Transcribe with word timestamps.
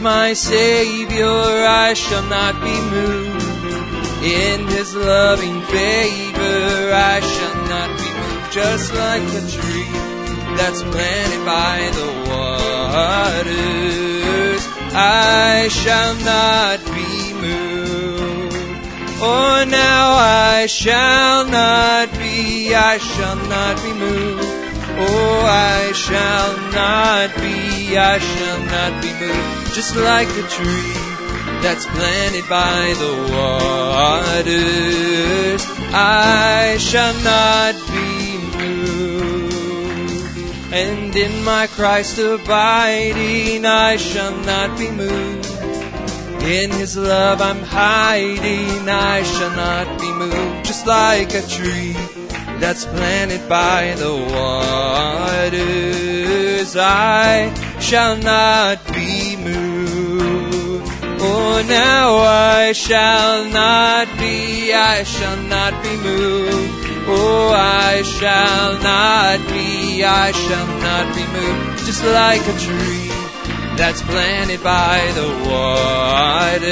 my 0.00 0.32
Savior, 0.32 1.26
I 1.26 1.94
shall 1.94 2.22
not 2.24 2.54
be 2.60 2.80
moved. 2.90 3.30
In 4.24 4.66
His 4.68 4.94
loving 4.94 5.60
favor, 5.62 6.92
I 6.92 7.20
shall 7.20 7.64
not 7.68 7.98
be 7.98 8.10
moved. 8.18 8.52
Just 8.52 8.92
like 8.94 9.22
a 9.22 9.42
tree 9.48 9.92
that's 10.56 10.82
planted 10.82 11.44
by 11.44 11.90
the 11.98 12.10
waters, 13.10 13.80
I 14.92 15.68
shall 15.70 16.14
not 16.16 16.84
be 16.94 17.32
moved. 17.34 18.00
Oh, 19.22 19.64
now 19.68 20.14
I 20.14 20.66
shall 20.66 21.44
not 21.46 22.10
be, 22.18 22.74
I 22.74 22.98
shall 22.98 23.36
not 23.36 23.76
be 23.82 23.92
moved. 23.92 24.48
Oh, 25.02 25.42
I 25.46 25.92
shall 25.92 26.56
not 26.72 27.29
I 27.96 28.18
shall 28.18 28.58
not 28.66 29.02
be 29.02 29.12
moved. 29.20 29.74
Just 29.74 29.96
like 29.96 30.28
a 30.28 30.42
tree 30.48 30.94
that's 31.62 31.86
planted 31.86 32.46
by 32.48 32.94
the 32.98 33.12
waters, 34.42 35.64
I 35.92 36.76
shall 36.78 37.14
not 37.22 37.74
be 37.88 38.38
moved. 38.58 40.72
And 40.72 41.14
in 41.16 41.44
my 41.44 41.66
Christ 41.66 42.18
abiding, 42.18 43.66
I 43.66 43.96
shall 43.96 44.34
not 44.38 44.78
be 44.78 44.90
moved. 44.90 45.46
In 46.42 46.70
his 46.70 46.96
love 46.96 47.42
I'm 47.42 47.62
hiding, 47.62 48.88
I 48.88 49.22
shall 49.22 49.50
not 49.50 50.00
be 50.00 50.10
moved. 50.12 50.64
Just 50.64 50.86
like 50.86 51.34
a 51.34 51.42
tree 51.46 51.92
that's 52.58 52.86
planted 52.86 53.46
by 53.48 53.94
the 53.96 54.14
waters, 55.42 56.76
I 56.76 57.50
shall 57.80 58.16
not 58.16 58.78
be 58.92 59.36
moved. 59.36 60.88
Oh, 61.22 61.62
now 61.66 62.16
I 62.16 62.72
shall 62.72 63.44
not 63.46 64.06
be, 64.18 64.72
I 64.72 65.02
shall 65.02 65.36
not 65.36 65.82
be 65.82 65.96
moved. 65.96 66.86
Oh, 67.08 67.52
I 67.52 68.02
shall 68.02 68.78
not 68.80 69.38
be, 69.48 70.04
I 70.04 70.32
shall 70.32 70.66
not 70.66 71.14
be 71.16 71.24
moved. 71.32 71.86
Just 71.86 72.04
like 72.04 72.42
a 72.42 72.56
tree 72.58 73.10
that's 73.76 74.02
planted 74.02 74.62
by 74.62 75.00
the 75.14 75.28
waters, 75.50 76.68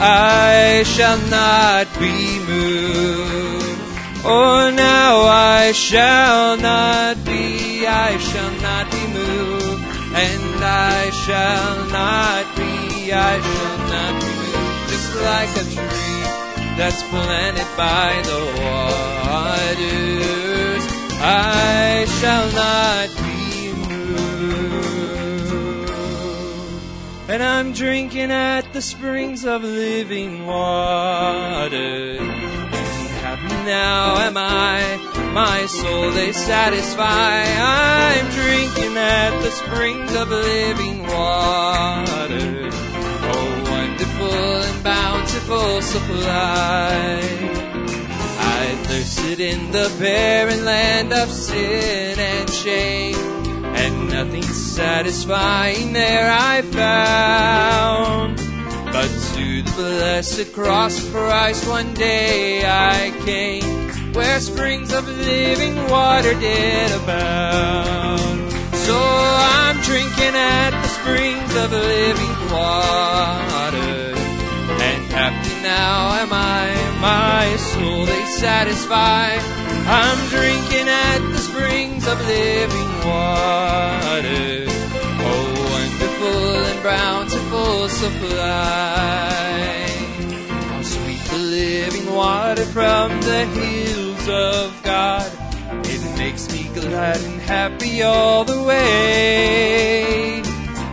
I 0.00 0.82
shall 0.86 1.18
not 1.28 1.86
be 1.98 2.38
moved. 2.50 3.67
Oh, 4.24 4.70
now 4.74 5.22
I 5.22 5.72
shall 5.72 6.56
not 6.56 7.24
be, 7.24 7.86
I 7.86 8.18
shall 8.18 8.50
not 8.60 8.90
be 8.90 9.06
moved, 9.06 9.84
and 10.12 10.64
I 10.64 11.10
shall 11.10 11.86
not 11.86 12.56
be, 12.56 13.12
I 13.12 13.40
shall 13.40 13.78
not 13.94 14.20
be 14.20 14.26
moved, 14.26 14.90
just 14.90 15.14
like 15.22 15.50
a 15.56 15.64
tree 15.70 16.08
that's 16.76 17.02
planted 17.10 17.66
by 17.76 18.20
the 18.24 18.40
waters, 19.38 20.84
I 21.20 22.04
shall 22.20 22.50
not 22.52 23.08
be 23.22 23.72
moved. 23.88 24.68
And 27.30 27.42
I'm 27.42 27.72
drinking 27.72 28.32
at 28.32 28.72
the 28.72 28.82
springs 28.82 29.44
of 29.44 29.62
living 29.62 30.44
water. 30.44 32.18
Now 33.36 34.16
am 34.18 34.36
I, 34.36 34.96
my 35.34 35.66
soul 35.66 36.10
they 36.12 36.32
satisfy. 36.32 37.44
I'm 37.44 38.30
drinking 38.30 38.96
at 38.96 39.38
the 39.42 39.50
springs 39.50 40.14
of 40.14 40.30
living 40.30 41.02
water. 41.02 42.70
Oh, 43.30 43.62
wonderful 43.70 44.62
and 44.62 44.82
bountiful 44.82 45.82
supply. 45.82 47.20
I 48.40 48.74
thirsted 48.84 49.40
in 49.40 49.70
the 49.72 49.94
barren 50.00 50.64
land 50.64 51.12
of 51.12 51.30
sin 51.30 52.18
and 52.18 52.50
shame, 52.50 53.16
and 53.76 54.08
nothing 54.08 54.42
satisfying 54.42 55.92
there 55.92 56.30
I 56.32 56.62
found. 56.62 58.47
But 58.92 59.08
to 59.34 59.62
the 59.62 59.72
blessed 59.76 60.52
cross 60.52 61.08
Christ 61.10 61.68
one 61.68 61.94
day 61.94 62.64
I 62.64 63.12
came, 63.24 63.64
where 64.14 64.40
springs 64.40 64.92
of 64.92 65.06
living 65.06 65.76
water 65.88 66.34
did 66.34 66.90
abound. 66.92 68.50
So 68.86 68.98
I'm 68.98 69.76
drinking 69.82 70.34
at 70.34 70.70
the 70.70 70.88
springs 70.88 71.54
of 71.56 71.70
living 71.70 72.36
water, 72.50 74.14
and 74.80 75.00
happy 75.12 75.62
now 75.62 76.14
am 76.22 76.32
I, 76.32 76.74
my 77.00 77.56
soul 77.56 78.06
they 78.06 78.24
satisfy. 78.40 79.36
I'm 79.86 80.28
drinking 80.28 80.88
at 80.88 81.18
the 81.32 81.38
springs 81.38 82.06
of 82.08 82.18
living 82.26 82.92
water. 83.06 84.77
Bountiful 86.82 87.88
supply. 87.88 89.28
How 90.70 90.82
sweet 90.82 91.20
the 91.30 91.38
living 91.38 92.14
water 92.14 92.64
from 92.66 93.20
the 93.20 93.44
hills 93.46 94.28
of 94.28 94.82
God. 94.82 95.30
It 95.84 96.00
makes 96.18 96.50
me 96.52 96.70
glad 96.74 97.20
and 97.20 97.40
happy 97.40 98.02
all 98.02 98.44
the 98.44 98.62
way. 98.62 100.40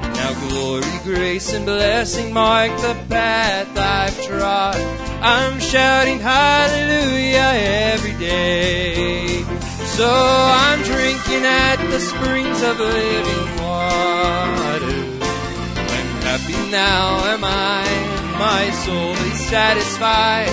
Now 0.01 0.33
glory, 0.49 0.99
grace, 1.03 1.53
and 1.53 1.65
blessing 1.65 2.33
mark 2.33 2.71
the 2.77 2.95
path 3.07 3.77
I've 3.77 4.25
trod. 4.25 4.77
I'm 5.21 5.59
shouting 5.59 6.19
hallelujah 6.19 7.51
every 7.93 8.13
day. 8.13 9.43
So 9.95 10.09
I'm 10.09 10.81
drinking 10.83 11.45
at 11.45 11.77
the 11.89 11.99
springs 11.99 12.61
of 12.63 12.79
living 12.79 13.55
water. 13.61 15.14
Happy 16.37 16.69
now 16.69 17.23
am 17.33 17.45
I, 17.45 17.85
my 18.37 18.69
soul 18.83 19.13
is 19.13 19.39
satisfied. 19.47 20.49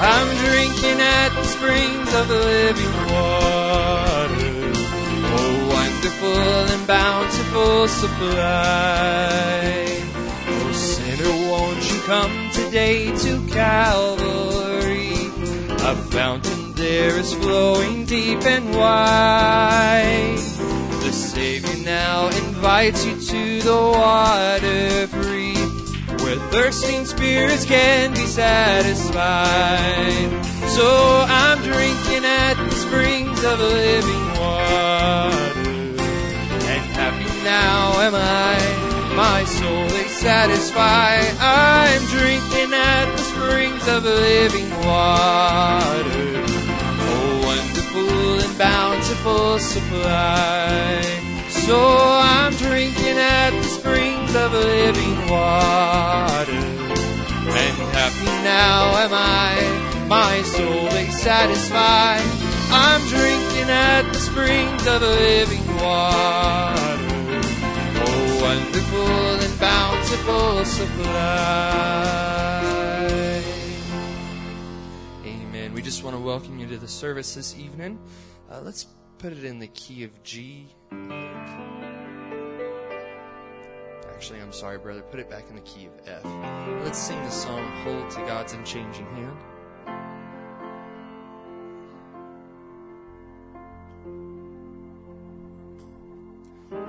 I'm 0.00 0.28
drinking 0.46 0.98
at 0.98 1.28
the 1.28 1.44
springs 1.44 2.14
of 2.14 2.30
living 2.30 2.96
water. 3.12 4.72
Oh, 5.36 5.68
wonderful 5.76 6.72
and 6.72 6.86
bountiful 6.86 7.86
supply. 7.86 8.64
Oh, 10.48 10.72
sinner, 10.72 11.34
won't 11.50 11.84
you 11.92 12.00
come 12.06 12.50
today 12.52 13.14
to 13.14 13.46
Calvary? 13.48 15.12
A 15.84 15.96
fountain 16.16 16.72
there 16.72 17.18
is 17.18 17.34
flowing 17.34 18.06
deep 18.06 18.42
and 18.46 18.74
wide. 18.74 20.55
The 21.06 21.12
Savior 21.12 21.84
now 21.84 22.26
invites 22.26 23.06
you 23.06 23.14
to 23.14 23.62
the 23.62 23.76
water 23.76 25.06
free, 25.06 25.54
where 26.24 26.36
thirsting 26.50 27.04
spirits 27.04 27.64
can 27.64 28.10
be 28.10 28.26
satisfied. 28.26 29.14
So 30.74 31.24
I'm 31.28 31.62
drinking 31.62 32.24
at 32.24 32.54
the 32.54 32.74
springs 32.74 33.44
of 33.44 33.60
living 33.60 34.26
water, 34.40 35.94
and 36.74 36.84
happy 36.98 37.30
now 37.44 38.00
am 38.00 38.16
I. 38.16 38.58
My 39.14 39.44
soul 39.44 39.84
is 40.02 40.10
satisfied. 40.10 41.36
I'm 41.38 42.04
drinking 42.06 42.74
at 42.74 43.14
the 43.16 43.22
springs 43.22 43.86
of 43.86 44.02
living 44.04 44.70
water. 44.84 46.42
Oh, 46.98 47.42
wonderful 47.46 48.45
bountiful 48.58 49.58
supply. 49.58 51.02
So 51.48 51.78
I'm 51.78 52.52
drinking 52.54 53.18
at 53.18 53.50
the 53.50 53.64
springs 53.64 54.34
of 54.34 54.52
living 54.52 55.28
water. 55.28 56.52
And 56.52 57.76
happy 57.94 58.26
now 58.44 58.96
am 58.98 59.12
I, 59.12 60.06
my 60.08 60.42
soul 60.42 60.86
is 60.88 61.22
satisfied. 61.22 62.22
I'm 62.70 63.00
drinking 63.08 63.70
at 63.70 64.02
the 64.12 64.18
springs 64.18 64.86
of 64.86 65.02
living 65.02 65.66
water. 65.76 66.98
Oh, 67.98 68.38
wonderful 68.42 69.40
and 69.44 69.60
bountiful 69.60 70.64
supply. 70.64 71.82
Amen. 75.24 75.72
We 75.72 75.82
just 75.82 76.02
want 76.02 76.16
to 76.16 76.20
welcome 76.20 76.58
you 76.58 76.66
to 76.68 76.76
the 76.76 76.88
service 76.88 77.34
this 77.34 77.56
evening. 77.56 77.98
Uh, 78.50 78.60
let's 78.62 78.86
put 79.18 79.32
it 79.32 79.44
in 79.44 79.58
the 79.58 79.66
key 79.68 80.04
of 80.04 80.22
G. 80.22 80.68
Actually, 84.14 84.40
I'm 84.40 84.52
sorry, 84.52 84.78
brother. 84.78 85.02
Put 85.02 85.18
it 85.18 85.28
back 85.28 85.48
in 85.50 85.56
the 85.56 85.62
key 85.62 85.86
of 85.86 85.92
F. 86.06 86.24
Let's 86.84 86.98
sing 86.98 87.20
the 87.22 87.30
song 87.30 87.68
Hold 87.82 88.08
to 88.10 88.18
God's 88.20 88.52
Unchanging 88.52 89.06
Hand. 89.06 89.36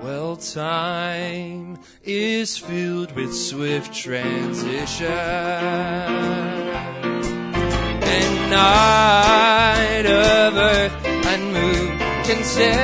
Well, 0.03 0.35
time 0.37 1.79
is 2.03 2.55
filled 2.57 3.13
with 3.13 3.35
swift 3.35 3.93
transition. 3.93 5.07
And 8.03 8.51
night 8.51 10.05
of 10.05 10.55
earth 10.55 11.06
and 11.37 11.53
moon 11.53 11.97
can 12.25 12.43
stand. 12.43 12.77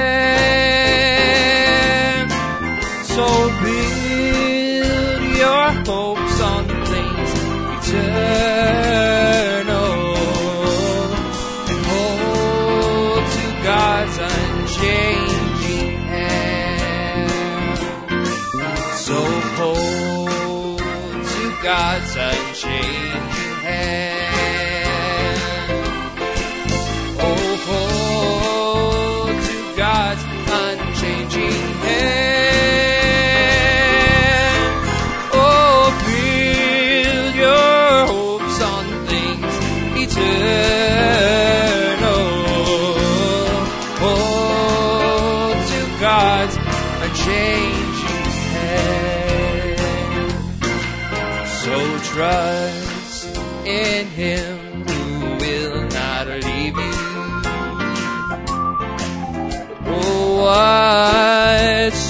So 3.14 3.26
build 3.64 5.22
your 5.38 5.66
hopes 5.88 6.38
on 6.42 6.64
things 6.94 7.32
eternal 7.78 8.34
and 11.70 11.82
hold 11.92 13.26
to 13.38 13.46
God's 13.64 14.18
unchanging 14.34 15.98
hand. 16.14 17.30
So 19.08 19.18
hold 19.58 20.80
to 20.80 21.44
God's 21.64 22.14
unchanging 22.16 23.03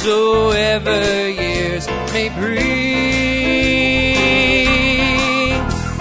whatsoever 0.03 1.29
years 1.29 1.87
may 2.11 2.27
bring, 2.27 2.59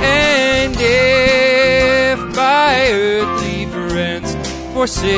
and 0.03 0.77
if 0.77 2.19
by 2.35 2.89
earthly 2.91 3.67
friends 3.67 4.35
forsaken, 4.75 5.13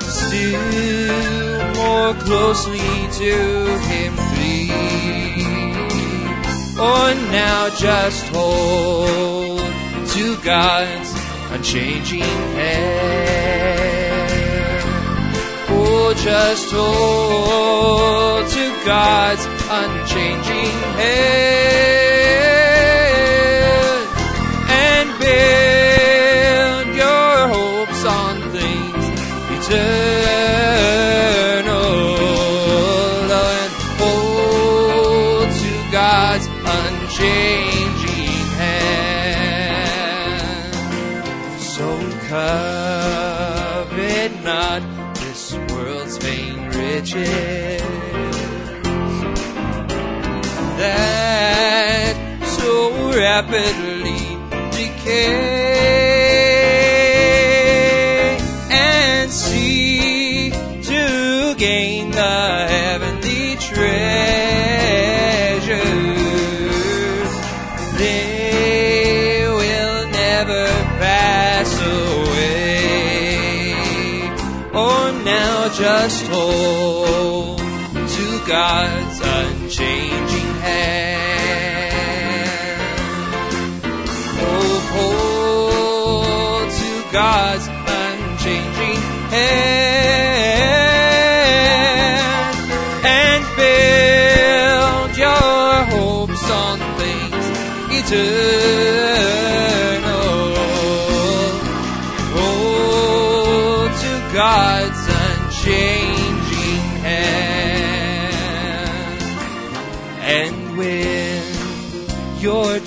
still 0.00 1.74
more 1.76 2.14
closely 2.24 3.08
to 3.12 3.78
Him 3.86 4.16
cleave. 4.34 4.74
Or 6.78 6.82
oh, 6.82 7.28
now 7.30 7.68
just 7.76 8.26
hold 8.34 9.60
to 10.10 10.36
God's 10.42 11.14
unchanging 11.52 12.22
hand. 12.22 13.75
Just 16.14 16.70
hold 16.72 18.46
to 18.48 18.84
God's 18.84 19.44
unchanging 19.68 20.72
hand 20.98 21.26
and 24.70 25.18
build 25.20 26.86
your 26.96 27.48
hopes 27.48 28.04
on 28.04 28.40
things 28.50 29.04
eternal 29.56 29.72
and 33.32 33.72
hold 34.00 35.50
to 35.50 35.72
God's 35.92 36.46
unchanging 36.80 38.46
hand. 38.58 40.74
So 41.60 41.88
covet 42.28 44.32
not 44.42 44.82
that 50.78 52.16
so 52.58 52.72
rapidly 53.14 54.20
decay 54.72 55.55
God's 78.56 79.20
unchanging 79.20 80.50
hand. 80.64 81.60
Oh, 84.40 84.78
hold 84.94 86.70
to 86.70 86.90
God's 87.12 87.66
unchanging 87.68 89.02
hand 89.30 89.76
and 93.04 93.44
build 93.60 95.10
your 95.18 95.74
hopes 95.92 96.44
on 96.50 96.78
things 96.96 97.46
eternal. 97.90 99.05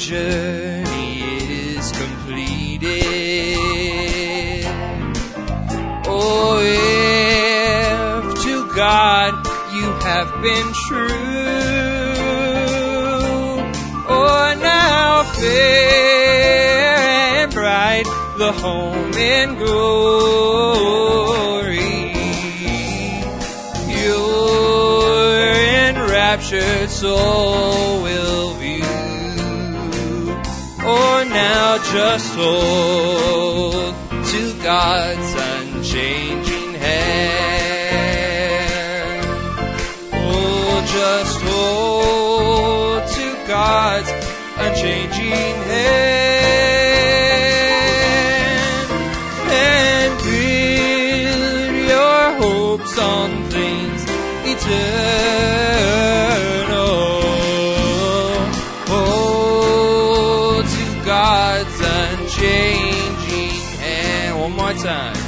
Journey 0.09 1.21
is 1.21 1.91
completed, 1.91 3.53
oh, 6.07 6.59
if 6.65 8.41
to 8.41 8.55
God 8.75 9.33
you 9.75 9.87
have 10.07 10.29
been 10.41 10.73
true, 10.87 11.09
oh, 14.09 14.57
now 14.59 15.21
fair 15.37 16.97
and 17.43 17.53
bright 17.53 18.07
the 18.39 18.51
home 18.51 19.13
in 19.13 19.53
glory. 19.57 20.89
Your 24.01 25.53
enraptured 25.87 26.89
soul 26.89 28.01
will 28.01 28.28
just 31.91 32.35
hold 32.35 33.95
to 34.25 34.53
God's 34.61 35.33
unchanging 35.33 36.73
hand. 36.75 38.05
Oh, 40.13 40.83
just 40.93 41.41
hold 41.41 43.07
to 43.07 43.47
God's 43.47 44.11
unchanging 44.59 45.55
hand 45.63 46.28
time. 64.89 65.21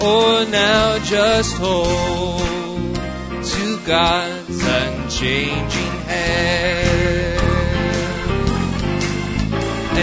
Oh, 0.00 0.46
now 0.50 0.98
just 1.14 1.52
hold 1.56 2.94
to 3.52 3.64
God's 3.84 4.60
unchanging 4.78 5.96
hand 6.10 7.40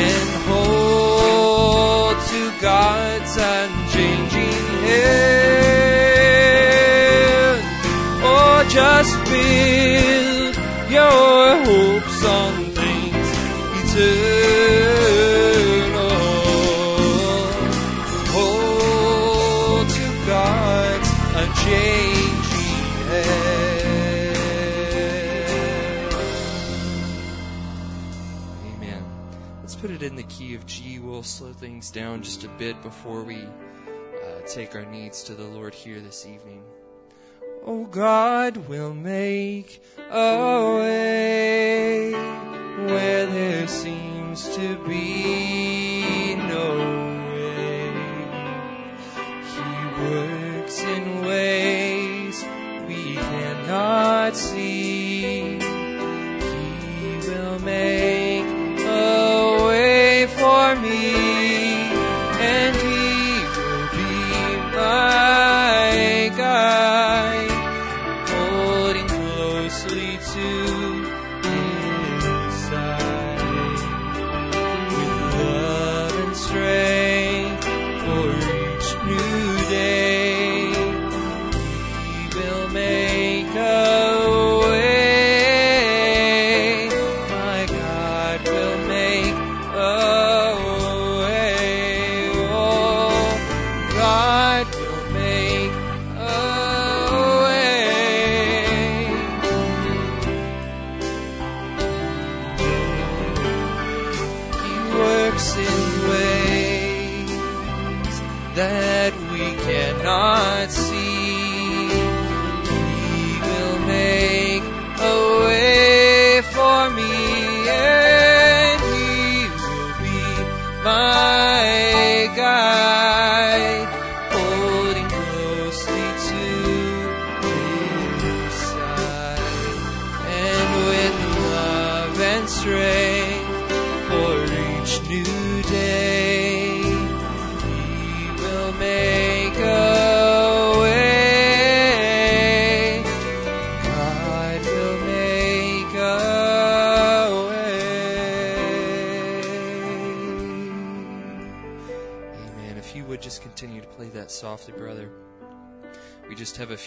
and 0.03 0.29
hold 0.49 2.15
to 2.31 2.41
God's 2.61 3.35
unchanging 3.55 4.65
hand. 4.85 5.23
Oh, 8.25 8.63
must 8.75 9.15
build 9.31 10.55
your 10.91 11.41
hopes 11.67 12.19
on 12.25 12.62
down 31.93 32.23
just 32.23 32.43
a 32.43 32.49
bit 32.49 32.81
before 32.81 33.23
we 33.23 33.43
uh, 33.43 34.41
take 34.47 34.75
our 34.75 34.83
needs 34.83 35.23
to 35.23 35.35
the 35.35 35.43
Lord 35.43 35.75
here 35.75 35.99
this 35.99 36.25
evening. 36.25 36.63
Oh, 37.63 37.85
God 37.85 38.57
will 38.67 38.95
make 38.95 39.81
a 40.09 40.75
way 40.79 42.11
where 42.11 43.27
there 43.27 43.67
seems 43.67 44.55
to 44.55 44.75
be 44.87 46.35
no 46.35 46.77
way. 47.35 47.91
He 49.53 50.01
works 50.01 50.81
in 50.81 51.21
ways 51.21 52.43
we 52.87 53.13
cannot 53.13 54.35
see. 54.35 54.92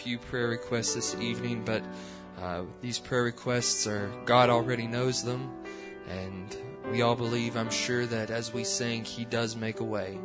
Few 0.07 0.19
prayer 0.19 0.47
requests 0.47 0.95
this 0.95 1.17
evening, 1.17 1.65
but 1.65 1.83
uh, 2.41 2.63
these 2.81 2.97
prayer 2.97 3.25
requests 3.25 3.89
are, 3.89 4.09
God 4.25 4.51
already 4.51 4.87
knows 4.87 5.25
them, 5.25 5.51
and 6.09 6.57
we 6.93 7.03
all 7.03 7.17
believe, 7.17 7.57
I'm 7.57 7.71
sure, 7.71 8.07
that 8.07 8.31
as 8.31 8.55
we 8.55 8.63
sing, 8.63 9.03
He 9.03 9.25
does 9.25 9.57
make 9.57 9.81
a 9.81 9.85
way. 9.85 10.17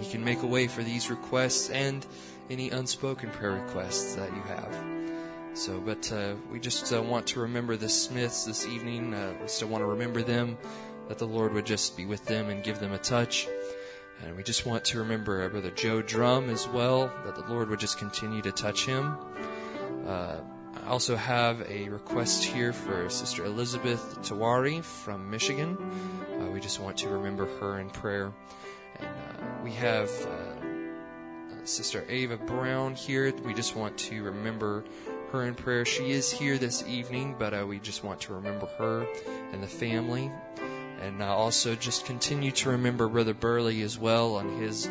He 0.00 0.10
can 0.10 0.24
make 0.24 0.42
a 0.42 0.46
way 0.46 0.68
for 0.68 0.82
these 0.82 1.10
requests 1.10 1.68
and 1.68 2.06
any 2.48 2.70
unspoken 2.70 3.28
prayer 3.28 3.50
requests 3.50 4.14
that 4.14 4.34
you 4.34 4.40
have. 4.44 4.74
So, 5.52 5.80
but 5.80 6.10
uh, 6.10 6.36
we 6.50 6.58
just 6.58 6.90
uh, 6.90 7.02
want 7.02 7.26
to 7.26 7.40
remember 7.40 7.76
the 7.76 7.90
Smiths 7.90 8.44
this 8.44 8.66
evening. 8.66 9.12
Uh, 9.12 9.34
we 9.38 9.48
still 9.48 9.68
want 9.68 9.82
to 9.82 9.86
remember 9.86 10.22
them, 10.22 10.56
that 11.08 11.18
the 11.18 11.26
Lord 11.26 11.52
would 11.52 11.66
just 11.66 11.94
be 11.94 12.06
with 12.06 12.24
them 12.24 12.48
and 12.48 12.64
give 12.64 12.80
them 12.80 12.94
a 12.94 12.98
touch. 12.98 13.48
And 14.22 14.36
we 14.36 14.42
just 14.42 14.64
want 14.66 14.84
to 14.86 14.98
remember 14.98 15.42
our 15.42 15.48
brother 15.48 15.70
Joe 15.70 16.02
Drum 16.02 16.48
as 16.50 16.66
well, 16.68 17.12
that 17.24 17.34
the 17.34 17.44
Lord 17.52 17.68
would 17.68 17.80
just 17.80 17.98
continue 17.98 18.42
to 18.42 18.52
touch 18.52 18.86
him. 18.86 19.16
Uh, 20.06 20.36
I 20.74 20.88
also 20.88 21.16
have 21.16 21.62
a 21.68 21.88
request 21.88 22.44
here 22.44 22.72
for 22.72 23.08
Sister 23.10 23.44
Elizabeth 23.44 24.18
Tawari 24.22 24.82
from 24.82 25.30
Michigan. 25.30 25.76
Uh, 26.40 26.50
we 26.50 26.60
just 26.60 26.80
want 26.80 26.96
to 26.98 27.08
remember 27.08 27.46
her 27.58 27.78
in 27.80 27.90
prayer. 27.90 28.32
And 28.98 29.08
uh, 29.08 29.44
we 29.62 29.72
have 29.72 30.10
uh, 30.26 31.66
Sister 31.66 32.04
Ava 32.08 32.36
Brown 32.36 32.94
here. 32.94 33.32
We 33.44 33.52
just 33.52 33.74
want 33.76 33.98
to 33.98 34.22
remember 34.22 34.84
her 35.32 35.46
in 35.46 35.54
prayer. 35.54 35.84
She 35.84 36.12
is 36.12 36.30
here 36.30 36.56
this 36.56 36.86
evening, 36.86 37.34
but 37.38 37.52
uh, 37.52 37.66
we 37.66 37.80
just 37.80 38.04
want 38.04 38.20
to 38.22 38.34
remember 38.34 38.66
her 38.78 39.06
and 39.52 39.62
the 39.62 39.68
family. 39.68 40.30
And 41.00 41.22
also 41.22 41.74
just 41.74 42.06
continue 42.06 42.50
to 42.52 42.70
remember 42.70 43.08
Brother 43.08 43.34
Burley 43.34 43.82
as 43.82 43.98
well 43.98 44.36
on 44.36 44.60
his 44.60 44.88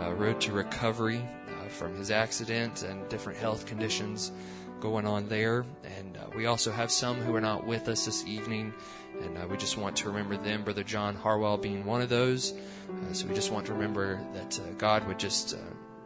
uh, 0.00 0.12
road 0.12 0.40
to 0.42 0.52
recovery 0.52 1.18
uh, 1.48 1.68
from 1.68 1.96
his 1.96 2.10
accident 2.10 2.82
and 2.82 3.08
different 3.08 3.38
health 3.38 3.66
conditions 3.66 4.32
going 4.80 5.06
on 5.06 5.28
there. 5.28 5.64
And 5.98 6.16
uh, 6.16 6.26
we 6.36 6.46
also 6.46 6.70
have 6.70 6.90
some 6.90 7.16
who 7.16 7.34
are 7.34 7.40
not 7.40 7.66
with 7.66 7.88
us 7.88 8.04
this 8.04 8.24
evening, 8.26 8.74
and 9.22 9.38
uh, 9.38 9.46
we 9.48 9.56
just 9.56 9.78
want 9.78 9.96
to 9.96 10.08
remember 10.08 10.36
them, 10.36 10.62
Brother 10.62 10.84
John 10.84 11.14
Harwell 11.14 11.56
being 11.56 11.84
one 11.84 12.02
of 12.02 12.10
those. 12.10 12.52
Uh, 12.52 13.12
so 13.12 13.26
we 13.26 13.34
just 13.34 13.50
want 13.50 13.66
to 13.66 13.72
remember 13.72 14.20
that 14.34 14.60
God 14.78 15.06
would 15.06 15.18
just 15.18 15.56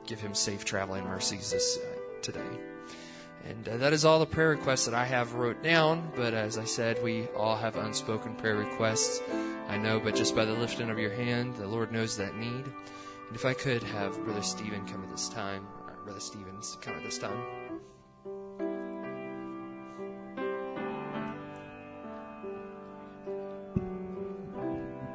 give 0.07 0.21
him 0.21 0.35
safe 0.35 0.65
traveling 0.65 1.05
mercies 1.05 1.51
this 1.51 1.79
today. 2.23 2.70
And 3.45 3.69
uh, 3.69 3.77
that 3.79 3.93
is 3.93 4.05
all 4.05 4.19
the 4.19 4.27
prayer 4.27 4.51
requests 4.51 4.85
that 4.85 4.95
I 4.95 5.05
have 5.05 5.35
wrote 5.35 5.63
down. 5.63 6.11
But 6.15 6.35
as 6.35 6.59
I 6.59 6.65
said, 6.65 7.03
we 7.03 7.27
all 7.37 7.57
have 7.57 7.77
unspoken 7.77 8.35
prayer 8.37 8.57
requests. 8.57 9.21
I 9.69 9.77
know, 9.77 10.01
but 10.01 10.15
just 10.15 10.35
by 10.35 10.45
the 10.45 10.53
lifting 10.53 10.91
of 10.91 10.99
your 10.99 11.13
hand, 11.13 11.57
the 11.57 11.67
Lord 11.67 11.93
knows 11.93 12.17
that 12.17 12.37
need. 12.37 12.65
And 13.31 13.37
if 13.37 13.45
I 13.45 13.55
could 13.55 13.83
have 13.83 14.23
Brother 14.25 14.43
Stephen 14.43 14.87
come 14.87 15.03
at 15.05 15.11
this 15.11 15.29
time, 15.29 15.67
or 15.87 15.95
Brother 16.05 16.21
Stevens 16.21 16.77
come 16.81 16.95
at 16.95 17.05
this 17.05 17.19
time. 17.19 17.41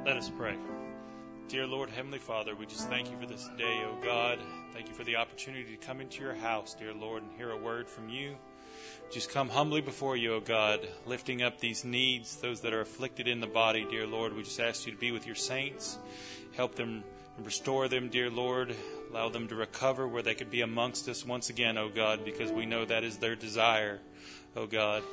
Let 0.06 0.18
us 0.18 0.32
pray. 0.38 0.56
Dear 1.48 1.68
Lord, 1.68 1.92
Heavenly 1.92 2.18
Father, 2.18 2.56
we 2.56 2.66
just 2.66 2.90
thank 2.90 3.12
you 3.12 3.18
for 3.20 3.28
this 3.28 3.48
day, 3.56 3.84
O 3.86 3.96
God. 4.04 4.40
Thank 4.74 4.90
you 4.90 4.96
for 4.96 5.04
the 5.04 5.18
opportunity 5.18 5.78
to 5.78 5.86
come 5.86 6.02
into 6.02 6.24
your 6.24 6.34
house, 6.34 6.74
dear 6.74 6.92
Lord, 6.92 7.22
and 7.22 7.32
hear 7.38 7.52
a 7.52 7.58
word 7.58 7.88
from 7.88 8.10
you. 8.10 8.36
Just 9.12 9.30
come 9.30 9.48
humbly 9.48 9.82
before 9.82 10.18
you, 10.18 10.34
O 10.34 10.40
God, 10.40 10.88
lifting 11.06 11.44
up 11.44 11.60
these 11.60 11.86
needs, 11.86 12.38
those 12.38 12.62
that 12.62 12.74
are 12.74 12.82
afflicted 12.82 13.28
in 13.28 13.42
the 13.42 13.48
body, 13.48 13.86
dear 13.88 14.08
Lord. 14.08 14.36
We 14.36 14.42
just 14.42 14.60
ask 14.60 14.88
you 14.88 14.92
to 14.92 14.98
be 14.98 15.12
with 15.12 15.28
your 15.28 15.36
saints, 15.36 16.00
help 16.56 16.74
them 16.74 17.04
and 17.38 17.46
restore 17.46 17.88
them, 17.88 18.10
dear 18.10 18.32
Lord. 18.32 18.76
Allow 19.12 19.30
them 19.30 19.48
to 19.50 19.56
recover 19.56 20.08
where 20.08 20.24
they 20.24 20.34
could 20.34 20.50
be 20.50 20.62
amongst 20.62 21.08
us 21.08 21.24
once 21.24 21.52
again, 21.52 21.78
O 21.78 21.90
God, 21.90 22.26
because 22.26 22.52
we 22.52 22.66
know 22.66 22.86
that 22.86 23.04
is 23.04 23.18
their 23.18 23.36
desire, 23.36 24.00
O 24.56 24.66
God, 24.66 25.04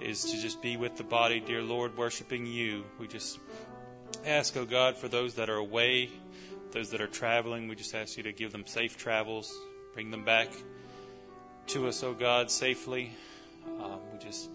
is 0.00 0.24
to 0.24 0.36
just 0.36 0.60
be 0.60 0.76
with 0.76 0.96
the 0.96 1.04
body, 1.04 1.38
dear 1.38 1.62
Lord, 1.62 1.96
worshiping 1.96 2.44
you. 2.44 2.84
We 2.98 3.06
just 3.06 3.38
ask, 4.26 4.56
O 4.56 4.62
oh 4.62 4.64
God, 4.64 4.96
for 4.96 5.08
those 5.08 5.34
that 5.34 5.48
are 5.48 5.56
away, 5.56 6.10
those 6.72 6.90
that 6.90 7.00
are 7.00 7.06
traveling. 7.06 7.68
We 7.68 7.76
just 7.76 7.94
ask 7.94 8.16
you 8.16 8.24
to 8.24 8.32
give 8.32 8.52
them 8.52 8.66
safe 8.66 8.98
travels, 8.98 9.56
bring 9.94 10.10
them 10.10 10.24
back 10.24 10.48
to 11.68 11.86
us, 11.86 12.02
O 12.02 12.08
oh 12.08 12.14
God, 12.14 12.50
safely. 12.50 13.12
Um, 13.80 14.00
we 14.12 14.18
just 14.18 14.50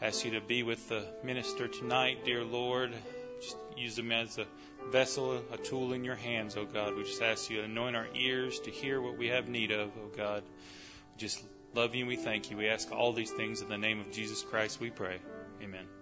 ask 0.00 0.24
you 0.24 0.30
to 0.32 0.40
be 0.40 0.62
with 0.62 0.88
the 0.88 1.04
minister 1.24 1.66
tonight, 1.66 2.24
dear 2.24 2.44
Lord. 2.44 2.92
Just 3.40 3.56
use 3.76 3.96
them 3.96 4.12
as 4.12 4.38
a 4.38 4.46
vessel, 4.90 5.42
a 5.52 5.56
tool 5.56 5.92
in 5.92 6.04
your 6.04 6.14
hands, 6.14 6.56
O 6.56 6.60
oh 6.60 6.66
God. 6.66 6.94
We 6.94 7.02
just 7.02 7.22
ask 7.22 7.50
you 7.50 7.58
to 7.58 7.64
anoint 7.64 7.96
our 7.96 8.06
ears 8.14 8.60
to 8.60 8.70
hear 8.70 9.00
what 9.00 9.18
we 9.18 9.26
have 9.28 9.48
need 9.48 9.72
of, 9.72 9.90
O 9.98 10.08
God. 10.16 10.44
We 11.14 11.20
just 11.20 11.44
love 11.74 11.94
you 11.94 12.02
and 12.02 12.08
we 12.08 12.16
thank 12.16 12.50
you. 12.50 12.56
We 12.56 12.68
ask 12.68 12.92
all 12.92 13.12
these 13.12 13.32
things 13.32 13.60
in 13.60 13.68
the 13.68 13.78
name 13.78 14.00
of 14.00 14.12
Jesus 14.12 14.42
Christ, 14.42 14.80
we 14.80 14.90
pray. 14.90 15.18
Amen. 15.62 15.95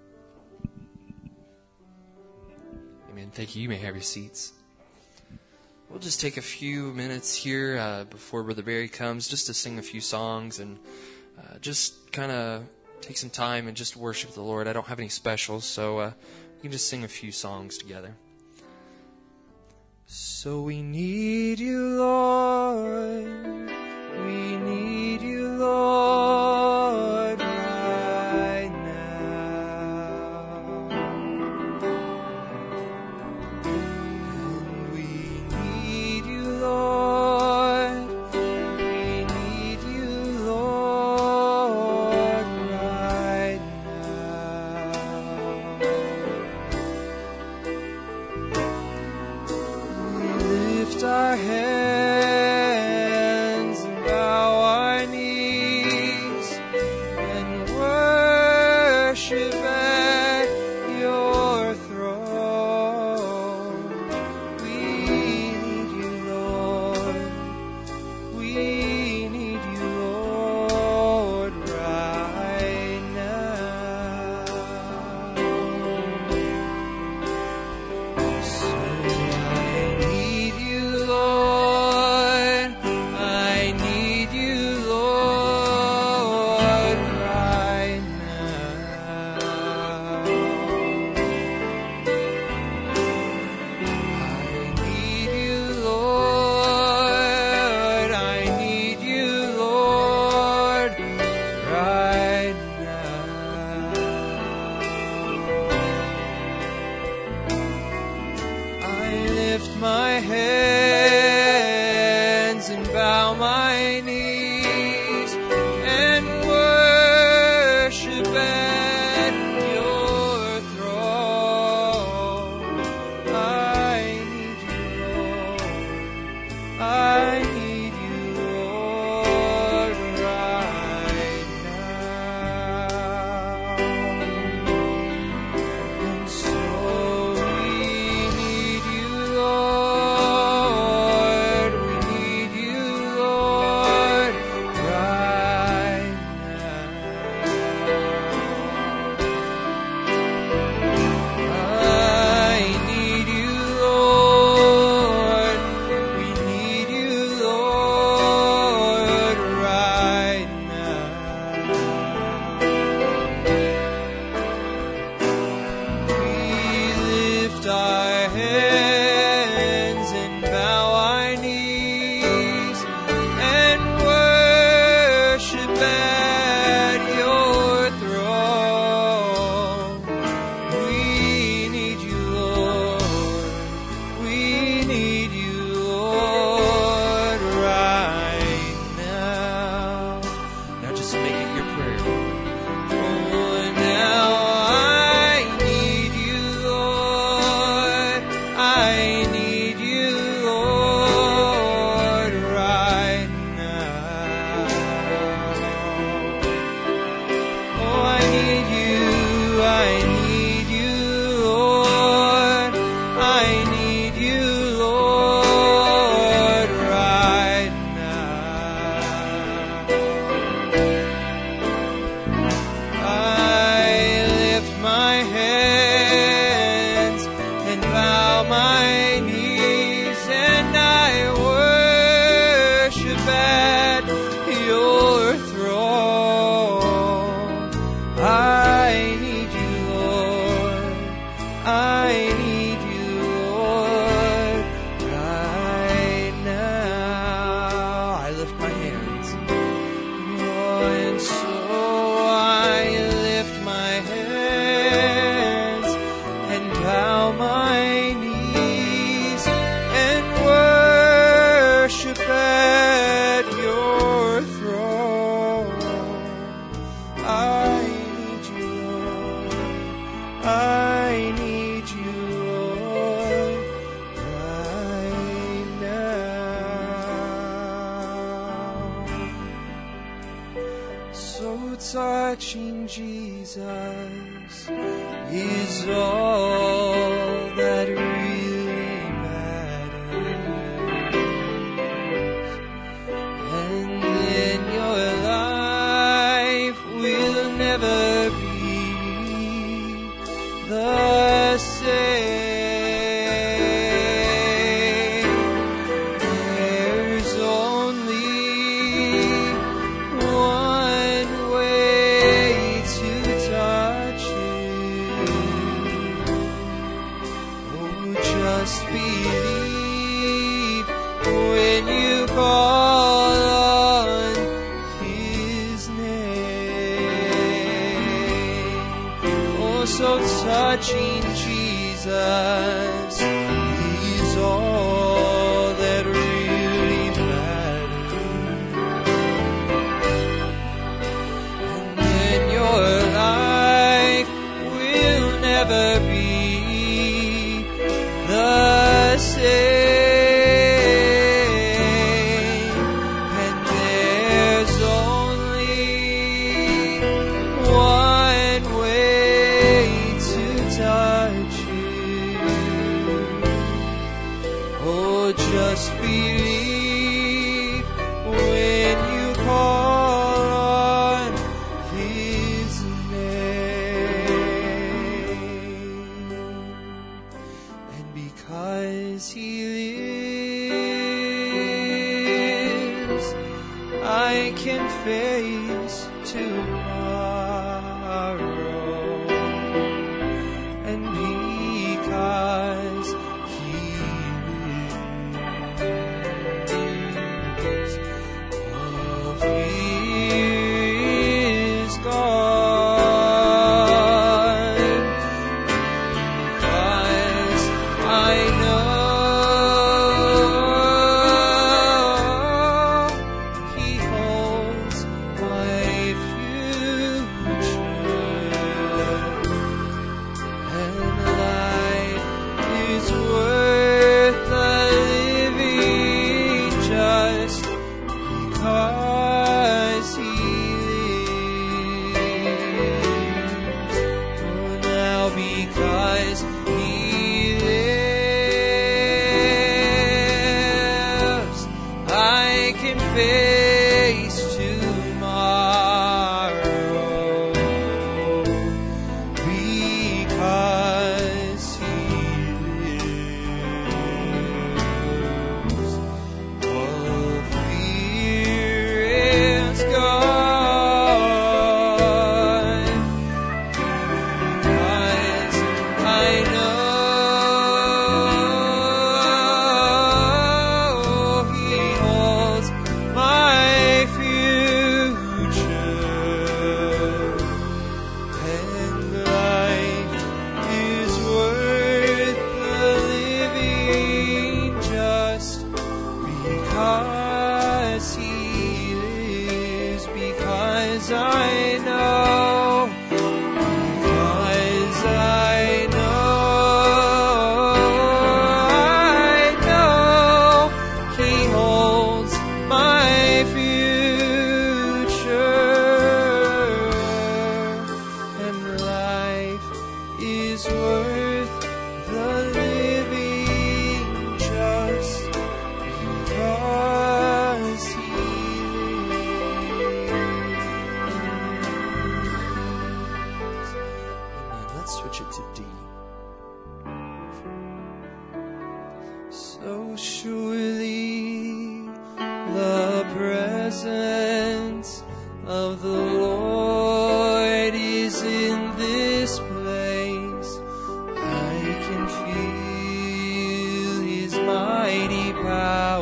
Amen. 3.15 3.31
Thank 3.33 3.55
you. 3.55 3.63
You 3.63 3.69
may 3.69 3.77
have 3.77 3.95
your 3.95 4.03
seats. 4.03 4.55
We'll 5.89 6.01
just 6.01 6.21
take 6.21 6.37
a 6.37 6.43
few 6.43 6.93
minutes 6.95 7.33
here 7.33 7.79
uh, 7.79 8.03
before 8.11 8.43
Brother 8.43 8.65
Barry 8.65 8.89
comes 8.89 9.29
just 9.29 9.47
to 9.47 9.55
sing 9.55 9.79
a 9.79 9.83
few 9.83 10.01
songs 10.01 10.59
and 10.59 10.81
uh, 11.39 11.59
just 11.61 12.11
kind 12.11 12.33
of 12.33 12.65
take 13.01 13.17
some 13.17 13.31
time 13.31 13.69
and 13.69 13.77
just 13.77 13.97
worship 13.97 14.33
the 14.33 14.43
Lord. 14.43 14.67
I 14.67 14.73
don't 14.73 14.89
have 14.89 14.99
any 14.99 15.11
specials, 15.11 15.65
so 15.65 15.99
uh, 15.99 16.11
we 16.57 16.63
can 16.63 16.73
just 16.73 16.89
sing 16.89 17.05
a 17.05 17.09
few 17.09 17.31
songs 17.31 17.79
together. 17.79 18.17
So 20.07 20.63
we 20.63 20.83
need 20.83 21.61
you, 21.61 21.91
Lord. 21.97 23.71
We 24.27 24.57
need 24.57 25.23
you, 25.23 25.51
Lord. 25.51 26.64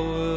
Power 0.02 0.31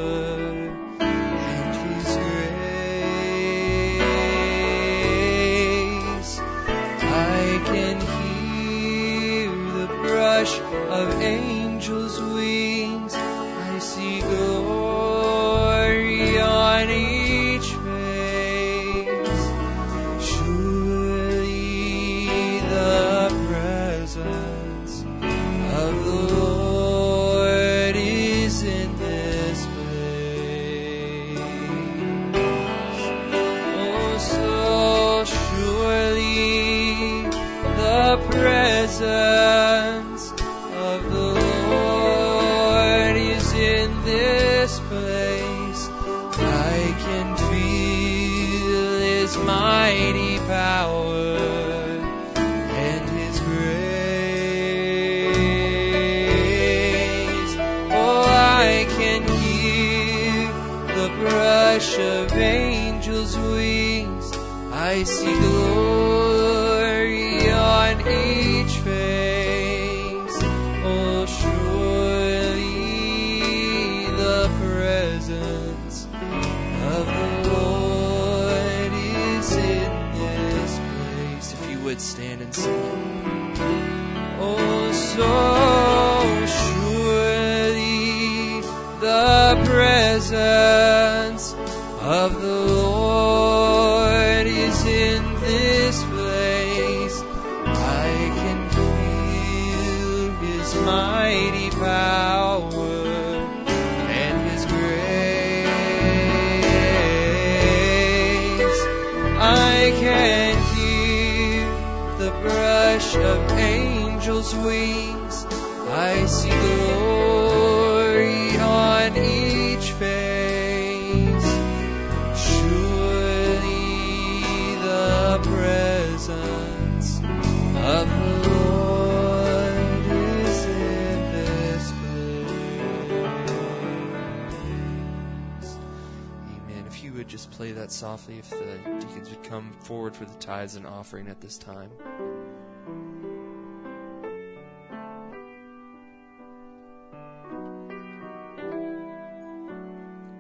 softly 137.96 138.38
if 138.38 138.50
the 138.50 138.78
deacons 139.00 139.30
would 139.30 139.42
come 139.44 139.72
forward 139.80 140.14
for 140.16 140.26
the 140.26 140.34
tithes 140.36 140.76
and 140.76 140.86
offering 140.86 141.30
at 141.30 141.40
this 141.40 141.58
time. 141.58 141.90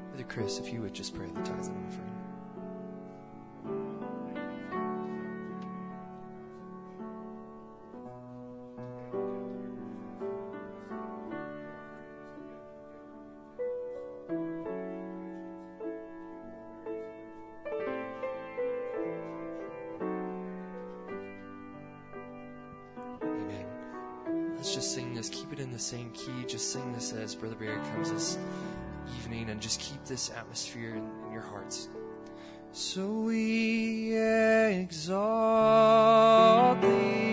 Brother 0.09 0.25
Chris, 0.27 0.59
if 0.59 0.73
you 0.73 0.81
would 0.81 0.93
just 0.93 1.15
pray 1.15 1.27
the 1.27 1.41
tithes 1.43 1.69
and 1.69 1.87
offering. 1.87 2.14
sing 26.75 26.91
this 26.91 27.13
as 27.13 27.33
Brother 27.33 27.55
Barry 27.55 27.79
comes 27.93 28.11
this 28.11 28.37
evening 29.17 29.49
and 29.49 29.61
just 29.61 29.79
keep 29.79 30.03
this 30.03 30.29
atmosphere 30.29 30.89
in, 30.89 31.09
in 31.25 31.31
your 31.31 31.41
hearts. 31.41 31.87
So 32.73 33.07
we 33.07 34.13
exalt 34.17 35.21
thee. 36.81 37.24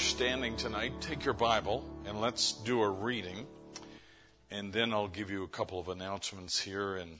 standing 0.00 0.56
tonight, 0.56 0.92
take 1.00 1.24
your 1.24 1.34
Bible 1.34 1.84
and 2.06 2.20
let's 2.20 2.52
do 2.52 2.82
a 2.82 2.88
reading. 2.88 3.46
And 4.50 4.72
then 4.72 4.92
I'll 4.92 5.08
give 5.08 5.30
you 5.30 5.44
a 5.44 5.48
couple 5.48 5.78
of 5.78 5.88
announcements 5.88 6.58
here 6.58 6.96
in 6.96 7.18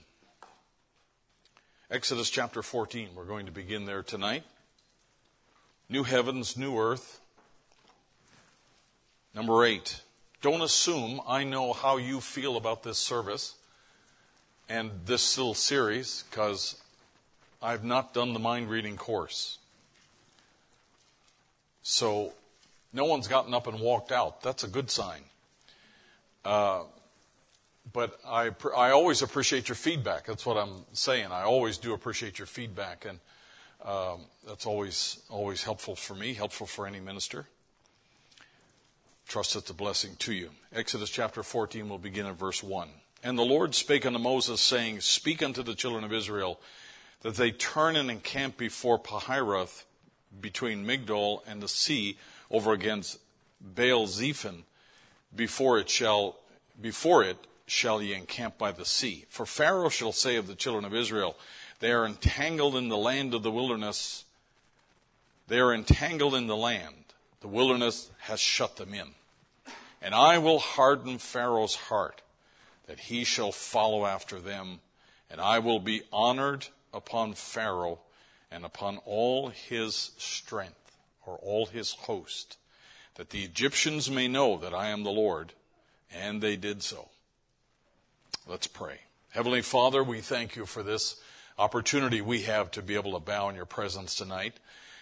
Exodus 1.91 2.29
chapter 2.29 2.63
14. 2.63 3.09
We're 3.15 3.25
going 3.25 3.45
to 3.45 3.51
begin 3.51 3.85
there 3.85 4.01
tonight. 4.01 4.43
New 5.89 6.03
heavens, 6.03 6.57
new 6.57 6.77
earth. 6.77 7.21
Number 9.35 9.63
eight, 9.63 10.01
don't 10.41 10.61
assume 10.61 11.21
I 11.27 11.43
know 11.43 11.73
how 11.73 11.97
you 11.97 12.19
feel 12.19 12.57
about 12.57 12.81
this 12.81 12.97
service 12.97 13.55
and 14.67 14.91
this 15.05 15.37
little 15.37 15.53
series 15.53 16.23
because 16.29 16.81
I've 17.61 17.83
not 17.83 18.13
done 18.13 18.33
the 18.33 18.39
mind 18.39 18.69
reading 18.69 18.97
course. 18.97 19.59
So 21.83 22.33
no 22.93 23.05
one's 23.05 23.27
gotten 23.27 23.53
up 23.53 23.67
and 23.67 23.79
walked 23.79 24.11
out. 24.11 24.41
That's 24.41 24.63
a 24.63 24.67
good 24.67 24.89
sign. 24.89 25.21
Uh, 26.43 26.83
but 27.93 28.19
I, 28.25 28.51
I 28.75 28.91
always 28.91 29.21
appreciate 29.21 29.69
your 29.69 29.75
feedback. 29.75 30.25
That's 30.25 30.45
what 30.45 30.57
I'm 30.57 30.85
saying. 30.93 31.31
I 31.31 31.43
always 31.43 31.77
do 31.77 31.93
appreciate 31.93 32.39
your 32.39 32.45
feedback, 32.45 33.05
and 33.05 33.19
um, 33.85 34.21
that's 34.47 34.65
always 34.65 35.19
always 35.29 35.63
helpful 35.63 35.95
for 35.95 36.15
me, 36.15 36.33
helpful 36.33 36.67
for 36.67 36.85
any 36.87 36.99
minister. 36.99 37.47
Trust 39.27 39.55
it's 39.55 39.69
a 39.69 39.73
blessing 39.73 40.15
to 40.19 40.33
you. 40.33 40.49
Exodus 40.73 41.09
chapter 41.09 41.41
14 41.41 41.87
will 41.87 41.97
begin 41.97 42.25
at 42.25 42.35
verse 42.35 42.61
1. 42.61 42.89
And 43.23 43.37
the 43.37 43.43
Lord 43.43 43.75
spake 43.75 44.05
unto 44.05 44.19
Moses, 44.19 44.59
saying, 44.59 45.01
Speak 45.01 45.41
unto 45.41 45.63
the 45.63 45.75
children 45.75 46.03
of 46.03 46.11
Israel 46.11 46.59
that 47.21 47.35
they 47.35 47.51
turn 47.51 47.95
and 47.95 48.11
encamp 48.11 48.57
before 48.57 48.99
Pihahiroth 48.99 49.83
between 50.39 50.85
Migdol 50.85 51.41
and 51.47 51.61
the 51.61 51.67
sea 51.67 52.17
over 52.51 52.73
against 52.73 53.17
Baal 53.59 54.05
Zephon 54.05 54.65
before 55.35 55.79
it 55.79 55.89
shall 55.89 56.35
before 56.79 57.23
it 57.23 57.37
shall 57.65 58.01
ye 58.01 58.13
encamp 58.13 58.57
by 58.57 58.71
the 58.71 58.85
sea. 58.85 59.25
For 59.29 59.45
Pharaoh 59.45 59.89
shall 59.89 60.11
say 60.11 60.35
of 60.35 60.47
the 60.47 60.55
children 60.55 60.83
of 60.83 60.93
Israel, 60.93 61.37
They 61.79 61.91
are 61.91 62.05
entangled 62.05 62.75
in 62.75 62.89
the 62.89 62.97
land 62.97 63.33
of 63.33 63.43
the 63.43 63.51
wilderness. 63.51 64.25
They 65.47 65.59
are 65.59 65.73
entangled 65.73 66.35
in 66.35 66.47
the 66.47 66.55
land. 66.55 66.95
The 67.39 67.47
wilderness 67.47 68.11
has 68.19 68.39
shut 68.39 68.75
them 68.75 68.93
in. 68.93 69.09
And 70.01 70.13
I 70.13 70.37
will 70.37 70.59
harden 70.59 71.17
Pharaoh's 71.17 71.75
heart, 71.75 72.21
that 72.87 72.99
he 72.99 73.23
shall 73.23 73.51
follow 73.51 74.05
after 74.05 74.39
them, 74.39 74.79
and 75.29 75.39
I 75.39 75.59
will 75.59 75.79
be 75.79 76.01
honored 76.11 76.67
upon 76.93 77.33
Pharaoh 77.33 77.99
and 78.51 78.65
upon 78.65 78.97
all 79.05 79.49
his 79.49 80.11
strength, 80.17 80.80
or 81.25 81.37
all 81.37 81.67
his 81.67 81.91
host, 81.93 82.57
that 83.15 83.29
the 83.29 83.43
Egyptians 83.43 84.09
may 84.09 84.27
know 84.27 84.57
that 84.57 84.73
I 84.73 84.89
am 84.89 85.03
the 85.03 85.11
Lord. 85.11 85.53
And 86.13 86.41
they 86.41 86.57
did 86.57 86.83
so. 86.83 87.09
Let's 88.45 88.67
pray. 88.67 88.99
Heavenly 89.29 89.61
Father, 89.61 90.03
we 90.03 90.19
thank 90.19 90.57
you 90.57 90.65
for 90.65 90.83
this 90.83 91.21
opportunity 91.57 92.19
we 92.19 92.41
have 92.41 92.69
to 92.71 92.81
be 92.81 92.95
able 92.95 93.13
to 93.13 93.19
bow 93.19 93.47
in 93.47 93.55
your 93.55 93.65
presence 93.65 94.15
tonight. 94.15 94.59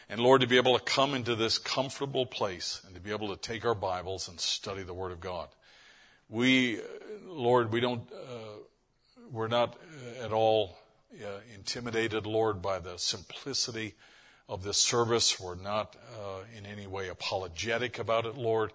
And 0.08 0.20
Lord, 0.22 0.42
to 0.42 0.48
be 0.48 0.58
able 0.58 0.78
to 0.78 0.84
come 0.84 1.14
into 1.14 1.36
this 1.36 1.58
comfortable 1.58 2.26
place 2.26 2.82
and 2.86 2.94
to 2.96 3.02
be 3.02 3.12
able 3.12 3.30
to 3.30 3.38
take 3.38 3.66
our 3.66 3.74
Bibles 3.74 4.28
and 4.28 4.40
study 4.40 4.84
the 4.84 4.94
Word 4.94 5.12
of 5.12 5.20
God. 5.20 5.48
We, 6.30 6.80
Lord, 7.26 7.72
we 7.72 7.80
don't, 7.80 8.02
uh, 8.12 8.60
we're 9.32 9.48
not 9.48 9.78
at 10.22 10.32
all 10.32 10.78
uh, 11.14 11.40
intimidated, 11.56 12.28
Lord, 12.28 12.62
by 12.62 12.78
the 12.80 12.98
simplicity 12.98 13.96
of 14.50 14.64
this 14.64 14.78
service. 14.78 15.40
We're 15.40 15.56
not 15.56 15.96
uh, 16.18 16.40
in 16.58 16.66
any 16.66 16.88
way 16.88 17.08
apologetic 17.08 18.00
about 18.00 18.26
it, 18.26 18.36
Lord. 18.36 18.74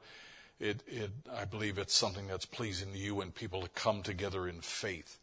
It, 0.60 0.82
it, 0.86 1.10
I 1.36 1.44
believe 1.44 1.78
it's 1.78 1.92
something 1.92 2.28
that's 2.28 2.46
pleasing 2.46 2.92
to 2.92 2.98
you 2.98 3.20
and 3.20 3.34
people 3.34 3.60
to 3.60 3.68
come 3.68 4.02
together 4.02 4.46
in 4.46 4.60
faith. 4.60 5.18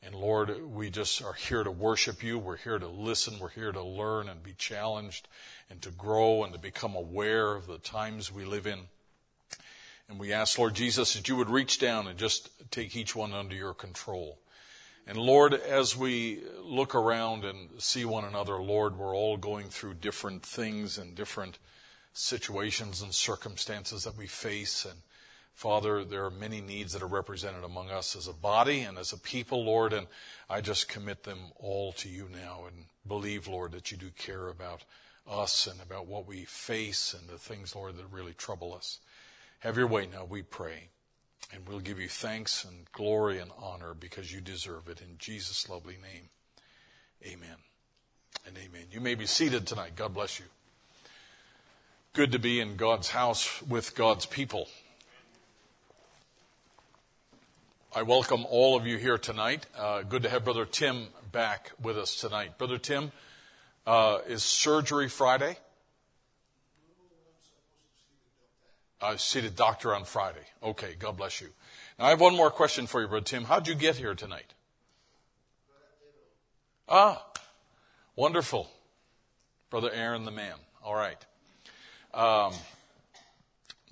And 0.00 0.14
Lord, 0.14 0.62
we 0.72 0.90
just 0.90 1.20
are 1.22 1.32
here 1.32 1.64
to 1.64 1.72
worship 1.72 2.22
you. 2.22 2.38
We're 2.38 2.56
here 2.56 2.78
to 2.78 2.86
listen. 2.86 3.40
We're 3.40 3.48
here 3.48 3.72
to 3.72 3.82
learn 3.82 4.28
and 4.28 4.40
be 4.40 4.54
challenged 4.56 5.26
and 5.68 5.82
to 5.82 5.90
grow 5.90 6.44
and 6.44 6.52
to 6.52 6.60
become 6.60 6.94
aware 6.94 7.56
of 7.56 7.66
the 7.66 7.78
times 7.78 8.32
we 8.32 8.44
live 8.44 8.68
in. 8.68 8.78
And 10.08 10.20
we 10.20 10.32
ask, 10.32 10.56
Lord 10.56 10.74
Jesus, 10.74 11.14
that 11.14 11.28
you 11.28 11.34
would 11.34 11.50
reach 11.50 11.80
down 11.80 12.06
and 12.06 12.16
just 12.16 12.50
take 12.70 12.94
each 12.94 13.16
one 13.16 13.32
under 13.32 13.56
your 13.56 13.74
control. 13.74 14.38
And 15.08 15.16
Lord, 15.16 15.54
as 15.54 15.96
we 15.96 16.42
look 16.62 16.94
around 16.94 17.42
and 17.42 17.80
see 17.80 18.04
one 18.04 18.24
another, 18.24 18.60
Lord, 18.60 18.98
we're 18.98 19.16
all 19.16 19.38
going 19.38 19.68
through 19.68 19.94
different 19.94 20.42
things 20.42 20.98
and 20.98 21.14
different 21.14 21.58
situations 22.12 23.00
and 23.00 23.14
circumstances 23.14 24.04
that 24.04 24.18
we 24.18 24.26
face. 24.26 24.84
And 24.84 25.00
Father, 25.54 26.04
there 26.04 26.26
are 26.26 26.30
many 26.30 26.60
needs 26.60 26.92
that 26.92 27.02
are 27.02 27.06
represented 27.06 27.64
among 27.64 27.90
us 27.90 28.14
as 28.14 28.28
a 28.28 28.34
body 28.34 28.80
and 28.80 28.98
as 28.98 29.14
a 29.14 29.16
people, 29.16 29.64
Lord, 29.64 29.94
and 29.94 30.08
I 30.50 30.60
just 30.60 30.90
commit 30.90 31.22
them 31.22 31.38
all 31.56 31.92
to 31.92 32.10
you 32.10 32.28
now 32.30 32.64
and 32.66 32.84
believe, 33.06 33.48
Lord, 33.48 33.72
that 33.72 33.90
you 33.90 33.96
do 33.96 34.10
care 34.10 34.48
about 34.48 34.84
us 35.26 35.66
and 35.66 35.80
about 35.80 36.06
what 36.06 36.26
we 36.26 36.44
face 36.44 37.14
and 37.18 37.30
the 37.30 37.38
things, 37.38 37.74
Lord, 37.74 37.96
that 37.96 38.12
really 38.12 38.34
trouble 38.34 38.74
us. 38.74 38.98
Have 39.60 39.78
your 39.78 39.86
way 39.86 40.06
now, 40.06 40.26
we 40.26 40.42
pray. 40.42 40.90
And 41.52 41.66
we'll 41.66 41.80
give 41.80 41.98
you 41.98 42.08
thanks 42.08 42.64
and 42.64 42.90
glory 42.92 43.38
and 43.38 43.50
honor 43.58 43.94
because 43.94 44.32
you 44.32 44.40
deserve 44.40 44.88
it. 44.88 45.00
In 45.00 45.16
Jesus' 45.18 45.68
lovely 45.68 45.96
name, 46.02 46.28
amen 47.24 47.56
and 48.46 48.56
amen. 48.58 48.86
You 48.90 49.00
may 49.00 49.14
be 49.14 49.26
seated 49.26 49.66
tonight. 49.66 49.96
God 49.96 50.12
bless 50.14 50.38
you 50.38 50.44
good 52.18 52.32
to 52.32 52.38
be 52.40 52.58
in 52.58 52.74
God's 52.74 53.10
house 53.10 53.62
with 53.62 53.94
God's 53.94 54.26
people. 54.26 54.66
I 57.94 58.02
welcome 58.02 58.44
all 58.50 58.76
of 58.76 58.88
you 58.88 58.96
here 58.96 59.18
tonight. 59.18 59.66
Uh, 59.78 60.02
good 60.02 60.24
to 60.24 60.28
have 60.28 60.42
Brother 60.42 60.64
Tim 60.64 61.06
back 61.30 61.70
with 61.80 61.96
us 61.96 62.16
tonight. 62.16 62.58
Brother 62.58 62.76
Tim, 62.76 63.12
uh, 63.86 64.18
is 64.26 64.42
surgery 64.42 65.08
Friday? 65.08 65.58
I 69.00 69.16
see 69.16 69.40
the 69.40 69.50
doctor 69.50 69.94
on 69.94 70.04
Friday. 70.04 70.44
Okay, 70.62 70.94
God 70.98 71.16
bless 71.16 71.40
you. 71.40 71.48
Now 71.98 72.06
I 72.06 72.08
have 72.10 72.20
one 72.20 72.36
more 72.36 72.50
question 72.50 72.86
for 72.86 73.00
you, 73.00 73.08
Brother 73.08 73.24
Tim. 73.24 73.44
How'd 73.44 73.68
you 73.68 73.74
get 73.74 73.96
here 73.96 74.14
tonight? 74.14 74.54
Ah, 76.88 77.24
wonderful. 78.16 78.70
Brother 79.70 79.90
Aaron 79.92 80.24
the 80.24 80.30
man. 80.30 80.54
All 80.82 80.94
right. 80.94 81.18
Um, 82.14 82.52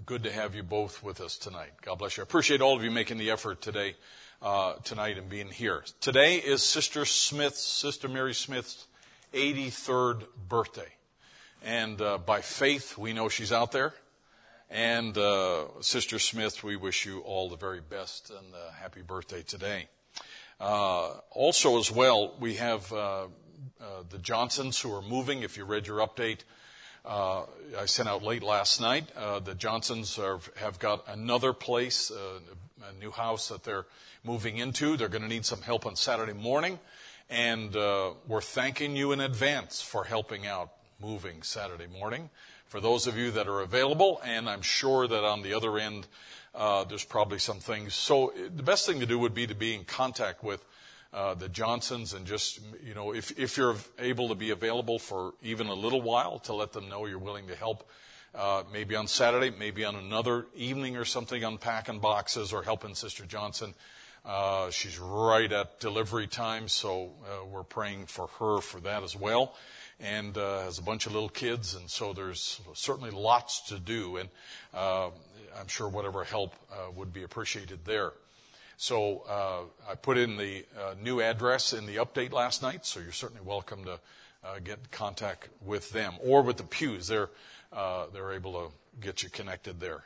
good 0.06 0.24
to 0.24 0.32
have 0.32 0.54
you 0.54 0.62
both 0.62 1.02
with 1.02 1.20
us 1.20 1.36
tonight. 1.36 1.72
God 1.82 1.98
bless 1.98 2.16
you. 2.16 2.22
I 2.22 2.24
appreciate 2.24 2.60
all 2.60 2.74
of 2.76 2.82
you 2.82 2.90
making 2.90 3.18
the 3.18 3.30
effort 3.30 3.60
today, 3.60 3.94
uh, 4.40 4.74
tonight, 4.84 5.18
and 5.18 5.28
being 5.28 5.50
here. 5.50 5.84
Today 6.00 6.36
is 6.36 6.62
Sister 6.62 7.04
Smith's, 7.04 7.62
Sister 7.62 8.08
Mary 8.08 8.34
Smith's 8.34 8.86
83rd 9.34 10.22
birthday, 10.48 10.88
and 11.62 12.00
uh, 12.00 12.18
by 12.18 12.40
faith 12.40 12.96
we 12.96 13.12
know 13.12 13.28
she's 13.28 13.52
out 13.52 13.72
there. 13.72 13.92
And 14.70 15.16
uh, 15.16 15.66
Sister 15.80 16.18
Smith, 16.18 16.64
we 16.64 16.76
wish 16.76 17.06
you 17.06 17.20
all 17.20 17.48
the 17.48 17.56
very 17.56 17.80
best 17.80 18.30
and 18.30 18.54
uh, 18.54 18.72
happy 18.72 19.02
birthday 19.02 19.42
today. 19.42 19.88
Uh, 20.58 21.14
also, 21.30 21.78
as 21.78 21.90
well, 21.92 22.34
we 22.40 22.54
have 22.54 22.92
uh, 22.92 23.26
the 24.10 24.18
Johnsons 24.18 24.80
who 24.80 24.92
are 24.92 25.02
moving. 25.02 25.42
If 25.42 25.56
you 25.56 25.64
read 25.64 25.86
your 25.86 25.98
update. 25.98 26.40
Uh, 27.06 27.44
I 27.78 27.86
sent 27.86 28.08
out 28.08 28.24
late 28.24 28.42
last 28.42 28.80
night. 28.80 29.08
Uh, 29.16 29.38
the 29.38 29.54
Johnsons 29.54 30.18
are, 30.18 30.40
have 30.56 30.80
got 30.80 31.04
another 31.06 31.52
place, 31.52 32.10
uh, 32.10 32.40
a 32.88 32.92
new 32.98 33.12
house 33.12 33.48
that 33.48 33.62
they're 33.62 33.86
moving 34.24 34.58
into. 34.58 34.96
They're 34.96 35.08
going 35.08 35.22
to 35.22 35.28
need 35.28 35.46
some 35.46 35.62
help 35.62 35.86
on 35.86 35.94
Saturday 35.94 36.32
morning. 36.32 36.80
And 37.30 37.76
uh, 37.76 38.14
we're 38.26 38.40
thanking 38.40 38.96
you 38.96 39.12
in 39.12 39.20
advance 39.20 39.80
for 39.80 40.02
helping 40.02 40.48
out 40.48 40.72
moving 41.00 41.42
Saturday 41.42 41.86
morning. 41.86 42.28
For 42.66 42.80
those 42.80 43.06
of 43.06 43.16
you 43.16 43.30
that 43.30 43.46
are 43.46 43.60
available, 43.60 44.20
and 44.24 44.48
I'm 44.48 44.62
sure 44.62 45.06
that 45.06 45.24
on 45.24 45.42
the 45.42 45.54
other 45.54 45.78
end, 45.78 46.08
uh, 46.52 46.82
there's 46.84 47.04
probably 47.04 47.38
some 47.38 47.60
things. 47.60 47.94
So 47.94 48.32
the 48.54 48.62
best 48.62 48.86
thing 48.86 48.98
to 49.00 49.06
do 49.06 49.18
would 49.20 49.34
be 49.34 49.46
to 49.46 49.54
be 49.54 49.74
in 49.74 49.84
contact 49.84 50.42
with 50.42 50.64
uh, 51.12 51.34
the 51.34 51.48
Johnsons, 51.48 52.12
and 52.12 52.26
just, 52.26 52.60
you 52.84 52.92
know, 52.92 53.14
if, 53.14 53.38
if 53.38 53.56
you're 53.56 53.76
able 54.00 54.28
to 54.28 54.34
be 54.34 54.50
available 54.50 54.98
for 54.98 55.34
even 55.42 55.68
a 55.68 55.74
little 55.74 56.02
while 56.02 56.40
to 56.40 56.52
let 56.52 56.72
them 56.72 56.88
know 56.88 57.06
you're 57.06 57.18
willing 57.18 57.46
to 57.46 57.54
help, 57.54 57.88
uh, 58.34 58.64
maybe 58.72 58.96
on 58.96 59.06
Saturday, 59.06 59.54
maybe 59.56 59.84
on 59.84 59.94
another 59.94 60.46
evening 60.54 60.96
or 60.96 61.04
something, 61.04 61.44
unpacking 61.44 62.00
boxes 62.00 62.52
or 62.52 62.64
helping 62.64 62.94
Sister 62.94 63.24
Johnson. 63.24 63.74
Uh, 64.24 64.70
she's 64.70 64.98
right 64.98 65.52
at 65.52 65.78
delivery 65.78 66.26
time, 66.26 66.66
so 66.66 67.12
uh, 67.24 67.46
we're 67.46 67.62
praying 67.62 68.06
for 68.06 68.26
her 68.40 68.60
for 68.60 68.80
that 68.80 69.04
as 69.04 69.14
well. 69.14 69.54
And 69.98 70.36
uh, 70.36 70.60
has 70.60 70.78
a 70.78 70.82
bunch 70.82 71.06
of 71.06 71.14
little 71.14 71.30
kids, 71.30 71.74
and 71.74 71.90
so 71.90 72.12
there's 72.12 72.60
certainly 72.74 73.10
lots 73.10 73.60
to 73.68 73.78
do. 73.78 74.18
And 74.18 74.28
uh, 74.74 75.08
I'm 75.58 75.68
sure 75.68 75.88
whatever 75.88 76.22
help 76.22 76.54
uh, 76.70 76.90
would 76.94 77.14
be 77.14 77.22
appreciated 77.22 77.86
there. 77.86 78.12
So 78.76 79.24
uh, 79.26 79.90
I 79.90 79.94
put 79.94 80.18
in 80.18 80.36
the 80.36 80.66
uh, 80.78 80.94
new 81.00 81.22
address 81.22 81.72
in 81.72 81.86
the 81.86 81.96
update 81.96 82.32
last 82.32 82.60
night, 82.60 82.84
so 82.84 83.00
you're 83.00 83.12
certainly 83.12 83.42
welcome 83.42 83.84
to 83.84 83.98
uh, 84.44 84.58
get 84.62 84.78
in 84.78 84.84
contact 84.90 85.48
with 85.64 85.90
them 85.92 86.14
or 86.22 86.42
with 86.42 86.58
the 86.58 86.64
pews. 86.64 87.08
They're 87.08 87.30
uh, 87.72 88.06
they're 88.12 88.32
able 88.32 88.52
to 88.52 88.72
get 89.00 89.22
you 89.22 89.30
connected 89.30 89.80
there. 89.80 90.04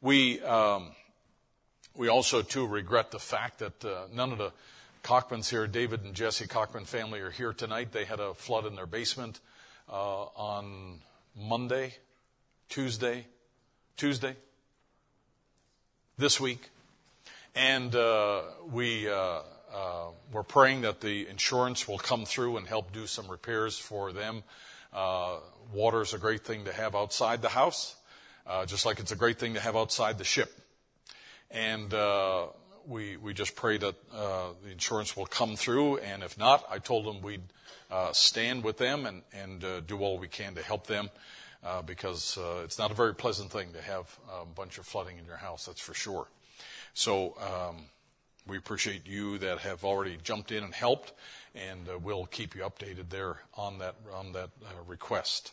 We 0.00 0.40
um, 0.42 0.92
we 1.96 2.06
also 2.06 2.40
too 2.40 2.68
regret 2.68 3.10
the 3.10 3.18
fact 3.18 3.58
that 3.58 3.84
none 4.14 4.30
of 4.30 4.38
the 4.38 4.52
Cockmans 5.02 5.50
here, 5.50 5.66
David 5.66 6.04
and 6.04 6.14
Jesse 6.14 6.46
Cockman 6.46 6.84
family, 6.84 7.18
are 7.20 7.30
here 7.30 7.52
tonight. 7.52 7.90
They 7.90 8.04
had 8.04 8.20
a 8.20 8.34
flood 8.34 8.66
in 8.66 8.76
their 8.76 8.86
basement 8.86 9.40
uh, 9.90 10.22
on 10.22 11.00
Monday, 11.36 11.96
Tuesday, 12.68 13.26
Tuesday, 13.96 14.36
this 16.18 16.38
week. 16.38 16.70
And 17.56 17.92
uh, 17.96 18.42
we, 18.70 19.10
uh, 19.10 19.40
uh, 19.74 20.10
we're 20.30 20.44
praying 20.44 20.82
that 20.82 21.00
the 21.00 21.26
insurance 21.26 21.88
will 21.88 21.98
come 21.98 22.24
through 22.24 22.56
and 22.56 22.68
help 22.68 22.92
do 22.92 23.08
some 23.08 23.26
repairs 23.28 23.76
for 23.76 24.12
them. 24.12 24.44
Uh, 24.92 25.38
water 25.72 26.02
is 26.02 26.14
a 26.14 26.18
great 26.18 26.44
thing 26.44 26.66
to 26.66 26.72
have 26.72 26.94
outside 26.94 27.42
the 27.42 27.48
house, 27.48 27.96
uh, 28.46 28.66
just 28.66 28.86
like 28.86 29.00
it's 29.00 29.10
a 29.10 29.16
great 29.16 29.40
thing 29.40 29.54
to 29.54 29.60
have 29.60 29.74
outside 29.74 30.18
the 30.18 30.24
ship. 30.24 30.60
And 31.50 31.92
we, 32.86 33.16
we 33.16 33.34
just 33.34 33.56
pray 33.56 33.78
that 33.78 33.94
the 34.10 34.70
insurance 34.70 35.16
will 35.16 35.26
come 35.26 35.56
through. 35.56 35.98
And 35.98 36.22
if 36.22 36.38
not, 36.38 36.64
I 36.70 36.78
told 36.78 37.06
them 37.06 37.22
we'd 37.22 37.42
stand 38.12 38.64
with 38.64 38.78
them 38.78 39.06
and, 39.06 39.22
and 39.32 39.86
do 39.86 39.98
all 39.98 40.18
we 40.18 40.28
can 40.28 40.54
to 40.54 40.62
help 40.62 40.86
them. 40.86 41.10
Uh, 41.64 41.80
because 41.80 42.36
uh, 42.38 42.62
it's 42.64 42.76
not 42.76 42.90
a 42.90 42.94
very 42.94 43.14
pleasant 43.14 43.48
thing 43.52 43.72
to 43.72 43.80
have 43.80 44.18
a 44.40 44.44
bunch 44.44 44.78
of 44.78 44.84
flooding 44.84 45.16
in 45.16 45.24
your 45.24 45.36
house, 45.36 45.66
that's 45.66 45.80
for 45.80 45.94
sure. 45.94 46.26
So 46.92 47.36
um, 47.38 47.84
we 48.48 48.56
appreciate 48.56 49.06
you 49.06 49.38
that 49.38 49.60
have 49.60 49.84
already 49.84 50.18
jumped 50.24 50.50
in 50.50 50.64
and 50.64 50.74
helped, 50.74 51.12
and 51.54 51.88
uh, 51.88 51.98
we'll 51.98 52.26
keep 52.26 52.56
you 52.56 52.62
updated 52.62 53.10
there 53.10 53.42
on 53.54 53.78
that 53.78 53.94
on 54.12 54.32
that 54.32 54.50
uh, 54.64 54.82
request. 54.88 55.52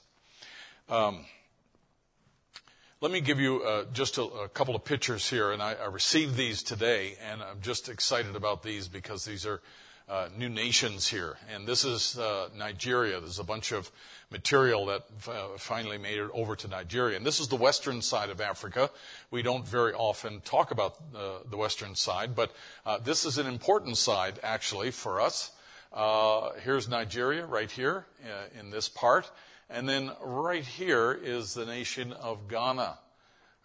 Um, 0.89 1.25
let 3.01 3.11
me 3.11 3.21
give 3.21 3.39
you 3.39 3.63
uh, 3.63 3.85
just 3.93 4.17
a, 4.17 4.23
a, 4.23 4.49
couple 4.49 4.75
of 4.75 4.83
pictures 4.83 5.29
here, 5.29 5.51
and 5.51 5.61
I, 5.61 5.73
I, 5.73 5.85
received 5.85 6.35
these 6.35 6.61
today, 6.61 7.15
and 7.31 7.41
I'm 7.41 7.61
just 7.61 7.87
excited 7.87 8.35
about 8.35 8.61
these 8.61 8.89
because 8.89 9.23
these 9.23 9.45
are 9.45 9.61
uh, 10.09 10.27
new 10.37 10.49
nations 10.49 11.07
here. 11.07 11.37
And 11.53 11.65
this 11.65 11.85
is 11.85 12.17
uh, 12.17 12.49
Nigeria. 12.57 13.21
There's 13.21 13.39
a 13.39 13.43
bunch 13.43 13.71
of 13.71 13.89
material 14.31 14.87
that 14.87 15.03
uh, 15.29 15.57
finally 15.57 15.97
made 15.97 16.17
it 16.17 16.29
over 16.33 16.57
to 16.57 16.67
Nigeria. 16.67 17.15
And 17.15 17.25
this 17.25 17.39
is 17.39 17.47
the 17.47 17.55
western 17.55 18.01
side 18.01 18.31
of 18.31 18.41
Africa. 18.41 18.89
We 19.31 19.43
don't 19.43 19.65
very 19.65 19.93
often 19.93 20.41
talk 20.41 20.71
about 20.71 20.95
uh, 21.15 21.39
the 21.49 21.57
western 21.57 21.95
side, 21.95 22.35
but 22.35 22.51
uh, 22.85 22.97
this 22.97 23.23
is 23.23 23.37
an 23.37 23.47
important 23.47 23.95
side 23.95 24.39
actually 24.43 24.91
for 24.91 25.21
us. 25.21 25.51
Here's 26.63 26.89
Nigeria 26.89 27.45
right 27.45 27.71
here 27.71 28.05
in 28.59 28.71
this 28.71 28.89
part. 28.89 29.31
And 29.69 29.87
then 29.87 30.11
right 30.21 30.65
here 30.65 31.11
is 31.11 31.53
the 31.53 31.65
nation 31.65 32.11
of 32.13 32.47
Ghana. 32.47 32.97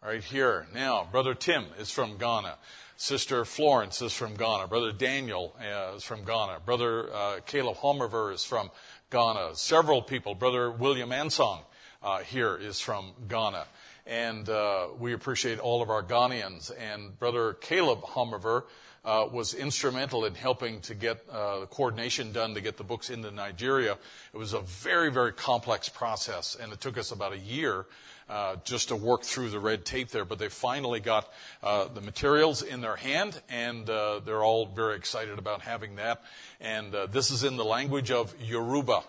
Right 0.04 0.22
here. 0.22 0.66
Now, 0.74 1.08
Brother 1.10 1.34
Tim 1.34 1.64
is 1.78 1.90
from 1.90 2.18
Ghana. 2.18 2.56
Sister 2.96 3.46
Florence 3.46 4.02
is 4.02 4.12
from 4.12 4.34
Ghana. 4.36 4.68
Brother 4.68 4.92
Daniel 4.92 5.56
uh, 5.58 5.96
is 5.96 6.04
from 6.04 6.24
Ghana. 6.24 6.60
Brother 6.66 7.12
uh, 7.12 7.40
Caleb 7.46 7.78
Homerver 7.78 8.34
is 8.34 8.44
from 8.44 8.70
Ghana. 9.08 9.56
Several 9.56 10.02
people. 10.02 10.34
Brother 10.34 10.70
William 10.70 11.08
Ansong 11.08 11.60
uh, 12.02 12.18
here 12.18 12.54
is 12.54 12.80
from 12.80 13.12
Ghana. 13.28 13.64
And 14.06 14.46
uh, 14.48 14.88
we 14.98 15.14
appreciate 15.14 15.58
all 15.58 15.80
of 15.80 15.88
our 15.88 16.02
Ghanaians. 16.02 16.70
And 16.78 17.18
Brother 17.18 17.54
Caleb 17.54 18.02
Homerver 18.02 18.64
uh, 19.04 19.28
was 19.30 19.54
instrumental 19.54 20.24
in 20.24 20.34
helping 20.34 20.80
to 20.80 20.94
get 20.94 21.24
uh, 21.30 21.60
the 21.60 21.66
coordination 21.66 22.32
done 22.32 22.54
to 22.54 22.60
get 22.60 22.76
the 22.76 22.84
books 22.84 23.10
into 23.10 23.30
Nigeria. 23.30 23.98
It 24.32 24.36
was 24.36 24.54
a 24.54 24.60
very, 24.60 25.10
very 25.10 25.32
complex 25.32 25.88
process, 25.88 26.56
and 26.60 26.72
it 26.72 26.80
took 26.80 26.96
us 26.96 27.12
about 27.12 27.32
a 27.32 27.38
year 27.38 27.86
uh, 28.28 28.56
just 28.64 28.88
to 28.88 28.96
work 28.96 29.22
through 29.22 29.50
the 29.50 29.58
red 29.58 29.84
tape 29.84 30.08
there. 30.08 30.24
But 30.24 30.38
they 30.38 30.48
finally 30.48 31.00
got 31.00 31.30
uh, 31.62 31.88
the 31.88 32.00
materials 32.00 32.62
in 32.62 32.80
their 32.80 32.96
hand, 32.96 33.40
and 33.50 33.88
uh, 33.90 34.20
they're 34.24 34.42
all 34.42 34.66
very 34.66 34.96
excited 34.96 35.38
about 35.38 35.60
having 35.60 35.96
that. 35.96 36.22
And 36.60 36.94
uh, 36.94 37.06
this 37.06 37.30
is 37.30 37.44
in 37.44 37.56
the 37.56 37.64
language 37.64 38.10
of 38.10 38.34
Yoruba. 38.40 39.02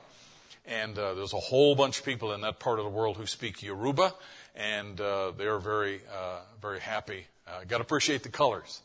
And 0.68 0.98
uh, 0.98 1.14
there's 1.14 1.34
a 1.34 1.38
whole 1.39 1.76
bunch 1.76 2.00
of 2.00 2.06
people 2.06 2.34
in 2.34 2.41
that 2.41 2.60
part 2.60 2.80
of 2.80 2.86
the 2.86 2.91
world 2.91 3.18
who 3.18 3.28
speak 3.28 3.62
Yoruba, 3.62 4.14
and 4.56 4.98
they're 4.98 5.60
very, 5.60 6.02
very 6.60 6.80
happy. 6.80 7.28
Got 7.68 7.78
to 7.78 7.84
appreciate 7.84 8.24
the 8.24 8.30
colors. 8.30 8.82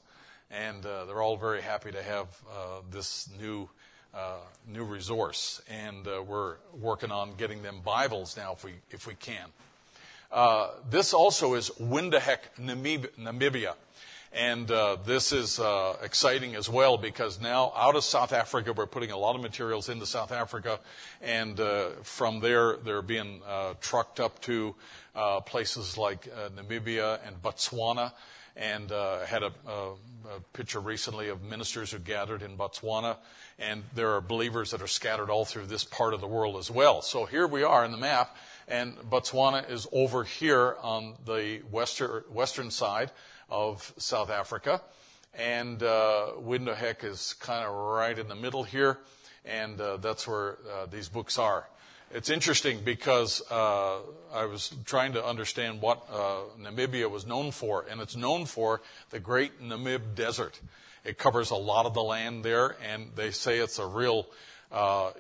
And 0.51 0.83
they're 0.83 1.23
all 1.23 1.37
very 1.37 1.63
happy 1.63 1.93
to 1.93 2.03
have 2.03 2.27
this 2.91 3.29
new 3.41 3.69
uh, 4.13 4.39
new 4.67 4.83
resource, 4.83 5.63
and 5.71 6.07
uh, 6.09 6.21
we're 6.27 6.57
working 6.81 7.13
on 7.13 7.33
getting 7.37 7.63
them 7.63 7.81
Bibles 7.85 8.37
now 8.37 8.53
if 8.55 8.65
we 8.65 8.73
if 8.91 9.07
we 9.07 9.15
can. 9.15 9.47
Uh, 10.33 10.71
this 10.89 11.15
also 11.15 11.55
is 11.55 11.71
Windhoek, 11.81 12.39
Namibia. 12.61 13.75
And 14.33 14.71
uh, 14.71 14.97
this 15.05 15.33
is 15.33 15.59
uh, 15.59 15.97
exciting 16.03 16.55
as 16.55 16.69
well 16.69 16.97
because 16.97 17.41
now 17.41 17.73
out 17.77 17.97
of 17.97 18.05
South 18.05 18.33
Africa, 18.33 18.73
we're 18.73 18.87
putting 18.87 19.11
a 19.11 19.17
lot 19.17 19.35
of 19.35 19.43
materials 19.43 19.89
into 19.89 20.07
South 20.07 20.31
Africa. 20.31 20.79
And 21.21 21.59
uh, 21.59 21.91
from 22.03 22.39
there, 22.39 22.77
they're 22.77 23.03
being 23.03 23.43
uh, 23.45 23.75
trucked 23.81 24.21
up 24.21 24.41
to 24.43 24.77
places 25.47 25.99
like 25.99 26.29
Namibia 26.57 27.19
and 27.27 27.43
Botswana. 27.43 28.13
And 28.61 28.93
I 28.93 29.25
had 29.25 29.43
a, 29.43 29.53
a, 29.67 29.93
a 30.37 30.41
picture 30.53 30.79
recently 30.79 31.29
of 31.31 31.43
ministers 31.43 31.91
who 31.91 31.99
gathered 31.99 32.43
in 32.43 32.57
Botswana. 32.57 33.17
And 33.59 33.83
there 33.95 34.11
are 34.15 34.21
believers 34.21 34.71
that 34.71 34.83
are 34.83 34.87
scattered 34.87 35.31
all 35.31 35.45
through 35.45 35.67
this 35.67 35.83
part 35.83 36.15
of 36.15 36.21
the 36.21 36.29
world 36.29 36.57
as 36.57 36.71
well. 36.71 37.03
So 37.03 37.25
here 37.25 37.47
we 37.47 37.65
are 37.65 37.85
in 37.85 37.91
the 37.91 37.99
map 37.99 38.37
and 38.71 38.97
Botswana 38.99 39.69
is 39.69 39.87
over 39.93 40.23
here 40.23 40.77
on 40.81 41.15
the 41.27 41.61
western, 41.71 42.23
western 42.31 42.71
side 42.71 43.11
of 43.51 43.93
South 43.99 44.31
Africa. 44.31 44.81
And 45.35 45.83
uh, 45.83 46.29
Windhoek 46.39 47.05
is 47.05 47.35
kind 47.35 47.67
of 47.67 47.75
right 47.75 48.17
in 48.19 48.29
the 48.29 48.35
middle 48.35 48.63
here, 48.63 48.99
and 49.45 49.81
uh, 49.81 49.97
that's 49.99 50.27
where 50.27 50.59
uh, 50.73 50.87
these 50.87 51.09
books 51.09 51.39
are. 51.39 51.69
It's 52.13 52.29
interesting 52.29 52.81
because 52.85 53.41
uh, 53.53 53.99
I 54.35 54.45
was 54.47 54.75
trying 54.85 55.13
to 55.13 55.25
understand 55.25 55.81
what 55.81 56.09
uh, 56.13 56.41
Namibia 56.61 57.09
was 57.09 57.25
known 57.25 57.53
for, 57.53 57.87
and 57.89 58.01
it's 58.01 58.17
known 58.17 58.47
for 58.47 58.81
the 59.11 59.21
Great 59.21 59.63
Namib 59.63 60.17
Desert. 60.17 60.59
It 61.05 61.19
covers 61.19 61.53
a 61.53 61.57
lot 61.57 61.87
of 61.87 61.95
the 61.95 62.03
land 62.03 62.45
there, 62.45 62.77
and 62.85 63.13
they 63.15 63.31
say 63.31 63.59
it's 63.59 63.79
a 63.79 63.87
real 63.87 64.27
uh, 64.73 65.09
uh, 65.09 65.13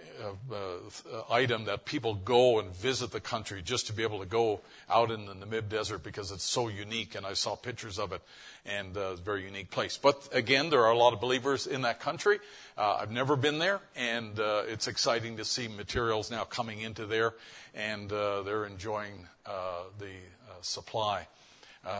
item 1.28 1.64
that 1.64 1.84
people 1.84 2.14
go 2.14 2.60
and 2.60 2.72
visit 2.72 3.10
the 3.10 3.20
country 3.20 3.60
just 3.62 3.88
to 3.88 3.92
be 3.92 4.04
able 4.04 4.20
to 4.20 4.26
go 4.26 4.60
out 4.88 5.10
in 5.10 5.26
the 5.26 5.34
Namib 5.34 5.68
Desert 5.68 6.04
because 6.04 6.30
it's 6.30 6.44
so 6.44 6.68
unique. 6.68 7.16
And 7.16 7.26
I 7.26 7.32
saw 7.32 7.56
pictures 7.56 7.98
of 7.98 8.12
it, 8.12 8.22
and 8.64 8.96
uh, 8.96 9.10
it's 9.10 9.20
a 9.20 9.24
very 9.24 9.44
unique 9.44 9.70
place. 9.70 9.96
But 9.96 10.28
again, 10.32 10.70
there 10.70 10.84
are 10.84 10.92
a 10.92 10.96
lot 10.96 11.12
of 11.12 11.20
believers 11.20 11.66
in 11.66 11.82
that 11.82 11.98
country. 11.98 12.38
Uh, 12.78 12.98
I've 13.00 13.10
never 13.10 13.34
been 13.34 13.58
there, 13.58 13.80
and 13.96 14.38
uh, 14.38 14.62
it's 14.68 14.86
exciting 14.86 15.36
to 15.38 15.44
see 15.44 15.66
materials 15.66 16.30
now 16.30 16.44
coming 16.44 16.80
into 16.80 17.06
there, 17.06 17.34
and 17.74 18.12
uh, 18.12 18.42
they're 18.42 18.66
enjoying 18.66 19.26
the 19.98 20.12
supply. 20.60 21.26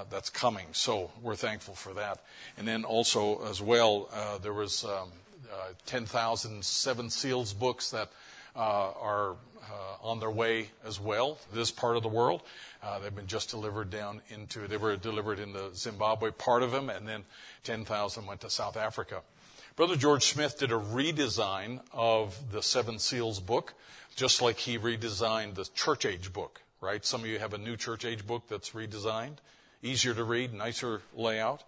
That's 0.09 0.31
coming. 0.31 0.67
So 0.71 1.11
we're 1.21 1.35
thankful 1.35 1.75
for 1.75 1.95
that. 1.95 2.23
And 2.57 2.69
then 2.69 2.85
also, 2.85 3.45
as 3.49 3.61
well, 3.61 4.09
there 4.41 4.53
was 4.53 4.85
um, 4.85 5.11
10,000 5.87 6.65
Seven 6.65 7.11
Seals 7.11 7.53
books 7.53 7.91
that 7.91 8.11
uh, 8.57 8.93
are 9.01 9.31
uh, 9.31 10.09
on 10.09 10.21
their 10.21 10.31
way 10.31 10.71
as 10.85 10.99
well, 10.99 11.39
this 11.53 11.71
part 11.71 11.97
of 11.97 12.03
the 12.03 12.09
world. 12.09 12.43
they've 13.03 13.15
been 13.15 13.27
just 13.27 13.51
delivered 13.51 13.91
down 13.91 14.21
into, 14.29 14.67
they 14.67 14.77
were 14.77 14.97
delivered 14.97 15.39
in 15.39 15.53
the 15.53 15.71
Zimbabwe 15.75 16.31
part 16.31 16.63
of 16.63 16.73
them, 16.73 16.91
and 16.91 17.07
then 17.07 17.25
10,000 17.65 18.27
went 18.27 18.41
to 18.41 18.51
South 18.51 18.77
Africa. 18.77 19.23
Brother 19.77 19.97
George 19.97 20.25
Smith 20.25 20.59
did 20.59 20.73
a 20.73 20.79
redesign 20.79 21.81
of 21.93 22.53
the 22.53 22.63
Seven 22.63 22.99
Seals 22.99 23.41
book, 23.41 23.75
just 24.17 24.43
like 24.43 24.59
he 24.59 24.79
redesigned 24.79 25.55
the 25.55 25.65
Church 25.75 26.05
Age 26.05 26.33
book, 26.33 26.61
right? 26.81 27.05
Some 27.05 27.23
of 27.23 27.27
you 27.29 27.39
have 27.39 27.55
a 27.55 27.59
new 27.59 27.77
Church 27.77 28.05
Age 28.05 28.27
book 28.27 28.43
that's 28.49 28.73
redesigned, 28.73 29.37
easier 29.83 30.13
to 30.13 30.25
read, 30.25 30.53
nicer 30.53 31.01
layout. 31.15 31.63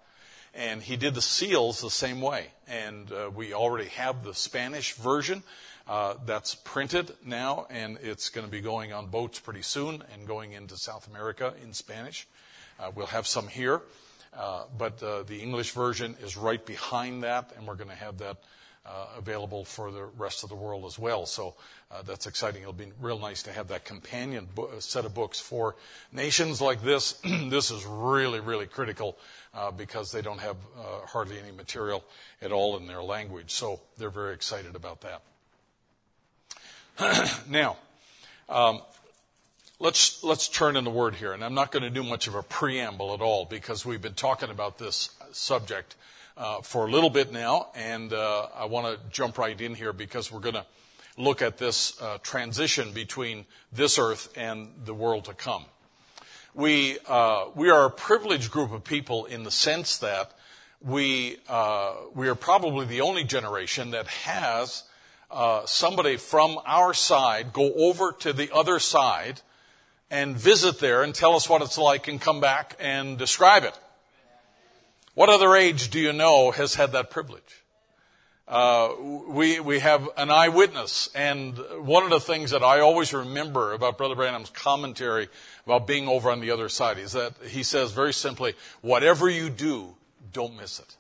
And 0.55 0.83
he 0.83 0.97
did 0.97 1.15
the 1.15 1.23
seals 1.23 1.81
the 1.81 1.91
same 1.91 2.21
way. 2.21 2.49
And 2.69 3.11
uh, 3.11 3.31
we 3.35 3.55
already 3.55 3.89
have 3.91 4.23
the 4.23 4.35
Spanish 4.35 4.95
version 4.95 5.43
uh, 5.89 6.15
that's 6.25 6.55
printed 6.55 7.13
now, 7.25 7.67
and 7.71 7.99
it's 8.03 8.29
going 8.29 8.47
to 8.47 8.51
be 8.51 8.61
going 8.61 8.93
on 8.93 9.07
boats 9.07 9.41
pretty 9.41 9.63
soon 9.63 10.03
and 10.13 10.27
going 10.27 10.53
into 10.53 10.77
South 10.77 11.09
America 11.09 11.55
in 11.63 11.73
Spanish. 11.73 12.27
Uh, 12.79 12.91
we'll 12.95 13.07
have 13.07 13.27
some 13.27 13.49
here. 13.49 13.83
Uh, 14.35 14.65
but 14.79 15.03
uh, 15.03 15.23
the 15.25 15.41
English 15.41 15.73
version 15.73 16.17
is 16.23 16.37
right 16.37 16.65
behind 16.65 17.23
that, 17.23 17.53
and 17.57 17.67
we're 17.67 17.75
going 17.75 17.91
to 17.91 17.95
have 17.95 18.19
that 18.19 18.39
uh, 18.87 19.07
available 19.19 19.65
for 19.65 19.91
the 19.91 20.05
rest 20.05 20.43
of 20.43 20.49
the 20.49 20.55
world 20.55 20.85
as 20.87 20.99
well. 20.99 21.27
So 21.27 21.55
that's 22.05 22.26
exciting. 22.26 22.62
It'll 22.62 22.72
be 22.72 22.93
real 23.01 23.18
nice 23.18 23.43
to 23.43 23.53
have 23.53 23.68
that 23.68 23.84
companion 23.84 24.49
bo- 24.55 24.70
set 24.78 25.05
of 25.05 25.14
books 25.14 25.38
for 25.38 25.76
nations 26.11 26.61
like 26.61 26.82
this. 26.82 27.20
this 27.24 27.70
is 27.70 27.84
really, 27.84 28.40
really 28.40 28.66
critical 28.66 29.18
uh, 29.53 29.70
because 29.70 30.11
they 30.11 30.22
don't 30.22 30.40
have 30.40 30.57
uh, 30.78 31.07
hardly 31.07 31.38
any 31.38 31.53
material 31.53 32.03
at 32.40 32.51
all 32.53 32.78
in 32.78 32.86
their 32.86 33.03
language. 33.03 33.51
So 33.51 33.80
they're 33.99 34.11
very 34.11 34.32
excited 34.32 34.74
about 34.74 35.03
that. 35.03 35.22
now, 37.49 37.76
um, 38.49 38.80
let's 39.78 40.22
let's 40.22 40.49
turn 40.49 40.76
in 40.76 40.84
the 40.84 40.90
word 40.90 41.16
here, 41.16 41.32
and 41.32 41.45
I'm 41.45 41.55
not 41.55 41.72
going 41.72 41.82
to 41.82 41.90
do 41.90 42.03
much 42.03 42.26
of 42.26 42.34
a 42.34 42.43
preamble 42.43 43.12
at 43.12 43.20
all 43.20 43.45
because 43.45 43.84
we've 43.84 44.03
been 44.03 44.14
talking 44.14 44.51
about 44.51 44.78
this 44.78 45.11
subject 45.32 45.97
uh, 46.36 46.61
for 46.62 46.86
a 46.86 46.90
little 46.90 47.11
bit 47.11 47.32
now, 47.32 47.68
and 47.74 48.12
uh, 48.12 48.47
I 48.55 48.64
want 48.66 48.86
to 48.86 49.11
jump 49.11 49.36
right 49.36 49.59
in 49.61 49.74
here 49.74 49.93
because 49.93 50.32
we're 50.32 50.40
going 50.40 50.55
to 50.55 50.66
look 51.17 51.43
at 51.43 51.59
this 51.59 52.01
uh, 52.01 52.19
transition 52.23 52.93
between 52.93 53.45
this 53.73 53.99
earth 53.99 54.33
and 54.37 54.69
the 54.85 54.95
world 54.95 55.27
to 55.27 55.35
come. 55.35 55.65
We, 56.55 56.99
uh, 57.09 57.47
we 57.55 57.71
are 57.71 57.87
a 57.87 57.91
privileged 57.91 58.51
group 58.51 58.73
of 58.73 58.85
people 58.85 59.25
in 59.25 59.43
the 59.43 59.51
sense 59.51 59.99
that 59.99 60.33
we, 60.81 61.39
uh, 61.49 61.95
we 62.15 62.29
are 62.29 62.35
probably 62.35 62.87
the 62.87 63.01
only 63.01 63.25
generation 63.25 63.93
that 63.93 64.07
has 64.07 64.85
uh, 65.31 65.65
somebody 65.65 66.17
from 66.17 66.59
our 66.67 66.93
side 66.93 67.53
go 67.53 67.73
over 67.73 68.13
to 68.21 68.33
the 68.33 68.51
other 68.53 68.79
side 68.79 69.41
and 70.11 70.37
visit 70.37 70.79
there 70.79 71.03
and 71.03 71.15
tell 71.15 71.35
us 71.35 71.49
what 71.49 71.63
it's 71.63 71.79
like 71.79 72.07
and 72.07 72.21
come 72.21 72.41
back 72.41 72.77
and 72.79 73.17
describe 73.17 73.65
it. 73.65 73.79
What 75.15 75.31
other 75.31 75.55
age 75.57 75.91
do 75.91 75.99
you 75.99 76.13
know 76.13 76.51
has 76.51 76.75
had 76.75 76.93
that 76.93 77.11
privilege? 77.11 77.62
Uh, 78.53 78.95
we, 79.29 79.61
we 79.61 79.79
have 79.79 80.11
an 80.19 80.29
eyewitness. 80.29 81.09
And 81.15 81.57
one 81.81 82.05
of 82.05 82.11
the 82.11 82.21
things 82.21 82.51
that 82.51 82.63
I 82.63 82.81
always 82.81 83.15
remember 83.15 83.73
about 83.73 83.97
Brother 83.97 84.15
Branham's 84.15 84.51
commentary 84.51 85.31
about 85.65 85.87
being 85.87 86.07
over 86.07 86.31
on 86.31 86.41
the 86.41 86.51
other 86.51 86.69
side 86.69 86.99
is 86.99 87.13
that 87.13 87.33
he 87.49 87.63
says 87.63 87.93
very 87.93 88.13
simply, 88.13 88.53
whatever 88.83 89.31
you 89.31 89.49
do, 89.49 89.95
don't 90.35 90.55
miss 90.55 90.81
it. 90.81 90.97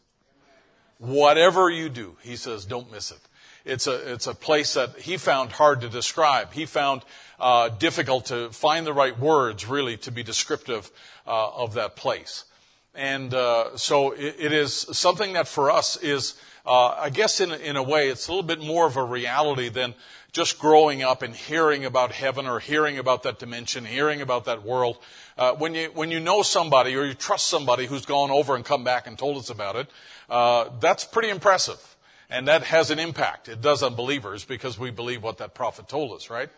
Whatever 0.96 1.68
you 1.68 1.90
do, 1.90 2.16
he 2.22 2.36
says, 2.36 2.64
don't 2.64 2.90
miss 2.90 3.10
it. 3.10 3.20
It's 3.66 3.86
a, 3.86 4.14
it's 4.14 4.26
a 4.26 4.34
place 4.34 4.72
that 4.72 5.00
he 5.00 5.18
found 5.18 5.52
hard 5.52 5.82
to 5.82 5.90
describe. 5.90 6.54
He 6.54 6.64
found 6.64 7.02
uh, 7.38 7.68
difficult 7.68 8.24
to 8.26 8.48
find 8.48 8.86
the 8.86 8.94
right 8.94 9.18
words, 9.18 9.68
really, 9.68 9.98
to 9.98 10.10
be 10.10 10.22
descriptive 10.22 10.90
uh, 11.26 11.50
of 11.50 11.74
that 11.74 11.96
place. 11.96 12.46
And 12.94 13.34
uh, 13.34 13.76
so 13.76 14.12
it, 14.12 14.36
it 14.38 14.52
is 14.52 14.72
something 14.74 15.34
that 15.34 15.48
for 15.48 15.70
us 15.70 15.98
is, 15.98 16.34
uh, 16.64 16.88
I 16.88 17.10
guess, 17.10 17.40
in, 17.40 17.52
in 17.52 17.76
a 17.76 17.82
way, 17.82 18.08
it's 18.08 18.28
a 18.28 18.30
little 18.30 18.46
bit 18.46 18.60
more 18.60 18.86
of 18.86 18.96
a 18.96 19.04
reality 19.04 19.68
than 19.68 19.94
just 20.32 20.58
growing 20.58 21.02
up 21.02 21.22
and 21.22 21.34
hearing 21.34 21.84
about 21.84 22.12
heaven 22.12 22.46
or 22.46 22.58
hearing 22.58 22.98
about 22.98 23.22
that 23.24 23.38
dimension, 23.38 23.84
hearing 23.84 24.20
about 24.20 24.44
that 24.46 24.64
world. 24.64 24.98
Uh, 25.36 25.52
when 25.52 25.74
you 25.74 25.90
when 25.94 26.10
you 26.10 26.20
know 26.20 26.42
somebody 26.42 26.96
or 26.96 27.04
you 27.04 27.14
trust 27.14 27.48
somebody 27.48 27.86
who's 27.86 28.06
gone 28.06 28.30
over 28.30 28.54
and 28.54 28.64
come 28.64 28.84
back 28.84 29.06
and 29.06 29.18
told 29.18 29.36
us 29.36 29.50
about 29.50 29.76
it, 29.76 29.90
uh, 30.30 30.68
that's 30.80 31.04
pretty 31.04 31.28
impressive, 31.28 31.96
and 32.30 32.48
that 32.48 32.62
has 32.62 32.90
an 32.90 32.98
impact. 32.98 33.48
It 33.48 33.60
does 33.60 33.82
on 33.82 33.94
believers 33.94 34.44
because 34.44 34.78
we 34.78 34.90
believe 34.90 35.22
what 35.22 35.38
that 35.38 35.54
prophet 35.54 35.88
told 35.88 36.12
us, 36.12 36.30
right? 36.30 36.48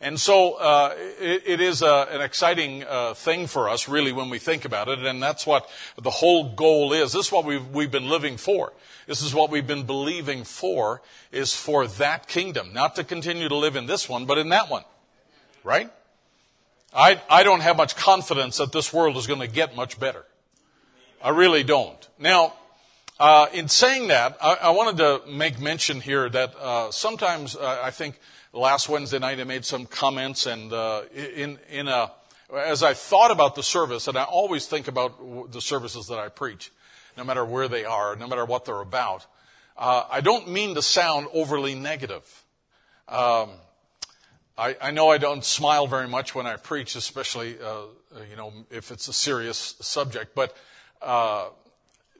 And 0.00 0.20
so 0.20 0.54
uh, 0.54 0.94
it, 1.20 1.42
it 1.46 1.60
is 1.60 1.82
a, 1.82 2.06
an 2.10 2.20
exciting 2.20 2.84
uh, 2.84 3.14
thing 3.14 3.46
for 3.46 3.68
us, 3.68 3.88
really, 3.88 4.12
when 4.12 4.28
we 4.28 4.38
think 4.38 4.64
about 4.64 4.88
it, 4.88 4.98
and 4.98 5.22
that's 5.22 5.46
what 5.46 5.68
the 6.00 6.10
whole 6.10 6.54
goal 6.54 6.92
is. 6.92 7.12
This 7.12 7.26
is 7.26 7.32
what 7.32 7.44
we've, 7.44 7.66
we've 7.68 7.90
been 7.90 8.08
living 8.08 8.36
for. 8.36 8.72
This 9.06 9.22
is 9.22 9.34
what 9.34 9.50
we've 9.50 9.66
been 9.66 9.84
believing 9.84 10.44
for, 10.44 11.00
is 11.32 11.54
for 11.54 11.86
that 11.86 12.28
kingdom. 12.28 12.72
Not 12.72 12.96
to 12.96 13.04
continue 13.04 13.48
to 13.48 13.56
live 13.56 13.76
in 13.76 13.86
this 13.86 14.08
one, 14.08 14.26
but 14.26 14.38
in 14.38 14.50
that 14.50 14.70
one. 14.70 14.84
Right? 15.64 15.90
I, 16.94 17.20
I 17.28 17.42
don't 17.42 17.60
have 17.60 17.76
much 17.76 17.96
confidence 17.96 18.58
that 18.58 18.72
this 18.72 18.92
world 18.92 19.16
is 19.16 19.26
going 19.26 19.40
to 19.40 19.48
get 19.48 19.76
much 19.76 19.98
better. 19.98 20.24
I 21.22 21.30
really 21.30 21.64
don't. 21.64 22.06
Now, 22.18 22.54
uh, 23.18 23.46
in 23.52 23.68
saying 23.68 24.08
that, 24.08 24.36
I, 24.42 24.54
I, 24.54 24.70
wanted 24.70 24.98
to 24.98 25.30
make 25.30 25.58
mention 25.58 26.02
here 26.02 26.28
that 26.28 26.54
uh, 26.54 26.90
sometimes 26.90 27.56
uh, 27.56 27.80
I 27.82 27.90
think 27.90 28.20
last 28.56 28.88
Wednesday 28.88 29.18
night 29.18 29.38
I 29.38 29.44
made 29.44 29.64
some 29.64 29.86
comments, 29.86 30.46
and 30.46 30.72
uh, 30.72 31.02
in 31.14 31.58
in 31.70 31.88
a 31.88 32.10
as 32.54 32.82
I 32.82 32.94
thought 32.94 33.30
about 33.30 33.54
the 33.54 33.62
service, 33.62 34.08
and 34.08 34.16
I 34.16 34.24
always 34.24 34.66
think 34.66 34.88
about 34.88 35.52
the 35.52 35.60
services 35.60 36.06
that 36.08 36.18
I 36.18 36.28
preach, 36.28 36.72
no 37.16 37.24
matter 37.24 37.44
where 37.44 37.68
they 37.68 37.84
are, 37.84 38.16
no 38.16 38.26
matter 38.26 38.44
what 38.44 38.64
they're 38.64 38.80
about. 38.80 39.26
Uh, 39.76 40.04
I 40.10 40.20
don't 40.20 40.48
mean 40.48 40.74
to 40.74 40.82
sound 40.82 41.26
overly 41.34 41.74
negative. 41.74 42.44
Um, 43.08 43.50
I, 44.56 44.76
I, 44.80 44.90
know 44.90 45.10
I 45.10 45.18
don't 45.18 45.44
smile 45.44 45.86
very 45.86 46.08
much 46.08 46.34
when 46.34 46.46
I 46.46 46.56
preach, 46.56 46.96
especially 46.96 47.56
uh, 47.62 47.82
you 48.30 48.36
know 48.36 48.52
if 48.70 48.90
it's 48.90 49.06
a 49.08 49.12
serious 49.12 49.76
subject, 49.80 50.34
but 50.34 50.56
uh, 51.02 51.48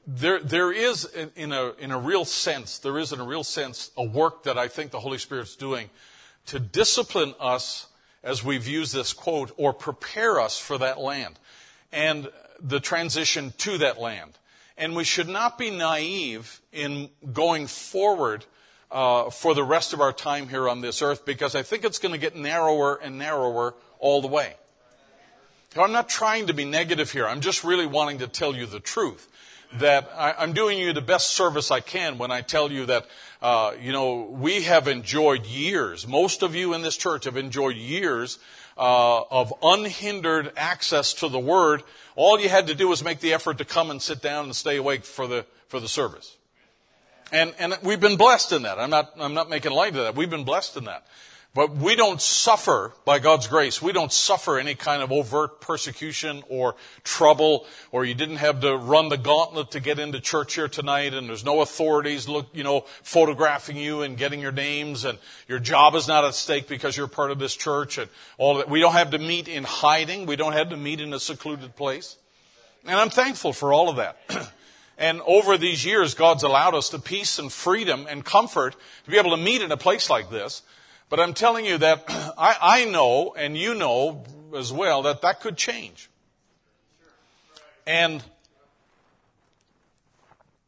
there, 0.05 0.39
there 0.39 0.71
is 0.71 1.05
in, 1.05 1.31
in, 1.35 1.51
a, 1.51 1.73
in 1.79 1.91
a 1.91 1.99
real 1.99 2.25
sense, 2.25 2.79
there 2.79 2.97
is 2.97 3.11
in 3.11 3.19
a 3.19 3.25
real 3.25 3.43
sense 3.43 3.91
a 3.97 4.03
work 4.03 4.43
that 4.43 4.57
I 4.57 4.67
think 4.67 4.91
the 4.91 4.99
Holy 4.99 5.17
Spirit's 5.17 5.55
doing 5.55 5.89
to 6.47 6.59
discipline 6.59 7.33
us 7.39 7.87
as 8.23 8.43
we've 8.43 8.67
used 8.67 8.93
this 8.93 9.13
quote 9.13 9.51
or 9.57 9.73
prepare 9.73 10.39
us 10.39 10.59
for 10.59 10.77
that 10.77 10.99
land 10.99 11.39
and 11.91 12.29
the 12.59 12.79
transition 12.79 13.53
to 13.57 13.77
that 13.77 13.99
land. 13.99 14.37
And 14.77 14.95
we 14.95 15.03
should 15.03 15.27
not 15.29 15.57
be 15.57 15.71
naive 15.71 16.61
in 16.71 17.09
going 17.33 17.67
forward 17.67 18.45
uh, 18.91 19.29
for 19.29 19.53
the 19.53 19.63
rest 19.63 19.93
of 19.93 20.01
our 20.01 20.13
time 20.13 20.49
here 20.49 20.69
on 20.69 20.81
this 20.81 21.01
earth 21.01 21.25
because 21.25 21.55
I 21.55 21.63
think 21.63 21.83
it's 21.83 21.99
going 21.99 22.13
to 22.13 22.17
get 22.17 22.35
narrower 22.35 22.95
and 22.95 23.17
narrower 23.17 23.75
all 23.99 24.21
the 24.21 24.27
way. 24.27 24.55
I'm 25.75 25.91
not 25.91 26.09
trying 26.09 26.47
to 26.47 26.53
be 26.53 26.65
negative 26.65 27.11
here. 27.11 27.27
I'm 27.27 27.41
just 27.41 27.63
really 27.63 27.85
wanting 27.85 28.19
to 28.19 28.27
tell 28.27 28.55
you 28.55 28.65
the 28.65 28.79
truth 28.79 29.29
that 29.73 30.09
I, 30.15 30.43
am 30.43 30.53
doing 30.53 30.79
you 30.79 30.93
the 30.93 31.01
best 31.01 31.31
service 31.31 31.71
I 31.71 31.81
can 31.81 32.17
when 32.17 32.31
I 32.31 32.41
tell 32.41 32.71
you 32.71 32.85
that, 32.85 33.05
uh, 33.41 33.73
you 33.81 33.91
know, 33.91 34.23
we 34.31 34.63
have 34.63 34.87
enjoyed 34.87 35.45
years, 35.45 36.07
most 36.07 36.41
of 36.41 36.55
you 36.55 36.73
in 36.73 36.81
this 36.81 36.97
church 36.97 37.25
have 37.25 37.37
enjoyed 37.37 37.75
years 37.75 38.39
uh, 38.77 39.21
of 39.29 39.53
unhindered 39.61 40.51
access 40.55 41.13
to 41.15 41.29
the 41.29 41.39
Word. 41.39 41.83
All 42.15 42.39
you 42.39 42.49
had 42.49 42.67
to 42.67 42.75
do 42.75 42.87
was 42.87 43.03
make 43.03 43.19
the 43.19 43.33
effort 43.33 43.57
to 43.59 43.65
come 43.65 43.91
and 43.91 44.01
sit 44.01 44.21
down 44.21 44.45
and 44.45 44.55
stay 44.55 44.77
awake 44.77 45.03
for 45.03 45.27
the, 45.27 45.45
for 45.67 45.79
the 45.79 45.87
service. 45.87 46.35
And, 47.31 47.53
and 47.59 47.77
we've 47.83 47.99
been 47.99 48.17
blessed 48.17 48.53
in 48.53 48.63
that. 48.63 48.79
I'm 48.79 48.89
not, 48.89 49.13
I'm 49.19 49.33
not 49.33 49.49
making 49.49 49.71
light 49.71 49.89
of 49.89 50.03
that. 50.03 50.15
We've 50.15 50.29
been 50.29 50.45
blessed 50.45 50.77
in 50.77 50.85
that. 50.85 51.05
But 51.57 51.75
we 51.75 51.95
don't 51.95 52.21
suffer, 52.21 52.93
by 53.03 53.17
God's 53.17 53.47
grace, 53.47 53.81
we 53.81 53.91
don't 53.91 54.13
suffer 54.13 54.59
any 54.59 54.75
kind 54.75 55.01
of 55.01 55.11
overt 55.11 55.59
persecution 55.59 56.43
or 56.49 56.75
trouble, 57.03 57.65
or 57.91 58.05
you 58.05 58.13
didn't 58.13 58.35
have 58.35 58.59
to 58.59 58.77
run 58.77 59.09
the 59.09 59.17
gauntlet 59.17 59.71
to 59.71 59.79
get 59.79 59.97
into 59.97 60.19
church 60.19 60.53
here 60.53 60.67
tonight, 60.67 61.15
and 61.15 61.27
there's 61.27 61.43
no 61.43 61.61
authorities 61.61 62.27
look, 62.27 62.45
you 62.53 62.63
know, 62.63 62.81
photographing 63.01 63.75
you 63.75 64.03
and 64.03 64.19
getting 64.19 64.39
your 64.39 64.51
names, 64.51 65.03
and 65.03 65.17
your 65.47 65.57
job 65.57 65.95
is 65.95 66.07
not 66.07 66.23
at 66.23 66.35
stake 66.35 66.67
because 66.67 66.95
you're 66.95 67.07
part 67.07 67.31
of 67.31 67.39
this 67.39 67.55
church, 67.55 67.97
and 67.97 68.07
all 68.37 68.57
that. 68.57 68.69
We 68.69 68.79
don't 68.79 68.93
have 68.93 69.09
to 69.09 69.17
meet 69.17 69.47
in 69.47 69.63
hiding. 69.63 70.27
We 70.27 70.35
don't 70.35 70.53
have 70.53 70.69
to 70.69 70.77
meet 70.77 71.01
in 71.01 71.11
a 71.11 71.19
secluded 71.19 71.75
place. 71.75 72.17
And 72.85 72.99
I'm 72.99 73.09
thankful 73.09 73.51
for 73.51 73.73
all 73.73 73.89
of 73.89 73.95
that. 73.95 74.19
And 74.99 75.21
over 75.27 75.59
these 75.59 75.85
years, 75.85 76.15
God's 76.15 76.41
allowed 76.41 76.73
us 76.73 76.89
the 76.89 76.97
peace 76.97 77.37
and 77.37 77.53
freedom 77.53 78.07
and 78.09 78.25
comfort 78.25 78.75
to 79.05 79.11
be 79.11 79.19
able 79.19 79.29
to 79.29 79.37
meet 79.37 79.61
in 79.61 79.71
a 79.71 79.77
place 79.77 80.09
like 80.09 80.31
this. 80.31 80.63
But 81.09 81.19
I'm 81.19 81.33
telling 81.33 81.65
you 81.65 81.77
that 81.77 82.05
I, 82.37 82.55
I 82.61 82.85
know, 82.85 83.33
and 83.37 83.57
you 83.57 83.73
know 83.73 84.23
as 84.55 84.71
well, 84.71 85.03
that 85.03 85.21
that 85.21 85.41
could 85.41 85.57
change. 85.57 86.09
And 87.85 88.23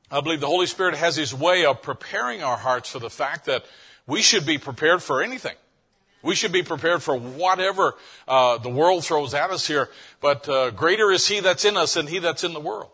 I 0.10 0.22
believe 0.22 0.40
the 0.40 0.48
Holy 0.48 0.66
Spirit 0.66 0.96
has 0.96 1.16
His 1.16 1.34
way 1.34 1.66
of 1.66 1.82
preparing 1.82 2.42
our 2.42 2.58
hearts 2.58 2.90
for 2.90 3.00
the 3.00 3.10
fact 3.10 3.46
that 3.46 3.66
we 4.08 4.22
should 4.22 4.46
be 4.46 4.58
prepared 4.58 5.04
for 5.04 5.22
anything. 5.22 5.56
We 6.22 6.36
should 6.36 6.52
be 6.52 6.64
prepared 6.64 7.02
for 7.02 7.16
whatever 7.18 7.96
uh, 8.28 8.58
the 8.58 8.70
world 8.70 9.06
throws 9.06 9.34
at 9.34 9.52
us 9.52 9.68
here. 9.68 9.90
But 10.20 10.50
uh, 10.50 10.72
greater 10.72 11.12
is 11.12 11.28
He 11.28 11.40
that's 11.40 11.64
in 11.64 11.78
us 11.78 11.94
than 11.94 12.08
He 12.08 12.20
that's 12.20 12.44
in 12.44 12.54
the 12.54 12.60
world. 12.60 12.92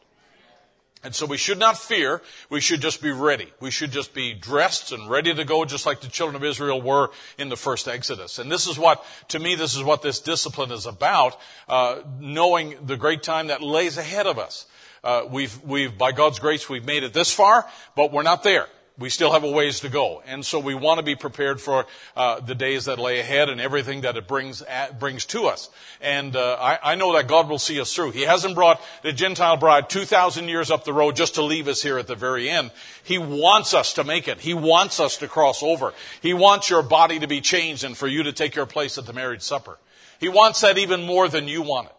And 1.06 1.14
so 1.14 1.28
we 1.28 1.38
should 1.38 1.60
not 1.60 1.78
fear. 1.78 2.20
We 2.50 2.60
should 2.60 2.82
just 2.82 3.00
be 3.00 3.12
ready. 3.12 3.54
We 3.60 3.70
should 3.70 3.92
just 3.92 4.16
be 4.16 4.34
dressed 4.34 4.92
and 4.92 5.08
ready 5.08 5.36
to 5.36 5.46
go 5.46 5.64
just 5.64 5.86
like 5.86 6.02
the 6.02 6.08
children 6.08 6.36
of 6.36 6.44
Israel 6.44 6.82
were 6.82 7.12
in 7.38 7.50
the 7.50 7.56
first 7.56 7.88
Exodus. 7.88 8.40
And 8.40 8.52
this 8.52 8.66
is 8.66 8.80
what, 8.80 9.06
to 9.28 9.38
me, 9.38 9.54
this 9.54 9.76
is 9.76 9.84
what 9.84 10.02
this 10.02 10.20
discipline 10.20 10.72
is 10.72 10.88
about, 10.88 11.40
uh, 11.70 11.98
knowing 12.20 12.76
the 12.84 12.98
great 12.98 13.22
time 13.22 13.48
that 13.48 13.62
lays 13.62 14.00
ahead 14.00 14.26
of 14.26 14.40
us. 14.40 14.66
Uh, 15.04 15.28
we've, 15.30 15.62
we've, 15.62 15.96
by 15.96 16.12
God's 16.12 16.40
grace, 16.40 16.68
we've 16.68 16.86
made 16.86 17.04
it 17.04 17.14
this 17.14 17.32
far, 17.32 17.70
but 17.96 18.12
we're 18.12 18.24
not 18.24 18.42
there 18.42 18.68
we 18.98 19.10
still 19.10 19.34
have 19.34 19.44
a 19.44 19.52
ways 19.52 19.82
to 19.82 19.90
go. 19.90 20.24
And 20.26 20.46
so 20.46 20.60
we 20.60 20.74
want 20.74 21.00
to 21.00 21.04
be 21.04 21.16
prepared 21.16 21.60
for 21.60 21.86
uh, 22.16 22.40
the 22.40 22.56
days 22.56 22.86
that 22.86 22.98
lay 22.98 23.20
ahead 23.20 23.50
and 23.50 23.60
everything 23.60 24.02
that 24.02 24.16
it 24.16 24.26
brings 24.26 24.62
at, 24.62 25.00
brings 25.00 25.26
to 25.28 25.48
us. 25.48 25.70
And 26.00 26.36
uh, 26.36 26.58
I, 26.60 26.80
I, 26.82 26.96
know 26.96 27.14
that 27.14 27.28
God 27.28 27.50
will 27.50 27.60
see 27.60 27.82
us 27.82 27.94
through. 27.94 28.12
He 28.12 28.22
hasn't 28.22 28.56
brought 28.56 28.82
the 29.04 29.12
Gentile 29.12 29.58
bride 29.58 29.90
2,000 29.90 30.48
years 30.48 30.72
up 30.72 30.86
the 30.86 30.94
road 30.94 31.18
just 31.18 31.36
to 31.36 31.42
leave 31.42 31.68
us 31.68 31.82
here 31.82 31.98
at 31.98 32.08
the 32.08 32.16
very 32.16 32.50
end. 32.50 32.72
He 33.04 33.18
wants 33.18 33.74
us 33.74 33.94
to 33.94 34.06
make 34.06 34.30
it. 34.30 34.40
He 34.40 34.54
wants 34.54 35.02
us 35.02 35.18
to 35.18 35.28
cross 35.28 35.62
over. 35.62 35.94
He 36.22 36.34
wants 36.34 36.70
your 36.70 36.82
body 36.82 37.20
to 37.20 37.28
be 37.28 37.42
changed 37.42 37.84
and 37.84 37.98
for 37.98 38.08
you 38.08 38.24
to 38.24 38.32
take 38.32 38.56
your 38.56 38.66
place 38.66 38.98
at 38.98 39.06
the 39.06 39.14
marriage 39.14 39.42
supper. 39.42 39.78
He 40.22 40.30
wants 40.30 40.62
that 40.62 40.78
even 40.78 41.06
more 41.06 41.28
than 41.28 41.50
you 41.50 41.62
want 41.62 41.88
it. 41.88 41.96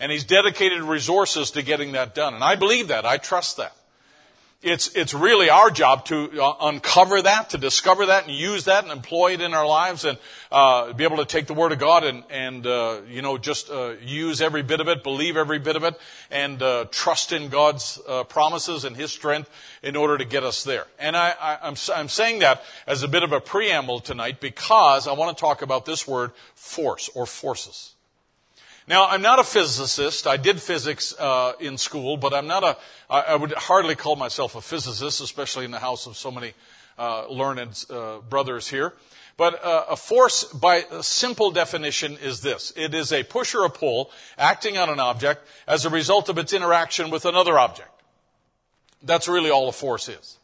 And 0.00 0.10
He's 0.10 0.24
dedicated 0.24 0.82
resources 0.82 1.52
to 1.52 1.62
getting 1.62 1.92
that 1.92 2.14
done. 2.14 2.34
And 2.34 2.42
I 2.42 2.56
believe 2.56 2.88
that. 2.88 3.06
I 3.06 3.18
trust 3.18 3.58
that. 3.58 3.76
It's, 4.62 4.88
it's 4.94 5.14
really 5.14 5.48
our 5.48 5.70
job 5.70 6.04
to 6.06 6.42
uh, 6.42 6.54
uncover 6.60 7.22
that, 7.22 7.50
to 7.50 7.58
discover 7.58 8.06
that, 8.06 8.26
and 8.26 8.34
use 8.34 8.64
that, 8.64 8.84
and 8.84 8.92
employ 8.92 9.32
it 9.32 9.40
in 9.40 9.54
our 9.54 9.66
lives, 9.66 10.04
and 10.04 10.18
uh, 10.52 10.92
be 10.92 11.04
able 11.04 11.16
to 11.16 11.24
take 11.24 11.46
the 11.46 11.54
Word 11.54 11.72
of 11.72 11.78
God 11.78 12.04
and, 12.04 12.24
and 12.28 12.66
uh, 12.66 13.00
you 13.08 13.22
know, 13.22 13.38
just 13.38 13.70
uh, 13.70 13.94
use 14.02 14.42
every 14.42 14.62
bit 14.62 14.80
of 14.80 14.88
it, 14.88 15.02
believe 15.02 15.38
every 15.38 15.58
bit 15.58 15.76
of 15.76 15.84
it, 15.84 15.98
and 16.30 16.62
uh, 16.62 16.84
trust 16.90 17.32
in 17.32 17.48
God's 17.48 17.98
uh, 18.06 18.24
promises 18.24 18.84
and 18.84 18.94
His 18.96 19.10
strength 19.10 19.48
in 19.82 19.96
order 19.96 20.18
to 20.18 20.26
get 20.26 20.44
us 20.44 20.62
there. 20.62 20.86
And 20.98 21.16
I, 21.16 21.34
I, 21.40 21.58
I'm, 21.62 21.76
I'm 21.94 22.08
saying 22.08 22.40
that 22.40 22.62
as 22.86 23.02
a 23.02 23.08
bit 23.08 23.22
of 23.22 23.32
a 23.32 23.40
preamble 23.40 24.00
tonight 24.00 24.40
because 24.40 25.08
I 25.08 25.12
want 25.12 25.34
to 25.34 25.40
talk 25.40 25.62
about 25.62 25.86
this 25.86 26.06
word, 26.06 26.32
force 26.54 27.08
or 27.14 27.24
forces. 27.24 27.94
Now, 28.90 29.06
I'm 29.06 29.22
not 29.22 29.38
a 29.38 29.44
physicist. 29.44 30.26
I 30.26 30.36
did 30.36 30.60
physics 30.60 31.14
uh, 31.16 31.52
in 31.60 31.78
school, 31.78 32.16
but 32.16 32.34
I'm 32.34 32.48
not 32.48 32.64
a. 32.64 32.76
I, 33.08 33.20
I 33.20 33.36
would 33.36 33.52
hardly 33.52 33.94
call 33.94 34.16
myself 34.16 34.56
a 34.56 34.60
physicist, 34.60 35.20
especially 35.20 35.64
in 35.64 35.70
the 35.70 35.78
house 35.78 36.08
of 36.08 36.16
so 36.16 36.32
many 36.32 36.54
uh, 36.98 37.28
learned 37.28 37.84
uh, 37.88 38.18
brothers 38.18 38.66
here. 38.66 38.94
But 39.36 39.64
uh, 39.64 39.84
a 39.90 39.96
force, 39.96 40.42
by 40.42 40.86
a 40.90 41.04
simple 41.04 41.52
definition, 41.52 42.18
is 42.20 42.40
this: 42.40 42.72
it 42.74 42.92
is 42.92 43.12
a 43.12 43.22
push 43.22 43.54
or 43.54 43.64
a 43.64 43.70
pull 43.70 44.10
acting 44.36 44.76
on 44.76 44.88
an 44.88 44.98
object 44.98 45.46
as 45.68 45.84
a 45.84 45.88
result 45.88 46.28
of 46.28 46.36
its 46.36 46.52
interaction 46.52 47.10
with 47.10 47.24
another 47.26 47.60
object. 47.60 48.02
That's 49.04 49.28
really 49.28 49.50
all 49.50 49.68
a 49.68 49.72
force 49.72 50.08
is. 50.08 50.38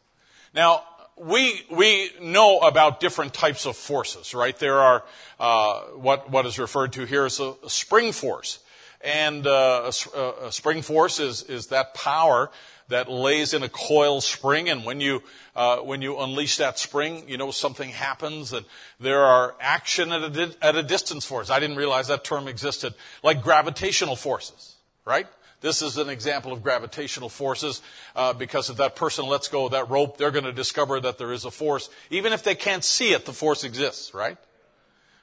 Now, 0.53 0.83
we, 1.19 1.61
we 1.71 2.11
know 2.21 2.59
about 2.59 2.99
different 2.99 3.33
types 3.33 3.65
of 3.65 3.75
forces, 3.75 4.33
right? 4.33 4.57
There 4.57 4.79
are 4.79 5.03
uh, 5.39 5.81
what, 5.95 6.29
what 6.29 6.45
is 6.45 6.59
referred 6.59 6.93
to 6.93 7.05
here 7.05 7.25
as 7.25 7.39
a, 7.39 7.55
a 7.63 7.69
spring 7.69 8.11
force. 8.11 8.59
And 9.01 9.45
uh, 9.45 9.91
a, 10.15 10.33
a, 10.47 10.51
spring 10.51 10.81
force 10.81 11.19
is, 11.19 11.43
is 11.43 11.67
that 11.67 11.93
power 11.93 12.49
that 12.89 13.11
lays 13.11 13.53
in 13.53 13.63
a 13.63 13.69
coil 13.69 14.21
spring, 14.21 14.69
and 14.69 14.85
when 14.85 15.01
you, 15.01 15.21
uh, 15.55 15.77
when 15.77 16.01
you 16.01 16.19
unleash 16.19 16.57
that 16.57 16.79
spring, 16.79 17.23
you 17.27 17.37
know, 17.37 17.51
something 17.51 17.89
happens, 17.89 18.53
and 18.53 18.65
there 18.99 19.23
are 19.23 19.55
action 19.59 20.11
at 20.11 20.35
a, 20.35 20.55
at 20.61 20.75
a 20.75 20.83
distance 20.83 21.25
force. 21.25 21.49
I 21.49 21.59
didn't 21.59 21.75
realize 21.75 22.07
that 22.07 22.23
term 22.23 22.47
existed, 22.47 22.95
like 23.23 23.43
gravitational 23.43 24.15
forces, 24.15 24.75
right? 25.05 25.27
This 25.59 25.81
is 25.81 25.97
an 25.97 26.09
example 26.09 26.53
of 26.53 26.61
gravitational 26.61 27.29
forces 27.29 27.81
uh, 28.15 28.33
because 28.33 28.69
if 28.69 28.77
that 28.77 28.95
person 28.95 29.25
lets 29.25 29.47
go 29.47 29.65
of 29.65 29.71
that 29.71 29.89
rope, 29.89 30.17
they're 30.17 30.31
going 30.31 30.45
to 30.45 30.53
discover 30.53 30.99
that 30.99 31.17
there 31.17 31.33
is 31.33 31.45
a 31.45 31.51
force. 31.51 31.89
Even 32.11 32.31
if 32.31 32.43
they 32.43 32.53
can't 32.53 32.83
see 32.83 33.11
it, 33.11 33.25
the 33.25 33.33
force 33.33 33.63
exists, 33.63 34.13
right? 34.13 34.37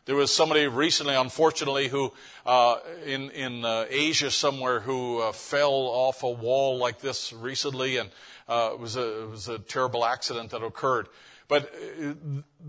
There 0.06 0.16
was 0.16 0.34
somebody 0.34 0.66
recently, 0.66 1.14
unfortunately, 1.14 1.88
who 1.88 2.12
uh, 2.44 2.76
in 3.06 3.30
in 3.30 3.64
uh, 3.64 3.86
Asia 3.88 4.30
somewhere 4.30 4.80
who 4.80 5.20
uh, 5.20 5.32
fell 5.32 5.72
off 5.72 6.22
a 6.22 6.30
wall 6.30 6.76
like 6.76 7.00
this 7.00 7.32
recently, 7.32 7.96
and 7.96 8.10
uh, 8.46 8.72
it 8.74 8.78
was 8.78 8.96
a 8.96 9.22
it 9.22 9.30
was 9.30 9.48
a 9.48 9.58
terrible 9.58 10.04
accident 10.04 10.50
that 10.50 10.62
occurred. 10.62 11.08
But 11.48 11.72
uh, 11.72 12.12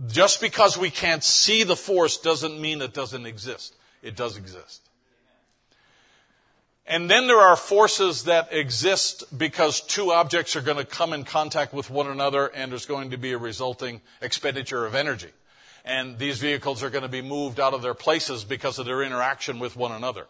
just 0.08 0.40
because 0.40 0.78
we 0.78 0.90
can't 0.90 1.26
see 1.26 1.64
the 1.64 1.76
force 1.76 2.18
doesn't 2.18 2.60
mean 2.62 2.82
it 2.82 2.94
doesn't 2.94 3.26
exist. 3.26 3.76
It 4.02 4.16
does 4.16 4.38
exist. 4.38 4.88
And 6.88 7.10
then 7.10 7.26
there 7.26 7.40
are 7.40 7.56
forces 7.56 8.26
that 8.26 8.54
exist 8.54 9.24
because 9.36 9.82
two 9.82 10.12
objects 10.12 10.56
are 10.56 10.62
going 10.62 10.78
to 10.78 10.86
come 10.86 11.14
in 11.14 11.24
contact 11.24 11.74
with 11.74 11.90
one 11.90 12.08
another 12.08 12.46
and 12.48 12.72
there's 12.72 12.86
going 12.86 13.10
to 13.10 13.18
be 13.18 13.32
a 13.32 13.40
resulting 13.40 14.02
expenditure 14.22 14.86
of 14.86 14.94
energy. 14.94 15.32
And 15.84 16.20
these 16.20 16.40
vehicles 16.40 16.84
are 16.84 16.92
going 16.92 17.04
to 17.04 17.10
be 17.10 17.24
moved 17.24 17.60
out 17.60 17.74
of 17.74 17.82
their 17.82 17.96
places 17.96 18.44
because 18.44 18.78
of 18.78 18.86
their 18.86 19.02
interaction 19.02 19.58
with 19.60 19.76
one 19.76 19.92
another. 19.92 20.28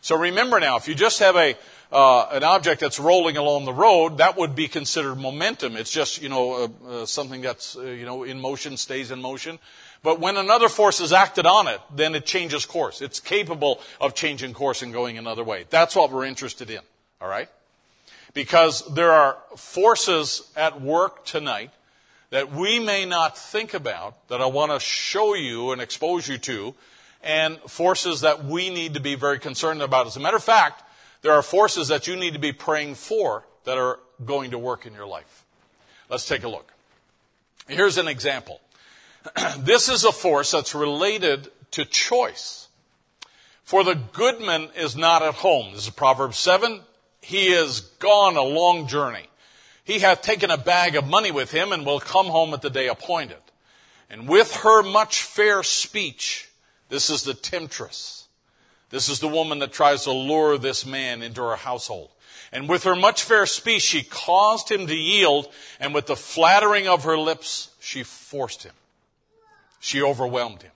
So 0.00 0.16
remember 0.16 0.60
now, 0.60 0.76
if 0.76 0.88
you 0.88 0.94
just 0.94 1.18
have 1.18 1.36
a, 1.36 1.56
uh, 1.92 2.28
an 2.32 2.42
object 2.42 2.80
that's 2.80 2.98
rolling 2.98 3.36
along 3.36 3.66
the 3.66 3.72
road, 3.72 4.18
that 4.18 4.36
would 4.36 4.54
be 4.54 4.66
considered 4.66 5.16
momentum. 5.16 5.76
It's 5.76 5.90
just, 5.90 6.22
you 6.22 6.30
know, 6.30 6.52
uh, 6.86 6.88
uh, 6.88 7.06
something 7.06 7.42
that's, 7.42 7.76
uh, 7.76 7.82
you 7.82 8.06
know, 8.06 8.22
in 8.22 8.40
motion 8.40 8.76
stays 8.78 9.10
in 9.10 9.20
motion. 9.20 9.58
But 10.02 10.18
when 10.18 10.36
another 10.36 10.68
force 10.68 11.00
is 11.00 11.12
acted 11.12 11.44
on 11.44 11.68
it, 11.68 11.80
then 11.94 12.14
it 12.14 12.24
changes 12.24 12.64
course. 12.64 13.02
It's 13.02 13.20
capable 13.20 13.80
of 14.00 14.14
changing 14.14 14.54
course 14.54 14.82
and 14.82 14.92
going 14.92 15.18
another 15.18 15.44
way. 15.44 15.66
That's 15.68 15.94
what 15.94 16.10
we're 16.10 16.24
interested 16.24 16.70
in. 16.70 16.80
All 17.20 17.28
right? 17.28 17.48
Because 18.32 18.82
there 18.94 19.12
are 19.12 19.36
forces 19.56 20.50
at 20.56 20.80
work 20.80 21.24
tonight 21.24 21.70
that 22.30 22.52
we 22.52 22.78
may 22.78 23.04
not 23.04 23.36
think 23.36 23.74
about 23.74 24.28
that 24.28 24.40
I 24.40 24.46
want 24.46 24.72
to 24.72 24.80
show 24.80 25.34
you 25.34 25.72
and 25.72 25.82
expose 25.82 26.28
you 26.28 26.38
to, 26.38 26.74
and 27.22 27.58
forces 27.66 28.22
that 28.22 28.44
we 28.44 28.70
need 28.70 28.94
to 28.94 29.00
be 29.00 29.16
very 29.16 29.38
concerned 29.38 29.82
about. 29.82 30.06
As 30.06 30.16
a 30.16 30.20
matter 30.20 30.36
of 30.36 30.44
fact, 30.44 30.82
there 31.22 31.32
are 31.32 31.42
forces 31.42 31.88
that 31.88 32.06
you 32.06 32.16
need 32.16 32.32
to 32.32 32.38
be 32.38 32.52
praying 32.52 32.94
for 32.94 33.44
that 33.64 33.76
are 33.76 33.98
going 34.24 34.52
to 34.52 34.58
work 34.58 34.86
in 34.86 34.94
your 34.94 35.06
life. 35.06 35.44
Let's 36.08 36.26
take 36.26 36.44
a 36.44 36.48
look. 36.48 36.72
Here's 37.68 37.98
an 37.98 38.08
example. 38.08 38.60
this 39.58 39.88
is 39.88 40.04
a 40.04 40.12
force 40.12 40.52
that's 40.52 40.74
related 40.74 41.48
to 41.72 41.84
choice. 41.84 42.68
For 43.62 43.84
the 43.84 43.94
goodman 43.94 44.70
is 44.76 44.96
not 44.96 45.22
at 45.22 45.34
home. 45.34 45.72
This 45.72 45.84
is 45.84 45.90
Proverbs 45.90 46.38
7. 46.38 46.80
He 47.20 47.52
is 47.52 47.80
gone 47.80 48.36
a 48.36 48.42
long 48.42 48.88
journey. 48.88 49.26
He 49.84 50.00
hath 50.00 50.22
taken 50.22 50.50
a 50.50 50.58
bag 50.58 50.96
of 50.96 51.06
money 51.06 51.30
with 51.30 51.50
him 51.50 51.72
and 51.72 51.86
will 51.86 52.00
come 52.00 52.26
home 52.26 52.54
at 52.54 52.62
the 52.62 52.70
day 52.70 52.88
appointed. 52.88 53.38
And 54.08 54.28
with 54.28 54.56
her 54.56 54.82
much 54.82 55.22
fair 55.22 55.62
speech, 55.62 56.48
this 56.88 57.10
is 57.10 57.22
the 57.22 57.34
temptress. 57.34 58.26
This 58.90 59.08
is 59.08 59.20
the 59.20 59.28
woman 59.28 59.60
that 59.60 59.72
tries 59.72 60.04
to 60.04 60.12
lure 60.12 60.58
this 60.58 60.84
man 60.84 61.22
into 61.22 61.42
her 61.42 61.56
household. 61.56 62.10
And 62.52 62.68
with 62.68 62.82
her 62.84 62.96
much 62.96 63.22
fair 63.22 63.46
speech, 63.46 63.82
she 63.82 64.02
caused 64.02 64.68
him 64.68 64.88
to 64.88 64.96
yield, 64.96 65.52
and 65.78 65.94
with 65.94 66.06
the 66.06 66.16
flattering 66.16 66.88
of 66.88 67.04
her 67.04 67.16
lips, 67.16 67.70
she 67.78 68.02
forced 68.02 68.64
him. 68.64 68.72
She 69.80 70.02
overwhelmed 70.02 70.62
him. 70.62 70.72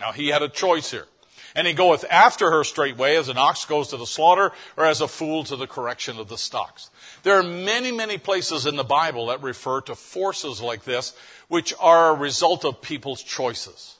Now 0.00 0.12
he 0.12 0.28
had 0.28 0.42
a 0.42 0.48
choice 0.48 0.90
here. 0.90 1.06
And 1.54 1.66
he 1.66 1.72
goeth 1.72 2.04
after 2.10 2.50
her 2.50 2.62
straightway 2.62 3.16
as 3.16 3.28
an 3.28 3.38
ox 3.38 3.64
goes 3.64 3.88
to 3.88 3.96
the 3.96 4.06
slaughter 4.06 4.52
or 4.76 4.84
as 4.84 5.00
a 5.00 5.08
fool 5.08 5.44
to 5.44 5.56
the 5.56 5.66
correction 5.66 6.18
of 6.18 6.28
the 6.28 6.38
stocks. 6.38 6.90
There 7.22 7.38
are 7.38 7.42
many, 7.42 7.90
many 7.90 8.18
places 8.18 8.66
in 8.66 8.76
the 8.76 8.84
Bible 8.84 9.26
that 9.26 9.42
refer 9.42 9.80
to 9.82 9.94
forces 9.94 10.60
like 10.60 10.84
this, 10.84 11.14
which 11.48 11.74
are 11.80 12.10
a 12.10 12.18
result 12.18 12.64
of 12.64 12.82
people's 12.82 13.22
choices. 13.22 13.96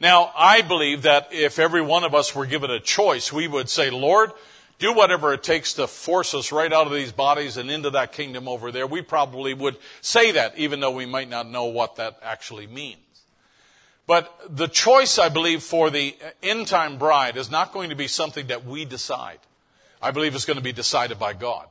Now, 0.00 0.32
I 0.36 0.62
believe 0.62 1.02
that 1.02 1.28
if 1.32 1.58
every 1.58 1.82
one 1.82 2.04
of 2.04 2.14
us 2.14 2.34
were 2.34 2.46
given 2.46 2.70
a 2.70 2.80
choice, 2.80 3.32
we 3.32 3.48
would 3.48 3.68
say, 3.68 3.90
Lord, 3.90 4.32
do 4.78 4.94
whatever 4.94 5.32
it 5.32 5.42
takes 5.42 5.74
to 5.74 5.86
force 5.86 6.34
us 6.34 6.52
right 6.52 6.72
out 6.72 6.86
of 6.86 6.92
these 6.92 7.12
bodies 7.12 7.56
and 7.56 7.70
into 7.70 7.90
that 7.90 8.12
kingdom 8.12 8.48
over 8.48 8.70
there. 8.70 8.86
We 8.86 9.02
probably 9.02 9.54
would 9.54 9.76
say 10.00 10.32
that, 10.32 10.56
even 10.56 10.80
though 10.80 10.92
we 10.92 11.06
might 11.06 11.28
not 11.28 11.50
know 11.50 11.64
what 11.64 11.96
that 11.96 12.18
actually 12.22 12.68
means. 12.68 12.98
But 14.08 14.34
the 14.48 14.68
choice, 14.68 15.18
I 15.18 15.28
believe, 15.28 15.62
for 15.62 15.90
the 15.90 16.16
end 16.42 16.66
time 16.66 16.96
bride 16.96 17.36
is 17.36 17.50
not 17.50 17.74
going 17.74 17.90
to 17.90 17.94
be 17.94 18.08
something 18.08 18.46
that 18.46 18.64
we 18.64 18.86
decide. 18.86 19.38
I 20.00 20.12
believe 20.12 20.34
it's 20.34 20.46
going 20.46 20.56
to 20.56 20.62
be 20.62 20.72
decided 20.72 21.18
by 21.18 21.34
God. 21.34 21.66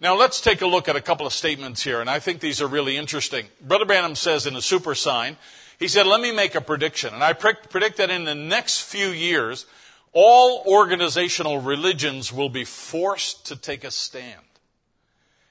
Now 0.00 0.16
let's 0.16 0.40
take 0.40 0.60
a 0.60 0.66
look 0.66 0.88
at 0.88 0.96
a 0.96 1.00
couple 1.00 1.24
of 1.24 1.32
statements 1.32 1.84
here, 1.84 2.00
and 2.00 2.10
I 2.10 2.18
think 2.18 2.40
these 2.40 2.60
are 2.60 2.66
really 2.66 2.96
interesting. 2.96 3.46
Brother 3.60 3.84
Branham 3.84 4.16
says 4.16 4.46
in 4.46 4.56
a 4.56 4.60
super 4.60 4.96
sign, 4.96 5.36
he 5.78 5.86
said, 5.86 6.06
let 6.06 6.20
me 6.20 6.32
make 6.32 6.56
a 6.56 6.60
prediction. 6.60 7.14
And 7.14 7.22
I 7.22 7.32
predict 7.32 7.98
that 7.98 8.10
in 8.10 8.24
the 8.24 8.34
next 8.34 8.80
few 8.80 9.08
years, 9.08 9.66
all 10.12 10.64
organizational 10.66 11.60
religions 11.60 12.32
will 12.32 12.48
be 12.48 12.64
forced 12.64 13.46
to 13.46 13.56
take 13.56 13.84
a 13.84 13.92
stand. 13.92 14.40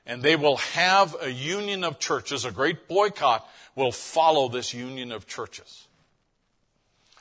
And 0.06 0.22
they 0.22 0.36
will 0.36 0.58
have 0.58 1.16
a 1.22 1.32
union 1.32 1.86
of 1.86 2.00
churches, 2.00 2.44
a 2.44 2.52
great 2.52 2.90
boycott 2.90 3.48
will 3.76 3.92
follow 3.92 4.48
this 4.48 4.74
union 4.74 5.12
of 5.12 5.28
churches. 5.28 5.85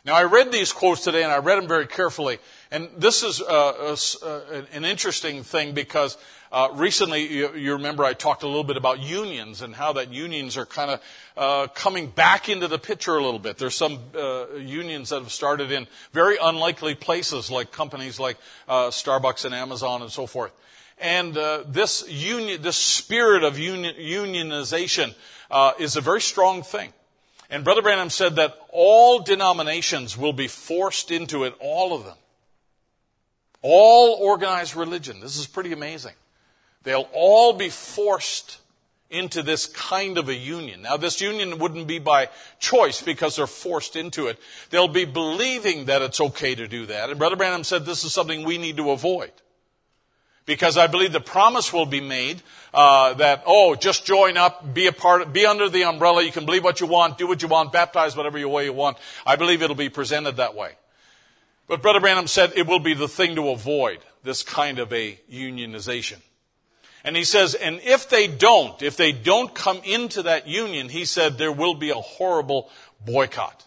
Now, 0.06 0.16
I 0.16 0.24
read 0.24 0.52
these 0.52 0.70
quotes 0.70 1.02
today 1.02 1.22
and 1.22 1.32
I 1.32 1.38
read 1.38 1.56
them 1.56 1.66
very 1.66 1.86
carefully. 1.86 2.38
And 2.70 2.90
this 2.98 3.22
is 3.22 3.40
uh, 3.40 3.96
uh, 4.22 4.62
an 4.70 4.84
interesting 4.84 5.42
thing 5.42 5.72
because 5.72 6.18
uh, 6.52 6.68
recently, 6.74 7.26
you, 7.26 7.54
you, 7.54 7.72
remember 7.72 8.04
I 8.04 8.12
talked 8.12 8.42
a 8.42 8.46
little 8.46 8.64
bit 8.64 8.76
about 8.76 9.00
unions 9.00 9.62
and 9.62 9.74
how 9.74 9.94
that 9.94 10.12
unions 10.12 10.58
are 10.58 10.66
kind 10.66 10.90
of 10.90 11.02
uh, 11.38 11.66
coming 11.68 12.08
back 12.08 12.50
into 12.50 12.68
the 12.68 12.78
picture 12.78 13.16
a 13.16 13.24
little 13.24 13.38
bit. 13.38 13.56
There's 13.56 13.74
some 13.74 13.98
uh, 14.14 14.56
unions 14.56 15.08
that 15.08 15.22
have 15.22 15.32
started 15.32 15.72
in 15.72 15.86
very 16.12 16.36
unlikely 16.40 16.96
places 16.96 17.50
like 17.50 17.72
companies 17.72 18.20
like 18.20 18.36
uh, 18.68 18.88
Starbucks 18.88 19.46
and 19.46 19.54
Amazon 19.54 20.02
and 20.02 20.10
so 20.10 20.26
forth. 20.26 20.52
And 20.98 21.34
this 21.66 22.08
union, 22.08 22.60
this 22.60 22.76
spirit 22.76 23.42
of 23.42 23.58
union, 23.58 23.96
unionization 23.96 25.14
is 25.80 25.96
a 25.96 26.00
very 26.02 26.20
strong 26.20 26.62
thing. 26.62 26.92
And 27.54 27.62
Brother 27.62 27.82
Branham 27.82 28.10
said 28.10 28.34
that 28.34 28.58
all 28.70 29.20
denominations 29.20 30.18
will 30.18 30.32
be 30.32 30.48
forced 30.48 31.12
into 31.12 31.44
it, 31.44 31.54
all 31.60 31.94
of 31.94 32.04
them. 32.04 32.16
All 33.62 34.18
organized 34.20 34.74
religion. 34.74 35.20
This 35.20 35.36
is 35.36 35.46
pretty 35.46 35.72
amazing. 35.72 36.14
They'll 36.82 37.08
all 37.12 37.52
be 37.52 37.68
forced 37.68 38.58
into 39.08 39.40
this 39.40 39.66
kind 39.66 40.18
of 40.18 40.28
a 40.28 40.34
union. 40.34 40.82
Now, 40.82 40.96
this 40.96 41.20
union 41.20 41.60
wouldn't 41.60 41.86
be 41.86 42.00
by 42.00 42.28
choice 42.58 43.00
because 43.00 43.36
they're 43.36 43.46
forced 43.46 43.94
into 43.94 44.26
it. 44.26 44.40
They'll 44.70 44.88
be 44.88 45.04
believing 45.04 45.84
that 45.84 46.02
it's 46.02 46.20
okay 46.20 46.56
to 46.56 46.66
do 46.66 46.86
that. 46.86 47.08
And 47.08 47.20
Brother 47.20 47.36
Branham 47.36 47.62
said 47.62 47.86
this 47.86 48.02
is 48.02 48.12
something 48.12 48.42
we 48.42 48.58
need 48.58 48.78
to 48.78 48.90
avoid. 48.90 49.30
Because 50.44 50.76
I 50.76 50.88
believe 50.88 51.12
the 51.12 51.20
promise 51.20 51.72
will 51.72 51.86
be 51.86 52.00
made 52.00 52.42
uh, 52.74 53.14
that 53.14 53.44
oh, 53.46 53.76
just 53.76 54.04
join 54.04 54.36
up, 54.36 54.74
be 54.74 54.88
a 54.88 54.92
part, 54.92 55.32
be 55.32 55.46
under 55.46 55.68
the 55.68 55.84
umbrella. 55.84 56.22
You 56.22 56.32
can 56.32 56.44
believe 56.44 56.64
what 56.64 56.80
you 56.80 56.86
want, 56.86 57.16
do 57.16 57.26
what 57.28 57.40
you 57.40 57.48
want, 57.48 57.72
baptize 57.72 58.16
whatever 58.16 58.46
way 58.48 58.64
you 58.64 58.72
want. 58.72 58.98
I 59.24 59.36
believe 59.36 59.62
it'll 59.62 59.76
be 59.76 59.88
presented 59.88 60.36
that 60.36 60.54
way. 60.54 60.72
But 61.68 61.80
Brother 61.80 62.00
Branham 62.00 62.26
said 62.26 62.52
it 62.56 62.66
will 62.66 62.80
be 62.80 62.94
the 62.94 63.08
thing 63.08 63.36
to 63.36 63.50
avoid 63.50 64.00
this 64.24 64.42
kind 64.42 64.78
of 64.78 64.92
a 64.92 65.18
unionization. 65.32 66.18
And 67.04 67.16
he 67.16 67.24
says, 67.24 67.54
and 67.54 67.80
if 67.84 68.08
they 68.08 68.26
don't, 68.26 68.82
if 68.82 68.96
they 68.96 69.12
don't 69.12 69.54
come 69.54 69.80
into 69.84 70.22
that 70.22 70.48
union, 70.48 70.88
he 70.88 71.04
said 71.04 71.38
there 71.38 71.52
will 71.52 71.74
be 71.74 71.90
a 71.90 71.94
horrible 71.94 72.70
boycott. 73.04 73.66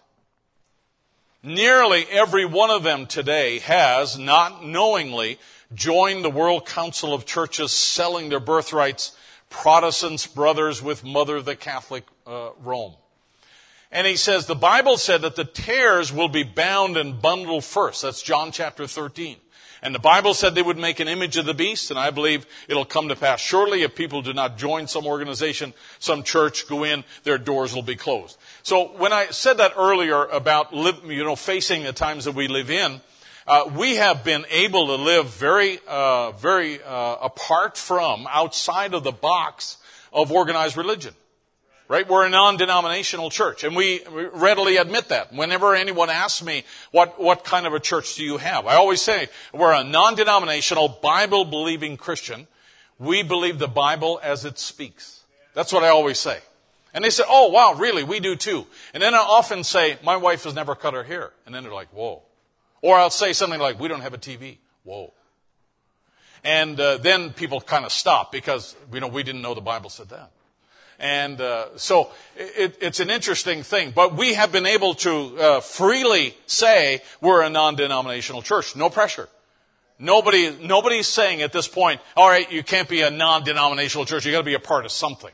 Nearly 1.44 2.06
every 2.12 2.46
one 2.46 2.72
of 2.72 2.84
them 2.84 3.06
today 3.06 3.60
has, 3.60 4.18
not 4.18 4.66
knowingly, 4.66 5.40
joined 5.74 6.24
the 6.24 6.30
World 6.30 6.66
Council 6.66 7.14
of 7.14 7.26
Churches 7.26 7.72
selling 7.72 8.30
their 8.30 8.40
birthrights, 8.40 9.16
Protestants 9.50 10.28
brothers 10.28 10.82
with 10.82 11.04
mother 11.04 11.42
the 11.42 11.56
Catholic 11.56 12.04
uh, 12.26 12.50
Rome. 12.62 12.96
And 13.92 14.06
he 14.06 14.18
says 14.18 14.46
the 14.46 14.56
Bible 14.56 14.98
said 14.98 15.22
that 15.22 15.36
the 15.36 15.46
tares 15.46 16.12
will 16.12 16.28
be 16.28 16.44
bound 16.44 16.98
and 16.98 17.22
bundled 17.22 17.64
first. 17.64 18.02
That's 18.02 18.22
John 18.22 18.52
chapter 18.52 18.88
13. 18.88 19.38
And 19.82 19.94
the 19.94 20.00
Bible 20.00 20.34
said 20.34 20.56
they 20.56 20.62
would 20.62 20.78
make 20.78 21.00
an 21.00 21.08
image 21.08 21.38
of 21.38 21.46
the 21.46 21.54
beast, 21.54 21.92
and 21.92 22.00
I 22.00 22.10
believe 22.10 22.48
it'll 22.68 22.84
come 22.84 23.10
to 23.10 23.16
pass 23.16 23.40
shortly. 23.40 23.84
If 23.84 23.96
people 23.96 24.22
do 24.22 24.34
not 24.34 24.58
join 24.58 24.88
some 24.88 25.06
organization, 25.06 25.74
some 26.00 26.24
church, 26.24 26.68
go 26.68 26.84
in, 26.84 27.04
their 27.24 27.38
doors 27.38 27.76
will 27.76 27.84
be 27.84 27.96
closed. 27.96 28.38
So 28.64 28.98
when 28.98 29.14
I 29.14 29.28
said 29.28 29.58
that 29.58 29.74
earlier 29.78 30.26
about, 30.26 30.74
you 30.74 31.24
know, 31.24 31.36
facing 31.36 31.84
the 31.84 31.94
times 31.94 32.26
that 32.26 32.34
we 32.34 32.48
live 32.48 32.72
in, 32.72 33.02
uh, 33.48 33.72
we 33.76 33.96
have 33.96 34.24
been 34.24 34.46
able 34.50 34.88
to 34.88 34.96
live 34.96 35.30
very, 35.30 35.80
uh, 35.88 36.32
very 36.32 36.84
uh, 36.84 37.16
apart 37.22 37.78
from, 37.78 38.28
outside 38.30 38.94
of 38.94 39.04
the 39.04 39.12
box 39.12 39.78
of 40.12 40.32
organized 40.32 40.78
religion. 40.78 41.14
Right? 41.90 42.06
We're 42.06 42.26
a 42.26 42.30
non-denominational 42.30 43.30
church, 43.30 43.64
and 43.64 43.74
we 43.74 44.02
readily 44.34 44.76
admit 44.76 45.08
that. 45.08 45.32
Whenever 45.32 45.74
anyone 45.74 46.10
asks 46.10 46.44
me, 46.44 46.66
what, 46.92 47.18
what 47.18 47.46
kind 47.46 47.66
of 47.66 47.72
a 47.72 47.80
church 47.80 48.16
do 48.16 48.26
you 48.26 48.36
have? 48.36 48.68
I 48.68 48.76
always 48.76 49.02
say, 49.02 49.30
we're 49.54 49.74
a 49.74 49.86
non-denominational, 49.86 51.00
Bible-believing 51.02 51.96
Christian. 51.96 52.48
We 53.00 53.24
believe 53.24 53.58
the 53.58 53.70
Bible 53.70 54.20
as 54.22 54.44
it 54.44 54.60
speaks. 54.60 55.22
That's 55.54 55.72
what 55.72 55.86
I 55.86 55.88
always 55.88 56.20
say. 56.20 56.40
And 56.94 57.06
they 57.06 57.10
say, 57.10 57.24
oh 57.26 57.52
wow, 57.52 57.76
really, 57.76 58.04
we 58.04 58.20
do 58.20 58.36
too. 58.36 58.68
And 58.94 59.02
then 59.02 59.14
I 59.14 59.20
often 59.20 59.64
say, 59.64 59.98
my 60.04 60.18
wife 60.18 60.44
has 60.44 60.56
never 60.56 60.76
cut 60.76 60.94
her 60.94 61.04
hair. 61.04 61.32
And 61.46 61.56
then 61.56 61.64
they're 61.64 61.74
like, 61.74 61.94
whoa. 61.94 62.22
Or 62.88 62.96
I'll 62.96 63.10
say 63.10 63.34
something 63.34 63.60
like, 63.60 63.82
we 63.82 63.90
don't 63.90 64.00
have 64.00 64.14
a 64.14 64.18
TV. 64.18 64.60
Whoa. 64.86 65.12
And 66.42 66.80
uh, 66.80 66.96
then 66.96 67.34
people 67.34 67.60
kind 67.60 67.84
of 67.84 67.92
stop 67.92 68.32
because, 68.32 68.78
you 68.94 69.02
know, 69.02 69.10
we 69.10 69.24
didn't 69.24 69.42
know 69.42 69.54
the 69.54 69.60
Bible 69.60 69.90
said 69.90 70.08
that. 70.08 70.32
And 70.98 71.42
uh, 71.42 71.78
so 71.78 72.12
it, 72.38 72.78
it's 72.80 73.02
an 73.02 73.10
interesting 73.10 73.62
thing. 73.62 73.92
But 73.92 74.16
we 74.16 74.36
have 74.36 74.54
been 74.54 74.66
able 74.66 74.94
to 74.94 75.38
uh, 75.38 75.60
freely 75.60 76.34
say 76.46 77.02
we're 77.20 77.42
a 77.42 77.50
non-denominational 77.50 78.42
church. 78.42 78.74
No 78.74 78.90
pressure. 78.90 79.28
Nobody, 80.00 80.56
nobody's 80.62 81.08
saying 81.08 81.42
at 81.42 81.52
this 81.52 81.68
point, 81.68 82.00
all 82.16 82.30
right, 82.30 82.50
you 82.50 82.64
can't 82.64 82.88
be 82.88 83.02
a 83.02 83.12
non-denominational 83.12 84.06
church. 84.06 84.26
You've 84.26 84.32
got 84.32 84.40
to 84.40 84.46
be 84.46 84.54
a 84.54 84.60
part 84.60 84.86
of 84.86 84.94
something. 84.94 85.34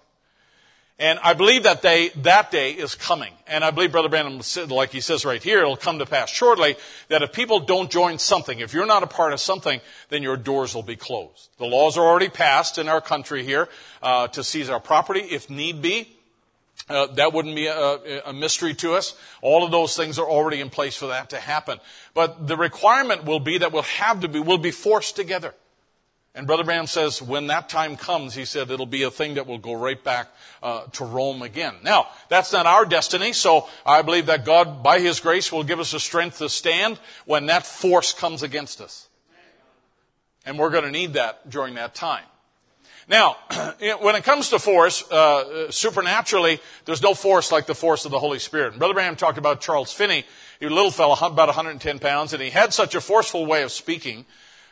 And 0.99 1.17
I 1.23 1.33
believe 1.33 1.63
that 1.63 1.81
day, 1.81 2.09
that 2.17 2.51
day 2.51 2.71
is 2.71 2.93
coming. 2.93 3.33
And 3.47 3.63
I 3.63 3.71
believe 3.71 3.91
Brother 3.91 4.09
Branham, 4.09 4.41
like 4.69 4.91
he 4.91 5.01
says 5.01 5.25
right 5.25 5.41
here, 5.41 5.59
it'll 5.59 5.75
come 5.75 5.99
to 5.99 6.05
pass 6.05 6.29
shortly 6.29 6.75
that 7.09 7.23
if 7.23 7.33
people 7.33 7.59
don't 7.59 7.89
join 7.89 8.19
something, 8.19 8.59
if 8.59 8.73
you're 8.73 8.85
not 8.85 9.01
a 9.01 9.07
part 9.07 9.33
of 9.33 9.39
something, 9.39 9.81
then 10.09 10.21
your 10.21 10.37
doors 10.37 10.75
will 10.75 10.83
be 10.83 10.95
closed. 10.95 11.49
The 11.57 11.65
laws 11.65 11.97
are 11.97 12.05
already 12.05 12.29
passed 12.29 12.77
in 12.77 12.87
our 12.87 13.01
country 13.01 13.43
here 13.43 13.69
uh, 14.03 14.27
to 14.29 14.43
seize 14.43 14.69
our 14.69 14.79
property 14.79 15.21
if 15.21 15.49
need 15.49 15.81
be. 15.81 16.15
Uh, 16.89 17.07
that 17.07 17.33
wouldn't 17.33 17.55
be 17.55 17.67
a, 17.67 18.21
a, 18.25 18.33
mystery 18.33 18.73
to 18.73 18.93
us. 18.93 19.15
All 19.41 19.63
of 19.63 19.71
those 19.71 19.95
things 19.95 20.19
are 20.19 20.27
already 20.27 20.59
in 20.59 20.69
place 20.69 20.95
for 20.95 21.07
that 21.07 21.29
to 21.29 21.37
happen. 21.37 21.79
But 22.13 22.47
the 22.47 22.57
requirement 22.57 23.23
will 23.23 23.39
be 23.39 23.59
that 23.59 23.71
we'll 23.71 23.83
have 23.83 24.19
to 24.21 24.27
be, 24.27 24.39
we'll 24.39 24.57
be 24.57 24.71
forced 24.71 25.15
together. 25.15 25.53
And 26.35 26.47
Brother 26.47 26.63
Branham 26.63 26.87
says 26.87 27.21
when 27.21 27.47
that 27.47 27.69
time 27.69 27.95
comes, 27.95 28.33
he 28.33 28.45
said 28.45 28.71
it'll 28.71 28.87
be 28.87 29.03
a 29.03 29.11
thing 29.11 29.35
that 29.35 29.45
will 29.45 29.59
go 29.59 29.73
right 29.73 30.03
back 30.03 30.29
uh, 30.63 30.85
to 30.93 31.05
Rome 31.05 31.43
again. 31.43 31.75
Now, 31.83 32.07
that's 32.27 32.51
not 32.51 32.65
our 32.65 32.85
destiny, 32.85 33.33
so 33.33 33.69
I 33.85 34.01
believe 34.01 34.25
that 34.25 34.43
God, 34.43 34.81
by 34.81 34.99
His 34.99 35.19
grace, 35.19 35.51
will 35.51 35.63
give 35.63 35.79
us 35.79 35.91
the 35.91 35.99
strength 35.99 36.39
to 36.39 36.49
stand 36.49 36.99
when 37.25 37.45
that 37.47 37.67
force 37.67 38.13
comes 38.13 38.41
against 38.41 38.81
us. 38.81 39.09
And 40.45 40.57
we're 40.57 40.71
going 40.71 40.85
to 40.85 40.91
need 40.91 41.13
that 41.13 41.49
during 41.49 41.75
that 41.75 41.93
time. 41.93 42.25
Now, 43.07 43.37
when 44.01 44.15
it 44.15 44.23
comes 44.23 44.49
to 44.49 44.59
force, 44.59 45.09
uh, 45.11 45.69
supernaturally, 45.71 46.59
there's 46.85 47.01
no 47.01 47.13
force 47.13 47.51
like 47.51 47.67
the 47.67 47.75
force 47.75 48.05
of 48.05 48.11
the 48.11 48.19
Holy 48.19 48.39
Spirit. 48.39 48.71
And 48.71 48.79
Brother 48.79 48.95
Branham 48.95 49.15
talked 49.15 49.37
about 49.37 49.61
Charles 49.61 49.93
Finney. 49.93 50.25
He 50.59 50.65
was 50.65 50.71
a 50.71 50.75
little 50.75 50.91
fellow, 50.91 51.13
about 51.13 51.47
110 51.47 51.99
pounds, 51.99 52.33
and 52.33 52.41
he 52.41 52.49
had 52.49 52.73
such 52.73 52.95
a 52.95 53.01
forceful 53.01 53.45
way 53.45 53.61
of 53.61 53.71
speaking 53.71 54.25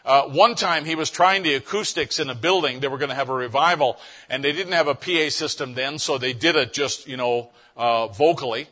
uh, 0.06 0.24
one 0.24 0.56
time 0.56 0.86
he 0.86 0.96
was 0.96 1.10
trying 1.10 1.44
the 1.44 1.56
acoustics 1.56 2.20
in 2.20 2.30
a 2.30 2.36
building. 2.36 2.80
They 2.80 2.88
were 2.88 2.98
going 2.98 3.10
to 3.10 3.16
have 3.16 3.30
a 3.30 3.34
revival, 3.34 3.98
and 4.30 4.44
they 4.44 4.52
didn't 4.52 4.74
have 4.74 4.88
a 4.88 4.96
PA 4.96 5.30
system 5.30 5.74
then, 5.74 6.00
so 6.00 6.18
they 6.18 6.34
did 6.34 6.56
it 6.56 6.74
just, 6.74 7.08
you 7.08 7.18
know, 7.18 7.50
uh, 7.78 8.08
vocally. 8.08 8.68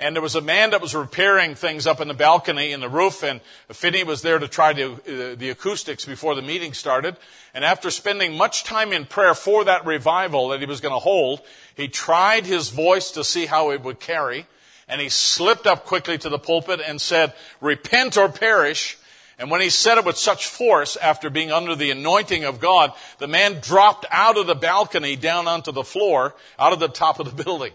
And 0.00 0.16
there 0.16 0.22
was 0.22 0.34
a 0.34 0.40
man 0.40 0.70
that 0.70 0.80
was 0.80 0.94
repairing 0.94 1.54
things 1.54 1.86
up 1.86 2.00
in 2.00 2.08
the 2.08 2.14
balcony 2.14 2.72
in 2.72 2.80
the 2.80 2.88
roof, 2.88 3.22
and 3.22 3.42
Finney 3.68 4.02
was 4.02 4.22
there 4.22 4.38
to 4.38 4.48
try 4.48 4.72
the, 4.72 4.92
uh, 4.92 5.34
the 5.36 5.50
acoustics 5.50 6.06
before 6.06 6.34
the 6.34 6.40
meeting 6.40 6.72
started. 6.72 7.16
And 7.52 7.66
after 7.66 7.90
spending 7.90 8.34
much 8.34 8.64
time 8.64 8.94
in 8.94 9.04
prayer 9.04 9.34
for 9.34 9.62
that 9.64 9.84
revival 9.84 10.48
that 10.48 10.60
he 10.60 10.66
was 10.66 10.80
going 10.80 10.94
to 10.94 10.98
hold, 10.98 11.42
he 11.76 11.86
tried 11.88 12.46
his 12.46 12.70
voice 12.70 13.10
to 13.10 13.24
see 13.24 13.44
how 13.44 13.72
it 13.72 13.82
would 13.82 14.00
carry, 14.00 14.46
and 14.88 15.02
he 15.02 15.10
slipped 15.10 15.66
up 15.66 15.84
quickly 15.84 16.16
to 16.16 16.30
the 16.30 16.38
pulpit 16.38 16.80
and 16.80 16.98
said, 16.98 17.34
"Repent 17.60 18.16
or 18.16 18.30
perish." 18.30 18.96
And 19.40 19.50
when 19.50 19.62
he 19.62 19.70
said 19.70 19.96
it 19.96 20.04
with 20.04 20.18
such 20.18 20.46
force, 20.46 20.96
after 20.96 21.30
being 21.30 21.50
under 21.50 21.74
the 21.74 21.90
anointing 21.90 22.44
of 22.44 22.60
God, 22.60 22.92
the 23.16 23.26
man 23.26 23.58
dropped 23.62 24.04
out 24.10 24.36
of 24.36 24.46
the 24.46 24.54
balcony 24.54 25.16
down 25.16 25.48
onto 25.48 25.72
the 25.72 25.82
floor, 25.82 26.34
out 26.58 26.74
of 26.74 26.78
the 26.78 26.88
top 26.88 27.18
of 27.18 27.34
the 27.34 27.42
building, 27.44 27.72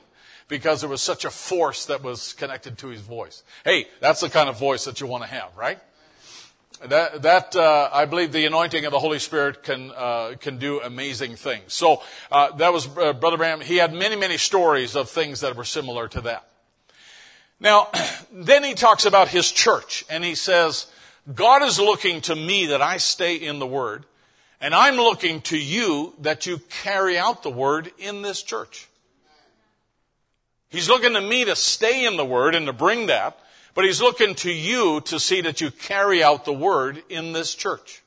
because 0.48 0.82
there 0.82 0.90
was 0.90 1.02
such 1.02 1.26
a 1.26 1.32
force 1.32 1.88
that 1.88 2.04
was 2.04 2.34
connected 2.34 2.78
to 2.78 2.90
his 2.90 3.02
voice. 3.02 3.42
Hey, 3.64 3.88
that's 4.00 4.22
the 4.22 4.30
kind 4.30 4.48
of 4.48 4.60
voice 4.60 4.86
that 4.86 5.02
you 5.02 5.08
want 5.08 5.24
to 5.24 5.30
have, 5.30 5.58
right? 5.58 5.80
That, 6.86 7.24
that 7.24 7.56
uh, 7.56 7.90
I 7.92 8.06
believe 8.06 8.32
the 8.32 8.46
anointing 8.46 8.86
of 8.86 8.92
the 8.92 9.00
Holy 9.00 9.18
Spirit 9.18 9.64
can 9.64 9.92
uh, 9.96 10.36
can 10.40 10.60
do 10.60 10.82
amazing 10.82 11.36
things. 11.36 11.74
So 11.74 12.04
uh, 12.32 12.52
that 12.58 12.74
was 12.74 12.86
uh, 12.96 13.14
Brother 13.14 13.38
Branham. 13.38 13.62
He 13.62 13.78
had 13.78 13.92
many 13.92 14.16
many 14.16 14.38
stories 14.38 14.96
of 14.96 15.10
things 15.10 15.40
that 15.40 15.56
were 15.56 15.64
similar 15.64 16.08
to 16.10 16.22
that. 16.22 16.48
Now, 17.60 17.88
then 18.32 18.64
he 18.64 18.76
talks 18.76 19.06
about 19.06 19.30
his 19.30 19.52
church, 19.52 20.06
and 20.10 20.24
he 20.24 20.36
says 20.36 20.88
God 21.34 21.64
is 21.64 21.80
looking 21.80 22.22
to 22.22 22.36
me 22.36 22.68
that 22.68 22.82
I 22.82 22.98
stay 22.98 23.36
in 23.36 23.58
the 23.60 23.66
Word, 23.66 24.06
and 24.62 24.76
I'm 24.76 24.96
looking 24.96 25.42
to 25.42 25.58
you 25.58 26.14
that 26.22 26.46
you 26.46 26.60
carry 26.70 27.18
out 27.18 27.42
the 27.42 27.50
Word 27.50 27.92
in 27.98 28.22
this 28.22 28.44
church. 28.44 28.88
He's 30.70 30.90
looking 30.90 31.14
to 31.14 31.22
me 31.22 31.46
to 31.46 31.56
stay 31.56 32.06
in 32.06 32.18
the 32.18 32.26
Word 32.26 32.54
and 32.54 32.68
to 32.68 32.74
bring 32.74 33.08
that, 33.08 33.40
but 33.74 33.86
He's 33.86 34.02
looking 34.02 34.36
to 34.36 34.52
you 34.52 35.02
to 35.02 35.20
see 35.20 35.42
that 35.42 35.62
you 35.62 35.72
carry 35.72 36.24
out 36.24 36.46
the 36.46 36.54
Word 36.54 37.02
in 37.10 37.34
this 37.34 37.56
church. 37.56 38.04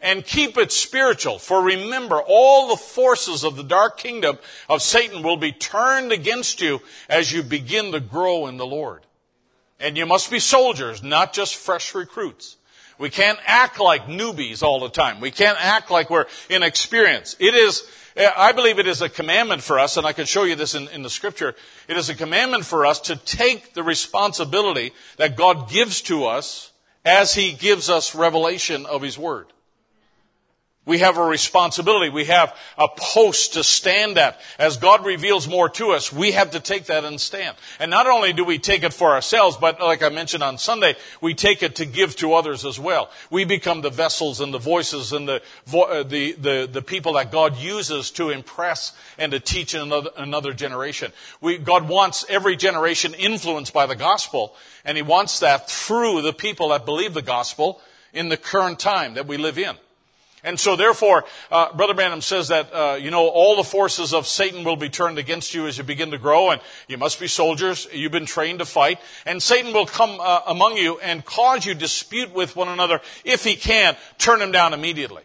And 0.00 0.24
keep 0.24 0.58
it 0.58 0.72
spiritual, 0.72 1.38
for 1.38 1.62
remember, 1.62 2.20
all 2.20 2.68
the 2.68 2.76
forces 2.76 3.44
of 3.44 3.56
the 3.56 3.64
dark 3.64 3.98
kingdom 3.98 4.38
of 4.68 4.82
Satan 4.82 5.22
will 5.22 5.38
be 5.38 5.52
turned 5.52 6.12
against 6.12 6.60
you 6.60 6.80
as 7.08 7.32
you 7.32 7.42
begin 7.42 7.92
to 7.92 8.00
grow 8.00 8.46
in 8.46 8.56
the 8.58 8.66
Lord. 8.66 9.05
And 9.78 9.96
you 9.96 10.06
must 10.06 10.30
be 10.30 10.38
soldiers, 10.38 11.02
not 11.02 11.32
just 11.32 11.56
fresh 11.56 11.94
recruits. 11.94 12.56
We 12.98 13.10
can't 13.10 13.38
act 13.44 13.78
like 13.78 14.06
newbies 14.06 14.62
all 14.62 14.80
the 14.80 14.88
time. 14.88 15.20
We 15.20 15.30
can't 15.30 15.58
act 15.60 15.90
like 15.90 16.08
we're 16.08 16.26
inexperienced. 16.48 17.36
It 17.40 17.54
is, 17.54 17.86
I 18.16 18.52
believe 18.52 18.78
it 18.78 18.86
is 18.86 19.02
a 19.02 19.08
commandment 19.10 19.62
for 19.62 19.78
us, 19.78 19.98
and 19.98 20.06
I 20.06 20.14
can 20.14 20.24
show 20.24 20.44
you 20.44 20.54
this 20.54 20.74
in, 20.74 20.88
in 20.88 21.02
the 21.02 21.10
scripture. 21.10 21.54
It 21.88 21.98
is 21.98 22.08
a 22.08 22.14
commandment 22.14 22.64
for 22.64 22.86
us 22.86 23.00
to 23.00 23.16
take 23.16 23.74
the 23.74 23.82
responsibility 23.82 24.92
that 25.18 25.36
God 25.36 25.68
gives 25.68 26.00
to 26.02 26.24
us 26.24 26.72
as 27.04 27.34
He 27.34 27.52
gives 27.52 27.90
us 27.90 28.14
revelation 28.14 28.86
of 28.86 29.02
His 29.02 29.18
Word. 29.18 29.46
We 30.86 30.98
have 30.98 31.18
a 31.18 31.24
responsibility. 31.24 32.10
We 32.10 32.26
have 32.26 32.56
a 32.78 32.86
post 32.96 33.54
to 33.54 33.64
stand 33.64 34.18
at. 34.18 34.40
As 34.56 34.76
God 34.76 35.04
reveals 35.04 35.48
more 35.48 35.68
to 35.70 35.90
us, 35.90 36.12
we 36.12 36.30
have 36.30 36.52
to 36.52 36.60
take 36.60 36.84
that 36.84 37.04
and 37.04 37.20
stand. 37.20 37.56
And 37.80 37.90
not 37.90 38.06
only 38.06 38.32
do 38.32 38.44
we 38.44 38.60
take 38.60 38.84
it 38.84 38.92
for 38.92 39.10
ourselves, 39.10 39.56
but 39.56 39.80
like 39.80 40.04
I 40.04 40.10
mentioned 40.10 40.44
on 40.44 40.58
Sunday, 40.58 40.94
we 41.20 41.34
take 41.34 41.64
it 41.64 41.74
to 41.76 41.86
give 41.86 42.14
to 42.16 42.34
others 42.34 42.64
as 42.64 42.78
well. 42.78 43.10
We 43.30 43.44
become 43.44 43.80
the 43.80 43.90
vessels 43.90 44.40
and 44.40 44.54
the 44.54 44.60
voices 44.60 45.12
and 45.12 45.26
the, 45.26 45.42
uh, 45.74 46.04
the, 46.04 46.32
the, 46.34 46.68
the 46.70 46.82
people 46.82 47.14
that 47.14 47.32
God 47.32 47.56
uses 47.56 48.12
to 48.12 48.30
impress 48.30 48.92
and 49.18 49.32
to 49.32 49.40
teach 49.40 49.74
another, 49.74 50.10
another 50.16 50.52
generation. 50.52 51.10
We, 51.40 51.58
God 51.58 51.88
wants 51.88 52.24
every 52.28 52.54
generation 52.54 53.12
influenced 53.14 53.72
by 53.72 53.86
the 53.86 53.96
gospel, 53.96 54.54
and 54.84 54.96
He 54.96 55.02
wants 55.02 55.40
that 55.40 55.68
through 55.68 56.22
the 56.22 56.32
people 56.32 56.68
that 56.68 56.86
believe 56.86 57.12
the 57.12 57.22
gospel 57.22 57.80
in 58.12 58.28
the 58.28 58.36
current 58.36 58.78
time 58.78 59.14
that 59.14 59.26
we 59.26 59.36
live 59.36 59.58
in. 59.58 59.76
And 60.46 60.60
so, 60.60 60.76
therefore, 60.76 61.24
uh, 61.50 61.72
Brother 61.72 61.92
Branham 61.92 62.20
says 62.20 62.48
that, 62.48 62.72
uh, 62.72 62.94
you 62.94 63.10
know, 63.10 63.26
all 63.26 63.56
the 63.56 63.64
forces 63.64 64.14
of 64.14 64.28
Satan 64.28 64.62
will 64.62 64.76
be 64.76 64.88
turned 64.88 65.18
against 65.18 65.54
you 65.54 65.66
as 65.66 65.76
you 65.76 65.82
begin 65.82 66.12
to 66.12 66.18
grow, 66.18 66.50
and 66.50 66.60
you 66.86 66.96
must 66.96 67.18
be 67.18 67.26
soldiers. 67.26 67.88
You've 67.92 68.12
been 68.12 68.26
trained 68.26 68.60
to 68.60 68.64
fight. 68.64 69.00
And 69.26 69.42
Satan 69.42 69.72
will 69.72 69.86
come 69.86 70.20
uh, 70.20 70.42
among 70.46 70.76
you 70.76 71.00
and 71.00 71.24
cause 71.24 71.66
you 71.66 71.74
dispute 71.74 72.32
with 72.32 72.54
one 72.54 72.68
another. 72.68 73.00
If 73.24 73.42
he 73.42 73.56
can, 73.56 73.96
turn 74.18 74.40
him 74.40 74.52
down 74.52 74.72
immediately. 74.72 75.24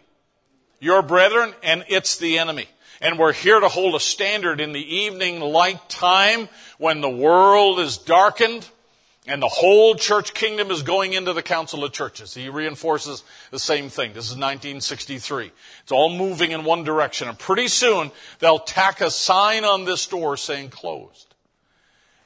Your 0.80 1.02
brethren, 1.02 1.54
and 1.62 1.84
it's 1.86 2.16
the 2.16 2.38
enemy. 2.38 2.66
And 3.00 3.16
we're 3.16 3.32
here 3.32 3.60
to 3.60 3.68
hold 3.68 3.94
a 3.94 4.00
standard 4.00 4.60
in 4.60 4.72
the 4.72 4.96
evening 4.96 5.38
light 5.38 5.88
time 5.88 6.48
when 6.78 7.00
the 7.00 7.08
world 7.08 7.78
is 7.78 7.96
darkened 7.96 8.68
and 9.26 9.40
the 9.40 9.48
whole 9.48 9.94
church 9.94 10.34
kingdom 10.34 10.70
is 10.70 10.82
going 10.82 11.12
into 11.12 11.32
the 11.32 11.42
Council 11.42 11.84
of 11.84 11.92
Churches. 11.92 12.34
He 12.34 12.48
reinforces 12.48 13.22
the 13.52 13.58
same 13.58 13.88
thing. 13.88 14.12
This 14.14 14.24
is 14.24 14.36
1963. 14.36 15.52
It's 15.82 15.92
all 15.92 16.10
moving 16.10 16.50
in 16.50 16.64
one 16.64 16.82
direction. 16.82 17.28
And 17.28 17.38
pretty 17.38 17.68
soon, 17.68 18.10
they'll 18.40 18.58
tack 18.58 19.00
a 19.00 19.10
sign 19.10 19.64
on 19.64 19.84
this 19.84 20.04
door 20.06 20.36
saying 20.36 20.70
closed. 20.70 21.32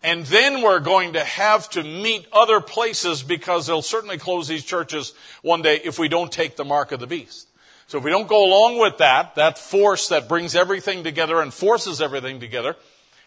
And 0.02 0.24
then 0.26 0.62
we're 0.62 0.80
going 0.80 1.14
to 1.14 1.24
have 1.24 1.68
to 1.70 1.82
meet 1.82 2.26
other 2.32 2.60
places 2.60 3.22
because 3.22 3.66
they'll 3.66 3.82
certainly 3.82 4.16
close 4.16 4.48
these 4.48 4.64
churches 4.64 5.12
one 5.42 5.62
day 5.62 5.80
if 5.84 5.98
we 5.98 6.08
don't 6.08 6.32
take 6.32 6.56
the 6.56 6.64
mark 6.64 6.92
of 6.92 7.00
the 7.00 7.06
beast. 7.06 7.48
So 7.88 7.98
if 7.98 8.04
we 8.04 8.10
don't 8.10 8.28
go 8.28 8.46
along 8.46 8.78
with 8.78 8.98
that, 8.98 9.34
that 9.34 9.58
force 9.58 10.08
that 10.08 10.28
brings 10.28 10.56
everything 10.56 11.04
together 11.04 11.40
and 11.40 11.52
forces 11.52 12.00
everything 12.00 12.40
together, 12.40 12.74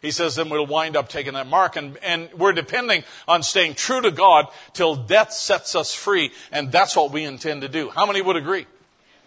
he 0.02 0.12
says 0.12 0.36
then 0.36 0.50
we'll 0.50 0.66
wind 0.66 0.96
up 0.96 1.10
taking 1.10 1.34
that 1.34 1.48
mark 1.48 1.76
and, 1.76 1.98
and 1.98 2.30
we're 2.38 2.54
depending 2.54 3.04
on 3.28 3.44
staying 3.44 3.76
true 3.76 4.02
to 4.02 4.12
God 4.12 4.48
till 4.74 4.96
death 4.96 5.34
sets 5.34 5.76
us 5.76 5.94
free 5.94 6.32
and 6.52 6.72
that's 6.72 6.96
what 6.96 7.12
we 7.12 7.24
intend 7.24 7.62
to 7.62 7.70
do. 7.70 7.90
How 7.90 8.06
many 8.06 8.22
would 8.22 8.36
agree? 8.36 8.66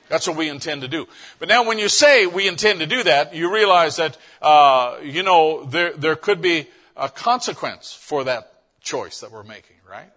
That's 0.08 0.26
what 0.26 0.36
we 0.36 0.48
intend 0.48 0.82
to 0.82 0.88
do. 0.88 1.08
But 1.38 1.48
now 1.48 1.64
when 1.64 1.78
you 1.78 1.88
say 1.88 2.26
we 2.26 2.46
intend 2.46 2.80
to 2.80 2.86
do 2.86 3.02
that, 3.04 3.34
you 3.34 3.52
realize 3.52 3.96
that, 3.96 4.18
uh, 4.42 4.98
you 5.02 5.22
know, 5.22 5.64
there, 5.64 5.92
there 5.94 6.16
could 6.16 6.42
be 6.42 6.66
a 6.96 7.08
consequence 7.08 7.92
for 7.92 8.24
that 8.24 8.52
choice 8.82 9.20
that 9.20 9.32
we're 9.32 9.42
making, 9.42 9.76
right? 9.88 10.10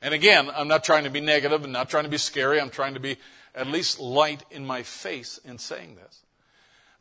And 0.00 0.14
again, 0.14 0.50
I'm 0.54 0.68
not 0.68 0.84
trying 0.84 1.04
to 1.04 1.10
be 1.10 1.20
negative 1.20 1.64
and 1.64 1.72
not 1.72 1.88
trying 1.88 2.04
to 2.04 2.10
be 2.10 2.18
scary. 2.18 2.60
I'm 2.60 2.70
trying 2.70 2.94
to 2.94 3.00
be 3.00 3.16
at 3.54 3.66
least 3.66 3.98
light 3.98 4.44
in 4.50 4.64
my 4.64 4.82
face 4.82 5.40
in 5.44 5.58
saying 5.58 5.96
this. 5.96 6.22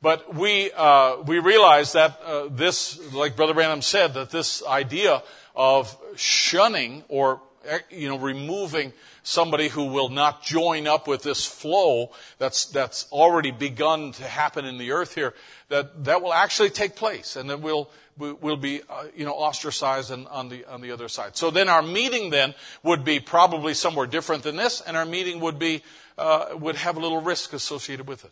But 0.01 0.35
we, 0.35 0.71
uh, 0.71 1.21
we 1.25 1.39
realize 1.39 1.93
that 1.93 2.19
uh, 2.23 2.47
this, 2.49 3.13
like 3.13 3.35
Brother 3.35 3.53
Branham 3.53 3.81
said, 3.81 4.13
that 4.13 4.29
this 4.29 4.63
idea 4.65 5.23
of 5.55 5.95
shunning 6.15 7.03
or 7.07 7.41
eh, 7.65 7.79
you 7.89 8.09
know, 8.09 8.17
removing 8.17 8.93
somebody 9.23 9.69
who 9.69 9.85
will 9.85 10.09
not 10.09 10.43
join 10.43 10.85
up 10.85 11.07
with 11.07 11.23
this 11.23 11.45
flow 11.45 12.11
that's, 12.37 12.65
that's 12.65 13.07
already 13.11 13.51
begun 13.51 14.11
to 14.13 14.23
happen 14.23 14.65
in 14.65 14.77
the 14.77 14.91
earth 14.91 15.15
here, 15.15 15.33
that, 15.69 16.03
that 16.03 16.21
will 16.21 16.33
actually 16.33 16.69
take 16.69 16.95
place 16.95 17.35
and 17.35 17.49
that 17.49 17.59
we'll, 17.61 17.89
we'll 18.17 18.57
be, 18.57 18.81
uh, 18.87 19.05
you 19.15 19.25
know, 19.25 19.33
ostracized 19.33 20.11
on, 20.11 20.27
on, 20.27 20.49
the, 20.49 20.65
on 20.65 20.81
the 20.81 20.91
other 20.91 21.07
side. 21.07 21.35
So 21.35 21.49
then 21.49 21.69
our 21.69 21.81
meeting 21.81 22.29
then 22.29 22.53
would 22.83 23.03
be 23.03 23.19
probably 23.19 23.73
somewhere 23.73 24.05
different 24.05 24.43
than 24.43 24.57
this 24.57 24.81
and 24.81 24.95
our 24.95 25.05
meeting 25.05 25.39
would 25.39 25.57
be, 25.57 25.81
uh, 26.17 26.49
would 26.53 26.75
have 26.75 26.97
a 26.97 26.99
little 26.99 27.21
risk 27.21 27.53
associated 27.53 28.07
with 28.07 28.25
it. 28.25 28.31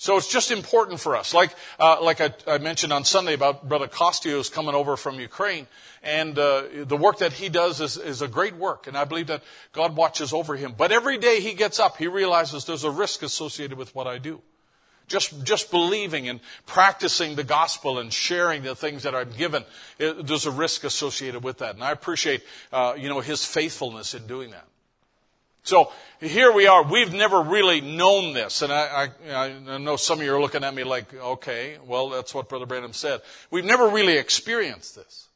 So 0.00 0.16
it's 0.16 0.28
just 0.28 0.50
important 0.50 0.98
for 0.98 1.14
us. 1.14 1.34
Like, 1.34 1.54
uh, 1.78 2.02
like 2.02 2.22
I, 2.22 2.32
I, 2.46 2.56
mentioned 2.56 2.90
on 2.90 3.04
Sunday 3.04 3.34
about 3.34 3.68
Brother 3.68 3.86
Kostios 3.86 4.50
coming 4.50 4.74
over 4.74 4.96
from 4.96 5.20
Ukraine. 5.20 5.66
And 6.02 6.38
uh, 6.38 6.62
the 6.86 6.96
work 6.96 7.18
that 7.18 7.34
he 7.34 7.50
does 7.50 7.82
is, 7.82 7.98
is 7.98 8.22
a 8.22 8.26
great 8.26 8.56
work. 8.56 8.86
And 8.86 8.96
I 8.96 9.04
believe 9.04 9.26
that 9.26 9.42
God 9.72 9.96
watches 9.96 10.32
over 10.32 10.56
him. 10.56 10.74
But 10.74 10.90
every 10.90 11.18
day 11.18 11.42
he 11.42 11.52
gets 11.52 11.78
up, 11.78 11.98
he 11.98 12.06
realizes 12.06 12.64
there's 12.64 12.84
a 12.84 12.90
risk 12.90 13.22
associated 13.22 13.76
with 13.76 13.94
what 13.94 14.06
I 14.06 14.16
do. 14.16 14.40
Just, 15.06 15.44
just 15.44 15.70
believing 15.70 16.30
and 16.30 16.40
practicing 16.64 17.34
the 17.34 17.44
gospel 17.44 17.98
and 17.98 18.10
sharing 18.10 18.62
the 18.62 18.74
things 18.74 19.02
that 19.02 19.14
I'm 19.14 19.32
given, 19.32 19.66
it, 19.98 20.26
there's 20.26 20.46
a 20.46 20.50
risk 20.50 20.84
associated 20.84 21.44
with 21.44 21.58
that. 21.58 21.74
And 21.74 21.84
I 21.84 21.92
appreciate, 21.92 22.42
uh, 22.72 22.94
you 22.96 23.10
know, 23.10 23.20
his 23.20 23.44
faithfulness 23.44 24.14
in 24.14 24.26
doing 24.26 24.52
that. 24.52 24.69
So 25.62 25.92
here 26.20 26.52
we 26.52 26.66
are. 26.66 26.82
We've 26.82 27.12
never 27.12 27.42
really 27.42 27.80
known 27.80 28.32
this. 28.32 28.62
And 28.62 28.72
I, 28.72 29.10
I, 29.28 29.34
I, 29.74 29.78
know 29.78 29.96
some 29.96 30.20
of 30.20 30.24
you 30.24 30.34
are 30.34 30.40
looking 30.40 30.64
at 30.64 30.74
me 30.74 30.84
like, 30.84 31.12
okay, 31.14 31.78
well, 31.86 32.08
that's 32.10 32.34
what 32.34 32.48
Brother 32.48 32.66
Branham 32.66 32.92
said. 32.92 33.20
We've 33.50 33.64
never 33.64 33.88
really 33.88 34.16
experienced 34.16 34.96
this. 34.96 35.28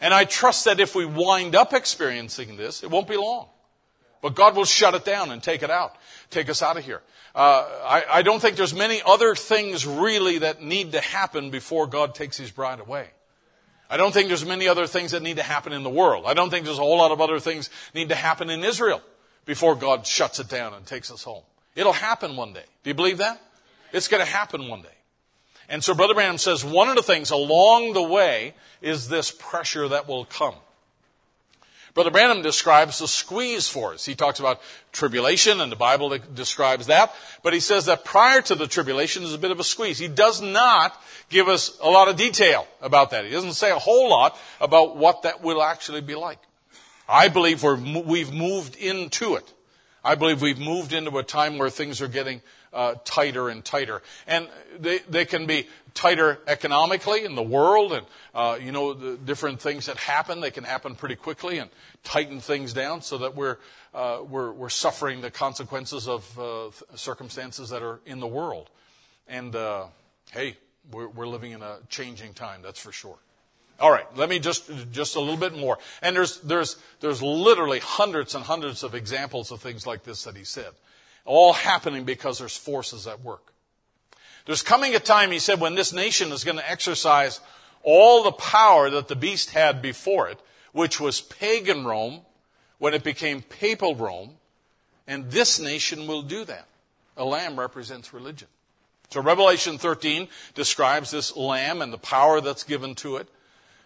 And 0.00 0.14
I 0.14 0.24
trust 0.24 0.64
that 0.64 0.80
if 0.80 0.94
we 0.94 1.04
wind 1.04 1.54
up 1.54 1.74
experiencing 1.74 2.56
this, 2.56 2.82
it 2.82 2.90
won't 2.90 3.06
be 3.06 3.16
long. 3.16 3.48
But 4.22 4.34
God 4.34 4.56
will 4.56 4.64
shut 4.64 4.94
it 4.94 5.04
down 5.04 5.30
and 5.30 5.42
take 5.42 5.62
it 5.62 5.70
out, 5.70 5.94
take 6.30 6.48
us 6.48 6.62
out 6.62 6.76
of 6.76 6.84
here. 6.84 7.02
Uh, 7.34 7.66
I, 7.84 8.04
I 8.14 8.22
don't 8.22 8.40
think 8.40 8.56
there's 8.56 8.74
many 8.74 9.00
other 9.06 9.34
things 9.34 9.86
really 9.86 10.38
that 10.38 10.62
need 10.62 10.92
to 10.92 11.00
happen 11.00 11.50
before 11.50 11.86
God 11.86 12.14
takes 12.14 12.36
his 12.36 12.50
bride 12.50 12.80
away. 12.80 13.08
I 13.88 13.96
don't 13.96 14.12
think 14.12 14.28
there's 14.28 14.44
many 14.44 14.68
other 14.68 14.86
things 14.86 15.12
that 15.12 15.22
need 15.22 15.36
to 15.36 15.42
happen 15.42 15.72
in 15.72 15.82
the 15.82 15.90
world. 15.90 16.24
I 16.26 16.34
don't 16.34 16.50
think 16.50 16.64
there's 16.64 16.78
a 16.78 16.82
whole 16.82 16.98
lot 16.98 17.12
of 17.12 17.20
other 17.20 17.38
things 17.38 17.70
need 17.94 18.08
to 18.08 18.14
happen 18.14 18.50
in 18.50 18.64
Israel 18.64 19.02
before 19.50 19.74
God 19.74 20.06
shuts 20.06 20.38
it 20.38 20.48
down 20.48 20.74
and 20.74 20.86
takes 20.86 21.10
us 21.10 21.24
home. 21.24 21.42
It'll 21.74 21.92
happen 21.92 22.36
one 22.36 22.52
day. 22.52 22.62
Do 22.84 22.90
you 22.90 22.94
believe 22.94 23.18
that? 23.18 23.42
It's 23.92 24.06
going 24.06 24.24
to 24.24 24.30
happen 24.30 24.68
one 24.68 24.82
day. 24.82 24.96
And 25.68 25.82
so 25.82 25.92
Brother 25.92 26.14
Branham 26.14 26.38
says 26.38 26.64
one 26.64 26.88
of 26.88 26.94
the 26.94 27.02
things 27.02 27.32
along 27.32 27.94
the 27.94 28.02
way 28.02 28.54
is 28.80 29.08
this 29.08 29.32
pressure 29.32 29.88
that 29.88 30.06
will 30.06 30.24
come. 30.24 30.54
Brother 31.94 32.12
Branham 32.12 32.42
describes 32.42 33.00
the 33.00 33.08
squeeze 33.08 33.66
for 33.66 33.94
us. 33.94 34.06
He 34.06 34.14
talks 34.14 34.38
about 34.38 34.60
tribulation, 34.92 35.60
and 35.60 35.72
the 35.72 35.76
Bible 35.76 36.16
describes 36.32 36.86
that. 36.86 37.12
But 37.42 37.52
he 37.52 37.58
says 37.58 37.86
that 37.86 38.04
prior 38.04 38.40
to 38.42 38.54
the 38.54 38.68
tribulation 38.68 39.24
is 39.24 39.34
a 39.34 39.38
bit 39.38 39.50
of 39.50 39.58
a 39.58 39.64
squeeze. 39.64 39.98
He 39.98 40.06
does 40.06 40.40
not 40.40 40.96
give 41.28 41.48
us 41.48 41.76
a 41.82 41.90
lot 41.90 42.06
of 42.06 42.14
detail 42.14 42.68
about 42.80 43.10
that. 43.10 43.24
He 43.24 43.32
doesn't 43.32 43.54
say 43.54 43.72
a 43.72 43.80
whole 43.80 44.10
lot 44.10 44.38
about 44.60 44.96
what 44.96 45.22
that 45.22 45.42
will 45.42 45.60
actually 45.60 46.02
be 46.02 46.14
like. 46.14 46.38
I 47.10 47.28
believe 47.28 47.62
we're, 47.62 47.76
we've 47.76 48.32
moved 48.32 48.76
into 48.76 49.34
it. 49.34 49.52
I 50.04 50.14
believe 50.14 50.40
we've 50.40 50.60
moved 50.60 50.92
into 50.92 51.18
a 51.18 51.24
time 51.24 51.58
where 51.58 51.68
things 51.68 52.00
are 52.00 52.08
getting 52.08 52.40
uh, 52.72 52.94
tighter 53.04 53.48
and 53.48 53.64
tighter. 53.64 54.00
And 54.26 54.48
they, 54.78 54.98
they 55.00 55.24
can 55.24 55.46
be 55.46 55.66
tighter 55.92 56.38
economically 56.46 57.24
in 57.24 57.34
the 57.34 57.42
world 57.42 57.92
and, 57.92 58.06
uh, 58.32 58.58
you 58.62 58.70
know, 58.70 58.94
the 58.94 59.16
different 59.16 59.60
things 59.60 59.86
that 59.86 59.96
happen, 59.96 60.40
they 60.40 60.52
can 60.52 60.64
happen 60.64 60.94
pretty 60.94 61.16
quickly 61.16 61.58
and 61.58 61.68
tighten 62.04 62.40
things 62.40 62.72
down 62.72 63.02
so 63.02 63.18
that 63.18 63.34
we're, 63.34 63.58
uh, 63.92 64.20
we're, 64.26 64.52
we're 64.52 64.68
suffering 64.68 65.20
the 65.20 65.32
consequences 65.32 66.06
of 66.06 66.38
uh, 66.38 66.70
circumstances 66.94 67.70
that 67.70 67.82
are 67.82 68.00
in 68.06 68.20
the 68.20 68.26
world. 68.28 68.70
And, 69.26 69.54
uh, 69.56 69.86
hey, 70.30 70.56
we're, 70.92 71.08
we're 71.08 71.26
living 71.26 71.52
in 71.52 71.62
a 71.62 71.78
changing 71.88 72.34
time, 72.34 72.62
that's 72.62 72.80
for 72.80 72.92
sure. 72.92 73.18
All 73.80 73.90
right, 73.90 74.04
let 74.14 74.28
me 74.28 74.38
just 74.38 74.70
just 74.92 75.16
a 75.16 75.20
little 75.20 75.38
bit 75.38 75.56
more. 75.56 75.78
And 76.02 76.14
there's 76.14 76.38
there's 76.40 76.76
there's 77.00 77.22
literally 77.22 77.78
hundreds 77.78 78.34
and 78.34 78.44
hundreds 78.44 78.82
of 78.82 78.94
examples 78.94 79.50
of 79.50 79.60
things 79.60 79.86
like 79.86 80.04
this 80.04 80.24
that 80.24 80.36
he 80.36 80.44
said. 80.44 80.72
All 81.24 81.54
happening 81.54 82.04
because 82.04 82.38
there's 82.38 82.56
forces 82.56 83.06
at 83.06 83.22
work. 83.22 83.52
There's 84.46 84.62
coming 84.62 84.94
a 84.94 84.98
time, 84.98 85.30
he 85.30 85.38
said, 85.38 85.60
when 85.60 85.74
this 85.74 85.92
nation 85.92 86.32
is 86.32 86.44
going 86.44 86.56
to 86.56 86.70
exercise 86.70 87.40
all 87.82 88.22
the 88.22 88.32
power 88.32 88.90
that 88.90 89.08
the 89.08 89.16
beast 89.16 89.50
had 89.50 89.80
before 89.80 90.28
it, 90.28 90.40
which 90.72 91.00
was 91.00 91.20
pagan 91.20 91.84
Rome, 91.84 92.22
when 92.78 92.94
it 92.94 93.04
became 93.04 93.42
papal 93.42 93.94
Rome, 93.94 94.36
and 95.06 95.30
this 95.30 95.60
nation 95.60 96.06
will 96.06 96.22
do 96.22 96.44
that. 96.44 96.66
A 97.16 97.24
lamb 97.24 97.58
represents 97.58 98.12
religion. 98.12 98.48
So 99.10 99.20
Revelation 99.20 99.76
13 99.76 100.28
describes 100.54 101.10
this 101.10 101.36
lamb 101.36 101.82
and 101.82 101.92
the 101.92 101.98
power 101.98 102.40
that's 102.40 102.64
given 102.64 102.94
to 102.96 103.16
it. 103.16 103.28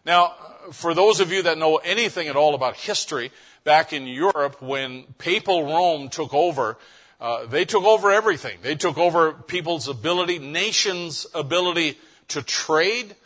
Now, 0.05 0.35
for 0.73 0.95
those 0.95 1.21
of 1.21 1.33
you 1.33 1.43
that 1.43 1.59
know 1.59 1.77
anything 1.77 2.29
at 2.29 2.37
all 2.37 2.55
about 2.55 2.77
history, 2.77 3.33
back 3.65 3.93
in 3.93 4.07
Europe, 4.07 4.61
when 4.61 5.05
papal 5.19 5.65
Rome 5.65 6.09
took 6.09 6.35
over, 6.35 6.77
uh, 7.21 7.47
they 7.47 7.65
took 7.65 7.85
over 7.85 8.11
everything. 8.11 8.59
They 8.63 8.75
took 8.75 8.99
over 8.99 9.33
people's 9.33 9.89
ability, 9.89 10.39
nations' 10.39 11.27
ability 11.35 11.99
to 12.29 12.43
trade 12.43 13.17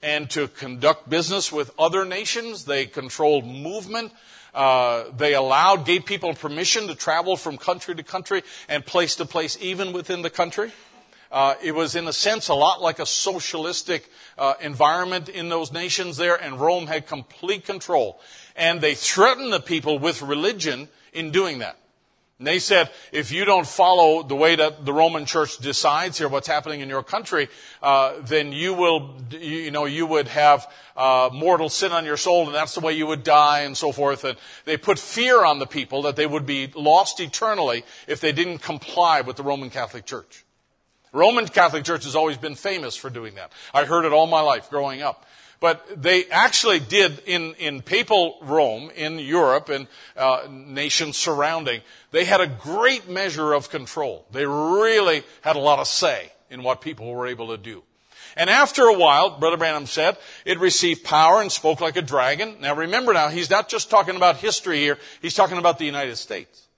and 0.00 0.30
to 0.30 0.46
conduct 0.46 1.10
business 1.10 1.50
with 1.50 1.72
other 1.78 2.04
nations. 2.04 2.64
They 2.64 2.86
controlled 2.86 3.44
movement. 3.44 4.12
Uh, 4.54 5.04
they 5.16 5.34
allowed, 5.34 5.84
gave 5.84 6.04
people 6.04 6.34
permission 6.34 6.86
to 6.86 6.94
travel 6.94 7.36
from 7.36 7.58
country 7.58 7.94
to 7.94 8.02
country 8.02 8.42
and 8.68 8.86
place 8.86 9.16
to 9.16 9.24
place, 9.24 9.58
even 9.60 9.92
within 9.92 10.22
the 10.22 10.30
country. 10.30 10.72
Uh, 11.30 11.54
it 11.62 11.74
was, 11.74 11.94
in 11.94 12.08
a 12.08 12.12
sense, 12.12 12.48
a 12.48 12.54
lot 12.54 12.80
like 12.80 12.98
a 12.98 13.06
socialistic 13.06 14.10
uh, 14.38 14.54
environment 14.60 15.28
in 15.28 15.48
those 15.48 15.72
nations 15.72 16.16
there, 16.16 16.36
and 16.36 16.60
Rome 16.60 16.86
had 16.86 17.06
complete 17.06 17.64
control. 17.64 18.20
And 18.56 18.80
they 18.80 18.94
threatened 18.94 19.52
the 19.52 19.60
people 19.60 19.98
with 19.98 20.22
religion 20.22 20.88
in 21.12 21.30
doing 21.30 21.58
that. 21.58 21.78
And 22.38 22.46
they 22.46 22.60
said, 22.60 22.90
if 23.10 23.32
you 23.32 23.44
don't 23.44 23.66
follow 23.66 24.22
the 24.22 24.36
way 24.36 24.54
that 24.54 24.84
the 24.84 24.92
Roman 24.92 25.26
Church 25.26 25.58
decides 25.58 26.18
here, 26.18 26.28
what's 26.28 26.46
happening 26.46 26.80
in 26.80 26.88
your 26.88 27.02
country, 27.02 27.48
uh, 27.82 28.14
then 28.22 28.52
you 28.52 28.74
will, 28.74 29.16
you 29.32 29.72
know, 29.72 29.86
you 29.86 30.06
would 30.06 30.28
have 30.28 30.72
uh, 30.96 31.30
mortal 31.32 31.68
sin 31.68 31.90
on 31.90 32.04
your 32.04 32.16
soul, 32.16 32.46
and 32.46 32.54
that's 32.54 32.74
the 32.74 32.80
way 32.80 32.92
you 32.92 33.08
would 33.08 33.24
die, 33.24 33.62
and 33.62 33.76
so 33.76 33.90
forth. 33.90 34.22
And 34.22 34.38
they 34.66 34.76
put 34.76 35.00
fear 35.00 35.44
on 35.44 35.58
the 35.58 35.66
people 35.66 36.02
that 36.02 36.14
they 36.14 36.26
would 36.26 36.46
be 36.46 36.68
lost 36.76 37.18
eternally 37.18 37.84
if 38.06 38.20
they 38.20 38.30
didn't 38.30 38.58
comply 38.58 39.20
with 39.20 39.34
the 39.34 39.42
Roman 39.42 39.68
Catholic 39.68 40.06
Church. 40.06 40.44
Roman 41.12 41.46
Catholic 41.46 41.84
Church 41.84 42.04
has 42.04 42.14
always 42.14 42.36
been 42.36 42.54
famous 42.54 42.96
for 42.96 43.10
doing 43.10 43.34
that. 43.36 43.52
I 43.72 43.84
heard 43.84 44.04
it 44.04 44.12
all 44.12 44.26
my 44.26 44.40
life 44.40 44.70
growing 44.70 45.02
up. 45.02 45.24
But 45.60 46.00
they 46.00 46.26
actually 46.26 46.78
did 46.78 47.20
in, 47.26 47.54
in 47.54 47.82
papal 47.82 48.38
Rome, 48.42 48.90
in 48.94 49.18
Europe, 49.18 49.68
and 49.68 49.88
uh, 50.16 50.46
nations 50.48 51.16
surrounding, 51.16 51.80
they 52.12 52.24
had 52.24 52.40
a 52.40 52.46
great 52.46 53.08
measure 53.08 53.52
of 53.52 53.68
control. 53.68 54.24
They 54.30 54.46
really 54.46 55.24
had 55.40 55.56
a 55.56 55.60
lot 55.60 55.80
of 55.80 55.88
say 55.88 56.30
in 56.48 56.62
what 56.62 56.80
people 56.80 57.12
were 57.12 57.26
able 57.26 57.48
to 57.48 57.56
do. 57.56 57.82
And 58.36 58.48
after 58.48 58.84
a 58.84 58.96
while, 58.96 59.30
Brother 59.30 59.56
Branham 59.56 59.86
said, 59.86 60.16
it 60.44 60.60
received 60.60 61.02
power 61.02 61.40
and 61.40 61.50
spoke 61.50 61.80
like 61.80 61.96
a 61.96 62.02
dragon. 62.02 62.58
Now 62.60 62.76
remember 62.76 63.12
now, 63.12 63.28
he's 63.28 63.50
not 63.50 63.68
just 63.68 63.90
talking 63.90 64.14
about 64.14 64.36
history 64.36 64.78
here, 64.78 64.96
he's 65.20 65.34
talking 65.34 65.58
about 65.58 65.78
the 65.78 65.86
United 65.86 66.16
States 66.16 66.68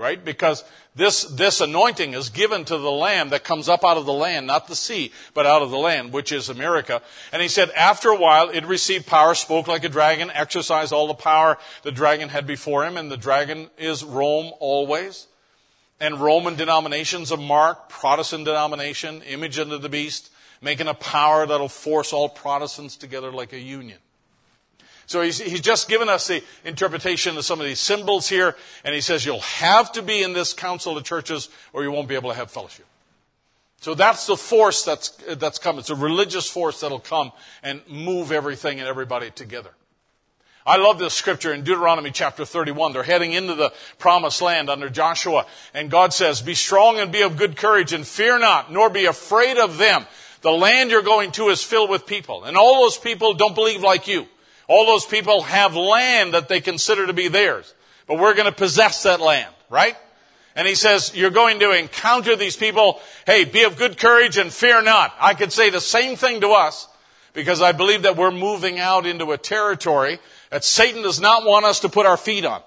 right? 0.00 0.24
Because 0.24 0.64
this, 0.96 1.22
this 1.22 1.60
anointing 1.60 2.14
is 2.14 2.30
given 2.30 2.64
to 2.64 2.76
the 2.76 2.90
lamb 2.90 3.28
that 3.30 3.44
comes 3.44 3.68
up 3.68 3.84
out 3.84 3.96
of 3.96 4.06
the 4.06 4.12
land, 4.12 4.48
not 4.48 4.66
the 4.66 4.74
sea, 4.74 5.12
but 5.34 5.46
out 5.46 5.62
of 5.62 5.70
the 5.70 5.78
land, 5.78 6.12
which 6.12 6.32
is 6.32 6.48
America. 6.48 7.00
And 7.32 7.40
he 7.40 7.46
said, 7.46 7.70
after 7.70 8.08
a 8.08 8.18
while, 8.18 8.48
it 8.50 8.66
received 8.66 9.06
power, 9.06 9.34
spoke 9.34 9.68
like 9.68 9.84
a 9.84 9.88
dragon, 9.88 10.32
exercised 10.34 10.92
all 10.92 11.06
the 11.06 11.14
power 11.14 11.58
the 11.82 11.92
dragon 11.92 12.28
had 12.28 12.44
before 12.44 12.84
him, 12.84 12.96
and 12.96 13.10
the 13.10 13.16
dragon 13.16 13.70
is 13.78 14.02
Rome 14.02 14.52
always. 14.58 15.28
And 16.00 16.18
Roman 16.20 16.56
denominations 16.56 17.30
of 17.30 17.38
mark, 17.38 17.88
Protestant 17.88 18.46
denomination, 18.46 19.22
image 19.22 19.58
of 19.58 19.82
the 19.82 19.88
beast, 19.88 20.30
making 20.60 20.88
a 20.88 20.94
power 20.94 21.46
that'll 21.46 21.68
force 21.68 22.12
all 22.12 22.28
Protestants 22.28 22.96
together 22.96 23.30
like 23.30 23.52
a 23.52 23.60
union. 23.60 23.98
So 25.10 25.22
he's, 25.22 25.40
he's 25.40 25.60
just 25.60 25.88
given 25.88 26.08
us 26.08 26.28
the 26.28 26.40
interpretation 26.64 27.36
of 27.36 27.44
some 27.44 27.58
of 27.58 27.66
these 27.66 27.80
symbols 27.80 28.28
here, 28.28 28.54
and 28.84 28.94
he 28.94 29.00
says 29.00 29.26
you'll 29.26 29.40
have 29.40 29.90
to 29.92 30.02
be 30.02 30.22
in 30.22 30.34
this 30.34 30.52
council 30.52 30.96
of 30.96 31.02
churches 31.02 31.48
or 31.72 31.82
you 31.82 31.90
won't 31.90 32.06
be 32.06 32.14
able 32.14 32.30
to 32.30 32.36
have 32.36 32.48
fellowship. 32.48 32.86
So 33.80 33.94
that's 33.94 34.28
the 34.28 34.36
force 34.36 34.84
that's, 34.84 35.08
that's 35.08 35.58
come. 35.58 35.80
It's 35.80 35.90
a 35.90 35.96
religious 35.96 36.48
force 36.48 36.78
that'll 36.82 37.00
come 37.00 37.32
and 37.64 37.80
move 37.88 38.30
everything 38.30 38.78
and 38.78 38.86
everybody 38.86 39.32
together. 39.32 39.70
I 40.64 40.76
love 40.76 41.00
this 41.00 41.14
scripture 41.14 41.52
in 41.52 41.64
Deuteronomy 41.64 42.12
chapter 42.12 42.44
31. 42.44 42.92
They're 42.92 43.02
heading 43.02 43.32
into 43.32 43.56
the 43.56 43.72
promised 43.98 44.40
land 44.40 44.70
under 44.70 44.88
Joshua. 44.88 45.44
And 45.74 45.90
God 45.90 46.12
says, 46.12 46.40
Be 46.40 46.54
strong 46.54 47.00
and 47.00 47.10
be 47.10 47.22
of 47.22 47.36
good 47.36 47.56
courage 47.56 47.92
and 47.92 48.06
fear 48.06 48.38
not, 48.38 48.70
nor 48.70 48.88
be 48.88 49.06
afraid 49.06 49.58
of 49.58 49.76
them. 49.76 50.06
The 50.42 50.52
land 50.52 50.92
you're 50.92 51.02
going 51.02 51.32
to 51.32 51.48
is 51.48 51.64
filled 51.64 51.90
with 51.90 52.06
people. 52.06 52.44
And 52.44 52.56
all 52.56 52.82
those 52.82 52.96
people 52.96 53.34
don't 53.34 53.56
believe 53.56 53.82
like 53.82 54.06
you. 54.06 54.28
All 54.70 54.86
those 54.86 55.04
people 55.04 55.42
have 55.42 55.74
land 55.74 56.34
that 56.34 56.48
they 56.48 56.60
consider 56.60 57.08
to 57.08 57.12
be 57.12 57.26
theirs. 57.26 57.74
But 58.06 58.20
we're 58.20 58.34
going 58.34 58.46
to 58.46 58.56
possess 58.56 59.02
that 59.02 59.20
land, 59.20 59.52
right? 59.68 59.96
And 60.54 60.68
he 60.68 60.76
says, 60.76 61.12
you're 61.12 61.30
going 61.30 61.58
to 61.58 61.76
encounter 61.76 62.36
these 62.36 62.56
people. 62.56 63.00
Hey, 63.26 63.44
be 63.44 63.64
of 63.64 63.76
good 63.76 63.98
courage 63.98 64.38
and 64.38 64.52
fear 64.52 64.80
not. 64.80 65.12
I 65.20 65.34
could 65.34 65.50
say 65.50 65.70
the 65.70 65.80
same 65.80 66.14
thing 66.14 66.42
to 66.42 66.50
us 66.50 66.86
because 67.32 67.60
I 67.60 67.72
believe 67.72 68.02
that 68.02 68.16
we're 68.16 68.30
moving 68.30 68.78
out 68.78 69.06
into 69.06 69.32
a 69.32 69.38
territory 69.38 70.20
that 70.50 70.62
Satan 70.62 71.02
does 71.02 71.20
not 71.20 71.44
want 71.44 71.64
us 71.64 71.80
to 71.80 71.88
put 71.88 72.06
our 72.06 72.16
feet 72.16 72.44
on. 72.44 72.62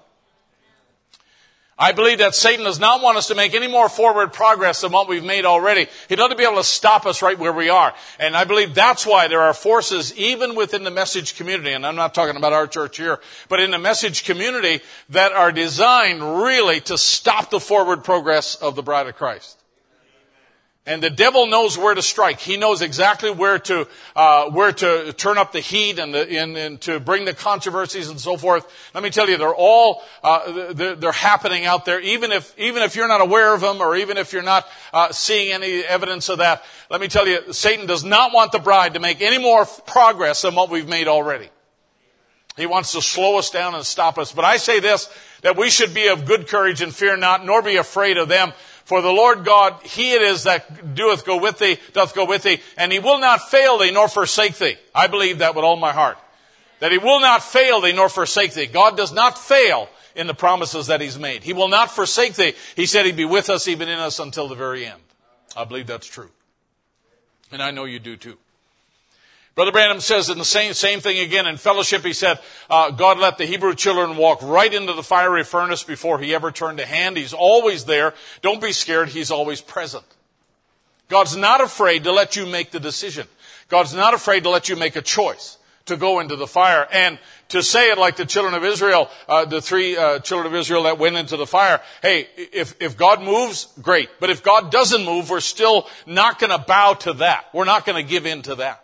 I 1.76 1.90
believe 1.90 2.18
that 2.18 2.36
Satan 2.36 2.64
does 2.64 2.78
not 2.78 3.02
want 3.02 3.18
us 3.18 3.28
to 3.28 3.34
make 3.34 3.52
any 3.52 3.66
more 3.66 3.88
forward 3.88 4.32
progress 4.32 4.82
than 4.82 4.92
what 4.92 5.08
we've 5.08 5.24
made 5.24 5.44
already. 5.44 5.88
He'd 6.08 6.20
love 6.20 6.30
to 6.30 6.36
be 6.36 6.44
able 6.44 6.58
to 6.58 6.64
stop 6.64 7.04
us 7.04 7.20
right 7.20 7.38
where 7.38 7.52
we 7.52 7.68
are. 7.68 7.92
And 8.20 8.36
I 8.36 8.44
believe 8.44 8.74
that's 8.74 9.04
why 9.04 9.26
there 9.26 9.40
are 9.40 9.54
forces 9.54 10.16
even 10.16 10.54
within 10.54 10.84
the 10.84 10.92
message 10.92 11.36
community, 11.36 11.72
and 11.72 11.84
I'm 11.84 11.96
not 11.96 12.14
talking 12.14 12.36
about 12.36 12.52
our 12.52 12.68
church 12.68 12.98
here, 12.98 13.18
but 13.48 13.58
in 13.58 13.72
the 13.72 13.78
message 13.78 14.24
community 14.24 14.82
that 15.08 15.32
are 15.32 15.50
designed 15.50 16.22
really 16.42 16.80
to 16.82 16.96
stop 16.96 17.50
the 17.50 17.58
forward 17.58 18.04
progress 18.04 18.54
of 18.54 18.76
the 18.76 18.82
bride 18.82 19.08
of 19.08 19.16
Christ. 19.16 19.63
And 20.86 21.02
the 21.02 21.08
devil 21.08 21.46
knows 21.46 21.78
where 21.78 21.94
to 21.94 22.02
strike. 22.02 22.40
He 22.40 22.58
knows 22.58 22.82
exactly 22.82 23.30
where 23.30 23.58
to 23.58 23.88
uh, 24.14 24.50
where 24.50 24.70
to 24.70 25.14
turn 25.14 25.38
up 25.38 25.52
the 25.52 25.60
heat 25.60 25.98
and, 25.98 26.12
the, 26.12 26.38
and, 26.38 26.54
and, 26.58 26.80
to 26.82 27.00
bring 27.00 27.24
the 27.24 27.32
controversies 27.32 28.10
and 28.10 28.20
so 28.20 28.36
forth. 28.36 28.70
Let 28.92 29.02
me 29.02 29.08
tell 29.08 29.26
you, 29.26 29.38
they're 29.38 29.54
all 29.54 30.02
uh, 30.22 30.72
they're, 30.74 30.94
they're, 30.94 31.12
happening 31.12 31.64
out 31.64 31.86
there. 31.86 32.00
Even 32.00 32.32
if 32.32 32.54
even 32.58 32.82
if 32.82 32.96
you're 32.96 33.08
not 33.08 33.22
aware 33.22 33.54
of 33.54 33.62
them, 33.62 33.80
or 33.80 33.96
even 33.96 34.18
if 34.18 34.34
you're 34.34 34.42
not 34.42 34.66
uh, 34.92 35.10
seeing 35.10 35.52
any 35.52 35.82
evidence 35.82 36.28
of 36.28 36.38
that, 36.38 36.62
let 36.90 37.00
me 37.00 37.08
tell 37.08 37.26
you, 37.26 37.54
Satan 37.54 37.86
does 37.86 38.04
not 38.04 38.34
want 38.34 38.52
the 38.52 38.58
bride 38.58 38.92
to 38.92 39.00
make 39.00 39.22
any 39.22 39.38
more 39.38 39.64
progress 39.64 40.42
than 40.42 40.54
what 40.54 40.68
we've 40.68 40.88
made 40.88 41.08
already. 41.08 41.48
He 42.58 42.66
wants 42.66 42.92
to 42.92 43.00
slow 43.00 43.38
us 43.38 43.48
down 43.48 43.74
and 43.74 43.86
stop 43.86 44.18
us. 44.18 44.32
But 44.32 44.44
I 44.44 44.58
say 44.58 44.80
this: 44.80 45.08
that 45.40 45.56
we 45.56 45.70
should 45.70 45.94
be 45.94 46.08
of 46.08 46.26
good 46.26 46.46
courage 46.46 46.82
and 46.82 46.94
fear 46.94 47.16
not, 47.16 47.44
nor 47.44 47.62
be 47.62 47.76
afraid 47.76 48.18
of 48.18 48.28
them. 48.28 48.52
For 48.84 49.00
the 49.00 49.12
Lord 49.12 49.44
God, 49.44 49.80
He 49.82 50.12
it 50.12 50.22
is 50.22 50.44
that 50.44 50.94
doeth 50.94 51.24
go 51.24 51.38
with 51.38 51.58
thee, 51.58 51.78
doth 51.92 52.14
go 52.14 52.26
with 52.26 52.42
thee, 52.42 52.60
and 52.76 52.92
He 52.92 52.98
will 52.98 53.18
not 53.18 53.48
fail 53.50 53.78
thee 53.78 53.90
nor 53.90 54.08
forsake 54.08 54.56
thee. 54.56 54.76
I 54.94 55.06
believe 55.06 55.38
that 55.38 55.54
with 55.54 55.64
all 55.64 55.76
my 55.76 55.92
heart. 55.92 56.18
That 56.80 56.92
He 56.92 56.98
will 56.98 57.20
not 57.20 57.42
fail 57.42 57.80
thee 57.80 57.92
nor 57.92 58.08
forsake 58.08 58.52
thee. 58.52 58.66
God 58.66 58.96
does 58.96 59.12
not 59.12 59.38
fail 59.38 59.88
in 60.14 60.26
the 60.26 60.34
promises 60.34 60.88
that 60.88 61.00
He's 61.00 61.18
made. 61.18 61.42
He 61.42 61.54
will 61.54 61.68
not 61.68 61.90
forsake 61.90 62.34
thee. 62.34 62.52
He 62.76 62.86
said 62.86 63.06
He'd 63.06 63.16
be 63.16 63.24
with 63.24 63.48
us, 63.48 63.68
even 63.68 63.88
in 63.88 63.98
us, 63.98 64.18
until 64.18 64.48
the 64.48 64.54
very 64.54 64.86
end. 64.86 65.00
I 65.56 65.64
believe 65.64 65.86
that's 65.86 66.06
true. 66.06 66.30
And 67.50 67.62
I 67.62 67.70
know 67.70 67.84
you 67.84 67.98
do 67.98 68.16
too. 68.16 68.36
Brother 69.54 69.70
Branham 69.70 70.00
says 70.00 70.30
in 70.30 70.38
the 70.38 70.44
same, 70.44 70.74
same 70.74 70.98
thing 70.98 71.18
again 71.20 71.46
in 71.46 71.56
fellowship. 71.56 72.02
He 72.02 72.12
said, 72.12 72.40
uh, 72.68 72.90
God 72.90 73.18
let 73.18 73.38
the 73.38 73.46
Hebrew 73.46 73.74
children 73.74 74.16
walk 74.16 74.42
right 74.42 74.72
into 74.72 74.92
the 74.94 75.02
fiery 75.02 75.44
furnace 75.44 75.84
before 75.84 76.18
he 76.18 76.34
ever 76.34 76.50
turned 76.50 76.80
a 76.80 76.86
hand. 76.86 77.16
He's 77.16 77.32
always 77.32 77.84
there. 77.84 78.14
Don't 78.42 78.60
be 78.60 78.72
scared. 78.72 79.10
He's 79.10 79.30
always 79.30 79.60
present. 79.60 80.04
God's 81.08 81.36
not 81.36 81.60
afraid 81.60 82.02
to 82.04 82.12
let 82.12 82.34
you 82.34 82.46
make 82.46 82.72
the 82.72 82.80
decision. 82.80 83.28
God's 83.68 83.94
not 83.94 84.12
afraid 84.12 84.42
to 84.42 84.50
let 84.50 84.68
you 84.68 84.74
make 84.74 84.96
a 84.96 85.02
choice 85.02 85.58
to 85.86 85.96
go 85.96 86.18
into 86.18 86.34
the 86.34 86.46
fire. 86.48 86.88
And 86.90 87.18
to 87.50 87.62
say 87.62 87.90
it 87.90 87.98
like 87.98 88.16
the 88.16 88.26
children 88.26 88.54
of 88.54 88.64
Israel, 88.64 89.08
uh, 89.28 89.44
the 89.44 89.60
three 89.60 89.96
uh, 89.96 90.18
children 90.18 90.52
of 90.52 90.58
Israel 90.58 90.84
that 90.84 90.98
went 90.98 91.16
into 91.16 91.36
the 91.36 91.46
fire, 91.46 91.80
hey, 92.02 92.26
if, 92.36 92.74
if 92.80 92.96
God 92.96 93.22
moves, 93.22 93.68
great. 93.80 94.08
But 94.18 94.30
if 94.30 94.42
God 94.42 94.72
doesn't 94.72 95.04
move, 95.04 95.30
we're 95.30 95.40
still 95.40 95.86
not 96.06 96.40
going 96.40 96.50
to 96.50 96.58
bow 96.58 96.94
to 96.94 97.12
that. 97.14 97.46
We're 97.52 97.64
not 97.66 97.86
going 97.86 98.02
to 98.02 98.08
give 98.08 98.26
in 98.26 98.42
to 98.42 98.56
that. 98.56 98.83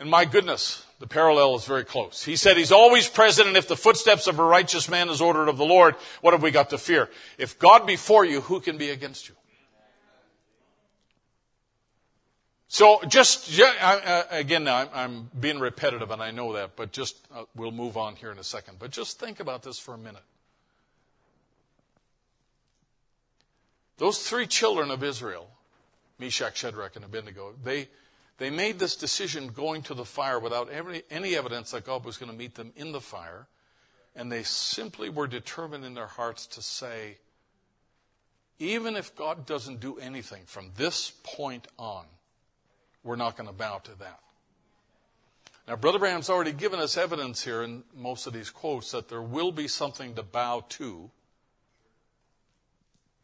And 0.00 0.08
my 0.08 0.24
goodness, 0.24 0.86
the 0.98 1.06
parallel 1.06 1.56
is 1.56 1.66
very 1.66 1.84
close. 1.84 2.24
He 2.24 2.34
said 2.34 2.56
he's 2.56 2.72
always 2.72 3.06
present, 3.06 3.48
and 3.48 3.56
if 3.56 3.68
the 3.68 3.76
footsteps 3.76 4.26
of 4.26 4.38
a 4.38 4.42
righteous 4.42 4.88
man 4.88 5.10
is 5.10 5.20
ordered 5.20 5.48
of 5.48 5.58
the 5.58 5.66
Lord, 5.66 5.94
what 6.22 6.32
have 6.32 6.42
we 6.42 6.50
got 6.50 6.70
to 6.70 6.78
fear? 6.78 7.10
If 7.36 7.58
God 7.58 7.86
be 7.86 7.96
for 7.96 8.24
you, 8.24 8.40
who 8.40 8.60
can 8.60 8.78
be 8.78 8.88
against 8.88 9.28
you? 9.28 9.34
So 12.68 13.02
just, 13.08 13.60
again, 14.30 14.66
I'm 14.68 15.28
being 15.38 15.58
repetitive 15.58 16.10
and 16.10 16.22
I 16.22 16.30
know 16.30 16.54
that, 16.54 16.76
but 16.76 16.92
just, 16.92 17.18
uh, 17.34 17.44
we'll 17.54 17.70
move 17.70 17.98
on 17.98 18.16
here 18.16 18.32
in 18.32 18.38
a 18.38 18.44
second. 18.44 18.78
But 18.78 18.92
just 18.92 19.20
think 19.20 19.38
about 19.38 19.62
this 19.62 19.78
for 19.78 19.92
a 19.92 19.98
minute. 19.98 20.22
Those 23.98 24.26
three 24.26 24.46
children 24.46 24.90
of 24.90 25.04
Israel, 25.04 25.50
Meshach, 26.18 26.56
Shadrach, 26.56 26.96
and 26.96 27.04
Abednego, 27.04 27.52
they, 27.62 27.88
they 28.40 28.48
made 28.48 28.78
this 28.78 28.96
decision 28.96 29.48
going 29.48 29.82
to 29.82 29.92
the 29.92 30.06
fire 30.06 30.38
without 30.38 30.70
any, 30.72 31.36
evidence 31.36 31.72
that 31.72 31.84
God 31.84 32.06
was 32.06 32.16
going 32.16 32.32
to 32.32 32.36
meet 32.36 32.54
them 32.54 32.72
in 32.74 32.90
the 32.90 33.00
fire. 33.00 33.46
And 34.16 34.32
they 34.32 34.44
simply 34.44 35.10
were 35.10 35.26
determined 35.26 35.84
in 35.84 35.92
their 35.92 36.06
hearts 36.06 36.46
to 36.46 36.62
say, 36.62 37.18
even 38.58 38.96
if 38.96 39.14
God 39.14 39.44
doesn't 39.44 39.80
do 39.80 39.98
anything 39.98 40.44
from 40.46 40.70
this 40.78 41.12
point 41.22 41.68
on, 41.78 42.06
we're 43.04 43.16
not 43.16 43.36
going 43.36 43.46
to 43.46 43.54
bow 43.54 43.76
to 43.84 43.98
that. 43.98 44.20
Now, 45.68 45.76
Brother 45.76 45.98
Branham's 45.98 46.30
already 46.30 46.52
given 46.52 46.80
us 46.80 46.96
evidence 46.96 47.44
here 47.44 47.62
in 47.62 47.84
most 47.94 48.26
of 48.26 48.32
these 48.32 48.48
quotes 48.48 48.90
that 48.92 49.10
there 49.10 49.20
will 49.20 49.52
be 49.52 49.68
something 49.68 50.14
to 50.14 50.22
bow 50.22 50.64
to. 50.70 51.10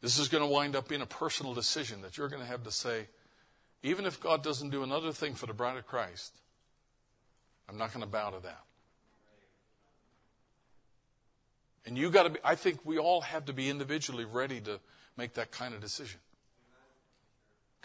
This 0.02 0.18
is 0.18 0.28
going 0.28 0.44
to 0.44 0.52
wind 0.52 0.76
up 0.76 0.88
being 0.88 1.00
a 1.00 1.06
personal 1.06 1.54
decision 1.54 2.02
that 2.02 2.18
you're 2.18 2.28
going 2.28 2.42
to 2.42 2.48
have 2.48 2.64
to 2.64 2.70
say, 2.70 3.06
even 3.86 4.06
if 4.06 4.20
God 4.20 4.42
doesn't 4.42 4.70
do 4.70 4.82
another 4.82 5.12
thing 5.12 5.34
for 5.34 5.46
the 5.46 5.52
bride 5.54 5.76
of 5.76 5.86
Christ, 5.86 6.32
I'm 7.68 7.78
not 7.78 7.92
going 7.92 8.04
to 8.04 8.10
bow 8.10 8.30
to 8.30 8.40
that. 8.40 8.60
And 11.84 11.96
you 11.96 12.10
got 12.10 12.24
to 12.24 12.30
be, 12.30 12.38
I 12.42 12.56
think 12.56 12.80
we 12.84 12.98
all 12.98 13.20
have 13.20 13.44
to 13.46 13.52
be 13.52 13.70
individually 13.70 14.24
ready 14.24 14.60
to 14.62 14.80
make 15.16 15.34
that 15.34 15.50
kind 15.50 15.74
of 15.74 15.80
decision. 15.80 16.20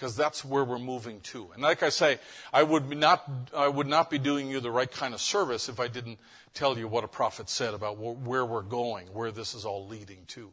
because 0.01 0.15
that's 0.15 0.43
where 0.43 0.63
we're 0.63 0.79
moving 0.79 1.19
to. 1.21 1.51
And 1.53 1.61
like 1.61 1.83
I 1.83 1.89
say, 1.89 2.17
I 2.51 2.63
would 2.63 2.89
not, 2.89 3.23
I 3.55 3.67
would 3.67 3.85
not 3.85 4.09
be 4.09 4.17
doing 4.17 4.49
you 4.49 4.59
the 4.59 4.71
right 4.71 4.91
kind 4.91 5.13
of 5.13 5.21
service 5.21 5.69
if 5.69 5.79
I 5.79 5.89
didn't 5.89 6.17
tell 6.55 6.75
you 6.75 6.87
what 6.87 7.03
a 7.03 7.07
prophet 7.07 7.49
said 7.49 7.75
about 7.75 7.99
where 7.99 8.43
we're 8.43 8.63
going, 8.63 9.13
where 9.13 9.29
this 9.29 9.53
is 9.53 9.63
all 9.63 9.85
leading 9.85 10.25
to. 10.29 10.49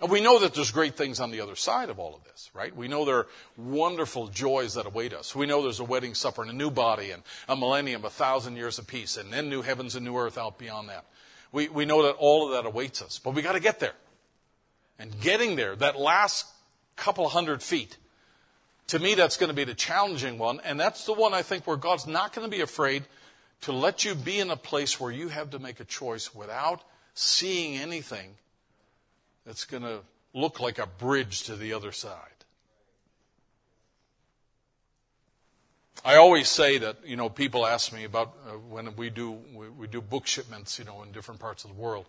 And 0.00 0.10
we 0.10 0.20
know 0.20 0.38
that 0.38 0.54
there's 0.54 0.70
great 0.70 0.96
things 0.96 1.18
on 1.18 1.32
the 1.32 1.40
other 1.40 1.56
side 1.56 1.90
of 1.90 1.98
all 1.98 2.14
of 2.14 2.22
this, 2.22 2.50
right? 2.54 2.74
We 2.74 2.86
know 2.86 3.04
there 3.04 3.16
are 3.16 3.26
wonderful 3.56 4.28
joys 4.28 4.74
that 4.74 4.86
await 4.86 5.12
us. 5.12 5.34
We 5.34 5.46
know 5.46 5.62
there's 5.62 5.80
a 5.80 5.84
wedding 5.84 6.14
supper 6.14 6.42
and 6.42 6.50
a 6.50 6.54
new 6.54 6.70
body 6.70 7.10
and 7.10 7.24
a 7.48 7.56
millennium, 7.56 8.04
a 8.04 8.10
thousand 8.10 8.56
years 8.56 8.78
of 8.78 8.86
peace, 8.86 9.16
and 9.16 9.32
then 9.32 9.48
new 9.48 9.62
heavens 9.62 9.96
and 9.96 10.04
new 10.04 10.16
earth 10.16 10.38
out 10.38 10.56
beyond 10.56 10.88
that. 10.88 11.04
We, 11.50 11.68
we 11.68 11.84
know 11.84 12.04
that 12.04 12.12
all 12.12 12.46
of 12.46 12.52
that 12.52 12.68
awaits 12.68 13.02
us, 13.02 13.18
but 13.18 13.34
we 13.34 13.42
got 13.42 13.52
to 13.52 13.60
get 13.60 13.80
there. 13.80 13.94
And 15.00 15.18
getting 15.20 15.56
there, 15.56 15.74
that 15.76 15.98
last 15.98 16.46
couple 16.94 17.28
hundred 17.28 17.62
feet, 17.62 17.96
to 18.88 19.00
me, 19.00 19.14
that's 19.14 19.36
going 19.36 19.48
to 19.48 19.54
be 19.54 19.64
the 19.64 19.74
challenging 19.74 20.38
one. 20.38 20.60
And 20.64 20.78
that's 20.78 21.06
the 21.06 21.12
one 21.12 21.34
I 21.34 21.42
think 21.42 21.66
where 21.66 21.76
God's 21.76 22.06
not 22.06 22.32
going 22.32 22.48
to 22.48 22.56
be 22.56 22.62
afraid 22.62 23.04
to 23.62 23.72
let 23.72 24.04
you 24.04 24.14
be 24.14 24.38
in 24.38 24.50
a 24.50 24.56
place 24.56 25.00
where 25.00 25.10
you 25.10 25.28
have 25.28 25.50
to 25.50 25.58
make 25.58 25.80
a 25.80 25.84
choice 25.84 26.34
without 26.34 26.82
seeing 27.14 27.76
anything 27.76 28.36
that's 29.48 29.64
going 29.64 29.82
to 29.82 30.00
look 30.34 30.60
like 30.60 30.78
a 30.78 30.86
bridge 30.86 31.44
to 31.44 31.56
the 31.56 31.72
other 31.72 31.90
side. 31.90 32.44
I 36.04 36.16
always 36.16 36.48
say 36.48 36.76
that, 36.76 36.98
you 37.04 37.16
know, 37.16 37.30
people 37.30 37.66
ask 37.66 37.90
me 37.90 38.04
about 38.04 38.36
uh, 38.46 38.52
when 38.52 38.94
we 38.94 39.08
do, 39.08 39.38
we, 39.54 39.70
we 39.70 39.86
do 39.86 40.02
book 40.02 40.26
shipments, 40.26 40.78
you 40.78 40.84
know, 40.84 41.02
in 41.02 41.12
different 41.12 41.40
parts 41.40 41.64
of 41.64 41.70
the 41.70 41.76
world 41.76 42.04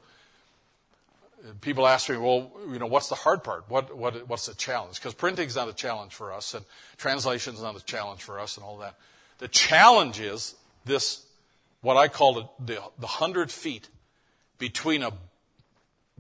people 1.62 1.88
ask 1.88 2.10
me, 2.10 2.18
well, 2.18 2.52
you 2.70 2.80
know, 2.80 2.86
what's 2.86 3.08
the 3.08 3.16
hard 3.16 3.44
part? 3.44 3.64
What, 3.70 3.96
what, 3.96 4.28
what's 4.28 4.48
the 4.48 4.56
challenge? 4.56 4.96
Because 4.96 5.14
printing's 5.14 5.56
not 5.56 5.70
a 5.70 5.74
challenge 5.74 6.14
for 6.14 6.34
us, 6.34 6.54
and 6.54 6.66
translation's 6.98 7.62
not 7.62 7.78
a 7.78 7.86
challenge 7.86 8.22
for 8.22 8.40
us, 8.40 8.58
and 8.58 8.66
all 8.66 8.78
that. 8.80 8.96
The 9.38 9.48
challenge 9.48 10.20
is 10.20 10.56
this, 10.86 11.26
what 11.82 11.98
I 11.98 12.08
call 12.08 12.40
it, 12.40 12.46
the, 12.66 12.82
the 13.00 13.08
hundred 13.08 13.52
feet 13.52 13.88
between 14.58 15.04
a, 15.04 15.14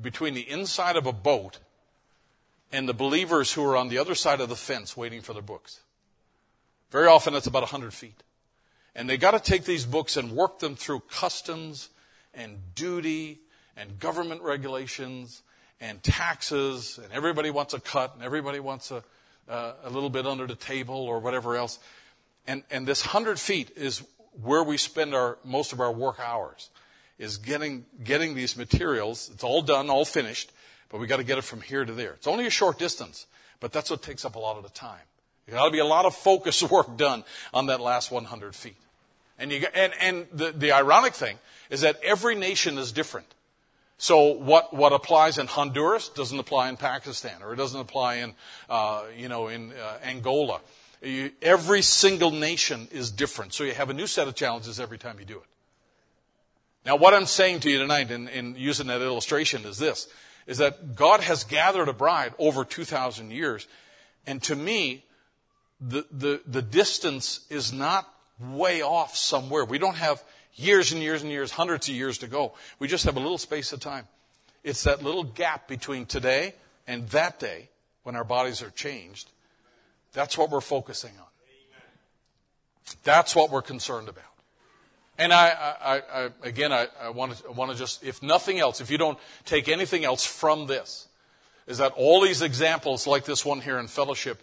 between 0.02 0.34
the 0.34 0.50
inside 0.50 0.96
of 0.96 1.06
a 1.06 1.14
boat 1.14 1.60
and 2.72 2.88
the 2.88 2.94
believers 2.94 3.54
who 3.54 3.64
are 3.64 3.76
on 3.76 3.90
the 3.90 3.98
other 3.98 4.16
side 4.16 4.42
of 4.42 4.50
the 4.50 4.56
fence 4.56 4.96
waiting 4.96 5.22
for 5.22 5.34
their 5.34 5.42
books. 5.42 5.80
Very 6.92 7.08
often 7.08 7.34
that's 7.34 7.48
about 7.48 7.64
a 7.64 7.68
hundred 7.68 7.94
feet. 7.94 8.24
And 8.96 9.10
they 9.10 9.18
got 9.18 9.32
to 9.32 9.40
take 9.40 9.66
these 9.66 9.86
books 9.86 10.18
and 10.18 10.32
work 10.32 10.60
them 10.60 10.76
through 10.76 11.02
customs 11.10 11.90
and 12.34 12.58
duty 12.76 13.40
and 13.78 14.00
government 14.00 14.42
regulations 14.42 15.42
and 15.80 16.04
taxes, 16.04 17.00
and 17.02 17.12
everybody 17.14 17.50
wants 17.50 17.74
a 17.74 17.80
cut, 17.80 18.14
and 18.16 18.24
everybody 18.24 18.60
wants 18.60 18.92
a, 18.92 19.04
uh, 19.48 19.74
a 19.84 19.90
little 19.90 20.10
bit 20.10 20.28
under 20.28 20.46
the 20.46 20.56
table 20.56 20.96
or 20.96 21.20
whatever 21.20 21.56
else. 21.56 21.80
And, 22.46 22.64
and 22.70 22.86
this 22.86 23.06
100 23.06 23.40
feet 23.40 23.72
is 23.78 24.04
where 24.42 24.64
we 24.64 24.78
spend 24.78 25.14
our, 25.14 25.38
most 25.46 25.72
of 25.72 25.80
our 25.80 25.92
work 25.92 26.20
hours, 26.20 26.70
is 27.20 27.38
getting, 27.38 27.86
getting 28.04 28.34
these 28.34 28.58
materials. 28.58 29.30
It's 29.32 29.44
all 29.44 29.62
done, 29.62 29.90
all 29.90 30.06
finished, 30.06 30.52
but 30.90 31.00
we 31.00 31.06
got 31.06 31.18
to 31.18 31.24
get 31.24 31.38
it 31.38 31.44
from 31.44 31.62
here 31.62 31.86
to 31.86 31.94
there. 31.94 32.14
It's 32.14 32.28
only 32.28 32.48
a 32.48 32.50
short 32.50 32.80
distance, 32.80 33.28
but 33.60 33.72
that's 33.72 33.92
what 33.92 34.02
takes 34.02 34.26
up 34.26 34.36
a 34.36 34.40
lot 34.40 34.58
of 34.58 34.64
the 34.64 34.70
time. 34.70 35.02
There 35.46 35.58
got 35.58 35.66
to 35.66 35.72
be 35.72 35.80
a 35.80 35.86
lot 35.86 36.06
of 36.06 36.16
focus 36.16 36.64
work 36.72 36.98
done 36.98 37.24
on 37.54 37.68
that 37.68 37.82
last 37.82 38.10
100 38.10 38.56
feet. 38.56 38.78
And, 39.38 39.52
you, 39.52 39.68
and, 39.74 39.94
and 40.02 40.28
the, 40.34 40.52
the 40.52 40.72
ironic 40.72 41.14
thing 41.14 41.38
is 41.70 41.82
that 41.82 42.00
every 42.04 42.36
nation 42.36 42.78
is 42.78 42.92
different. 42.92 43.28
So 43.98 44.32
what, 44.32 44.74
what 44.74 44.94
applies 44.94 45.38
in 45.38 45.48
Honduras 45.48 46.08
doesn't 46.10 46.40
apply 46.40 46.70
in 46.70 46.78
Pakistan, 46.78 47.44
or 47.44 47.54
it 47.54 47.58
doesn't 47.58 47.80
apply 47.80 48.16
in, 48.16 48.34
uh, 48.70 49.04
you 49.16 49.28
know, 49.28 49.50
in 49.50 49.74
uh, 49.74 49.98
Angola. 50.04 50.62
You, 51.02 51.32
every 51.42 51.82
single 51.82 52.32
nation 52.32 52.88
is 52.92 53.12
different. 53.12 53.54
So 53.54 53.66
you 53.66 53.74
have 53.74 53.90
a 53.90 53.94
new 53.94 54.08
set 54.08 54.28
of 54.28 54.36
challenges 54.36 54.80
every 54.80 54.98
time 54.98 55.20
you 55.20 55.26
do 55.26 55.38
it. 55.38 55.44
Now, 56.86 56.96
what 56.96 57.14
I'm 57.14 57.26
saying 57.26 57.62
to 57.62 57.70
you 57.70 57.78
tonight 57.78 58.10
in, 58.12 58.28
in 58.30 58.56
using 58.56 58.88
that 58.88 59.02
illustration 59.02 59.66
is 59.66 59.78
this, 59.78 60.08
is 60.48 60.58
that 60.60 60.96
God 60.96 61.22
has 61.22 61.44
gathered 61.44 61.90
a 61.90 61.94
bride 61.94 62.34
over 62.40 62.64
2,000 62.64 63.32
years. 63.32 63.68
And 64.26 64.42
to 64.44 64.56
me, 64.56 65.04
the, 65.82 66.06
the, 66.12 66.42
the 66.48 66.62
distance 66.62 67.46
is 67.50 67.72
not 67.72 68.12
way 68.40 68.82
off 68.82 69.16
somewhere. 69.16 69.66
We 69.66 69.78
don't 69.78 69.98
have 69.98 70.24
years 70.56 70.92
and 70.92 71.02
years 71.02 71.22
and 71.22 71.32
years, 71.32 71.52
hundreds 71.52 71.90
of 71.90 71.96
years 71.96 72.18
to 72.20 72.28
go. 72.28 72.54
We 72.80 72.88
just 72.88 73.06
have 73.06 73.18
a 73.18 73.20
little 73.20 73.38
space 73.38 73.74
of 73.74 73.80
time. 73.80 74.08
It's 74.64 74.84
that 74.84 75.04
little 75.04 75.24
gap 75.24 75.68
between 75.68 76.06
today 76.06 76.56
and 76.88 77.08
that 77.10 77.40
day 77.40 77.70
when 78.04 78.16
our 78.16 78.24
bodies 78.24 78.62
are 78.62 78.72
changed. 78.72 79.30
That's 80.14 80.38
what 80.38 80.50
we're 80.50 80.62
focusing 80.62 81.12
on. 81.20 81.26
That's 83.04 83.36
what 83.36 83.52
we're 83.52 83.62
concerned 83.62 84.10
about. 84.10 84.24
And 85.20 85.34
I, 85.34 85.50
I, 85.82 86.02
I 86.14 86.30
again, 86.44 86.72
I, 86.72 86.88
I 87.02 87.10
want 87.10 87.36
to, 87.36 87.52
want 87.52 87.72
to 87.72 87.78
just, 87.78 88.04
if 88.04 88.24
nothing 88.24 88.58
else, 88.58 88.80
if 88.80 88.90
you 88.90 88.98
don't 88.98 89.20
take 89.44 89.68
anything 89.68 90.06
else 90.06 90.26
from 90.26 90.66
this, 90.66 91.10
is 91.68 91.78
that 91.80 91.92
all 91.98 92.22
these 92.22 92.42
examples 92.42 93.06
like 93.06 93.26
this 93.26 93.46
one 93.46 93.60
here 93.60 93.78
in 93.78 93.88
fellowship 93.88 94.42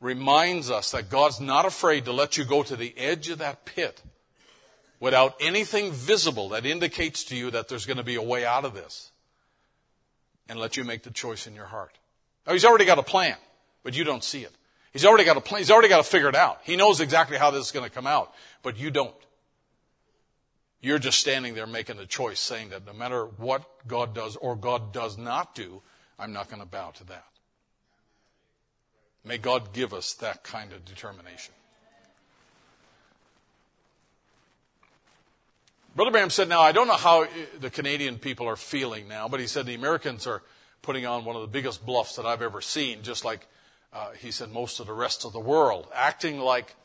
reminds 0.00 0.68
us 0.68 0.90
that 0.90 1.08
God's 1.08 1.40
not 1.40 1.64
afraid 1.64 2.04
to 2.06 2.12
let 2.12 2.36
you 2.36 2.44
go 2.44 2.64
to 2.64 2.74
the 2.74 2.92
edge 2.98 3.30
of 3.30 3.38
that 3.38 3.64
pit 3.64 4.02
without 4.98 5.36
anything 5.40 5.92
visible 5.92 6.48
that 6.50 6.66
indicates 6.66 7.22
to 7.24 7.36
you 7.36 7.50
that 7.52 7.68
there's 7.68 7.86
going 7.86 7.96
to 7.96 8.02
be 8.02 8.16
a 8.16 8.22
way 8.22 8.44
out 8.44 8.64
of 8.64 8.74
this 8.74 9.12
and 10.48 10.58
let 10.58 10.76
you 10.76 10.82
make 10.82 11.04
the 11.04 11.10
choice 11.10 11.46
in 11.46 11.54
your 11.54 11.66
heart. 11.66 11.96
Now, 12.46 12.52
he's 12.52 12.64
already 12.64 12.84
got 12.84 12.98
a 12.98 13.02
plan, 13.04 13.36
but 13.84 13.96
you 13.96 14.02
don't 14.02 14.24
see 14.24 14.42
it. 14.42 14.52
He's 14.92 15.04
already 15.04 15.24
got 15.24 15.36
a 15.36 15.40
plan. 15.40 15.60
He's 15.60 15.70
already 15.70 15.88
got 15.88 15.98
to 15.98 16.10
figure 16.10 16.28
it 16.28 16.34
out. 16.34 16.60
He 16.64 16.74
knows 16.74 17.00
exactly 17.00 17.36
how 17.36 17.52
this 17.52 17.66
is 17.66 17.72
going 17.72 17.84
to 17.84 17.94
come 17.94 18.06
out, 18.06 18.34
but 18.62 18.76
you 18.76 18.90
don't. 18.90 19.14
You're 20.80 20.98
just 20.98 21.18
standing 21.18 21.54
there 21.54 21.66
making 21.66 21.96
the 21.96 22.06
choice 22.06 22.38
saying 22.38 22.70
that 22.70 22.86
no 22.86 22.92
matter 22.92 23.24
what 23.24 23.64
God 23.88 24.14
does 24.14 24.36
or 24.36 24.56
God 24.56 24.92
does 24.92 25.16
not 25.18 25.54
do, 25.54 25.82
I'm 26.18 26.32
not 26.32 26.48
going 26.48 26.60
to 26.60 26.66
bow 26.66 26.90
to 26.90 27.04
that. 27.06 27.24
May 29.24 29.38
God 29.38 29.72
give 29.72 29.92
us 29.92 30.14
that 30.14 30.44
kind 30.44 30.72
of 30.72 30.84
determination. 30.84 31.52
Brother 35.96 36.10
Branham 36.10 36.30
said, 36.30 36.48
now, 36.48 36.60
I 36.60 36.72
don't 36.72 36.86
know 36.86 36.94
how 36.94 37.26
the 37.58 37.70
Canadian 37.70 38.18
people 38.18 38.46
are 38.46 38.56
feeling 38.56 39.08
now, 39.08 39.28
but 39.28 39.40
he 39.40 39.46
said 39.46 39.64
the 39.64 39.74
Americans 39.74 40.26
are 40.26 40.42
putting 40.82 41.06
on 41.06 41.24
one 41.24 41.36
of 41.36 41.42
the 41.42 41.48
biggest 41.48 41.84
bluffs 41.86 42.16
that 42.16 42.26
I've 42.26 42.42
ever 42.42 42.60
seen, 42.60 43.02
just 43.02 43.24
like 43.24 43.46
uh, 43.92 44.10
he 44.12 44.30
said 44.30 44.52
most 44.52 44.78
of 44.78 44.86
the 44.86 44.92
rest 44.92 45.24
of 45.24 45.32
the 45.32 45.40
world, 45.40 45.88
acting 45.94 46.38
like 46.38 46.76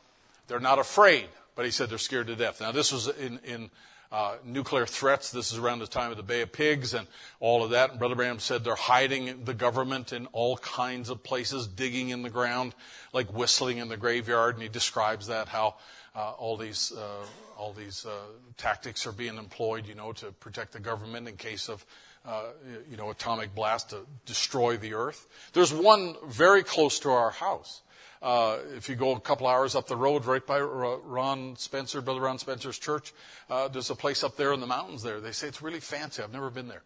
they're 0.48 0.62
not 0.62 0.80
afraid, 0.80 1.28
but 1.56 1.66
he 1.66 1.72
said 1.72 1.90
they're 1.90 1.98
scared 1.98 2.28
to 2.28 2.36
death. 2.36 2.62
Now, 2.62 2.72
this 2.72 2.92
was 2.92 3.08
in, 3.08 3.40
in 3.44 3.70
uh, 4.12 4.36
nuclear 4.44 4.86
threats. 4.86 5.32
This 5.32 5.52
is 5.52 5.58
around 5.58 5.80
the 5.80 5.88
time 5.88 6.12
of 6.12 6.18
the 6.18 6.24
Bay 6.24 6.42
of 6.42 6.52
Pigs 6.52 6.94
and 6.94 7.08
all 7.40 7.64
of 7.64 7.70
that. 7.70 7.92
And 7.92 8.00
Brother 8.00 8.16
Branham 8.16 8.40
said 8.40 8.64
they're 8.64 8.76
hiding 8.76 9.46
the 9.46 9.54
government 9.54 10.12
in 10.12 10.26
all 10.28 10.58
kinds 10.58 11.10
of 11.10 11.24
places, 11.24 11.68
digging 11.68 12.10
in 12.10 12.22
the 12.22 12.30
ground, 12.30 12.76
like 13.14 13.34
whistling 13.34 13.78
in 13.78 13.88
the 13.88 13.98
graveyard. 13.98 14.56
And 14.56 14.64
he 14.64 14.70
describes 14.70 15.28
that, 15.28 15.48
how 15.48 15.76
uh, 16.14 16.32
all 16.32 16.58
these 16.58 16.92
uh, 16.92 17.26
all 17.58 17.74
these 17.74 18.06
uh, 18.06 18.12
tactics 18.58 19.06
are 19.06 19.12
being 19.12 19.38
employed, 19.38 19.86
you 19.88 19.94
know, 19.94 20.12
to 20.14 20.32
protect 20.32 20.74
the 20.74 20.80
government 20.80 21.28
in 21.28 21.38
case 21.38 21.70
of, 21.70 21.86
uh, 22.26 22.46
you 22.90 22.98
know, 22.98 23.12
atomic 23.12 23.54
blast 23.54 23.92
to 23.92 23.98
destroy 24.26 24.78
the 24.78 24.96
earth. 24.96 25.28
There's 25.54 25.72
one 25.72 26.16
very 26.26 26.64
close 26.64 27.00
to 27.02 27.12
our 27.12 27.30
house. 27.30 27.84
Uh, 28.22 28.60
if 28.76 28.88
you 28.88 28.96
go 28.96 29.16
a 29.16 29.20
couple 29.20 29.48
hours 29.48 29.76
up 29.76 29.88
the 29.88 29.96
road, 29.96 30.26
right 30.26 30.46
by 30.46 30.60
Ron 30.60 31.56
Spencer, 31.56 32.02
Brother 32.02 32.22
Ron 32.22 32.38
Spencer's 32.38 32.78
church, 32.78 33.14
uh, 33.50 33.68
there's 33.68 33.90
a 33.90 33.96
place 33.96 34.24
up 34.24 34.38
there 34.38 34.54
in 34.54 34.60
the 34.60 34.68
mountains 34.68 35.02
there. 35.02 35.20
They 35.20 35.32
say 35.32 35.48
it's 35.48 35.62
really 35.62 35.80
fancy. 35.80 36.22
I've 36.22 36.32
never 36.32 36.52
been 36.52 36.68
there. 36.68 36.84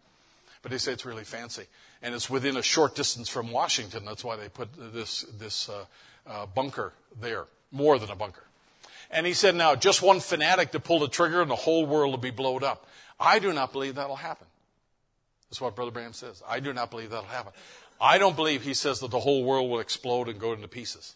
But 0.62 0.70
they 0.70 0.78
say 0.78 0.92
it's 0.92 1.04
really 1.04 1.24
fancy. 1.24 1.64
And 2.02 2.14
it's 2.14 2.30
within 2.30 2.56
a 2.56 2.62
short 2.62 2.94
distance 2.94 3.28
from 3.28 3.52
Washington. 3.52 4.04
That's 4.04 4.24
why 4.24 4.36
they 4.36 4.48
put 4.48 4.68
this, 4.94 5.22
this 5.38 5.68
uh, 5.68 5.84
uh 6.26 6.46
bunker 6.46 6.94
there. 7.20 7.44
More 7.70 7.98
than 7.98 8.10
a 8.10 8.16
bunker. 8.16 8.44
And 9.10 9.26
he 9.26 9.34
said, 9.34 9.54
now, 9.54 9.74
just 9.74 10.02
one 10.02 10.20
fanatic 10.20 10.72
to 10.72 10.80
pull 10.80 11.00
the 11.00 11.08
trigger 11.08 11.42
and 11.42 11.50
the 11.50 11.56
whole 11.56 11.86
world 11.86 12.12
will 12.12 12.18
be 12.18 12.30
blown 12.30 12.64
up. 12.64 12.86
I 13.20 13.38
do 13.38 13.52
not 13.52 13.72
believe 13.72 13.96
that'll 13.96 14.16
happen. 14.16 14.46
That's 15.50 15.60
what 15.60 15.76
Brother 15.76 15.90
Branham 15.90 16.12
says. 16.12 16.42
I 16.48 16.60
do 16.60 16.72
not 16.72 16.90
believe 16.90 17.10
that'll 17.10 17.26
happen. 17.26 17.52
I 18.00 18.18
don't 18.18 18.36
believe 18.36 18.62
he 18.62 18.74
says 18.74 19.00
that 19.00 19.10
the 19.10 19.20
whole 19.20 19.44
world 19.44 19.70
will 19.70 19.80
explode 19.80 20.28
and 20.28 20.38
go 20.38 20.52
into 20.52 20.68
pieces. 20.68 21.14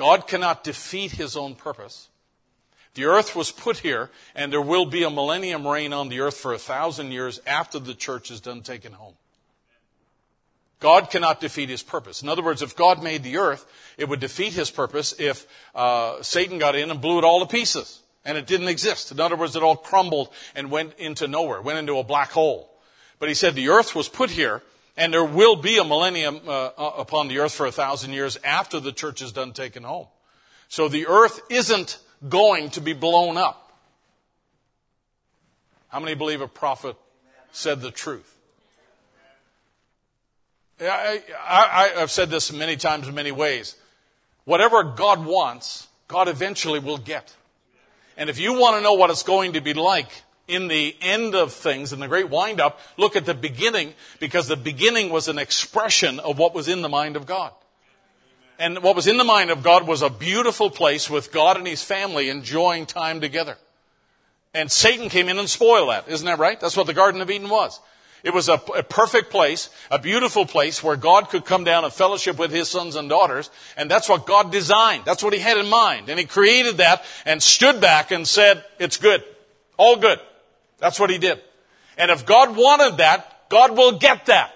God 0.00 0.26
cannot 0.26 0.64
defeat 0.64 1.12
his 1.12 1.36
own 1.36 1.54
purpose. 1.54 2.08
The 2.94 3.04
earth 3.04 3.36
was 3.36 3.52
put 3.52 3.80
here, 3.80 4.08
and 4.34 4.50
there 4.50 4.62
will 4.62 4.86
be 4.86 5.02
a 5.02 5.10
millennium 5.10 5.68
reign 5.68 5.92
on 5.92 6.08
the 6.08 6.20
earth 6.20 6.38
for 6.38 6.54
a 6.54 6.58
thousand 6.58 7.12
years 7.12 7.38
after 7.46 7.78
the 7.78 7.92
church 7.92 8.30
is 8.30 8.40
done 8.40 8.62
taken 8.62 8.94
home. 8.94 9.12
God 10.78 11.10
cannot 11.10 11.42
defeat 11.42 11.68
his 11.68 11.82
purpose. 11.82 12.22
In 12.22 12.30
other 12.30 12.42
words, 12.42 12.62
if 12.62 12.74
God 12.74 13.02
made 13.02 13.22
the 13.22 13.36
earth, 13.36 13.70
it 13.98 14.08
would 14.08 14.20
defeat 14.20 14.54
his 14.54 14.70
purpose 14.70 15.14
if 15.18 15.46
uh, 15.74 16.22
Satan 16.22 16.56
got 16.56 16.76
in 16.76 16.90
and 16.90 17.02
blew 17.02 17.18
it 17.18 17.24
all 17.24 17.40
to 17.40 17.46
pieces 17.46 18.00
and 18.24 18.38
it 18.38 18.46
didn't 18.46 18.68
exist. 18.68 19.12
In 19.12 19.20
other 19.20 19.36
words, 19.36 19.54
it 19.54 19.62
all 19.62 19.76
crumbled 19.76 20.30
and 20.54 20.70
went 20.70 20.94
into 20.98 21.28
nowhere, 21.28 21.60
went 21.60 21.78
into 21.78 21.98
a 21.98 22.04
black 22.04 22.30
hole. 22.30 22.70
But 23.18 23.28
he 23.28 23.34
said 23.34 23.54
the 23.54 23.68
earth 23.68 23.94
was 23.94 24.08
put 24.08 24.30
here 24.30 24.62
And 25.00 25.14
there 25.14 25.24
will 25.24 25.56
be 25.56 25.78
a 25.78 25.84
millennium 25.84 26.42
uh, 26.46 26.50
uh, 26.50 26.92
upon 26.98 27.28
the 27.28 27.38
earth 27.38 27.54
for 27.54 27.64
a 27.64 27.72
thousand 27.72 28.12
years 28.12 28.36
after 28.44 28.80
the 28.80 28.92
church 28.92 29.22
is 29.22 29.32
done 29.32 29.54
taken 29.54 29.82
home. 29.82 30.08
So 30.68 30.88
the 30.88 31.06
earth 31.06 31.40
isn't 31.48 31.98
going 32.28 32.68
to 32.72 32.82
be 32.82 32.92
blown 32.92 33.38
up. 33.38 33.72
How 35.88 36.00
many 36.00 36.14
believe 36.14 36.42
a 36.42 36.48
prophet 36.48 36.96
said 37.50 37.80
the 37.80 37.90
truth? 37.90 38.30
I, 40.78 41.22
I, 41.48 41.92
I've 41.96 42.10
said 42.10 42.28
this 42.28 42.52
many 42.52 42.76
times 42.76 43.08
in 43.08 43.14
many 43.14 43.32
ways. 43.32 43.76
Whatever 44.44 44.82
God 44.82 45.24
wants, 45.24 45.88
God 46.08 46.28
eventually 46.28 46.78
will 46.78 46.98
get. 46.98 47.34
And 48.18 48.28
if 48.28 48.38
you 48.38 48.52
want 48.52 48.76
to 48.76 48.82
know 48.82 48.92
what 48.92 49.08
it's 49.08 49.22
going 49.22 49.54
to 49.54 49.62
be 49.62 49.72
like 49.72 50.10
in 50.50 50.68
the 50.68 50.96
end 51.00 51.34
of 51.34 51.52
things, 51.52 51.92
in 51.92 52.00
the 52.00 52.08
great 52.08 52.28
windup, 52.28 52.80
look 52.96 53.16
at 53.16 53.24
the 53.24 53.34
beginning, 53.34 53.94
because 54.18 54.48
the 54.48 54.56
beginning 54.56 55.10
was 55.10 55.28
an 55.28 55.38
expression 55.38 56.18
of 56.20 56.38
what 56.38 56.54
was 56.54 56.68
in 56.68 56.82
the 56.82 56.88
mind 56.88 57.16
of 57.16 57.26
God. 57.26 57.52
And 58.58 58.82
what 58.82 58.94
was 58.94 59.06
in 59.06 59.16
the 59.16 59.24
mind 59.24 59.50
of 59.50 59.62
God 59.62 59.86
was 59.86 60.02
a 60.02 60.10
beautiful 60.10 60.68
place 60.68 61.08
with 61.08 61.32
God 61.32 61.56
and 61.56 61.66
His 61.66 61.82
family 61.82 62.28
enjoying 62.28 62.84
time 62.84 63.20
together. 63.20 63.56
And 64.52 64.70
Satan 64.70 65.08
came 65.08 65.28
in 65.28 65.38
and 65.38 65.48
spoiled 65.48 65.88
that. 65.88 66.08
Isn't 66.08 66.26
that 66.26 66.38
right? 66.38 66.60
That's 66.60 66.76
what 66.76 66.86
the 66.86 66.94
Garden 66.94 67.20
of 67.20 67.30
Eden 67.30 67.48
was. 67.48 67.80
It 68.22 68.34
was 68.34 68.48
a, 68.48 68.60
a, 68.76 68.82
perfect 68.82 69.30
place, 69.30 69.70
a 69.90 69.98
beautiful 69.98 70.44
place 70.44 70.82
where 70.82 70.96
God 70.96 71.30
could 71.30 71.46
come 71.46 71.64
down 71.64 71.84
and 71.84 71.92
fellowship 71.92 72.38
with 72.38 72.50
his 72.50 72.68
sons 72.68 72.96
and 72.96 73.08
daughters. 73.08 73.50
And 73.76 73.90
that's 73.90 74.08
what 74.08 74.26
God 74.26 74.52
designed. 74.52 75.04
That's 75.06 75.22
what 75.22 75.32
he 75.32 75.38
had 75.38 75.56
in 75.56 75.68
mind. 75.68 76.10
And 76.10 76.18
he 76.18 76.26
created 76.26 76.78
that 76.78 77.04
and 77.24 77.42
stood 77.42 77.80
back 77.80 78.10
and 78.10 78.28
said, 78.28 78.62
it's 78.78 78.98
good. 78.98 79.24
All 79.78 79.96
good. 79.96 80.20
That's 80.80 80.98
what 80.98 81.10
he 81.10 81.18
did. 81.18 81.40
And 81.96 82.10
if 82.10 82.26
God 82.26 82.56
wanted 82.56 82.96
that, 82.98 83.48
God 83.48 83.76
will 83.76 83.98
get 83.98 84.26
that. 84.26 84.52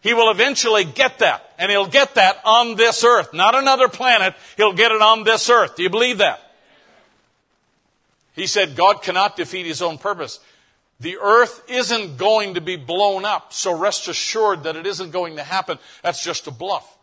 He 0.00 0.14
will 0.14 0.30
eventually 0.30 0.84
get 0.84 1.18
that. 1.18 1.52
And 1.58 1.70
he'll 1.70 1.86
get 1.86 2.14
that 2.14 2.40
on 2.44 2.76
this 2.76 3.02
earth. 3.04 3.32
Not 3.32 3.54
another 3.54 3.88
planet. 3.88 4.34
He'll 4.56 4.72
get 4.72 4.92
it 4.92 5.02
on 5.02 5.24
this 5.24 5.50
earth. 5.50 5.76
Do 5.76 5.82
you 5.82 5.90
believe 5.90 6.18
that? 6.18 6.40
He 8.34 8.46
said 8.46 8.76
God 8.76 9.02
cannot 9.02 9.36
defeat 9.36 9.66
his 9.66 9.82
own 9.82 9.98
purpose. 9.98 10.40
The 11.00 11.18
earth 11.18 11.62
isn't 11.68 12.16
going 12.16 12.54
to 12.54 12.60
be 12.60 12.76
blown 12.76 13.24
up, 13.24 13.52
so 13.52 13.76
rest 13.76 14.08
assured 14.08 14.62
that 14.62 14.76
it 14.76 14.86
isn't 14.86 15.10
going 15.10 15.36
to 15.36 15.42
happen. 15.42 15.78
That's 16.02 16.22
just 16.22 16.46
a 16.46 16.50
bluff. 16.50 16.96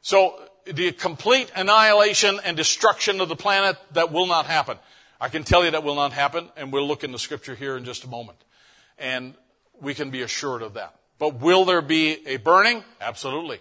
So, 0.00 0.38
the 0.64 0.92
complete 0.92 1.50
annihilation 1.54 2.40
and 2.44 2.56
destruction 2.56 3.20
of 3.20 3.28
the 3.28 3.36
planet, 3.36 3.76
that 3.92 4.12
will 4.12 4.26
not 4.26 4.46
happen. 4.46 4.78
I 5.24 5.28
can 5.28 5.42
tell 5.42 5.64
you 5.64 5.70
that 5.70 5.82
will 5.82 5.94
not 5.94 6.12
happen, 6.12 6.50
and 6.56 6.70
we'll 6.70 6.86
look 6.86 7.02
in 7.02 7.10
the 7.10 7.18
scripture 7.18 7.54
here 7.54 7.76
in 7.76 7.84
just 7.84 8.04
a 8.04 8.08
moment. 8.08 8.38
And 8.98 9.34
we 9.80 9.94
can 9.94 10.10
be 10.10 10.22
assured 10.22 10.62
of 10.62 10.74
that. 10.74 10.94
But 11.18 11.40
will 11.40 11.64
there 11.64 11.80
be 11.80 12.26
a 12.26 12.36
burning? 12.36 12.84
Absolutely. 13.00 13.60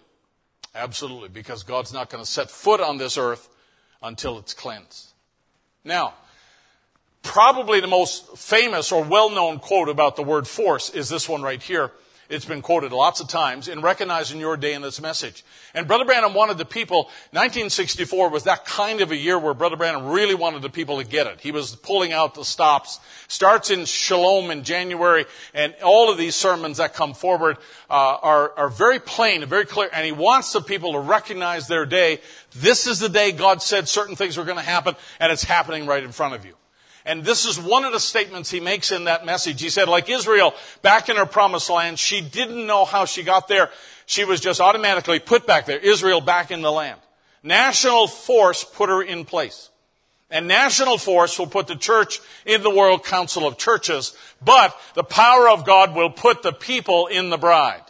Absolutely. 0.75 1.29
Because 1.29 1.63
God's 1.63 1.93
not 1.93 2.09
going 2.09 2.23
to 2.23 2.29
set 2.29 2.51
foot 2.51 2.81
on 2.81 2.97
this 2.97 3.17
earth 3.17 3.47
until 4.01 4.37
it's 4.39 4.53
cleansed. 4.53 5.13
Now, 5.85 6.15
Probably 7.23 7.79
the 7.79 7.87
most 7.87 8.37
famous 8.37 8.91
or 8.91 9.01
well-known 9.01 9.59
quote 9.59 9.87
about 9.87 10.17
the 10.17 10.23
word 10.23 10.45
force 10.45 10.89
is 10.89 11.07
this 11.07 11.27
one 11.27 11.41
right 11.41 11.63
here. 11.63 11.91
It's 12.33 12.45
been 12.45 12.63
quoted 12.63 12.91
lots 12.91 13.19
of 13.19 13.27
times 13.27 13.67
in 13.67 13.81
recognizing 13.81 14.39
your 14.39 14.57
day 14.57 14.73
in 14.73 14.81
this 14.81 14.99
message. 14.99 15.45
And 15.75 15.87
Brother 15.87 16.03
Branham 16.03 16.33
wanted 16.33 16.57
the 16.57 16.65
people, 16.65 17.03
1964 17.29 18.29
was 18.29 18.45
that 18.45 18.65
kind 18.65 19.01
of 19.01 19.11
a 19.11 19.15
year 19.15 19.37
where 19.37 19.53
Brother 19.53 19.75
Branham 19.75 20.07
really 20.07 20.33
wanted 20.33 20.63
the 20.63 20.69
people 20.69 20.97
to 20.97 21.07
get 21.07 21.27
it. 21.27 21.41
He 21.41 21.51
was 21.51 21.75
pulling 21.75 22.11
out 22.11 22.33
the 22.33 22.43
stops. 22.43 22.99
Starts 23.27 23.69
in 23.69 23.85
Shalom 23.85 24.49
in 24.49 24.63
January, 24.63 25.25
and 25.53 25.75
all 25.83 26.11
of 26.11 26.17
these 26.17 26.35
sermons 26.35 26.77
that 26.77 26.95
come 26.95 27.13
forward 27.13 27.57
uh, 27.87 28.17
are, 28.21 28.51
are 28.57 28.69
very 28.69 28.99
plain 28.99 29.41
and 29.43 29.49
very 29.49 29.65
clear. 29.65 29.89
And 29.93 30.03
he 30.03 30.11
wants 30.11 30.53
the 30.53 30.61
people 30.61 30.93
to 30.93 30.99
recognize 30.99 31.67
their 31.67 31.85
day. 31.85 32.19
This 32.55 32.87
is 32.87 32.99
the 32.99 33.09
day 33.09 33.31
God 33.31 33.61
said 33.61 33.87
certain 33.87 34.15
things 34.15 34.37
were 34.37 34.45
going 34.45 34.57
to 34.57 34.63
happen, 34.63 34.95
and 35.19 35.31
it's 35.31 35.43
happening 35.43 35.85
right 35.85 36.03
in 36.03 36.11
front 36.11 36.33
of 36.33 36.45
you. 36.45 36.55
And 37.05 37.23
this 37.23 37.45
is 37.45 37.59
one 37.59 37.83
of 37.83 37.91
the 37.91 37.99
statements 37.99 38.49
he 38.49 38.59
makes 38.59 38.91
in 38.91 39.05
that 39.05 39.25
message. 39.25 39.61
He 39.61 39.69
said, 39.69 39.89
like 39.89 40.09
Israel 40.09 40.53
back 40.81 41.09
in 41.09 41.17
her 41.17 41.25
promised 41.25 41.69
land, 41.69 41.99
she 41.99 42.21
didn't 42.21 42.65
know 42.65 42.85
how 42.85 43.05
she 43.05 43.23
got 43.23 43.47
there. 43.47 43.69
She 44.05 44.23
was 44.23 44.39
just 44.39 44.61
automatically 44.61 45.19
put 45.19 45.45
back 45.45 45.65
there. 45.65 45.79
Israel 45.79 46.21
back 46.21 46.51
in 46.51 46.61
the 46.61 46.71
land. 46.71 46.99
National 47.43 48.07
force 48.07 48.63
put 48.63 48.89
her 48.89 49.01
in 49.01 49.25
place. 49.25 49.69
And 50.29 50.47
national 50.47 50.97
force 50.97 51.37
will 51.37 51.47
put 51.47 51.67
the 51.67 51.75
church 51.75 52.19
in 52.45 52.63
the 52.63 52.69
World 52.69 53.05
Council 53.05 53.45
of 53.45 53.57
Churches, 53.57 54.17
but 54.43 54.75
the 54.95 55.03
power 55.03 55.47
of 55.47 55.63
God 55.63 55.95
will 55.95 56.09
put 56.09 56.41
the 56.41 56.53
people 56.53 57.07
in 57.07 57.29
the 57.29 57.37
bride. 57.37 57.83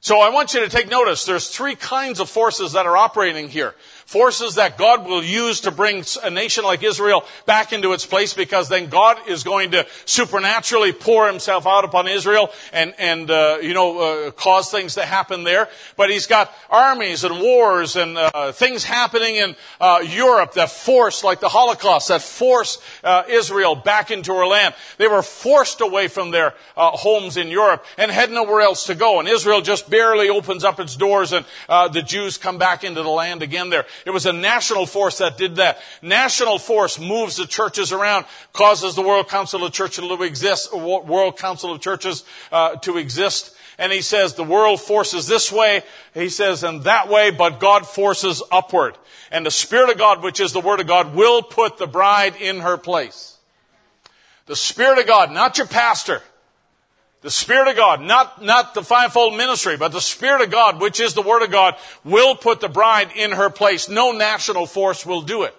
So 0.00 0.20
I 0.20 0.30
want 0.30 0.52
you 0.52 0.60
to 0.60 0.68
take 0.68 0.90
notice. 0.90 1.24
There's 1.24 1.48
three 1.48 1.76
kinds 1.76 2.18
of 2.18 2.28
forces 2.28 2.72
that 2.72 2.86
are 2.86 2.96
operating 2.96 3.48
here. 3.48 3.74
Forces 4.12 4.56
that 4.56 4.76
God 4.76 5.06
will 5.06 5.24
use 5.24 5.62
to 5.62 5.70
bring 5.70 6.04
a 6.22 6.28
nation 6.28 6.64
like 6.64 6.82
Israel 6.82 7.24
back 7.46 7.72
into 7.72 7.94
its 7.94 8.04
place 8.04 8.34
because 8.34 8.68
then 8.68 8.90
God 8.90 9.16
is 9.26 9.42
going 9.42 9.70
to 9.70 9.86
supernaturally 10.04 10.92
pour 10.92 11.26
himself 11.26 11.66
out 11.66 11.86
upon 11.86 12.06
Israel 12.08 12.50
and, 12.74 12.92
and, 12.98 13.30
uh, 13.30 13.56
you 13.62 13.72
know, 13.72 13.98
uh, 14.26 14.30
cause 14.32 14.70
things 14.70 14.96
to 14.96 15.06
happen 15.06 15.44
there. 15.44 15.66
But 15.96 16.10
he's 16.10 16.26
got 16.26 16.52
armies 16.68 17.24
and 17.24 17.40
wars 17.40 17.96
and, 17.96 18.18
uh, 18.18 18.52
things 18.52 18.84
happening 18.84 19.36
in, 19.36 19.56
uh, 19.80 20.04
Europe 20.06 20.52
that 20.54 20.70
force, 20.70 21.24
like 21.24 21.40
the 21.40 21.48
Holocaust, 21.48 22.08
that 22.08 22.20
force, 22.20 22.76
uh, 23.02 23.22
Israel 23.30 23.74
back 23.74 24.10
into 24.10 24.34
her 24.34 24.46
land. 24.46 24.74
They 24.98 25.08
were 25.08 25.22
forced 25.22 25.80
away 25.80 26.08
from 26.08 26.32
their, 26.32 26.52
uh, 26.76 26.90
homes 26.90 27.38
in 27.38 27.48
Europe 27.48 27.82
and 27.96 28.10
had 28.10 28.30
nowhere 28.30 28.60
else 28.60 28.84
to 28.88 28.94
go. 28.94 29.20
And 29.20 29.26
Israel 29.26 29.62
just 29.62 29.88
barely 29.88 30.28
opens 30.28 30.64
up 30.64 30.78
its 30.80 30.96
doors 30.96 31.32
and, 31.32 31.46
the 31.92 32.02
Jews 32.02 32.36
come 32.38 32.58
back 32.58 32.84
into 32.84 33.02
the 33.02 33.08
land 33.08 33.42
again 33.42 33.70
there. 33.70 33.86
It 34.04 34.10
was 34.10 34.26
a 34.26 34.32
national 34.32 34.86
force 34.86 35.18
that 35.18 35.38
did 35.38 35.56
that. 35.56 35.78
National 36.00 36.58
force 36.58 36.98
moves 36.98 37.36
the 37.36 37.46
churches 37.46 37.92
around, 37.92 38.26
causes 38.52 38.94
the 38.94 39.02
World 39.02 39.28
Council 39.28 39.64
of 39.64 39.72
Churches 39.72 40.06
to 40.06 40.22
exist, 40.22 40.74
World 40.74 41.38
Council 41.38 41.72
of 41.72 41.80
Churches 41.80 42.24
uh, 42.50 42.76
to 42.76 42.98
exist. 42.98 43.54
And 43.78 43.92
he 43.92 44.02
says 44.02 44.34
the 44.34 44.44
world 44.44 44.80
forces 44.80 45.26
this 45.26 45.50
way, 45.50 45.82
he 46.14 46.28
says, 46.28 46.62
and 46.62 46.84
that 46.84 47.08
way, 47.08 47.30
but 47.30 47.58
God 47.58 47.86
forces 47.86 48.42
upward. 48.52 48.96
And 49.30 49.46
the 49.46 49.50
Spirit 49.50 49.90
of 49.90 49.98
God, 49.98 50.22
which 50.22 50.40
is 50.40 50.52
the 50.52 50.60
Word 50.60 50.80
of 50.80 50.86
God, 50.86 51.14
will 51.14 51.42
put 51.42 51.78
the 51.78 51.86
bride 51.86 52.36
in 52.36 52.60
her 52.60 52.76
place. 52.76 53.38
The 54.46 54.56
Spirit 54.56 54.98
of 54.98 55.06
God, 55.06 55.30
not 55.30 55.56
your 55.56 55.66
pastor, 55.66 56.22
the 57.22 57.30
Spirit 57.30 57.68
of 57.68 57.76
God, 57.76 58.00
not, 58.00 58.42
not 58.42 58.74
the 58.74 58.82
fivefold 58.82 59.36
ministry, 59.36 59.76
but 59.76 59.92
the 59.92 60.00
Spirit 60.00 60.42
of 60.42 60.50
God, 60.50 60.80
which 60.80 61.00
is 61.00 61.14
the 61.14 61.22
Word 61.22 61.42
of 61.42 61.50
God, 61.50 61.76
will 62.04 62.34
put 62.34 62.60
the 62.60 62.68
bride 62.68 63.10
in 63.16 63.30
her 63.30 63.48
place. 63.48 63.88
No 63.88 64.12
national 64.12 64.66
force 64.66 65.06
will 65.06 65.22
do 65.22 65.44
it. 65.44 65.56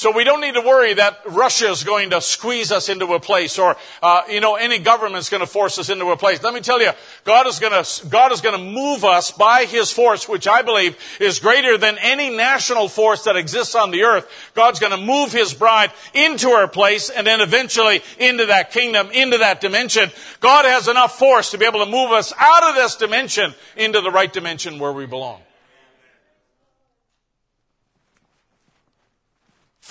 So 0.00 0.10
we 0.10 0.24
don't 0.24 0.40
need 0.40 0.54
to 0.54 0.62
worry 0.62 0.94
that 0.94 1.20
Russia 1.26 1.68
is 1.68 1.84
going 1.84 2.08
to 2.08 2.22
squeeze 2.22 2.72
us 2.72 2.88
into 2.88 3.12
a 3.12 3.20
place 3.20 3.58
or, 3.58 3.76
uh, 4.02 4.22
you 4.30 4.40
know, 4.40 4.54
any 4.54 4.78
government 4.78 5.18
is 5.18 5.28
going 5.28 5.42
to 5.42 5.46
force 5.46 5.78
us 5.78 5.90
into 5.90 6.06
a 6.06 6.16
place. 6.16 6.42
Let 6.42 6.54
me 6.54 6.60
tell 6.60 6.80
you, 6.80 6.92
God 7.24 7.46
is 7.46 7.58
going 7.58 7.84
to, 7.84 8.06
God 8.06 8.32
is 8.32 8.40
going 8.40 8.58
to 8.58 8.64
move 8.64 9.04
us 9.04 9.30
by 9.30 9.66
His 9.66 9.92
force, 9.92 10.26
which 10.26 10.48
I 10.48 10.62
believe 10.62 10.96
is 11.20 11.38
greater 11.38 11.76
than 11.76 11.98
any 11.98 12.34
national 12.34 12.88
force 12.88 13.24
that 13.24 13.36
exists 13.36 13.74
on 13.74 13.90
the 13.90 14.04
earth. 14.04 14.26
God's 14.54 14.80
going 14.80 14.98
to 14.98 15.06
move 15.06 15.32
His 15.32 15.52
bride 15.52 15.92
into 16.14 16.48
her 16.48 16.66
place 16.66 17.10
and 17.10 17.26
then 17.26 17.42
eventually 17.42 18.00
into 18.18 18.46
that 18.46 18.70
kingdom, 18.70 19.10
into 19.10 19.36
that 19.36 19.60
dimension. 19.60 20.08
God 20.40 20.64
has 20.64 20.88
enough 20.88 21.18
force 21.18 21.50
to 21.50 21.58
be 21.58 21.66
able 21.66 21.84
to 21.84 21.90
move 21.90 22.10
us 22.12 22.32
out 22.38 22.62
of 22.62 22.74
this 22.74 22.96
dimension 22.96 23.52
into 23.76 24.00
the 24.00 24.10
right 24.10 24.32
dimension 24.32 24.78
where 24.78 24.92
we 24.92 25.04
belong. 25.04 25.42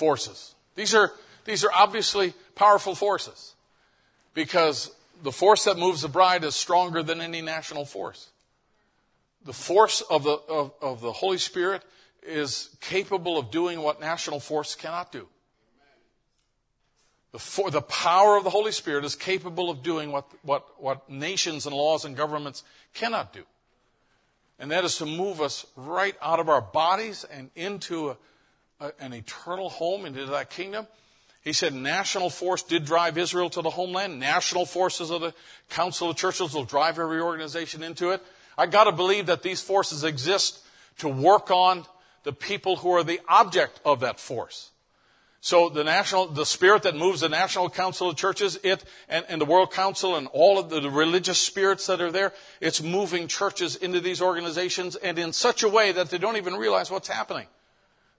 Forces. 0.00 0.54
These 0.76 0.94
are, 0.94 1.12
these 1.44 1.62
are 1.62 1.70
obviously 1.76 2.32
powerful 2.54 2.94
forces 2.94 3.54
because 4.32 4.90
the 5.22 5.30
force 5.30 5.64
that 5.64 5.76
moves 5.76 6.00
the 6.00 6.08
bride 6.08 6.42
is 6.42 6.54
stronger 6.54 7.02
than 7.02 7.20
any 7.20 7.42
national 7.42 7.84
force. 7.84 8.30
The 9.44 9.52
force 9.52 10.00
of 10.00 10.24
the, 10.24 10.38
of, 10.48 10.72
of 10.80 11.02
the 11.02 11.12
Holy 11.12 11.36
Spirit 11.36 11.82
is 12.22 12.70
capable 12.80 13.36
of 13.36 13.50
doing 13.50 13.82
what 13.82 14.00
national 14.00 14.40
force 14.40 14.74
cannot 14.74 15.12
do. 15.12 15.28
The, 17.32 17.38
for, 17.38 17.70
the 17.70 17.82
power 17.82 18.38
of 18.38 18.44
the 18.44 18.50
Holy 18.50 18.72
Spirit 18.72 19.04
is 19.04 19.14
capable 19.14 19.68
of 19.68 19.82
doing 19.82 20.12
what, 20.12 20.26
what, 20.42 20.82
what 20.82 21.10
nations 21.10 21.66
and 21.66 21.76
laws 21.76 22.06
and 22.06 22.16
governments 22.16 22.64
cannot 22.94 23.34
do. 23.34 23.44
And 24.58 24.70
that 24.70 24.84
is 24.84 24.96
to 24.96 25.06
move 25.06 25.42
us 25.42 25.66
right 25.76 26.16
out 26.22 26.40
of 26.40 26.48
our 26.48 26.62
bodies 26.62 27.24
and 27.24 27.50
into 27.54 28.10
a, 28.10 28.16
an 28.98 29.12
eternal 29.12 29.68
home 29.68 30.06
into 30.06 30.26
that 30.26 30.50
kingdom. 30.50 30.86
He 31.42 31.52
said 31.52 31.74
national 31.74 32.30
force 32.30 32.62
did 32.62 32.84
drive 32.84 33.16
Israel 33.16 33.48
to 33.50 33.62
the 33.62 33.70
homeland. 33.70 34.20
National 34.20 34.66
forces 34.66 35.10
of 35.10 35.22
the 35.22 35.34
Council 35.70 36.10
of 36.10 36.16
Churches 36.16 36.54
will 36.54 36.64
drive 36.64 36.98
every 36.98 37.20
organization 37.20 37.82
into 37.82 38.10
it. 38.10 38.22
I 38.58 38.66
gotta 38.66 38.92
believe 38.92 39.26
that 39.26 39.42
these 39.42 39.62
forces 39.62 40.04
exist 40.04 40.60
to 40.98 41.08
work 41.08 41.50
on 41.50 41.86
the 42.24 42.32
people 42.32 42.76
who 42.76 42.90
are 42.92 43.04
the 43.04 43.20
object 43.28 43.80
of 43.84 44.00
that 44.00 44.20
force. 44.20 44.70
So 45.42 45.70
the 45.70 45.84
national, 45.84 46.26
the 46.26 46.44
spirit 46.44 46.82
that 46.82 46.94
moves 46.94 47.22
the 47.22 47.30
National 47.30 47.70
Council 47.70 48.10
of 48.10 48.16
Churches, 48.16 48.58
it, 48.62 48.84
and, 49.08 49.24
and 49.30 49.40
the 49.40 49.46
World 49.46 49.72
Council 49.72 50.16
and 50.16 50.26
all 50.34 50.58
of 50.58 50.68
the, 50.68 50.80
the 50.80 50.90
religious 50.90 51.38
spirits 51.38 51.86
that 51.86 52.02
are 52.02 52.12
there, 52.12 52.34
it's 52.60 52.82
moving 52.82 53.26
churches 53.26 53.76
into 53.76 54.00
these 54.00 54.20
organizations 54.20 54.96
and 54.96 55.18
in 55.18 55.32
such 55.32 55.62
a 55.62 55.68
way 55.68 55.92
that 55.92 56.10
they 56.10 56.18
don't 56.18 56.36
even 56.36 56.56
realize 56.56 56.90
what's 56.90 57.08
happening. 57.08 57.46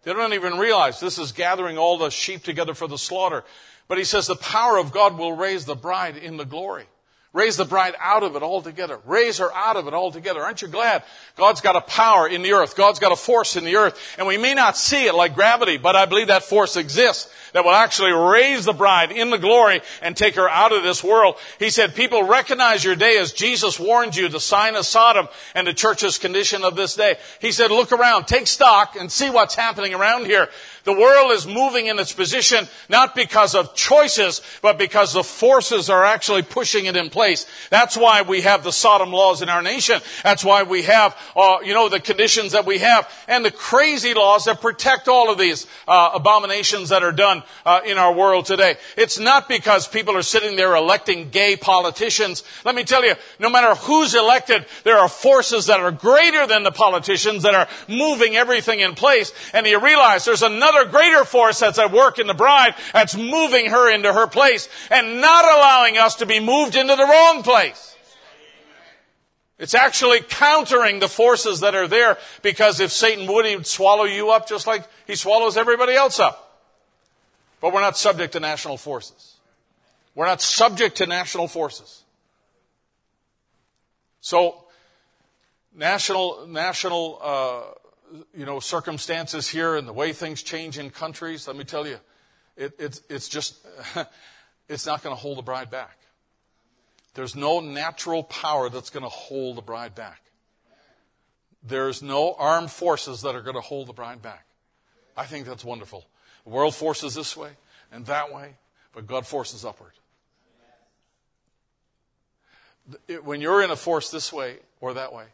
They 0.03 0.13
don't 0.13 0.33
even 0.33 0.57
realize 0.57 0.99
this 0.99 1.19
is 1.19 1.31
gathering 1.31 1.77
all 1.77 1.97
the 1.97 2.09
sheep 2.09 2.43
together 2.43 2.73
for 2.73 2.87
the 2.87 2.97
slaughter. 2.97 3.43
But 3.87 3.97
he 3.97 4.03
says 4.03 4.27
the 4.27 4.35
power 4.35 4.77
of 4.77 4.91
God 4.91 5.17
will 5.17 5.33
raise 5.33 5.65
the 5.65 5.75
bride 5.75 6.17
in 6.17 6.37
the 6.37 6.45
glory. 6.45 6.85
Raise 7.33 7.55
the 7.55 7.63
bride 7.63 7.95
out 7.97 8.23
of 8.23 8.35
it 8.35 8.43
altogether. 8.43 8.99
Raise 9.05 9.37
her 9.37 9.55
out 9.55 9.77
of 9.77 9.87
it 9.87 9.93
altogether. 9.93 10.41
Aren't 10.41 10.61
you 10.61 10.67
glad? 10.67 11.01
God's 11.37 11.61
got 11.61 11.77
a 11.77 11.81
power 11.81 12.27
in 12.27 12.41
the 12.41 12.51
earth. 12.51 12.75
God's 12.75 12.99
got 12.99 13.13
a 13.13 13.15
force 13.15 13.55
in 13.55 13.63
the 13.63 13.77
earth. 13.77 13.97
And 14.17 14.27
we 14.27 14.37
may 14.37 14.53
not 14.53 14.75
see 14.75 15.05
it 15.05 15.15
like 15.15 15.33
gravity, 15.33 15.77
but 15.77 15.95
I 15.95 16.05
believe 16.05 16.27
that 16.27 16.43
force 16.43 16.75
exists 16.75 17.31
that 17.53 17.63
will 17.63 17.71
actually 17.71 18.11
raise 18.11 18.65
the 18.65 18.73
bride 18.73 19.13
in 19.13 19.29
the 19.29 19.37
glory 19.37 19.81
and 20.01 20.15
take 20.15 20.35
her 20.35 20.49
out 20.49 20.73
of 20.73 20.83
this 20.83 21.05
world. 21.05 21.35
He 21.57 21.69
said, 21.69 21.95
people 21.95 22.23
recognize 22.23 22.83
your 22.83 22.97
day 22.97 23.17
as 23.17 23.31
Jesus 23.31 23.79
warned 23.79 24.17
you, 24.17 24.27
the 24.27 24.39
sign 24.41 24.75
of 24.75 24.85
Sodom 24.85 25.29
and 25.55 25.65
the 25.65 25.73
church's 25.73 26.17
condition 26.17 26.65
of 26.65 26.75
this 26.75 26.95
day. 26.95 27.15
He 27.39 27.53
said, 27.53 27.71
look 27.71 27.93
around, 27.93 28.27
take 28.27 28.47
stock 28.47 28.97
and 28.99 29.09
see 29.09 29.29
what's 29.29 29.55
happening 29.55 29.93
around 29.93 30.25
here. 30.25 30.49
The 30.83 30.93
world 30.93 31.31
is 31.31 31.45
moving 31.45 31.87
in 31.87 31.99
its 31.99 32.11
position 32.11 32.67
not 32.89 33.15
because 33.15 33.55
of 33.55 33.75
choices, 33.75 34.41
but 34.61 34.77
because 34.77 35.13
the 35.13 35.23
forces 35.23 35.89
are 35.89 36.03
actually 36.03 36.41
pushing 36.41 36.85
it 36.85 36.95
in 36.95 37.09
place. 37.09 37.45
That's 37.69 37.95
why 37.95 38.23
we 38.23 38.41
have 38.41 38.63
the 38.63 38.71
Sodom 38.71 39.11
laws 39.11 39.41
in 39.41 39.49
our 39.49 39.61
nation. 39.61 40.01
That's 40.23 40.43
why 40.43 40.63
we 40.63 40.83
have, 40.83 41.15
uh, 41.35 41.57
you 41.63 41.73
know, 41.73 41.89
the 41.89 41.99
conditions 41.99 42.53
that 42.53 42.65
we 42.65 42.79
have 42.79 43.09
and 43.27 43.45
the 43.45 43.51
crazy 43.51 44.13
laws 44.13 44.45
that 44.45 44.61
protect 44.61 45.07
all 45.07 45.31
of 45.31 45.37
these 45.37 45.67
uh, 45.87 46.11
abominations 46.15 46.89
that 46.89 47.03
are 47.03 47.11
done 47.11 47.43
uh, 47.65 47.81
in 47.85 47.97
our 47.97 48.13
world 48.13 48.45
today. 48.45 48.75
It's 48.97 49.19
not 49.19 49.47
because 49.47 49.87
people 49.87 50.17
are 50.17 50.23
sitting 50.23 50.55
there 50.55 50.75
electing 50.75 51.29
gay 51.29 51.55
politicians. 51.55 52.43
Let 52.65 52.75
me 52.75 52.83
tell 52.83 53.05
you, 53.05 53.15
no 53.39 53.49
matter 53.49 53.75
who's 53.75 54.15
elected, 54.15 54.65
there 54.83 54.97
are 54.97 55.09
forces 55.09 55.67
that 55.67 55.79
are 55.79 55.91
greater 55.91 56.47
than 56.47 56.63
the 56.63 56.71
politicians 56.71 57.43
that 57.43 57.53
are 57.53 57.67
moving 57.87 58.35
everything 58.35 58.79
in 58.79 58.95
place. 58.95 59.31
And 59.53 59.67
you 59.67 59.79
realize 59.79 60.25
there's 60.25 60.41
another 60.41 60.70
greater 60.89 61.25
force 61.25 61.59
that's 61.59 61.79
at 61.79 61.91
work 61.91 62.19
in 62.19 62.27
the 62.27 62.33
bride 62.33 62.75
that's 62.93 63.15
moving 63.15 63.67
her 63.67 63.93
into 63.93 64.11
her 64.11 64.27
place 64.27 64.67
and 64.89 65.21
not 65.21 65.45
allowing 65.45 65.97
us 65.97 66.15
to 66.15 66.25
be 66.25 66.39
moved 66.39 66.75
into 66.75 66.95
the 66.95 67.05
wrong 67.05 67.43
place. 67.43 67.95
It's 69.59 69.75
actually 69.75 70.21
countering 70.21 70.99
the 70.99 71.07
forces 71.07 71.59
that 71.59 71.75
are 71.75 71.87
there 71.87 72.17
because 72.41 72.79
if 72.79 72.91
Satan 72.91 73.31
would, 73.31 73.45
he'd 73.45 73.67
swallow 73.67 74.05
you 74.05 74.31
up 74.31 74.49
just 74.49 74.65
like 74.65 74.87
he 75.05 75.15
swallows 75.15 75.55
everybody 75.55 75.93
else 75.93 76.19
up. 76.19 76.59
But 77.61 77.71
we're 77.71 77.81
not 77.81 77.95
subject 77.95 78.33
to 78.33 78.39
national 78.39 78.77
forces. 78.77 79.35
We're 80.15 80.25
not 80.25 80.41
subject 80.41 80.97
to 80.97 81.05
national 81.05 81.47
forces. 81.47 82.01
So, 84.19 84.65
national, 85.75 86.47
national, 86.47 87.19
uh, 87.21 87.61
you 88.33 88.45
know, 88.45 88.59
circumstances 88.59 89.47
here 89.47 89.75
and 89.75 89.87
the 89.87 89.93
way 89.93 90.13
things 90.13 90.43
change 90.43 90.77
in 90.77 90.89
countries, 90.89 91.47
let 91.47 91.55
me 91.55 91.63
tell 91.63 91.87
you, 91.87 91.99
it, 92.57 92.73
it's, 92.79 93.01
it's 93.09 93.27
just, 93.27 93.65
it's 94.69 94.85
not 94.85 95.03
going 95.03 95.15
to 95.15 95.19
hold 95.19 95.37
the 95.37 95.43
bride 95.43 95.69
back. 95.69 95.97
There's 97.13 97.35
no 97.35 97.59
natural 97.59 98.23
power 98.23 98.69
that's 98.69 98.89
going 98.89 99.03
to 99.03 99.09
hold 99.09 99.57
the 99.57 99.61
bride 99.61 99.95
back. 99.95 100.21
There's 101.63 102.01
no 102.01 102.33
armed 102.33 102.71
forces 102.71 103.21
that 103.21 103.35
are 103.35 103.41
going 103.41 103.55
to 103.55 103.61
hold 103.61 103.87
the 103.87 103.93
bride 103.93 104.21
back. 104.21 104.45
I 105.15 105.25
think 105.25 105.45
that's 105.45 105.65
wonderful. 105.65 106.05
The 106.45 106.49
world 106.49 106.73
forces 106.73 107.13
this 107.13 107.35
way 107.35 107.51
and 107.91 108.05
that 108.05 108.33
way, 108.33 108.55
but 108.93 109.05
God 109.05 109.27
forces 109.27 109.65
upward. 109.65 109.91
When 113.23 113.41
you're 113.41 113.61
in 113.61 113.69
a 113.69 113.75
force 113.75 114.09
this 114.09 114.33
way 114.33 114.57
or 114.79 114.93
that 114.95 115.13
way, 115.13 115.25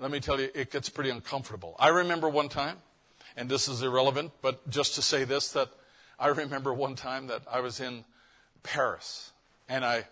let 0.00 0.10
me 0.10 0.20
tell 0.20 0.40
you, 0.40 0.50
it 0.54 0.70
gets 0.70 0.88
pretty 0.88 1.10
uncomfortable. 1.10 1.76
I 1.78 1.88
remember 1.88 2.28
one 2.28 2.48
time, 2.48 2.78
and 3.36 3.48
this 3.48 3.68
is 3.68 3.82
irrelevant, 3.82 4.32
but 4.42 4.68
just 4.68 4.94
to 4.96 5.02
say 5.02 5.24
this, 5.24 5.52
that 5.52 5.68
I 6.18 6.28
remember 6.28 6.72
one 6.72 6.94
time 6.94 7.28
that 7.28 7.42
I 7.50 7.60
was 7.60 7.80
in 7.80 8.04
Paris, 8.62 9.32
and 9.68 9.84
I, 9.84 10.04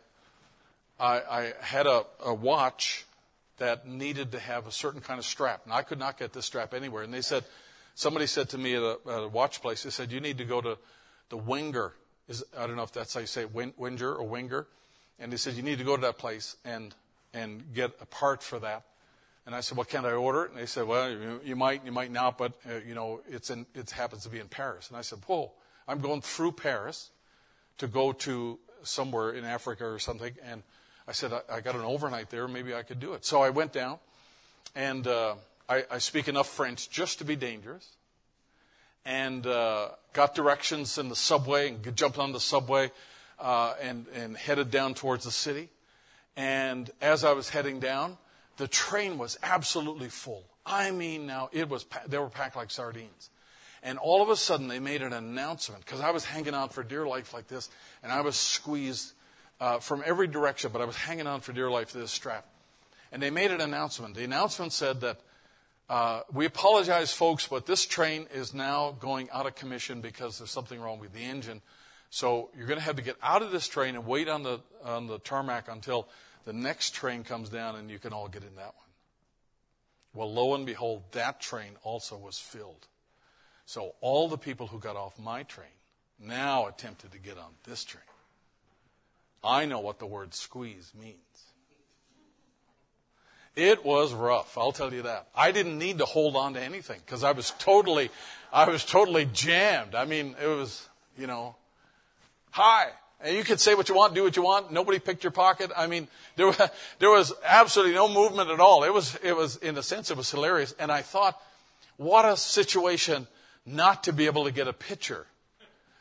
I, 0.99 1.21
I 1.21 1.53
had 1.61 1.87
a, 1.87 2.05
a 2.25 2.35
watch 2.35 3.07
that 3.59 3.87
needed 3.87 4.33
to 4.33 4.39
have 4.39 4.67
a 4.67 4.73
certain 4.73 5.01
kind 5.01 5.19
of 5.19 5.25
strap, 5.25 5.63
and 5.65 5.73
I 5.73 5.83
could 5.83 5.99
not 5.99 6.19
get 6.19 6.33
this 6.33 6.47
strap 6.47 6.73
anywhere. 6.75 7.03
And 7.03 7.13
they 7.13 7.21
said, 7.21 7.45
Somebody 8.01 8.27
said 8.27 8.49
to 8.51 8.59
me 8.59 8.75
at 8.75 8.83
a, 8.83 8.99
at 9.09 9.25
a 9.25 9.29
watch 9.29 9.61
place, 9.61 9.83
they 9.83 9.91
said, 9.91 10.11
you 10.11 10.21
need 10.21 10.39
to 10.39 10.45
go 10.47 10.63
to 10.63 10.79
the 11.29 11.37
Winger. 11.37 11.93
Is, 12.29 12.43
I 12.57 12.67
don't 12.67 12.77
know 12.77 12.83
if 12.83 12.93
that's 12.93 13.13
how 13.13 13.21
you 13.21 13.27
say 13.27 13.43
it, 13.43 13.55
Winger 13.55 14.15
or 14.15 14.27
Winger. 14.27 14.67
And 15.19 15.31
they 15.31 15.37
said, 15.37 15.53
you 15.53 15.63
need 15.63 15.77
to 15.79 15.85
go 15.85 15.97
to 15.97 16.03
that 16.03 16.17
place 16.17 16.57
and, 16.65 16.95
and 17.35 17.75
get 17.75 17.91
a 18.01 18.07
part 18.07 18.43
for 18.43 18.59
that. 18.61 18.85
And 19.51 19.57
I 19.57 19.63
said, 19.63 19.77
well, 19.77 19.85
can't 19.85 20.07
I 20.07 20.13
order 20.13 20.45
it? 20.45 20.53
And 20.53 20.61
they 20.61 20.67
said, 20.67 20.87
well, 20.87 21.11
you, 21.11 21.41
you 21.43 21.57
might, 21.57 21.85
you 21.85 21.91
might 21.91 22.13
not, 22.13 22.39
but, 22.39 22.53
uh, 22.65 22.75
you 22.87 22.95
know, 22.95 23.21
it's 23.29 23.51
in, 23.51 23.67
it 23.75 23.91
happens 23.91 24.23
to 24.23 24.29
be 24.29 24.39
in 24.39 24.47
Paris. 24.47 24.87
And 24.87 24.97
I 24.97 25.01
said, 25.01 25.19
whoa, 25.27 25.51
I'm 25.89 26.01
going 26.01 26.21
through 26.21 26.53
Paris 26.53 27.11
to 27.79 27.89
go 27.89 28.13
to 28.13 28.61
somewhere 28.85 29.33
in 29.33 29.45
Africa 29.45 29.85
or 29.85 29.99
something. 29.99 30.35
And 30.45 30.63
I 31.09 31.11
said, 31.11 31.33
I, 31.33 31.41
I 31.57 31.61
got 31.63 31.75
an 31.75 31.81
overnight 31.81 32.31
there. 32.31 32.47
Maybe 32.47 32.77
I 32.77 32.85
could 32.85 33.01
do 33.01 33.15
it. 33.15 33.25
So 33.25 33.43
I 33.43 33.51
went 33.51 33.73
down 33.73 33.99
and, 34.77 35.05
uh, 35.09 35.35
I, 35.69 35.85
I 35.91 35.99
speak 35.99 36.29
enough 36.29 36.49
French 36.49 36.89
just 36.89 37.19
to 37.19 37.25
be 37.25 37.35
dangerous. 37.35 37.89
And 39.05 39.45
uh, 39.49 39.89
got 40.13 40.37
directions 40.37 40.97
in 40.97 41.09
the 41.09 41.17
subway 41.17 41.71
and 41.71 41.97
jumped 41.97 42.19
on 42.19 42.31
the 42.31 42.39
subway 42.39 42.93
uh, 43.41 43.75
and, 43.83 44.07
and 44.15 44.37
headed 44.37 44.71
down 44.71 44.95
towards 44.95 45.25
the 45.25 45.33
city. 45.33 45.71
And 46.37 46.89
as 47.01 47.25
I 47.25 47.33
was 47.33 47.49
heading 47.49 47.81
down, 47.81 48.17
the 48.61 48.69
train 48.69 49.17
was 49.17 49.39
absolutely 49.43 50.11
full. 50.11 50.45
I 50.67 50.91
mean, 50.91 51.27
now 51.27 51.49
it 51.51 51.71
was 51.71 51.87
they 52.07 52.19
were 52.19 52.29
packed 52.29 52.57
like 52.57 52.71
sardines. 52.71 53.31
And 53.83 53.97
all 53.97 54.23
of 54.23 54.29
a 54.29 54.37
sudden, 54.37 54.69
they 54.69 54.79
made 54.79 55.01
an 55.01 55.15
announcement 55.15 55.83
because 55.83 56.03
I 56.03 56.11
was 56.11 56.27
hanging 56.27 56.53
on 56.53 56.69
for 56.69 56.83
dear 56.83 57.07
life 57.07 57.33
like 57.33 57.49
this, 57.49 57.71
and 58.03 58.13
I 58.13 58.21
was 58.21 58.37
squeezed 58.37 59.13
uh, 59.61 59.79
from 59.79 60.03
every 60.05 60.27
direction, 60.27 60.71
but 60.75 60.83
I 60.83 60.85
was 60.85 60.97
hanging 60.97 61.27
on 61.27 61.41
for 61.41 61.55
dear 61.55 61.71
life 61.71 61.93
to 61.93 61.99
this 61.99 62.11
strap. 62.11 62.45
And 63.11 63.23
they 63.23 63.31
made 63.31 63.51
an 63.51 63.63
announcement. 63.63 64.15
The 64.15 64.25
announcement 64.25 64.75
said 64.75 65.01
that 65.01 65.21
uh, 65.89 66.21
we 66.31 66.45
apologize, 66.45 67.15
folks, 67.15 67.47
but 67.47 67.65
this 67.65 67.87
train 67.87 68.27
is 68.35 68.53
now 68.53 68.95
going 69.01 69.31
out 69.31 69.47
of 69.47 69.55
commission 69.55 70.03
because 70.03 70.37
there's 70.37 70.51
something 70.51 70.79
wrong 70.79 71.01
with 71.01 71.15
the 71.15 71.25
engine. 71.25 71.63
So 72.11 72.51
you're 72.55 72.67
going 72.67 72.79
to 72.79 72.85
have 72.85 72.97
to 72.97 73.03
get 73.03 73.17
out 73.23 73.41
of 73.41 73.53
this 73.53 73.67
train 73.67 73.95
and 73.95 74.07
wait 74.07 74.29
on 74.29 74.43
the 74.43 74.61
on 74.85 75.07
the 75.07 75.19
tarmac 75.19 75.69
until 75.69 76.09
the 76.45 76.53
next 76.53 76.95
train 76.95 77.25
comes 77.25 77.49
down 77.49 77.77
and 77.77 77.91
you 77.91 77.99
can 77.99 78.13
all 78.13 78.29
get 78.29 78.43
in 78.43 78.55
that 78.57 78.75
one. 78.75 78.75
Well, 80.13 80.33
lo 80.33 80.55
and 80.55 80.67
behold, 80.67 81.03
that 81.13 81.41
train 81.41 81.73
also 81.83 82.17
was 82.17 82.39
filled. 82.39 82.87
So 83.67 83.95
all 84.01 84.29
the 84.29 84.39
people 84.39 84.67
who 84.67 84.79
got 84.79 84.97
off 84.97 85.19
my 85.19 85.45
train 85.45 85.69
now 86.19 86.67
attempted 86.67 87.13
to 87.13 87.19
get 87.19 87.39
on 87.39 87.53
this 87.65 87.85
train. 87.85 88.03
I 89.43 89.65
know 89.65 89.81
what 89.81 89.99
the 89.99 90.07
word 90.07 90.35
squeeze 90.35 90.93
means. 91.01 91.17
It 93.57 93.85
was 93.85 94.13
rough, 94.13 94.57
I'll 94.57 94.73
tell 94.73 94.93
you 94.93 95.03
that. 95.03 95.29
I 95.35 95.51
didn't 95.51 95.79
need 95.79 95.99
to 95.99 96.05
hold 96.05 96.37
on 96.37 96.55
to 96.55 96.63
anything 96.63 97.01
because 97.05 97.25
I 97.25 97.33
was 97.33 97.53
totally, 97.59 98.11
I 98.53 98.69
was 98.69 98.85
totally 98.85 99.27
jammed. 99.27 99.95
I 99.95 100.05
mean, 100.05 100.37
it 100.43 100.47
was, 100.47 100.89
you 101.19 101.27
know, 101.27 101.57
hi. 102.51 102.91
And 103.23 103.37
you 103.37 103.45
could 103.45 103.61
say 103.61 103.75
what 103.75 103.89
you 103.89 103.95
want, 103.95 104.15
do 104.15 104.23
what 104.23 104.37
you 104.37 104.43
want. 104.43 104.73
Nobody 104.73 104.99
picked 104.99 105.25
your 105.25 105.31
pocket. 105.31 105.71
I 105.77 105.87
mean, 105.87 106.09
there 106.37 106.47
was, 106.47 106.57
there 106.99 107.11
was 107.11 107.33
absolutely 107.45 107.95
no 107.95 108.09
movement 108.09 108.51
at 108.51 108.61
all. 108.61 108.85
It 108.85 108.95
was, 108.95 109.19
it 109.23 109.37
was, 109.37 109.57
in 109.57 109.77
a 109.77 109.83
sense, 109.83 110.11
it 110.11 110.17
was 110.17 110.31
hilarious. 110.31 110.75
And 110.79 110.91
I 110.91 111.03
thought, 111.03 111.41
what 111.97 112.25
a 112.25 112.37
situation 112.37 113.27
not 113.67 114.05
to 114.05 114.13
be 114.13 114.27
able 114.27 114.45
to 114.45 114.51
get 114.51 114.69
a 114.69 114.73
picture 114.73 115.27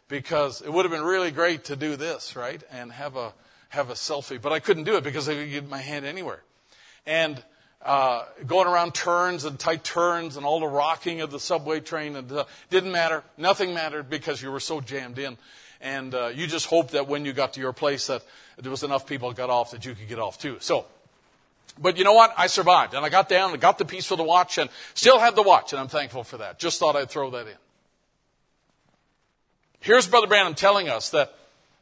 because 0.07 0.61
it 0.61 0.71
would 0.71 0.85
have 0.85 0.91
been 0.91 1.03
really 1.03 1.31
great 1.31 1.65
to 1.65 1.75
do 1.75 1.95
this, 1.95 2.35
right? 2.35 2.63
And 2.71 2.91
have 2.91 3.15
a, 3.15 3.33
have 3.69 3.89
a 3.89 3.93
selfie. 3.93 4.41
But 4.41 4.53
I 4.53 4.59
couldn't 4.59 4.85
do 4.85 4.95
it 4.95 5.03
because 5.03 5.27
I 5.27 5.35
could 5.35 5.51
get 5.51 5.69
my 5.69 5.77
hand 5.77 6.05
anywhere 6.05 6.41
and 7.05 7.41
uh, 7.81 8.25
going 8.45 8.67
around 8.67 8.93
turns 8.93 9.45
and 9.45 9.57
tight 9.57 9.83
turns 9.83 10.35
and 10.35 10.45
all 10.45 10.59
the 10.59 10.67
rocking 10.67 11.21
of 11.21 11.31
the 11.31 11.39
subway 11.39 11.79
train. 11.79 12.15
And 12.15 12.31
uh, 12.31 12.45
didn't 12.69 12.91
matter. 12.91 13.23
Nothing 13.37 13.73
mattered 13.73 14.09
because 14.09 14.41
you 14.41 14.51
were 14.51 14.59
so 14.59 14.81
jammed 14.81 15.17
in. 15.17 15.37
And 15.81 16.13
uh, 16.13 16.27
you 16.27 16.47
just 16.47 16.65
hope 16.65 16.91
that 16.91 17.07
when 17.07 17.25
you 17.25 17.33
got 17.33 17.53
to 17.53 17.61
your 17.61 17.73
place 17.73 18.07
that 18.07 18.23
there 18.57 18.71
was 18.71 18.83
enough 18.83 19.07
people 19.07 19.31
got 19.31 19.49
off 19.49 19.71
that 19.71 19.85
you 19.85 19.95
could 19.95 20.07
get 20.07 20.19
off 20.19 20.37
too. 20.37 20.57
So, 20.59 20.85
but 21.81 21.97
you 21.97 22.03
know 22.03 22.13
what? 22.13 22.33
I 22.37 22.47
survived. 22.47 22.93
And 22.93 23.05
I 23.05 23.09
got 23.09 23.29
down 23.29 23.51
and 23.51 23.61
got 23.61 23.77
the 23.77 23.85
piece 23.85 24.05
for 24.05 24.17
the 24.17 24.23
watch 24.23 24.57
and 24.57 24.69
still 24.93 25.19
had 25.19 25.35
the 25.35 25.43
watch. 25.43 25.71
And 25.71 25.79
I'm 25.79 25.87
thankful 25.87 26.23
for 26.23 26.37
that. 26.37 26.59
Just 26.59 26.79
thought 26.79 26.95
I'd 26.95 27.09
throw 27.09 27.29
that 27.31 27.47
in. 27.47 27.55
Here's 29.79 30.07
Brother 30.07 30.27
Branham 30.27 30.55
telling 30.55 30.89
us 30.89 31.11
that 31.11 31.33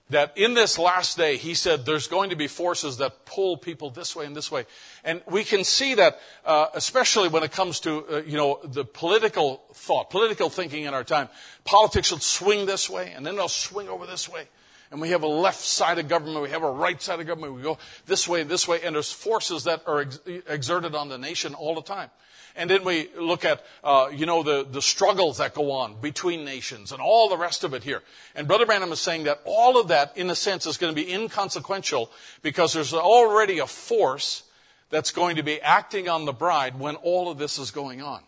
that 0.09 0.37
in 0.37 0.53
this 0.53 0.77
last 0.77 1.17
day, 1.17 1.35
he 1.35 1.53
said 1.53 1.85
there's 1.85 2.07
going 2.07 2.29
to 2.29 2.35
be 2.35 2.47
forces 2.47 2.97
that 2.97 3.25
pull 3.25 3.57
people 3.57 3.89
this 3.89 4.15
way 4.15 4.25
and 4.25 4.35
this 4.35 4.51
way. 4.51 4.65
And 5.03 5.21
we 5.29 5.43
can 5.43 5.63
see 5.63 5.95
that, 5.95 6.19
uh, 6.45 6.67
especially 6.73 7.27
when 7.27 7.43
it 7.43 7.51
comes 7.51 7.81
to, 7.81 8.05
uh, 8.09 8.21
you 8.25 8.37
know, 8.37 8.59
the 8.63 8.85
political 8.85 9.63
thought, 9.73 10.09
political 10.09 10.49
thinking 10.49 10.83
in 10.83 10.93
our 10.93 11.03
time. 11.03 11.27
Politics 11.65 12.11
will 12.11 12.19
swing 12.19 12.65
this 12.65 12.89
way, 12.89 13.11
and 13.15 13.25
then 13.25 13.35
they'll 13.35 13.49
swing 13.49 13.89
over 13.89 14.05
this 14.05 14.29
way. 14.29 14.47
And 14.89 15.01
we 15.01 15.09
have 15.09 15.23
a 15.23 15.27
left 15.27 15.59
side 15.59 15.99
of 15.99 16.07
government, 16.07 16.41
we 16.41 16.51
have 16.51 16.63
a 16.63 16.71
right 16.71 17.01
side 17.01 17.19
of 17.19 17.27
government, 17.27 17.53
we 17.55 17.61
go 17.61 17.77
this 18.05 18.25
way, 18.25 18.43
this 18.43 18.67
way, 18.67 18.81
and 18.83 18.95
there's 18.95 19.11
forces 19.11 19.65
that 19.65 19.83
are 19.85 20.01
ex- 20.01 20.19
exerted 20.47 20.95
on 20.95 21.09
the 21.09 21.17
nation 21.17 21.53
all 21.53 21.75
the 21.75 21.81
time. 21.81 22.09
And 22.57 22.69
then 22.69 22.83
we 22.83 23.09
look 23.15 23.45
at, 23.45 23.63
uh, 23.83 24.09
you 24.11 24.25
know, 24.25 24.41
the, 24.41 24.65
the 24.69 24.81
struggles 24.81 25.37
that 25.37 25.53
go 25.53 25.71
on 25.71 26.01
between 26.01 26.43
nations 26.43 26.91
and 26.91 26.99
all 26.99 27.29
the 27.29 27.37
rest 27.37 27.63
of 27.63 27.75
it 27.75 27.83
here. 27.83 28.01
And 28.35 28.47
Brother 28.47 28.65
Branham 28.65 28.91
is 28.91 28.99
saying 28.99 29.25
that 29.25 29.41
all 29.45 29.79
of 29.79 29.89
that, 29.89 30.17
in 30.17 30.29
a 30.31 30.35
sense, 30.35 30.65
is 30.65 30.77
going 30.77 30.93
to 30.93 31.01
be 31.01 31.13
inconsequential 31.13 32.11
because 32.41 32.73
there's 32.73 32.93
already 32.93 33.59
a 33.59 33.67
force 33.67 34.41
that's 34.89 35.11
going 35.11 35.35
to 35.35 35.43
be 35.43 35.61
acting 35.61 36.09
on 36.09 36.25
the 36.25 36.33
bride 36.33 36.79
when 36.79 36.95
all 36.95 37.29
of 37.29 37.37
this 37.37 37.59
is 37.59 37.69
going 37.69 38.01
on. 38.01 38.23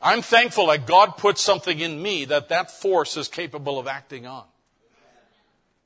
I'm 0.00 0.22
thankful 0.22 0.68
that 0.68 0.86
God 0.86 1.16
put 1.16 1.38
something 1.38 1.80
in 1.80 2.00
me 2.00 2.24
that 2.26 2.50
that 2.50 2.70
force 2.70 3.16
is 3.16 3.28
capable 3.28 3.78
of 3.78 3.88
acting 3.88 4.26
on. 4.26 4.44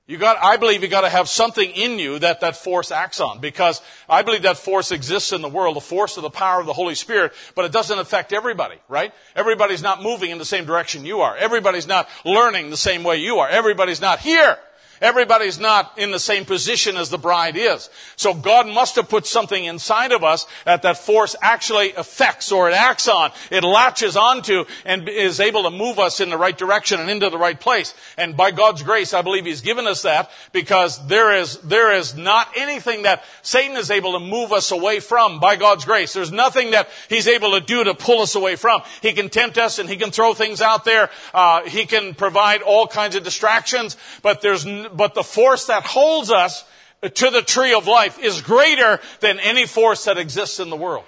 You 0.08 0.18
got, 0.18 0.36
I 0.40 0.56
believe 0.56 0.82
you 0.82 0.88
got 0.88 1.00
to 1.00 1.08
have 1.08 1.28
something 1.28 1.68
in 1.68 1.98
you 1.98 2.20
that 2.20 2.40
that 2.40 2.56
force 2.56 2.92
acts 2.92 3.20
on 3.20 3.40
because 3.40 3.82
I 4.08 4.22
believe 4.22 4.42
that 4.42 4.56
force 4.56 4.92
exists 4.92 5.32
in 5.32 5.42
the 5.42 5.48
world, 5.48 5.74
the 5.74 5.80
force 5.80 6.16
of 6.16 6.22
the 6.22 6.30
power 6.30 6.60
of 6.60 6.66
the 6.66 6.72
Holy 6.72 6.94
Spirit, 6.94 7.32
but 7.56 7.64
it 7.64 7.72
doesn't 7.72 7.98
affect 7.98 8.32
everybody, 8.32 8.76
right? 8.88 9.12
Everybody's 9.34 9.82
not 9.82 10.04
moving 10.04 10.30
in 10.30 10.38
the 10.38 10.44
same 10.44 10.64
direction 10.64 11.04
you 11.04 11.22
are. 11.22 11.36
Everybody's 11.36 11.88
not 11.88 12.08
learning 12.24 12.70
the 12.70 12.76
same 12.76 13.02
way 13.02 13.16
you 13.16 13.38
are. 13.38 13.48
Everybody's 13.48 14.00
not 14.00 14.20
here. 14.20 14.56
Everybody's 15.00 15.58
not 15.58 15.98
in 15.98 16.10
the 16.10 16.18
same 16.18 16.44
position 16.44 16.96
as 16.96 17.10
the 17.10 17.18
bride 17.18 17.56
is. 17.56 17.90
So 18.16 18.34
God 18.34 18.66
must 18.66 18.96
have 18.96 19.08
put 19.08 19.26
something 19.26 19.64
inside 19.64 20.12
of 20.12 20.24
us 20.24 20.46
that 20.64 20.82
that 20.82 20.98
force 20.98 21.36
actually 21.40 21.92
affects 21.94 22.50
or 22.52 22.70
it 22.70 22.74
acts 22.74 23.08
on. 23.08 23.30
It 23.50 23.64
latches 23.64 24.16
onto 24.16 24.64
and 24.84 25.08
is 25.08 25.40
able 25.40 25.64
to 25.64 25.70
move 25.70 25.98
us 25.98 26.20
in 26.20 26.30
the 26.30 26.38
right 26.38 26.56
direction 26.56 27.00
and 27.00 27.10
into 27.10 27.30
the 27.30 27.38
right 27.38 27.58
place. 27.58 27.94
And 28.16 28.36
by 28.36 28.50
God's 28.50 28.82
grace, 28.82 29.12
I 29.12 29.22
believe 29.22 29.44
He's 29.44 29.60
given 29.60 29.86
us 29.86 30.02
that 30.02 30.30
because 30.52 31.06
there 31.06 31.36
is, 31.36 31.58
there 31.58 31.92
is 31.92 32.16
not 32.16 32.48
anything 32.56 33.02
that 33.02 33.24
Satan 33.42 33.76
is 33.76 33.90
able 33.90 34.12
to 34.12 34.20
move 34.20 34.52
us 34.52 34.70
away 34.70 35.00
from 35.00 35.40
by 35.40 35.56
God's 35.56 35.84
grace. 35.84 36.12
There's 36.12 36.32
nothing 36.32 36.70
that 36.72 36.88
He's 37.08 37.28
able 37.28 37.52
to 37.52 37.60
do 37.60 37.84
to 37.84 37.94
pull 37.94 38.22
us 38.22 38.34
away 38.34 38.56
from. 38.56 38.82
He 39.02 39.12
can 39.12 39.28
tempt 39.28 39.58
us 39.58 39.78
and 39.78 39.88
He 39.88 39.96
can 39.96 40.10
throw 40.10 40.34
things 40.34 40.60
out 40.60 40.84
there. 40.84 41.10
Uh, 41.34 41.62
he 41.68 41.86
can 41.86 42.14
provide 42.14 42.62
all 42.62 42.86
kinds 42.86 43.16
of 43.16 43.22
distractions, 43.22 43.96
but 44.22 44.40
there's 44.40 44.64
but 44.94 45.14
the 45.14 45.22
force 45.22 45.66
that 45.66 45.84
holds 45.84 46.30
us 46.30 46.64
to 47.02 47.30
the 47.30 47.42
tree 47.42 47.74
of 47.74 47.86
life 47.86 48.18
is 48.18 48.40
greater 48.40 49.00
than 49.20 49.38
any 49.38 49.66
force 49.66 50.04
that 50.04 50.18
exists 50.18 50.60
in 50.60 50.70
the 50.70 50.76
world. 50.76 51.04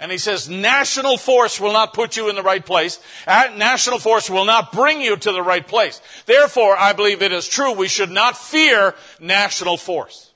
And 0.00 0.10
he 0.10 0.18
says, 0.18 0.48
national 0.48 1.16
force 1.16 1.60
will 1.60 1.72
not 1.72 1.94
put 1.94 2.16
you 2.16 2.28
in 2.28 2.34
the 2.34 2.42
right 2.42 2.64
place. 2.64 2.98
National 3.26 3.98
force 3.98 4.28
will 4.28 4.44
not 4.44 4.72
bring 4.72 5.00
you 5.00 5.16
to 5.16 5.32
the 5.32 5.42
right 5.42 5.66
place. 5.66 6.00
Therefore, 6.26 6.76
I 6.76 6.92
believe 6.92 7.22
it 7.22 7.32
is 7.32 7.46
true 7.46 7.72
we 7.72 7.88
should 7.88 8.10
not 8.10 8.36
fear 8.36 8.94
national 9.20 9.76
force. 9.76 10.32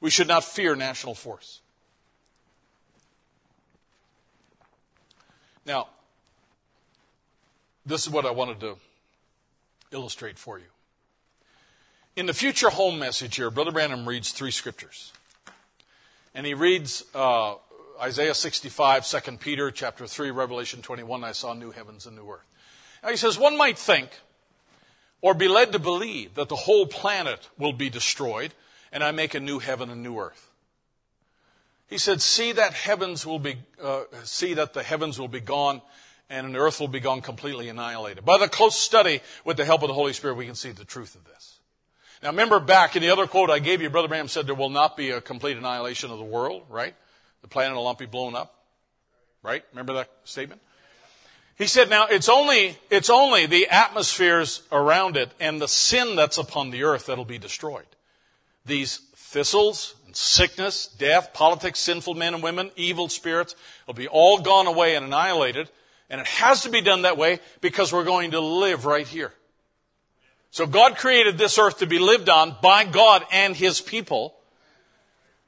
We 0.00 0.10
should 0.10 0.28
not 0.28 0.44
fear 0.44 0.74
national 0.74 1.14
force. 1.14 1.60
Now, 5.64 5.88
this 7.86 8.02
is 8.02 8.10
what 8.10 8.26
I 8.26 8.32
wanted 8.32 8.58
to 8.60 8.76
illustrate 9.92 10.38
for 10.38 10.58
you. 10.58 10.71
In 12.14 12.26
the 12.26 12.34
future 12.34 12.68
home 12.68 12.98
message 12.98 13.36
here, 13.36 13.50
Brother 13.50 13.72
Branham 13.72 14.06
reads 14.06 14.32
three 14.32 14.50
scriptures. 14.50 15.14
And 16.34 16.44
he 16.44 16.52
reads 16.52 17.04
uh, 17.14 17.54
Isaiah 18.02 18.34
65, 18.34 19.06
2 19.06 19.36
Peter 19.38 19.70
chapter 19.70 20.06
3, 20.06 20.30
Revelation 20.30 20.82
21, 20.82 21.24
I 21.24 21.32
saw 21.32 21.54
new 21.54 21.70
heavens 21.70 22.04
and 22.04 22.14
new 22.14 22.28
earth. 22.30 22.44
Now 23.02 23.08
he 23.08 23.16
says, 23.16 23.38
one 23.38 23.56
might 23.56 23.78
think 23.78 24.10
or 25.22 25.32
be 25.32 25.48
led 25.48 25.72
to 25.72 25.78
believe 25.78 26.34
that 26.34 26.50
the 26.50 26.56
whole 26.56 26.86
planet 26.86 27.48
will 27.58 27.72
be 27.72 27.88
destroyed 27.88 28.52
and 28.92 29.02
I 29.02 29.10
make 29.10 29.32
a 29.34 29.40
new 29.40 29.58
heaven 29.58 29.88
and 29.88 30.02
new 30.02 30.18
earth. 30.18 30.50
He 31.86 31.96
said, 31.96 32.20
see 32.20 32.52
that 32.52 32.74
heavens 32.74 33.24
will 33.24 33.38
be, 33.38 33.56
uh, 33.82 34.02
see 34.24 34.52
that 34.52 34.74
the 34.74 34.82
heavens 34.82 35.18
will 35.18 35.28
be 35.28 35.40
gone 35.40 35.80
and 36.28 36.54
the 36.54 36.58
earth 36.58 36.78
will 36.78 36.88
be 36.88 37.00
gone 37.00 37.22
completely 37.22 37.70
annihilated. 37.70 38.22
By 38.22 38.36
the 38.36 38.48
close 38.48 38.78
study 38.78 39.22
with 39.46 39.56
the 39.56 39.64
help 39.64 39.82
of 39.82 39.88
the 39.88 39.94
Holy 39.94 40.12
Spirit, 40.12 40.36
we 40.36 40.46
can 40.46 40.54
see 40.54 40.72
the 40.72 40.84
truth 40.84 41.14
of 41.14 41.24
this. 41.24 41.51
Now 42.22 42.30
remember 42.30 42.60
back 42.60 42.94
in 42.94 43.02
the 43.02 43.10
other 43.10 43.26
quote 43.26 43.50
I 43.50 43.58
gave 43.58 43.82
you, 43.82 43.90
Brother 43.90 44.08
Branham 44.08 44.28
said 44.28 44.46
there 44.46 44.54
will 44.54 44.70
not 44.70 44.96
be 44.96 45.10
a 45.10 45.20
complete 45.20 45.56
annihilation 45.56 46.10
of 46.10 46.18
the 46.18 46.24
world, 46.24 46.62
right? 46.68 46.94
The 47.42 47.48
planet 47.48 47.76
will 47.76 47.84
not 47.84 47.98
be 47.98 48.06
blown 48.06 48.36
up. 48.36 48.54
Right? 49.42 49.64
Remember 49.72 49.94
that 49.94 50.10
statement? 50.24 50.60
He 51.58 51.66
said, 51.66 51.90
now 51.90 52.06
it's 52.06 52.28
only, 52.28 52.78
it's 52.90 53.10
only 53.10 53.46
the 53.46 53.68
atmospheres 53.68 54.62
around 54.70 55.16
it 55.16 55.32
and 55.40 55.60
the 55.60 55.68
sin 55.68 56.16
that's 56.16 56.38
upon 56.38 56.70
the 56.70 56.84
earth 56.84 57.06
that'll 57.06 57.24
be 57.24 57.38
destroyed. 57.38 57.86
These 58.64 58.98
thistles, 59.16 59.96
and 60.06 60.14
sickness, 60.14 60.86
death, 60.86 61.32
politics, 61.32 61.80
sinful 61.80 62.14
men 62.14 62.34
and 62.34 62.42
women, 62.42 62.70
evil 62.76 63.08
spirits 63.08 63.56
will 63.86 63.94
be 63.94 64.06
all 64.06 64.38
gone 64.38 64.66
away 64.66 64.94
and 64.94 65.06
annihilated. 65.06 65.70
And 66.08 66.20
it 66.20 66.26
has 66.26 66.62
to 66.62 66.70
be 66.70 66.82
done 66.82 67.02
that 67.02 67.16
way 67.16 67.40
because 67.60 67.92
we're 67.92 68.04
going 68.04 68.32
to 68.32 68.40
live 68.40 68.84
right 68.84 69.08
here. 69.08 69.32
So 70.52 70.66
God 70.66 70.98
created 70.98 71.38
this 71.38 71.58
earth 71.58 71.78
to 71.78 71.86
be 71.86 71.98
lived 71.98 72.28
on 72.28 72.56
by 72.60 72.84
God 72.84 73.24
and 73.32 73.56
His 73.56 73.80
people. 73.80 74.34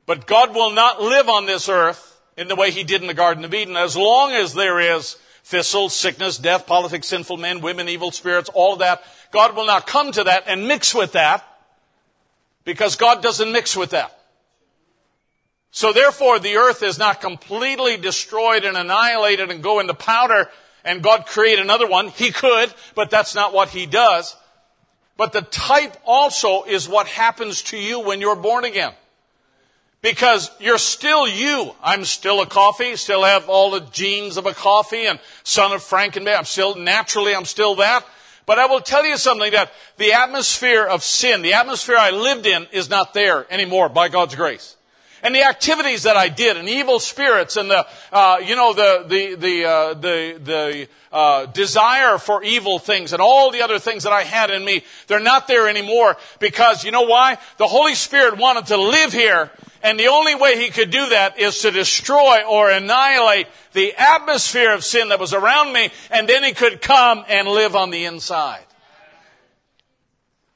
But 0.06 0.26
God 0.26 0.54
will 0.54 0.72
not 0.72 1.00
live 1.00 1.28
on 1.28 1.44
this 1.44 1.68
earth 1.68 2.18
in 2.38 2.48
the 2.48 2.56
way 2.56 2.70
He 2.70 2.84
did 2.84 3.02
in 3.02 3.06
the 3.06 3.14
Garden 3.14 3.44
of 3.44 3.52
Eden 3.52 3.76
as 3.76 3.98
long 3.98 4.32
as 4.32 4.54
there 4.54 4.80
is 4.80 5.18
thistles, 5.44 5.94
sickness, 5.94 6.38
death, 6.38 6.66
politics, 6.66 7.06
sinful 7.06 7.36
men, 7.36 7.60
women, 7.60 7.86
evil 7.86 8.12
spirits, 8.12 8.48
all 8.54 8.72
of 8.72 8.78
that. 8.78 9.04
God 9.30 9.54
will 9.54 9.66
not 9.66 9.86
come 9.86 10.10
to 10.12 10.24
that 10.24 10.44
and 10.46 10.66
mix 10.66 10.94
with 10.94 11.12
that 11.12 11.44
because 12.64 12.96
God 12.96 13.22
doesn't 13.22 13.52
mix 13.52 13.76
with 13.76 13.90
that. 13.90 14.18
So 15.70 15.92
therefore 15.92 16.38
the 16.38 16.56
earth 16.56 16.82
is 16.82 16.98
not 16.98 17.20
completely 17.20 17.98
destroyed 17.98 18.64
and 18.64 18.74
annihilated 18.74 19.50
and 19.50 19.62
go 19.62 19.80
into 19.80 19.92
powder 19.92 20.48
and 20.82 21.02
God 21.02 21.26
create 21.26 21.58
another 21.58 21.86
one. 21.86 22.08
He 22.08 22.30
could, 22.30 22.72
but 22.94 23.10
that's 23.10 23.34
not 23.34 23.52
what 23.52 23.68
He 23.68 23.84
does. 23.84 24.34
But 25.16 25.32
the 25.32 25.42
type 25.42 25.96
also 26.04 26.64
is 26.64 26.88
what 26.88 27.06
happens 27.06 27.62
to 27.64 27.76
you 27.76 28.00
when 28.00 28.20
you're 28.20 28.36
born 28.36 28.64
again. 28.64 28.92
Because 30.02 30.50
you're 30.60 30.78
still 30.78 31.26
you. 31.26 31.74
I'm 31.82 32.04
still 32.04 32.42
a 32.42 32.46
coffee, 32.46 32.96
still 32.96 33.24
have 33.24 33.48
all 33.48 33.70
the 33.70 33.80
genes 33.80 34.36
of 34.36 34.44
a 34.44 34.52
coffee 34.52 35.06
and 35.06 35.18
son 35.44 35.72
of 35.72 35.82
Frank 35.82 36.16
and 36.16 36.26
Frankenberry. 36.26 36.38
I'm 36.38 36.44
still, 36.44 36.74
naturally, 36.74 37.34
I'm 37.34 37.46
still 37.46 37.76
that. 37.76 38.04
But 38.44 38.58
I 38.58 38.66
will 38.66 38.80
tell 38.80 39.06
you 39.06 39.16
something 39.16 39.52
that 39.52 39.72
the 39.96 40.12
atmosphere 40.12 40.84
of 40.84 41.02
sin, 41.02 41.40
the 41.40 41.54
atmosphere 41.54 41.96
I 41.96 42.10
lived 42.10 42.46
in 42.46 42.66
is 42.72 42.90
not 42.90 43.14
there 43.14 43.46
anymore 43.50 43.88
by 43.88 44.08
God's 44.08 44.34
grace 44.34 44.76
and 45.24 45.34
the 45.34 45.42
activities 45.42 46.02
that 46.02 46.18
I 46.18 46.28
did, 46.28 46.58
and 46.58 46.68
evil 46.68 47.00
spirits, 47.00 47.56
and 47.56 47.70
the 47.70 47.86
uh, 48.12 48.36
you 48.44 48.54
know 48.54 48.74
the 48.74 49.04
the 49.08 49.34
the 49.34 49.64
uh, 49.64 49.94
the 49.94 50.40
the 50.44 50.88
uh, 51.10 51.46
desire 51.46 52.18
for 52.18 52.44
evil 52.44 52.78
things, 52.78 53.14
and 53.14 53.22
all 53.22 53.50
the 53.50 53.62
other 53.62 53.78
things 53.78 54.04
that 54.04 54.12
I 54.12 54.22
had 54.22 54.50
in 54.50 54.62
me, 54.62 54.84
they're 55.06 55.18
not 55.18 55.48
there 55.48 55.66
anymore 55.66 56.18
because 56.40 56.84
you 56.84 56.90
know 56.90 57.02
why? 57.02 57.38
The 57.56 57.66
Holy 57.66 57.94
Spirit 57.94 58.36
wanted 58.36 58.66
to 58.66 58.76
live 58.76 59.14
here, 59.14 59.50
and 59.82 59.98
the 59.98 60.08
only 60.08 60.34
way 60.34 60.62
He 60.62 60.68
could 60.68 60.90
do 60.90 61.08
that 61.08 61.40
is 61.40 61.58
to 61.60 61.70
destroy 61.70 62.42
or 62.42 62.70
annihilate 62.70 63.46
the 63.72 63.94
atmosphere 63.96 64.74
of 64.74 64.84
sin 64.84 65.08
that 65.08 65.18
was 65.18 65.32
around 65.32 65.72
me, 65.72 65.88
and 66.10 66.28
then 66.28 66.44
He 66.44 66.52
could 66.52 66.82
come 66.82 67.24
and 67.28 67.48
live 67.48 67.74
on 67.74 67.88
the 67.88 68.04
inside. 68.04 68.64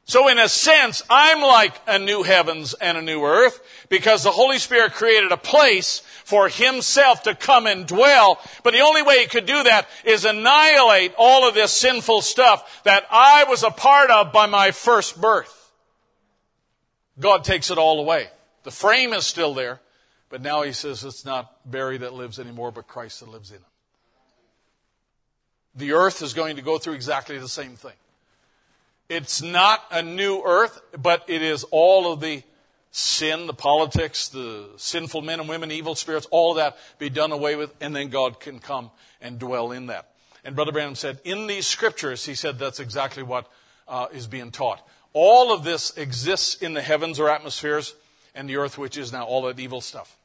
So 0.09 0.29
in 0.29 0.39
a 0.39 0.49
sense, 0.49 1.03
I'm 1.11 1.43
like 1.43 1.75
a 1.87 1.99
new 1.99 2.23
heavens 2.23 2.73
and 2.73 2.97
a 2.97 3.03
new 3.03 3.25
earth 3.25 3.61
because 3.91 4.23
the 4.23 4.31
Holy 4.31 4.59
Spirit 4.59 4.95
created 4.95 5.33
a 5.33 5.37
place 5.37 5.99
for 6.25 6.49
Himself 6.49 7.25
to 7.25 7.35
come 7.35 7.67
and 7.67 7.87
dwell. 7.87 8.41
But 8.63 8.73
the 8.73 8.81
only 8.81 9.03
way 9.03 9.19
He 9.19 9.27
could 9.27 9.45
do 9.45 9.63
that 9.65 9.87
is 10.05 10.25
annihilate 10.25 11.13
all 11.19 11.47
of 11.47 11.55
this 11.55 11.73
sinful 11.73 12.23
stuff 12.23 12.83
that 12.85 13.05
I 13.11 13.45
was 13.45 13.63
a 13.63 13.71
part 13.71 14.11
of 14.11 14.33
by 14.33 14.47
my 14.47 14.71
first 14.71 15.21
birth. 15.21 15.73
God 17.21 17.45
takes 17.45 17.71
it 17.71 17.77
all 17.77 18.01
away. 18.01 18.29
The 18.63 18.71
frame 18.71 19.13
is 19.13 19.27
still 19.27 19.53
there, 19.53 19.79
but 20.31 20.41
now 20.41 20.63
He 20.63 20.73
says 20.73 21.05
it's 21.05 21.27
not 21.27 21.71
Barry 21.71 21.99
that 21.99 22.15
lives 22.15 22.39
anymore, 22.39 22.73
but 22.73 22.89
Christ 22.89 23.21
that 23.21 23.29
lives 23.29 23.51
in 23.51 23.59
Him. 23.59 23.65
The 25.75 25.93
earth 25.93 26.23
is 26.23 26.33
going 26.33 26.57
to 26.57 26.63
go 26.63 26.79
through 26.79 26.95
exactly 26.95 27.37
the 27.37 27.47
same 27.47 27.77
thing. 27.77 27.93
It's 29.09 29.41
not 29.41 29.85
a 29.91 30.03
new 30.03 30.43
earth, 30.45 30.81
but 31.01 31.25
it 31.29 31.43
is 31.43 31.65
all 31.71 32.13
of 32.13 32.21
the 32.21 32.43
sin, 32.91 33.47
the 33.47 33.55
politics, 33.55 34.29
the 34.29 34.69
sinful 34.77 35.23
men 35.23 35.41
and 35.41 35.49
women, 35.49 35.71
evil 35.71 35.95
spirits, 35.95 36.27
all 36.31 36.55
that 36.55 36.77
be 36.99 37.09
done 37.09 37.33
away 37.33 37.57
with, 37.57 37.75
and 37.81 37.95
then 37.95 38.09
God 38.09 38.41
can 38.41 38.59
come 38.59 38.91
and 39.21 39.39
dwell 39.39 39.73
in 39.73 39.87
that. 39.87 40.11
And 40.45 40.55
Brother 40.55 40.73
Branham 40.73 40.95
said, 40.95 41.21
in 41.25 41.47
these 41.47 41.67
scriptures, 41.67 42.25
he 42.25 42.35
said 42.35 42.59
that's 42.59 42.81
exactly 42.81 43.23
what 43.23 43.51
uh, 43.87 44.07
is 44.13 44.27
being 44.27 44.51
taught. 44.51 44.87
All 45.13 45.53
of 45.53 45.65
this 45.65 45.97
exists 45.97 46.55
in 46.55 46.75
the 46.75 46.83
heavens 46.83 47.19
or 47.19 47.29
atmospheres 47.29 47.95
and 48.35 48.49
the 48.49 48.57
earth, 48.57 48.79
which 48.79 48.97
is 48.97 49.13
now 49.13 49.25
all 49.25 49.43
that 49.43 49.59
evil 49.59 49.81
stuff. 49.81 50.17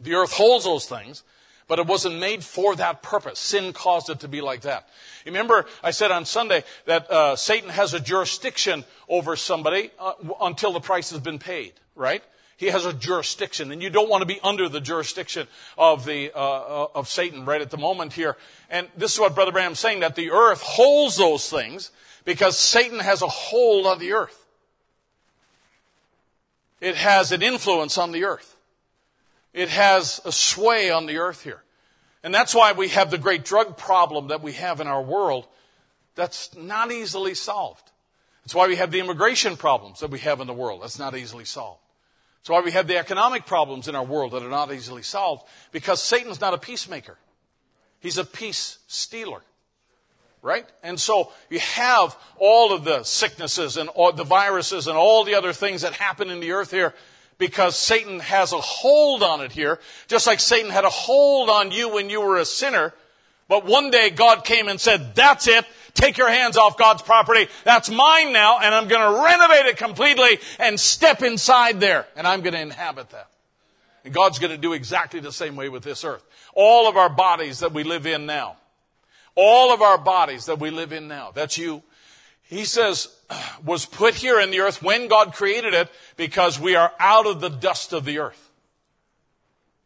The 0.00 0.14
earth 0.14 0.32
holds 0.32 0.64
those 0.64 0.86
things, 0.86 1.22
but 1.68 1.78
it 1.78 1.86
wasn't 1.86 2.18
made 2.18 2.44
for 2.44 2.76
that 2.76 3.02
purpose. 3.02 3.38
Sin 3.38 3.72
caused 3.72 4.10
it 4.10 4.20
to 4.20 4.28
be 4.28 4.40
like 4.40 4.62
that. 4.62 4.88
Remember, 5.24 5.66
I 5.82 5.90
said 5.90 6.10
on 6.10 6.24
Sunday 6.24 6.64
that 6.86 7.10
uh, 7.10 7.36
Satan 7.36 7.70
has 7.70 7.94
a 7.94 8.00
jurisdiction 8.00 8.84
over 9.08 9.36
somebody 9.36 9.90
uh, 9.98 10.12
until 10.40 10.72
the 10.72 10.80
price 10.80 11.10
has 11.10 11.20
been 11.20 11.38
paid, 11.38 11.72
right? 11.94 12.22
He 12.56 12.66
has 12.66 12.86
a 12.86 12.92
jurisdiction, 12.92 13.72
and 13.72 13.82
you 13.82 13.90
don't 13.90 14.08
want 14.08 14.22
to 14.22 14.26
be 14.26 14.38
under 14.42 14.68
the 14.68 14.80
jurisdiction 14.80 15.48
of 15.76 16.04
the 16.04 16.30
uh, 16.32 16.38
uh 16.38 16.86
of 16.94 17.08
Satan 17.08 17.44
right 17.44 17.60
at 17.60 17.70
the 17.70 17.76
moment 17.76 18.12
here. 18.12 18.36
And 18.70 18.88
this 18.96 19.12
is 19.12 19.20
what 19.20 19.34
Brother 19.34 19.50
Branham's 19.50 19.80
saying 19.80 20.00
that 20.00 20.14
the 20.14 20.30
earth 20.30 20.60
holds 20.62 21.16
those 21.16 21.50
things 21.50 21.90
because 22.24 22.56
Satan 22.58 23.00
has 23.00 23.22
a 23.22 23.28
hold 23.28 23.86
on 23.86 23.98
the 23.98 24.12
earth. 24.12 24.46
It 26.80 26.96
has 26.96 27.32
an 27.32 27.42
influence 27.42 27.98
on 27.98 28.12
the 28.12 28.24
earth. 28.24 28.53
It 29.54 29.68
has 29.68 30.20
a 30.24 30.32
sway 30.32 30.90
on 30.90 31.06
the 31.06 31.18
earth 31.18 31.44
here. 31.44 31.62
And 32.24 32.34
that's 32.34 32.54
why 32.54 32.72
we 32.72 32.88
have 32.88 33.10
the 33.10 33.18
great 33.18 33.44
drug 33.44 33.76
problem 33.76 34.28
that 34.28 34.42
we 34.42 34.52
have 34.54 34.80
in 34.80 34.88
our 34.88 35.02
world 35.02 35.46
that's 36.16 36.54
not 36.56 36.90
easily 36.90 37.34
solved. 37.34 37.90
That's 38.42 38.54
why 38.54 38.66
we 38.66 38.76
have 38.76 38.90
the 38.90 39.00
immigration 39.00 39.56
problems 39.56 40.00
that 40.00 40.10
we 40.10 40.18
have 40.20 40.40
in 40.40 40.46
the 40.46 40.52
world. 40.52 40.82
That's 40.82 40.98
not 40.98 41.16
easily 41.16 41.44
solved. 41.44 41.80
That's 42.40 42.50
why 42.50 42.60
we 42.60 42.72
have 42.72 42.86
the 42.86 42.98
economic 42.98 43.46
problems 43.46 43.88
in 43.88 43.94
our 43.94 44.04
world 44.04 44.32
that 44.32 44.42
are 44.42 44.50
not 44.50 44.72
easily 44.72 45.02
solved 45.02 45.44
because 45.72 46.02
Satan's 46.02 46.40
not 46.40 46.52
a 46.52 46.58
peacemaker. 46.58 47.16
He's 48.00 48.18
a 48.18 48.24
peace 48.24 48.78
stealer. 48.86 49.42
Right? 50.42 50.66
And 50.82 51.00
so 51.00 51.32
you 51.48 51.58
have 51.58 52.14
all 52.36 52.74
of 52.74 52.84
the 52.84 53.02
sicknesses 53.02 53.78
and 53.78 53.88
all 53.88 54.12
the 54.12 54.24
viruses 54.24 54.88
and 54.88 54.96
all 54.96 55.24
the 55.24 55.36
other 55.36 55.54
things 55.54 55.82
that 55.82 55.94
happen 55.94 56.28
in 56.28 56.40
the 56.40 56.52
earth 56.52 56.70
here 56.70 56.92
because 57.38 57.76
Satan 57.76 58.20
has 58.20 58.52
a 58.52 58.60
hold 58.60 59.22
on 59.22 59.40
it 59.40 59.52
here, 59.52 59.80
just 60.08 60.26
like 60.26 60.40
Satan 60.40 60.70
had 60.70 60.84
a 60.84 60.90
hold 60.90 61.50
on 61.50 61.70
you 61.70 61.92
when 61.92 62.10
you 62.10 62.20
were 62.20 62.38
a 62.38 62.44
sinner. 62.44 62.92
But 63.48 63.66
one 63.66 63.90
day 63.90 64.10
God 64.10 64.44
came 64.44 64.68
and 64.68 64.80
said, 64.80 65.14
that's 65.14 65.46
it. 65.48 65.66
Take 65.92 66.18
your 66.18 66.30
hands 66.30 66.56
off 66.56 66.76
God's 66.76 67.02
property. 67.02 67.48
That's 67.62 67.90
mine 67.90 68.32
now, 68.32 68.58
and 68.58 68.74
I'm 68.74 68.88
going 68.88 69.00
to 69.00 69.22
renovate 69.22 69.66
it 69.66 69.76
completely 69.76 70.38
and 70.58 70.78
step 70.78 71.22
inside 71.22 71.80
there, 71.80 72.06
and 72.16 72.26
I'm 72.26 72.40
going 72.40 72.54
to 72.54 72.60
inhabit 72.60 73.10
that. 73.10 73.28
And 74.04 74.12
God's 74.12 74.38
going 74.38 74.50
to 74.50 74.58
do 74.58 74.72
exactly 74.72 75.20
the 75.20 75.32
same 75.32 75.56
way 75.56 75.68
with 75.68 75.82
this 75.82 76.04
earth. 76.04 76.24
All 76.54 76.88
of 76.88 76.96
our 76.96 77.08
bodies 77.08 77.60
that 77.60 77.72
we 77.72 77.84
live 77.84 78.06
in 78.06 78.26
now, 78.26 78.56
all 79.34 79.72
of 79.72 79.82
our 79.82 79.98
bodies 79.98 80.46
that 80.46 80.58
we 80.58 80.70
live 80.70 80.92
in 80.92 81.08
now, 81.08 81.30
that's 81.32 81.58
you, 81.58 81.82
he 82.44 82.64
says, 82.64 83.08
was 83.64 83.86
put 83.86 84.14
here 84.14 84.40
in 84.40 84.50
the 84.50 84.60
earth 84.60 84.82
when 84.82 85.08
God 85.08 85.34
created 85.34 85.74
it 85.74 85.90
because 86.16 86.58
we 86.60 86.76
are 86.76 86.92
out 86.98 87.26
of 87.26 87.40
the 87.40 87.50
dust 87.50 87.92
of 87.92 88.04
the 88.04 88.18
earth. 88.18 88.50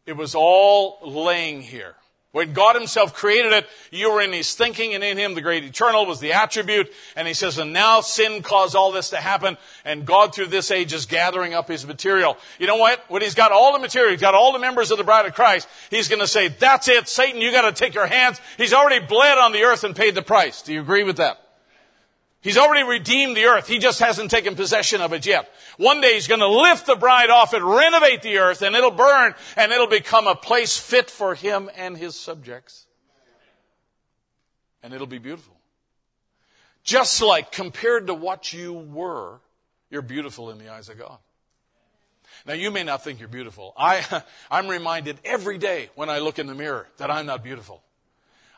It 0.05 0.17
was 0.17 0.33
all 0.35 0.99
laying 1.03 1.61
here. 1.61 1.95
When 2.31 2.53
God 2.53 2.75
himself 2.75 3.15
created 3.15 3.53
it, 3.53 3.67
you 3.89 4.11
were 4.11 4.21
in 4.21 4.33
his 4.33 4.53
thinking 4.53 4.93
and 4.93 5.03
in 5.03 5.17
him 5.17 5.33
the 5.33 5.41
great 5.41 5.63
eternal 5.63 6.05
was 6.05 6.19
the 6.19 6.33
attribute. 6.33 6.91
And 7.15 7.27
he 7.27 7.33
says, 7.33 7.57
and 7.57 7.73
now 7.73 8.01
sin 8.01 8.43
caused 8.43 8.75
all 8.75 8.91
this 8.91 9.09
to 9.11 9.17
happen 9.17 9.57
and 9.83 10.05
God 10.05 10.35
through 10.35 10.47
this 10.47 10.69
age 10.69 10.93
is 10.93 11.07
gathering 11.07 11.55
up 11.55 11.67
his 11.67 11.87
material. 11.87 12.37
You 12.59 12.67
know 12.67 12.75
what? 12.75 13.03
When 13.07 13.23
he's 13.23 13.33
got 13.33 13.51
all 13.51 13.73
the 13.73 13.79
material, 13.79 14.11
he's 14.11 14.21
got 14.21 14.35
all 14.35 14.53
the 14.53 14.59
members 14.59 14.91
of 14.91 14.99
the 14.99 15.03
bride 15.03 15.25
of 15.25 15.33
Christ, 15.33 15.67
he's 15.89 16.07
to 16.07 16.27
say, 16.27 16.49
that's 16.49 16.87
it, 16.87 17.07
Satan, 17.07 17.41
you 17.41 17.51
got 17.51 17.63
to 17.63 17.71
take 17.71 17.95
your 17.95 18.07
hands. 18.07 18.39
He's 18.57 18.73
already 18.73 19.03
bled 19.03 19.39
on 19.39 19.51
the 19.51 19.63
earth 19.63 19.83
and 19.83 19.95
paid 19.95 20.13
the 20.13 20.21
price. 20.21 20.61
Do 20.61 20.71
you 20.71 20.81
agree 20.81 21.03
with 21.03 21.17
that? 21.17 21.48
He's 22.41 22.57
already 22.57 22.87
redeemed 22.87 23.35
the 23.35 23.45
earth. 23.45 23.67
He 23.67 23.79
just 23.79 23.99
hasn't 23.99 24.31
taken 24.31 24.55
possession 24.55 25.01
of 25.01 25.11
it 25.11 25.25
yet. 25.25 25.51
One 25.77 25.99
day 25.99 26.13
he's 26.13 26.27
going 26.27 26.39
to 26.39 26.47
lift 26.47 26.85
the 26.85 26.95
bride 26.95 27.29
off 27.29 27.53
and 27.53 27.63
renovate 27.65 28.21
the 28.21 28.37
earth 28.37 28.61
and 28.61 28.75
it'll 28.75 28.91
burn 28.91 29.35
and 29.57 29.71
it'll 29.73 29.87
become 29.87 30.25
a 30.25 30.35
place 30.35 30.77
fit 30.77 31.11
for 31.11 31.35
him 31.35 31.69
and 31.75 31.97
his 31.97 32.17
subjects. 32.17 32.85
And 34.81 34.93
it'll 34.93 35.07
be 35.07 35.17
beautiful. 35.17 35.57
Just 36.85 37.21
like 37.21 37.51
compared 37.51 38.07
to 38.07 38.13
what 38.13 38.53
you 38.53 38.71
were, 38.71 39.41
you're 39.89 40.01
beautiful 40.01 40.49
in 40.49 40.59
the 40.59 40.71
eyes 40.71 40.87
of 40.87 40.97
God. 40.97 41.17
Now 42.45 42.53
you 42.53 42.71
may 42.71 42.83
not 42.83 43.03
think 43.03 43.19
you're 43.19 43.27
beautiful. 43.27 43.73
I, 43.77 44.23
I'm 44.51 44.69
reminded 44.69 45.19
every 45.25 45.57
day 45.57 45.89
when 45.95 46.09
I 46.09 46.19
look 46.19 46.39
in 46.39 46.47
the 46.47 46.55
mirror 46.55 46.87
that 46.97 47.11
I'm 47.11 47.25
not 47.25 47.43
beautiful. 47.43 47.83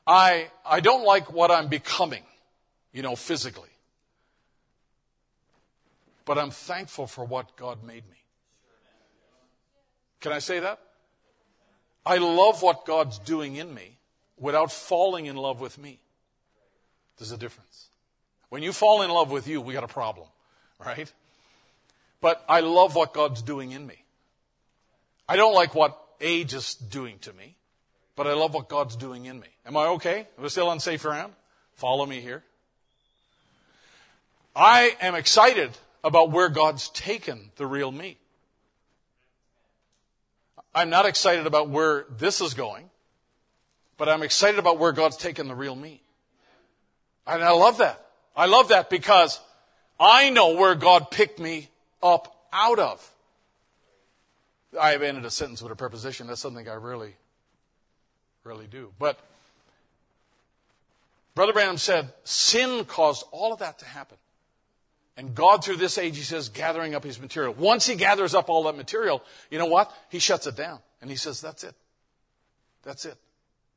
I, 0.06 0.52
I 0.64 0.82
don't 0.82 1.04
like 1.04 1.34
what 1.34 1.50
I'm 1.50 1.68
becoming, 1.68 2.24
you 2.94 3.02
know, 3.02 3.16
physically. 3.16 3.71
But 6.26 6.38
I'm 6.38 6.52
thankful 6.52 7.08
for 7.08 7.26
what 7.26 7.56
God 7.56 7.84
made 7.84 8.10
me. 8.10 8.18
Can 10.20 10.32
I 10.32 10.40
say 10.40 10.60
that? 10.60 10.80
I 12.06 12.18
love 12.18 12.62
what 12.62 12.86
God's 12.86 13.20
doing 13.20 13.56
in 13.56 13.74
me 13.74 13.98
without 14.38 14.72
falling 14.72 15.26
in 15.26 15.36
love 15.36 15.60
with 15.60 15.78
me. 15.78 16.00
There's 17.18 17.32
a 17.32 17.38
difference. 17.38 17.90
When 18.50 18.64
you 18.64 18.74
fall 18.74 19.02
in 19.02 19.10
love 19.10 19.32
with 19.32 19.48
you, 19.48 19.62
we 19.62 19.74
got 19.74 19.84
a 19.84 19.88
problem, 19.88 20.28
right? 20.84 21.12
But 22.20 22.44
I 22.50 22.60
love 22.62 22.96
what 22.96 23.14
God's 23.14 23.42
doing 23.42 23.72
in 23.72 23.86
me. 23.86 24.04
I 25.28 25.36
don't 25.38 25.54
like 25.54 25.74
what 25.76 26.00
age 26.20 26.54
is 26.54 26.76
doing 26.76 27.18
to 27.20 27.34
me, 27.34 27.56
but 28.16 28.28
I 28.28 28.34
love 28.34 28.54
what 28.54 28.70
God's 28.70 28.96
doing 28.96 29.26
in 29.26 29.40
me. 29.40 29.48
Am 29.66 29.78
I 29.78 29.86
okay? 29.88 30.28
Am 30.38 30.46
I 30.46 30.48
still 30.48 30.70
on 30.70 30.80
safe 30.80 31.04
ground? 31.04 31.34
Follow 31.76 32.06
me 32.06 32.20
here. 32.20 32.44
I 34.56 34.96
am 35.00 35.16
excited 35.16 35.72
about 36.04 36.32
where 36.32 36.50
God's 36.50 36.90
taken 36.90 37.52
the 37.58 37.66
real 37.66 37.92
me. 37.92 38.18
I'm 40.74 40.90
not 40.90 41.06
excited 41.06 41.46
about 41.48 41.70
where 41.70 42.06
this 42.18 42.42
is 42.42 42.54
going, 42.54 42.90
but 43.98 44.08
I'm 44.08 44.24
excited 44.24 44.58
about 44.58 44.80
where 44.80 44.94
God's 44.94 45.18
taken 45.18 45.48
the 45.48 45.56
real 45.56 45.76
me. 45.76 46.02
And 47.28 47.44
I 47.44 47.52
love 47.52 47.78
that. 47.80 48.04
I 48.36 48.46
love 48.46 48.70
that 48.70 48.90
because 48.90 49.40
I 50.00 50.30
know 50.30 50.56
where 50.56 50.76
God 50.76 51.12
picked 51.12 51.40
me 51.40 51.70
up 52.02 52.36
out 52.54 52.80
of. 52.80 53.08
I 54.80 54.92
have 54.92 55.02
ended 55.02 55.26
a 55.26 55.30
sentence 55.30 55.62
with 55.62 55.72
a 55.72 55.76
preposition. 55.76 56.28
That's 56.28 56.40
something 56.40 56.68
I 56.68 56.74
really, 56.74 57.16
really 58.44 58.68
do. 58.68 58.94
But 58.98 59.20
Brother 61.36 61.54
Branham 61.54 61.78
said 61.78 62.14
sin 62.24 62.86
caused 62.86 63.26
all 63.32 63.52
of 63.54 63.60
that 63.60 63.80
to 63.80 63.86
happen. 63.86 64.18
And 65.22 65.36
God, 65.36 65.64
through 65.64 65.76
this 65.76 66.00
age, 66.00 66.18
he 66.18 66.24
says, 66.24 66.50
gathering 66.50 66.96
up 66.96 67.04
his 67.04 67.22
material. 67.22 67.54
Once 67.54 67.86
he 67.86 67.94
gathers 67.94 68.34
up 68.34 68.50
all 68.50 68.64
that 68.64 68.76
material, 68.76 69.22
you 69.52 69.60
know 69.60 69.68
what? 69.68 69.96
He 70.10 70.18
shuts 70.18 70.48
it 70.48 70.56
down. 70.56 70.80
And 71.00 71.12
he 71.12 71.16
says, 71.16 71.40
that's 71.40 71.64
it. 71.64 71.76
That's 72.82 73.06
it. 73.06 73.18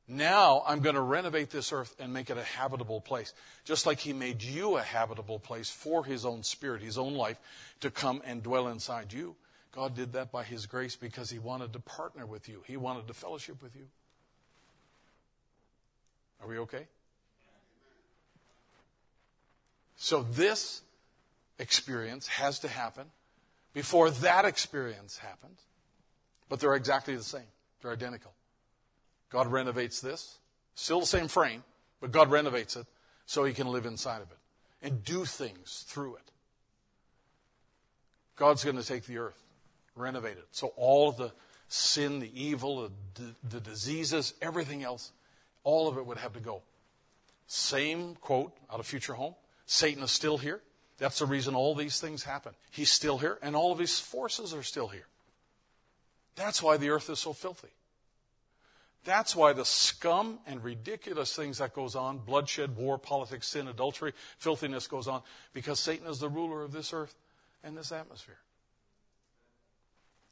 Now 0.08 0.62
I'm 0.66 0.80
going 0.80 0.94
to 0.94 1.02
renovate 1.02 1.50
this 1.50 1.70
earth 1.70 1.94
and 2.00 2.14
make 2.14 2.30
it 2.30 2.38
a 2.38 2.42
habitable 2.42 2.98
place. 3.02 3.34
Just 3.66 3.84
like 3.84 3.98
he 3.98 4.14
made 4.14 4.42
you 4.42 4.78
a 4.78 4.80
habitable 4.80 5.38
place 5.38 5.68
for 5.68 6.02
his 6.02 6.24
own 6.24 6.42
spirit, 6.44 6.80
his 6.80 6.96
own 6.96 7.12
life, 7.12 7.36
to 7.80 7.90
come 7.90 8.22
and 8.24 8.42
dwell 8.42 8.68
inside 8.68 9.12
you. 9.12 9.36
God 9.70 9.94
did 9.94 10.14
that 10.14 10.32
by 10.32 10.44
his 10.44 10.64
grace 10.64 10.96
because 10.96 11.28
he 11.28 11.38
wanted 11.38 11.74
to 11.74 11.78
partner 11.78 12.24
with 12.24 12.48
you. 12.48 12.62
He 12.66 12.78
wanted 12.78 13.06
to 13.08 13.12
fellowship 13.12 13.62
with 13.62 13.76
you. 13.76 13.84
Are 16.40 16.48
we 16.48 16.56
okay? 16.60 16.86
So 19.96 20.22
this 20.22 20.80
experience 21.59 22.26
has 22.26 22.59
to 22.60 22.68
happen 22.68 23.06
before 23.72 24.10
that 24.10 24.44
experience 24.44 25.18
happens. 25.18 25.60
But 26.48 26.60
they're 26.60 26.74
exactly 26.74 27.16
the 27.16 27.22
same. 27.22 27.43
They're 27.81 27.93
identical. 27.93 28.32
God 29.31 29.48
renovates 29.48 30.01
this, 30.01 30.39
still 30.74 31.01
the 31.01 31.06
same 31.06 31.28
frame, 31.28 31.64
but 32.01 32.12
God 32.12 32.31
renovates 32.31 32.76
it 32.76 32.86
so 33.26 33.44
he 33.44 33.52
can 33.52 33.66
live 33.66 33.86
inside 33.86 34.22
of 34.22 34.31
it 34.31 34.39
and 34.82 35.02
do 35.02 35.24
things 35.24 35.85
through 35.89 36.16
it. 36.16 36.31
God's 38.36 38.62
going 38.62 38.76
to 38.76 38.85
take 38.85 39.06
the 39.06 39.18
earth, 39.18 39.43
renovate 39.97 40.36
it. 40.36 40.47
So 40.52 40.68
all 40.76 41.12
the 41.12 41.32
sin, 41.68 42.20
the 42.20 42.31
evil, 42.40 42.90
the, 43.14 43.35
the 43.48 43.60
diseases, 43.60 44.35
everything 44.43 44.82
else, 44.82 45.12
all 45.64 45.89
of 45.89 45.97
it 45.97 46.06
would 46.06 46.18
have 46.18 46.35
to 46.35 46.40
go. 46.40 46.62
Same 47.47 48.14
quote 48.16 48.52
out 48.72 48.81
of 48.81 48.86
Future 48.86 49.14
Home 49.14 49.35
Satan 49.66 50.02
is 50.02 50.10
still 50.10 50.39
here. 50.39 50.60
That's 50.98 51.18
the 51.18 51.26
reason 51.26 51.54
all 51.54 51.74
these 51.74 52.00
things 52.00 52.22
happen. 52.22 52.52
He's 52.70 52.90
still 52.90 53.18
here, 53.18 53.38
and 53.42 53.56
all 53.56 53.72
of 53.72 53.78
his 53.78 53.98
forces 53.98 54.54
are 54.54 54.62
still 54.62 54.88
here. 54.88 55.06
That's 56.36 56.62
why 56.62 56.76
the 56.76 56.90
earth 56.90 57.10
is 57.10 57.18
so 57.18 57.32
filthy. 57.32 57.68
That's 59.04 59.36
why 59.36 59.52
the 59.52 59.64
scum 59.64 60.38
and 60.46 60.64
ridiculous 60.64 61.36
things 61.36 61.58
that 61.58 61.74
goes 61.74 61.94
on, 61.94 62.18
bloodshed, 62.18 62.76
war, 62.76 62.96
politics, 62.96 63.48
sin, 63.48 63.68
adultery, 63.68 64.12
filthiness 64.38 64.86
goes 64.86 65.08
on, 65.08 65.22
because 65.52 65.78
Satan 65.78 66.06
is 66.06 66.20
the 66.20 66.28
ruler 66.28 66.62
of 66.62 66.72
this 66.72 66.92
earth 66.92 67.14
and 67.62 67.76
this 67.76 67.92
atmosphere. 67.92 68.38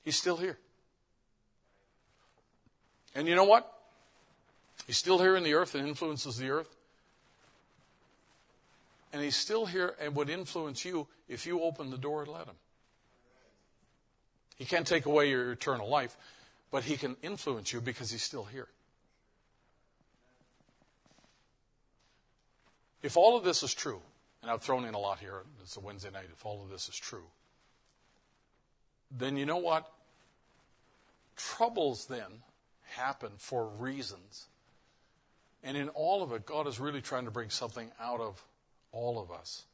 He's 0.04 0.16
still 0.16 0.36
here. 0.36 0.58
And 3.14 3.28
you 3.28 3.34
know 3.34 3.44
what? 3.44 3.70
He's 4.86 4.96
still 4.96 5.18
here 5.18 5.36
in 5.36 5.42
the 5.42 5.54
earth 5.54 5.74
and 5.74 5.86
influences 5.86 6.38
the 6.38 6.50
earth. 6.50 6.74
And 9.12 9.22
he's 9.22 9.36
still 9.36 9.66
here 9.66 9.94
and 10.00 10.14
would 10.16 10.30
influence 10.30 10.84
you 10.84 11.06
if 11.28 11.46
you 11.46 11.60
open 11.60 11.90
the 11.90 11.98
door 11.98 12.22
and 12.22 12.32
let 12.32 12.46
him. 12.46 12.56
He 14.56 14.64
can't 14.64 14.86
take 14.86 15.06
away 15.06 15.28
your 15.28 15.52
eternal 15.52 15.88
life, 15.88 16.16
but 16.70 16.84
he 16.84 16.96
can 16.96 17.16
influence 17.22 17.72
you 17.72 17.80
because 17.80 18.10
he's 18.10 18.22
still 18.22 18.44
here. 18.44 18.68
If 23.02 23.16
all 23.16 23.36
of 23.36 23.44
this 23.44 23.62
is 23.62 23.74
true, 23.74 24.00
and 24.40 24.50
I've 24.50 24.62
thrown 24.62 24.84
in 24.84 24.94
a 24.94 24.98
lot 24.98 25.18
here, 25.18 25.42
it's 25.62 25.76
a 25.76 25.80
Wednesday 25.80 26.10
night, 26.10 26.26
if 26.32 26.46
all 26.46 26.62
of 26.62 26.70
this 26.70 26.88
is 26.88 26.96
true, 26.96 27.26
then 29.10 29.36
you 29.36 29.44
know 29.44 29.58
what? 29.58 29.90
Troubles 31.36 32.06
then 32.06 32.42
happen 32.82 33.32
for 33.36 33.66
reasons. 33.66 34.46
And 35.64 35.76
in 35.76 35.88
all 35.90 36.22
of 36.22 36.32
it, 36.32 36.46
God 36.46 36.66
is 36.66 36.80
really 36.80 37.00
trying 37.00 37.24
to 37.24 37.30
bring 37.30 37.50
something 37.50 37.90
out 38.00 38.20
of 38.20 38.42
all 38.92 39.18
of 39.18 39.30
us 39.30 39.64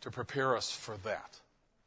to 0.00 0.10
prepare 0.10 0.56
us 0.56 0.70
for 0.70 0.96
that. 0.98 1.40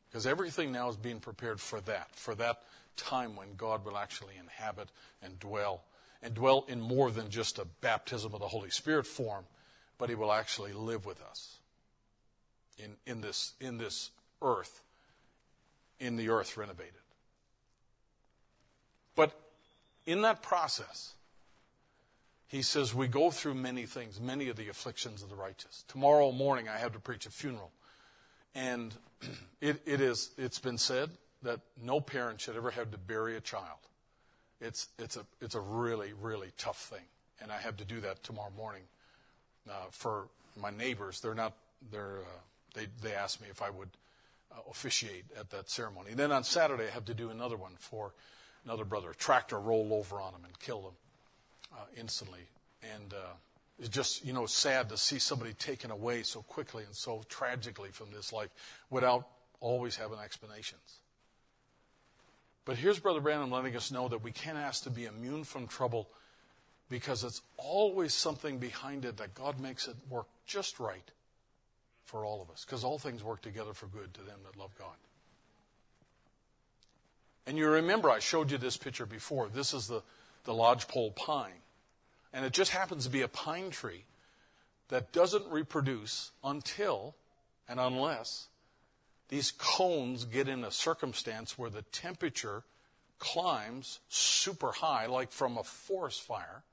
Because 0.10 0.26
everything 0.26 0.72
now 0.72 0.90
is 0.90 0.96
being 0.96 1.20
prepared 1.20 1.60
for 1.60 1.82
that, 1.82 2.10
for 2.14 2.36
that 2.36 2.62
time 2.96 3.36
when 3.36 3.56
God 3.58 3.84
will 3.84 3.98
actually 3.98 4.36
inhabit 4.40 4.90
and 5.22 5.38
dwell, 5.40 5.84
and 6.24 6.34
dwell 6.34 6.66
in 6.68 6.80
more 6.80 7.12
than 7.12 7.30
just 7.30 7.60
a 7.60 7.66
baptism 7.82 8.34
of 8.34 8.40
the 8.40 8.48
Holy 8.48 8.70
Spirit 8.70 9.06
form, 9.06 9.44
but 9.98 10.10
He 10.10 10.16
will 10.16 10.32
actually 10.32 10.72
live 10.72 11.06
with 11.06 11.22
us 11.22 11.58
in, 12.78 12.96
in, 13.06 13.22
this, 13.22 13.54
in 13.60 13.78
this 13.78 14.12
earth, 14.42 14.82
in 16.00 16.16
the 16.16 16.30
earth 16.30 16.56
renovated. 16.56 16.94
But 19.16 19.34
in 20.06 20.22
that 20.22 20.42
process, 20.42 21.15
he 22.56 22.62
says, 22.62 22.96
we 22.96 23.08
go 23.08 23.32
through 23.32 23.54
many 23.54 23.86
things, 23.86 24.22
many 24.22 24.48
of 24.48 24.56
the 24.56 24.70
afflictions 24.70 25.22
of 25.22 25.30
the 25.30 25.36
righteous. 25.36 25.84
Tomorrow 25.90 26.32
morning, 26.32 26.70
I 26.70 26.78
have 26.78 26.94
to 26.94 27.00
preach 27.00 27.26
a 27.26 27.30
funeral. 27.30 27.72
And 28.56 28.96
it, 29.62 29.82
it 29.86 30.00
is, 30.00 30.32
it's 30.38 30.58
been 30.58 30.78
said 30.78 31.10
that 31.44 31.60
no 31.84 32.00
parent 32.00 32.40
should 32.40 32.56
ever 32.56 32.72
have 32.72 32.92
to 32.92 32.98
bury 32.98 33.36
a 33.36 33.42
child. 33.42 33.80
It's, 34.62 34.88
it's, 34.98 35.18
a, 35.18 35.26
it's 35.42 35.56
a 35.56 35.60
really, 35.60 36.14
really 36.14 36.54
tough 36.58 36.78
thing. 36.78 37.04
And 37.42 37.52
I 37.52 37.58
have 37.58 37.76
to 37.78 37.86
do 37.86 38.00
that 38.00 38.24
tomorrow 38.24 38.54
morning 38.56 38.84
uh, 39.70 39.88
for 39.92 40.30
my 40.56 40.70
neighbors. 40.70 41.20
They're 41.20 41.36
not, 41.36 41.58
they're, 41.92 42.20
uh, 42.20 42.40
they, 42.74 42.88
they 43.04 43.14
asked 43.14 43.42
me 43.42 43.48
if 43.50 43.62
I 43.62 43.70
would 43.70 43.90
uh, 44.54 44.60
officiate 44.72 45.26
at 45.38 45.50
that 45.50 45.70
ceremony. 45.70 46.12
And 46.12 46.20
then 46.20 46.32
on 46.32 46.46
Saturday, 46.46 46.86
I 46.86 46.92
have 46.92 47.06
to 47.06 47.14
do 47.14 47.32
another 47.32 47.58
one 47.58 47.74
for 47.78 48.14
another 48.64 48.86
brother. 48.86 49.10
A 49.12 49.16
tractor 49.16 49.60
rolled 49.60 49.92
over 49.92 50.22
on 50.22 50.34
him 50.34 50.46
and 50.46 50.58
killed 50.58 50.86
him 50.86 50.94
uh, 51.76 51.80
instantly. 51.98 52.48
And 52.82 53.14
uh, 53.14 53.34
it's 53.80 53.90
just, 53.90 54.26
you 54.26 54.34
know, 54.34 54.46
sad 54.46 54.90
to 54.90 54.98
see 54.98 55.20
somebody 55.20 55.54
taken 55.54 55.92
away 55.92 56.24
so 56.24 56.42
quickly 56.42 56.84
and 56.84 56.96
so 56.96 57.24
tragically 57.30 57.90
from 57.90 58.12
this 58.12 58.32
life 58.32 58.50
without 58.90 59.28
always 59.60 59.96
having 59.96 60.20
explanations. 60.20 61.00
But 62.66 62.78
here's 62.78 63.00
Brother 63.00 63.22
Branham 63.22 63.52
letting 63.52 63.76
us 63.76 63.92
know 63.92 64.08
that 64.08 64.24
we 64.24 64.32
can't 64.32 64.58
ask 64.58 64.84
to 64.84 64.90
be 64.90 65.06
immune 65.06 65.44
from 65.44 65.68
trouble 65.68 66.10
because 66.90 67.24
it's 67.24 67.42
always 67.58 68.14
something 68.14 68.58
behind 68.58 69.06
it 69.06 69.18
that 69.18 69.36
God 69.36 69.60
makes 69.60 69.88
it 69.88 69.96
work 70.10 70.28
just 70.46 70.80
right 70.80 71.12
for 72.06 72.26
all 72.26 72.42
of 72.42 72.50
us. 72.50 72.66
Because 72.66 72.84
all 72.84 72.98
things 72.98 73.24
work 73.24 73.42
together 73.42 73.74
for 73.74 73.88
good 73.88 74.14
to 74.16 74.22
them 74.22 74.40
that 74.46 74.60
love 74.60 74.72
God. 74.78 74.96
And 77.48 77.58
you 77.58 77.68
remember, 77.68 78.10
I 78.10 78.20
showed 78.20 78.52
you 78.52 78.58
this 78.58 78.78
picture 78.78 79.06
before. 79.06 79.50
This 79.50 79.74
is 79.74 79.88
the, 79.88 80.02
the 80.46 80.54
lodgepole 80.54 81.12
pine. 81.12 81.54
And 82.36 82.44
it 82.44 82.52
just 82.52 82.72
happens 82.72 83.06
to 83.06 83.10
be 83.10 83.22
a 83.22 83.30
pine 83.30 83.70
tree 83.70 84.04
that 84.90 85.14
doesn't 85.14 85.50
reproduce 85.50 86.32
until 86.44 87.16
and 87.70 87.80
unless 87.80 88.50
these 89.30 89.52
cones 89.52 90.26
get 90.26 90.50
in 90.50 90.66
a 90.66 90.70
circumstance 90.70 91.58
where 91.58 91.70
the 91.70 91.82
temperature 91.82 92.64
climbs 93.20 94.02
super 94.10 94.74
high, 94.74 95.06
like 95.06 95.32
from 95.32 95.58
a 95.58 95.64
forest 95.64 96.22
fire. 96.22 96.64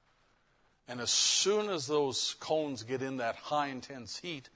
And 0.89 1.01
as 1.01 1.11
soon 1.11 1.71
as 1.71 1.87
those 1.87 2.35
cones 2.41 2.83
get 2.83 3.01
in 3.01 3.19
that 3.19 3.37
high 3.37 3.69
intense 3.69 4.19
heat, 4.19 4.49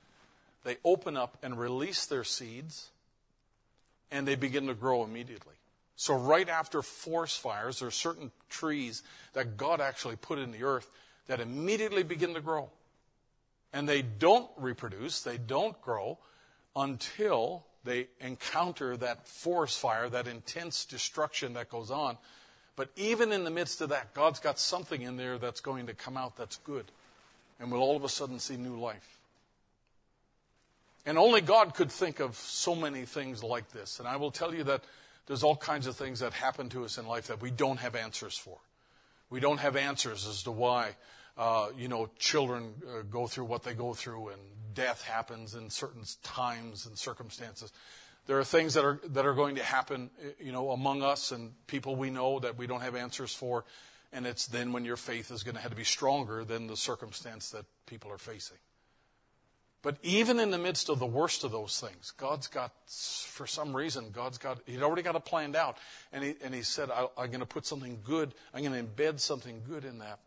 they 0.65 0.77
open 0.85 1.16
up 1.16 1.39
and 1.41 1.57
release 1.57 2.05
their 2.07 2.24
seeds, 2.24 2.91
and 4.11 4.27
they 4.27 4.35
begin 4.35 4.66
to 4.66 4.74
grow 4.74 5.05
immediately. 5.05 5.55
So, 5.97 6.14
right 6.14 6.48
after 6.48 6.82
forest 6.82 7.40
fires, 7.40 7.78
there 7.78 7.89
are 7.89 7.93
certain 7.93 8.31
trees 8.51 9.02
that 9.32 9.56
God 9.56 9.81
actually 9.81 10.16
put 10.16 10.39
in 10.39 10.52
the 10.52 10.62
earth 10.62 10.90
that 11.27 11.40
immediately 11.40 12.02
begin 12.02 12.35
to 12.35 12.40
grow. 12.40 12.68
And 13.73 13.89
they 13.89 14.02
don't 14.02 14.51
reproduce, 14.59 15.23
they 15.23 15.39
don't 15.39 15.81
grow 15.81 16.18
until 16.74 17.64
they 17.85 18.09
encounter 18.20 18.97
that 18.98 19.27
forest 19.27 19.78
fire, 19.78 20.09
that 20.10 20.28
intense 20.28 20.85
destruction 20.85 21.55
that 21.55 21.70
goes 21.70 21.90
on. 21.90 22.18
But 22.74 22.90
even 22.97 23.32
in 23.32 23.44
the 23.44 23.51
midst 23.51 23.81
of 23.81 23.89
that, 23.89 24.12
God's 24.12 24.39
got 24.39 24.59
something 24.59 25.01
in 25.01 25.16
there 25.16 25.39
that's 25.39 25.60
going 25.60 25.86
to 25.86 25.94
come 25.94 26.18
out 26.18 26.36
that's 26.36 26.56
good. 26.59 26.85
And 27.59 27.73
we'll 27.73 27.81
all 27.81 27.97
of 27.97 28.05
a 28.05 28.09
sudden 28.09 28.39
see 28.39 28.56
new 28.56 28.78
life. 28.78 29.18
And 31.06 31.16
only 31.16 31.40
God 31.40 31.74
could 31.74 31.90
think 31.90 32.20
of 32.20 32.36
so 32.36 32.74
many 32.74 33.06
things 33.06 33.43
like 33.43 33.70
this. 33.70 33.98
And 33.98 34.06
I 34.06 34.16
will 34.16 34.32
tell 34.32 34.55
you 34.55 34.64
that 34.64 34.82
there's 35.27 35.43
all 35.43 35.57
kinds 35.57 35.86
of 35.86 35.97
things 35.97 36.20
that 36.20 36.32
happen 36.32 36.69
to 36.70 36.85
us 36.85 36.98
in 36.98 37.07
life 37.07 37.27
that 37.27 37.40
we 37.40 37.51
don't 37.51 37.78
have 37.78 37.94
answers 37.94 38.36
for. 38.36 38.59
We 39.28 39.40
don't 39.40 39.59
have 39.59 39.77
answers 39.77 40.27
as 40.27 40.44
to 40.44 40.53
why, 40.53 40.97
uh, 41.36 41.69
you 41.77 41.89
know, 41.89 42.09
children 42.19 42.74
uh, 42.86 43.03
go 43.11 43.27
through 43.27 43.47
what 43.47 43.65
they 43.65 43.74
go 43.74 43.93
through 43.93 44.28
and 44.28 44.40
death 44.74 45.03
happens 45.03 45.55
in 45.55 45.70
certain 45.70 46.03
times 46.23 46.86
and 46.86 46.97
circumstances. 46.97 47.73
There 48.27 48.39
are 48.39 48.44
things 48.44 48.74
that 48.74 48.85
are, 48.85 49.01
that 49.11 49.27
are 49.27 49.35
going 49.35 49.57
to 49.57 49.62
happen, 49.62 50.11
you 50.39 50.53
know, 50.53 50.70
among 50.70 51.03
us 51.03 51.32
and 51.32 51.53
people 51.66 51.97
we 51.97 52.11
know 52.11 52.39
that 52.40 52.57
we 52.57 52.66
don't 52.66 52.82
have 52.82 52.94
answers 52.94 53.35
for. 53.35 53.65
And 54.12 54.27
it's 54.27 54.47
then 54.47 54.73
when 54.73 54.85
your 54.85 54.97
faith 54.97 55.31
is 55.31 55.43
going 55.43 55.57
to 55.57 55.61
have 55.61 55.70
to 55.70 55.77
be 55.77 55.85
stronger 55.85 56.44
than 56.44 56.66
the 56.66 56.77
circumstance 56.77 57.51
that 57.51 57.65
people 57.86 58.11
are 58.12 58.19
facing. 58.19 58.59
But 59.86 59.98
even 60.02 60.40
in 60.40 60.50
the 60.50 60.58
midst 60.58 60.88
of 60.88 60.98
the 60.98 61.06
worst 61.06 61.44
of 61.44 61.52
those 61.52 61.78
things, 61.78 62.10
God's 62.16 62.48
got, 62.48 62.72
for 62.88 63.46
some 63.46 63.72
reason, 63.72 64.10
God's 64.10 64.36
got, 64.36 64.58
He'd 64.66 64.82
already 64.82 65.02
got 65.02 65.14
it 65.14 65.24
planned 65.24 65.54
out. 65.54 65.78
And 66.12 66.24
He, 66.24 66.34
and 66.42 66.52
he 66.52 66.62
said, 66.62 66.90
I, 66.90 67.06
I'm 67.16 67.28
going 67.28 67.38
to 67.38 67.46
put 67.46 67.66
something 67.66 68.00
good, 68.02 68.34
I'm 68.52 68.64
going 68.64 68.72
to 68.72 68.82
embed 68.82 69.20
something 69.20 69.62
good 69.64 69.84
in 69.84 70.00
that. 70.00 70.18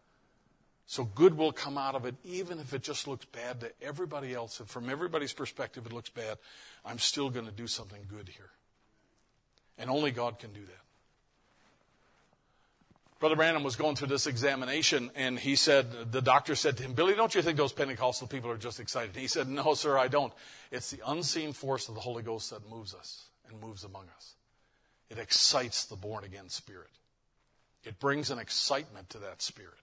So 0.88 1.04
good 1.04 1.38
will 1.38 1.52
come 1.52 1.78
out 1.78 1.94
of 1.94 2.06
it, 2.06 2.16
even 2.24 2.58
if 2.60 2.74
it 2.74 2.84
just 2.84 3.06
looks 3.06 3.26
bad 3.26 3.60
to 3.60 3.72
everybody 3.82 4.34
else. 4.34 4.62
And 4.62 4.70
from 4.70 4.90
everybody's 4.90 5.34
perspective, 5.34 5.86
it 5.86 5.92
looks 5.92 6.10
bad. 6.10 6.38
I'm 6.86 6.98
still 6.98 7.30
going 7.30 7.46
to 7.46 7.52
do 7.52 7.68
something 7.68 8.08
good 8.08 8.30
here. 8.30 8.52
And 9.78 9.90
only 9.90 10.12
God 10.12 10.40
can 10.40 10.54
do 10.54 10.62
that. 10.62 10.89
Brother 13.20 13.36
Branham 13.36 13.64
was 13.64 13.76
going 13.76 13.98
through 13.98 14.08
this 14.08 14.28
examination, 14.28 15.12
and 15.14 15.38
he 15.38 15.58
said, 15.58 16.12
the 16.14 16.22
doctor 16.22 16.56
said 16.56 16.78
to 16.78 16.84
him, 16.84 16.94
Billy, 16.94 17.16
don't 17.16 17.36
you 17.36 17.42
think 17.42 17.58
those 17.58 17.74
Pentecostal 17.74 18.28
people 18.28 18.50
are 18.50 18.58
just 18.58 18.80
excited? 18.80 19.16
He 19.16 19.28
said, 19.28 19.50
No, 19.50 19.74
sir, 19.74 19.98
I 19.98 20.08
don't. 20.08 20.32
It's 20.72 20.90
the 20.90 21.02
unseen 21.06 21.52
force 21.52 21.90
of 21.90 21.96
the 21.96 22.02
Holy 22.02 22.24
Ghost 22.24 22.50
that 22.52 22.70
moves 22.70 22.94
us 22.94 23.26
and 23.50 23.60
moves 23.60 23.84
among 23.84 24.06
us. 24.16 24.36
It 25.10 25.20
excites 25.20 25.86
the 25.86 25.98
born 25.98 26.24
again 26.24 26.48
spirit, 26.48 26.92
it 27.84 28.00
brings 28.00 28.32
an 28.32 28.40
excitement 28.40 29.10
to 29.10 29.18
that 29.20 29.42
spirit. 29.42 29.74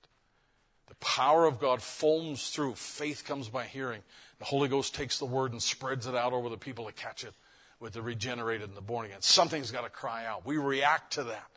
The 0.86 0.94
power 0.96 1.46
of 1.46 1.58
God 1.58 1.82
foams 1.82 2.50
through. 2.50 2.76
Faith 2.76 3.24
comes 3.26 3.48
by 3.48 3.64
hearing. 3.64 4.02
The 4.38 4.44
Holy 4.44 4.68
Ghost 4.68 4.94
takes 4.94 5.18
the 5.18 5.24
word 5.24 5.50
and 5.50 5.60
spreads 5.60 6.06
it 6.06 6.14
out 6.14 6.32
over 6.32 6.48
the 6.48 6.56
people 6.56 6.86
to 6.86 6.92
catch 6.92 7.24
it 7.24 7.34
with 7.80 7.92
the 7.92 8.02
regenerated 8.02 8.68
and 8.68 8.76
the 8.76 8.82
born 8.82 9.06
again. 9.06 9.20
Something's 9.20 9.72
got 9.72 9.82
to 9.82 9.90
cry 9.90 10.24
out. 10.24 10.46
We 10.46 10.58
react 10.58 11.14
to 11.14 11.24
that. 11.24 11.50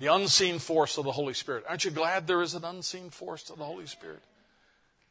The 0.00 0.06
unseen 0.06 0.58
force 0.58 0.96
of 0.96 1.04
the 1.04 1.12
Holy 1.12 1.34
Spirit. 1.34 1.64
Aren't 1.68 1.84
you 1.84 1.90
glad 1.90 2.26
there 2.26 2.40
is 2.40 2.54
an 2.54 2.64
unseen 2.64 3.10
force 3.10 3.50
of 3.50 3.58
the 3.58 3.66
Holy 3.66 3.86
Spirit? 3.86 4.22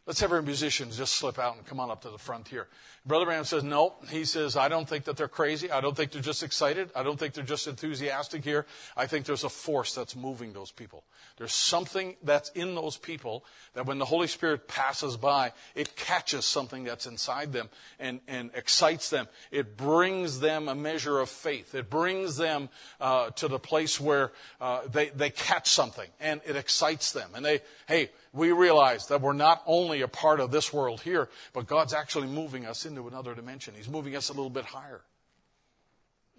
Let's 0.09 0.21
have 0.21 0.31
our 0.31 0.41
musicians 0.41 0.97
just 0.97 1.13
slip 1.13 1.37
out 1.37 1.55
and 1.55 1.63
come 1.67 1.79
on 1.79 1.91
up 1.91 2.01
to 2.01 2.09
the 2.09 2.17
front 2.17 2.47
here. 2.47 2.67
Brother 3.05 3.25
Branham 3.25 3.45
says, 3.45 3.63
no. 3.63 3.93
He 4.09 4.25
says, 4.25 4.57
I 4.57 4.67
don't 4.67 4.89
think 4.89 5.03
that 5.03 5.17
they're 5.17 5.27
crazy. 5.27 5.69
I 5.69 5.81
don't 5.81 5.95
think 5.95 6.11
they're 6.11 6.19
just 6.19 6.41
excited. 6.41 6.89
I 6.95 7.03
don't 7.03 7.19
think 7.19 7.35
they're 7.35 7.43
just 7.43 7.67
enthusiastic 7.67 8.43
here. 8.43 8.65
I 8.97 9.05
think 9.05 9.27
there's 9.27 9.43
a 9.43 9.49
force 9.49 9.93
that's 9.93 10.15
moving 10.15 10.51
those 10.51 10.71
people. 10.71 11.03
There's 11.37 11.53
something 11.53 12.15
that's 12.23 12.49
in 12.55 12.73
those 12.73 12.97
people 12.97 13.45
that 13.75 13.85
when 13.85 13.99
the 13.99 14.05
Holy 14.05 14.25
Spirit 14.25 14.67
passes 14.67 15.15
by, 15.15 15.53
it 15.75 15.95
catches 15.95 16.43
something 16.43 16.85
that's 16.85 17.05
inside 17.05 17.53
them 17.53 17.69
and, 17.99 18.19
and 18.27 18.49
excites 18.55 19.11
them. 19.11 19.27
It 19.51 19.77
brings 19.77 20.39
them 20.39 20.69
a 20.69 20.75
measure 20.75 21.19
of 21.19 21.29
faith. 21.29 21.75
It 21.75 21.87
brings 21.91 22.35
them 22.35 22.69
uh, 22.99 23.29
to 23.35 23.47
the 23.47 23.59
place 23.59 23.99
where 23.99 24.31
uh, 24.59 24.87
they, 24.91 25.09
they 25.09 25.29
catch 25.29 25.69
something 25.69 26.09
and 26.19 26.41
it 26.47 26.55
excites 26.55 27.11
them. 27.11 27.29
And 27.35 27.45
they, 27.45 27.61
hey, 27.87 28.09
we 28.33 28.51
realize 28.51 29.07
that 29.07 29.21
we're 29.21 29.33
not 29.33 29.63
only 29.65 30.01
a 30.01 30.07
part 30.07 30.39
of 30.39 30.51
this 30.51 30.71
world 30.71 31.01
here, 31.01 31.29
but 31.53 31.67
God's 31.67 31.93
actually 31.93 32.27
moving 32.27 32.65
us 32.65 32.85
into 32.85 33.07
another 33.07 33.33
dimension. 33.33 33.73
He's 33.75 33.89
moving 33.89 34.15
us 34.15 34.29
a 34.29 34.33
little 34.33 34.49
bit 34.49 34.65
higher. 34.65 35.01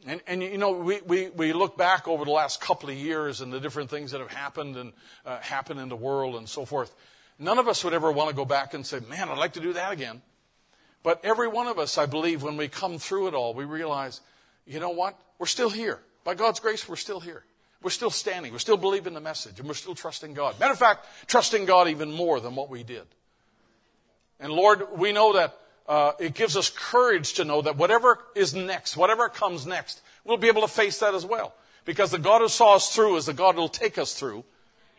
And, 0.07 0.21
and 0.27 0.43
you 0.43 0.57
know, 0.57 0.73
we, 0.73 1.01
we, 1.03 1.29
we 1.31 1.53
look 1.53 1.77
back 1.77 2.09
over 2.09 2.25
the 2.25 2.31
last 2.31 2.61
couple 2.61 2.89
of 2.89 2.97
years 2.97 3.41
and 3.41 3.53
the 3.53 3.61
different 3.61 3.91
things 3.91 4.13
that 4.13 4.21
have 4.21 4.33
happened 4.33 4.77
and 4.77 4.93
uh, 5.27 5.39
happened 5.41 5.81
in 5.81 5.89
the 5.89 5.97
world 5.97 6.37
and 6.37 6.49
so 6.49 6.65
forth. 6.65 6.95
None 7.39 7.59
of 7.59 7.69
us 7.69 7.85
would 7.85 7.93
ever 7.93 8.11
want 8.11 8.31
to 8.31 8.37
go 8.37 8.45
back 8.45 8.73
and 8.73 8.87
say, 8.87 9.01
man, 9.09 9.29
I'd 9.29 9.39
like 9.39 9.55
to 9.55 9.61
do 9.61 9.73
that 9.75 9.93
again. 9.93 10.23
But 11.03 11.25
every 11.25 11.49
one 11.49 11.67
of 11.67 11.79
us, 11.79 11.99
I 11.99 12.07
believe, 12.07 12.43
when 12.43 12.57
we 12.57 12.69
come 12.69 12.99
through 12.99 13.29
it 13.29 13.35
all, 13.35 13.55
we 13.55 13.65
realize, 13.65 14.21
you 14.67 14.81
know 14.81 14.91
what? 14.91 15.19
We're 15.39 15.47
still 15.47 15.71
here. 15.71 16.01
By 16.25 16.35
God's 16.35 16.61
grace, 16.61 16.89
we're 16.89 16.97
still 16.97 17.21
here. 17.21 17.45
We're 17.83 17.91
still 17.91 18.11
standing. 18.11 18.53
We're 18.53 18.59
still 18.59 18.77
believing 18.77 19.15
the 19.15 19.21
message, 19.21 19.59
and 19.59 19.67
we're 19.67 19.75
still 19.75 19.95
trusting 19.95 20.35
God. 20.35 20.61
Matter 20.61 20.73
of 20.73 20.79
fact, 20.79 21.07
trusting 21.27 21.65
God 21.65 21.89
even 21.89 22.13
more 22.13 22.41
than 22.41 22.55
what 22.55 22.69
we 22.69 22.83
did. 22.83 23.07
And 24.39 24.53
Lord, 24.53 24.99
we 24.99 25.13
know 25.13 25.33
that 25.35 25.57
uh, 25.89 26.13
it 26.19 26.35
gives 26.35 26.57
us 26.57 26.71
courage 26.71 27.35
to 27.35 27.45
know 27.45 27.63
that 27.63 27.77
whatever 27.77 28.19
is 28.35 28.55
next, 28.55 28.97
whatever 28.97 29.29
comes 29.29 29.67
next, 29.67 30.03
we'll 30.25 30.37
be 30.37 30.49
able 30.49 30.63
to 30.63 30.69
face 30.69 30.99
that 31.01 31.15
as 31.15 31.25
well. 31.25 31.55
Because 31.85 32.11
the 32.11 32.19
God 32.19 32.43
who 32.43 32.49
saw 32.49 32.77
us 32.77 32.95
through 32.95 33.17
is 33.17 33.27
the 33.27 33.33
God 33.33 33.55
who 33.55 33.63
will 33.63 33.69
take 33.69 33.99
us 33.99 34.15
through 34.15 34.45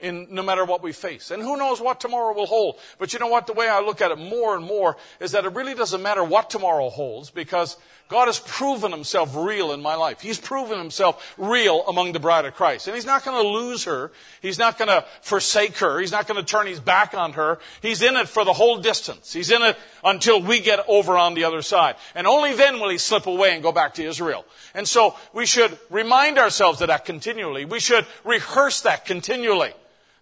in 0.01 0.27
no 0.29 0.43
matter 0.43 0.65
what 0.65 0.83
we 0.83 0.91
face. 0.91 1.31
And 1.31 1.41
who 1.41 1.57
knows 1.57 1.79
what 1.79 1.99
tomorrow 1.99 2.33
will 2.33 2.47
hold. 2.47 2.77
But 2.99 3.13
you 3.13 3.19
know 3.19 3.27
what? 3.27 3.47
The 3.47 3.53
way 3.53 3.69
I 3.69 3.79
look 3.79 4.01
at 4.01 4.11
it 4.11 4.17
more 4.17 4.55
and 4.55 4.65
more 4.65 4.97
is 5.19 5.31
that 5.31 5.45
it 5.45 5.53
really 5.53 5.75
doesn't 5.75 6.01
matter 6.01 6.23
what 6.23 6.49
tomorrow 6.49 6.89
holds 6.89 7.29
because 7.29 7.77
God 8.11 8.25
has 8.25 8.39
proven 8.39 8.91
himself 8.91 9.33
real 9.37 9.71
in 9.71 9.81
my 9.81 9.95
life. 9.95 10.19
He's 10.19 10.37
proven 10.37 10.77
himself 10.77 11.33
real 11.37 11.87
among 11.87 12.11
the 12.11 12.19
bride 12.19 12.43
of 12.43 12.53
Christ. 12.53 12.87
And 12.87 12.93
he's 12.93 13.05
not 13.05 13.23
going 13.23 13.41
to 13.41 13.47
lose 13.47 13.85
her. 13.85 14.11
He's 14.41 14.59
not 14.59 14.77
going 14.77 14.89
to 14.89 15.05
forsake 15.21 15.77
her. 15.77 15.97
He's 15.97 16.11
not 16.11 16.27
going 16.27 16.37
to 16.37 16.45
turn 16.45 16.67
his 16.67 16.81
back 16.81 17.13
on 17.13 17.31
her. 17.33 17.59
He's 17.81 18.01
in 18.01 18.17
it 18.17 18.27
for 18.27 18.43
the 18.43 18.51
whole 18.51 18.79
distance. 18.79 19.31
He's 19.31 19.49
in 19.49 19.61
it 19.61 19.77
until 20.03 20.41
we 20.41 20.59
get 20.59 20.83
over 20.89 21.17
on 21.17 21.35
the 21.35 21.45
other 21.45 21.61
side. 21.61 21.95
And 22.13 22.27
only 22.27 22.53
then 22.53 22.81
will 22.81 22.89
he 22.89 22.97
slip 22.97 23.27
away 23.27 23.53
and 23.53 23.63
go 23.63 23.71
back 23.71 23.93
to 23.93 24.03
Israel. 24.03 24.45
And 24.73 24.85
so 24.85 25.15
we 25.31 25.45
should 25.45 25.79
remind 25.89 26.37
ourselves 26.37 26.81
of 26.81 26.89
that 26.89 27.05
continually. 27.05 27.63
We 27.63 27.79
should 27.79 28.05
rehearse 28.25 28.81
that 28.81 29.05
continually. 29.05 29.71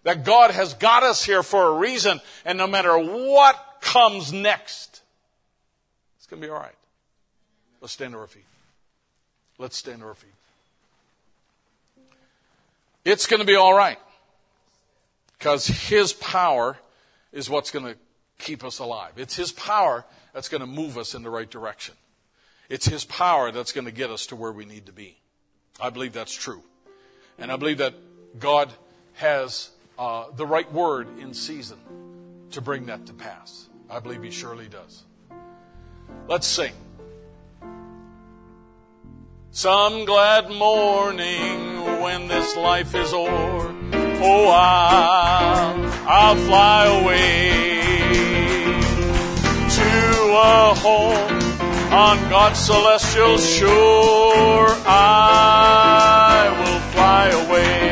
That 0.02 0.24
God 0.24 0.50
has 0.50 0.74
got 0.74 1.02
us 1.02 1.24
here 1.24 1.42
for 1.42 1.66
a 1.66 1.78
reason, 1.78 2.20
and 2.44 2.56
no 2.56 2.66
matter 2.66 2.96
what 2.96 3.78
comes 3.80 4.32
next, 4.32 5.02
it's 6.16 6.26
going 6.26 6.40
to 6.40 6.48
be 6.48 6.52
all 6.52 6.58
right. 6.60 6.74
Let's 7.80 7.92
stand 7.92 8.12
to 8.12 8.18
our 8.18 8.26
feet. 8.26 8.44
Let's 9.58 9.76
stand 9.76 10.00
to 10.00 10.06
our 10.06 10.14
feet. 10.14 10.30
It's 13.04 13.26
going 13.26 13.40
to 13.40 13.46
be 13.46 13.56
all 13.56 13.74
right. 13.74 13.98
Because 15.38 15.66
His 15.66 16.12
power 16.12 16.76
is 17.32 17.48
what's 17.48 17.70
going 17.70 17.86
to 17.86 17.96
keep 18.38 18.64
us 18.64 18.78
alive. 18.78 19.12
It's 19.16 19.36
His 19.36 19.52
power 19.52 20.04
that's 20.34 20.48
going 20.48 20.60
to 20.60 20.66
move 20.66 20.98
us 20.98 21.14
in 21.14 21.22
the 21.22 21.30
right 21.30 21.50
direction. 21.50 21.94
It's 22.68 22.86
His 22.86 23.04
power 23.04 23.50
that's 23.50 23.72
going 23.72 23.86
to 23.86 23.92
get 23.92 24.10
us 24.10 24.26
to 24.26 24.36
where 24.36 24.52
we 24.52 24.64
need 24.64 24.86
to 24.86 24.92
be. 24.92 25.16
I 25.80 25.90
believe 25.90 26.12
that's 26.12 26.34
true. 26.34 26.62
And 27.38 27.50
I 27.50 27.56
believe 27.56 27.78
that 27.78 27.94
God 28.38 28.70
has 29.14 29.70
uh, 30.00 30.24
the 30.34 30.46
right 30.46 30.72
word 30.72 31.06
in 31.18 31.34
season 31.34 31.76
to 32.50 32.62
bring 32.62 32.86
that 32.86 33.04
to 33.06 33.12
pass. 33.12 33.68
I 33.90 34.00
believe 34.00 34.22
He 34.22 34.30
surely 34.30 34.66
does. 34.66 35.04
Let's 36.26 36.46
sing. 36.46 36.72
Some 39.50 40.06
glad 40.06 40.48
morning 40.48 42.00
when 42.00 42.28
this 42.28 42.56
life 42.56 42.94
is 42.94 43.12
o'er, 43.12 43.74
oh, 44.22 44.48
I'll, 44.48 45.84
I'll 46.08 46.36
fly 46.36 46.86
away 46.86 47.50
to 49.76 49.90
a 50.32 50.74
home 50.76 51.92
on 51.92 52.30
God's 52.30 52.58
celestial 52.58 53.36
shore. 53.36 54.68
I 54.86 56.48
will 56.58 56.80
fly 56.92 57.28
away. 57.28 57.89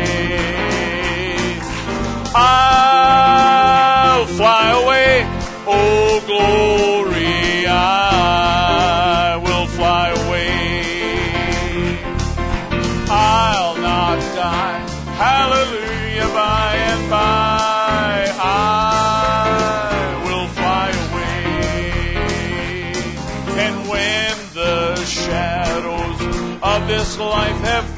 I'll 2.40 4.27
fly 4.27 4.70
away. 4.82 5.27
Oh, 5.66 6.23
glory, 6.24 7.66
I 7.66 9.40
will 9.44 9.66
fly 9.66 10.10
away. 10.10 10.48
I'll 13.10 13.77
not 13.78 14.20
die. 14.36 14.78
Hallelujah, 15.16 16.28
by 16.28 16.74
and 16.93 17.10
by. 17.10 18.32
I 18.40 20.23
will 20.27 20.48
fly 20.59 20.89
away. 21.06 21.43
And 23.65 23.77
when 23.89 24.36
the 24.55 24.97
shadows 25.05 26.19
of 26.62 26.86
this 26.86 27.19
life 27.19 27.60
have 27.62 27.97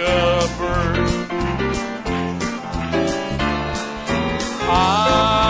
a 0.00 0.48
bird. 0.58 1.08
I 4.70 5.47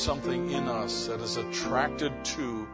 something 0.00 0.50
in 0.50 0.68
us 0.68 1.06
that 1.06 1.20
is 1.20 1.36
attracted 1.36 2.12
to 2.24 2.66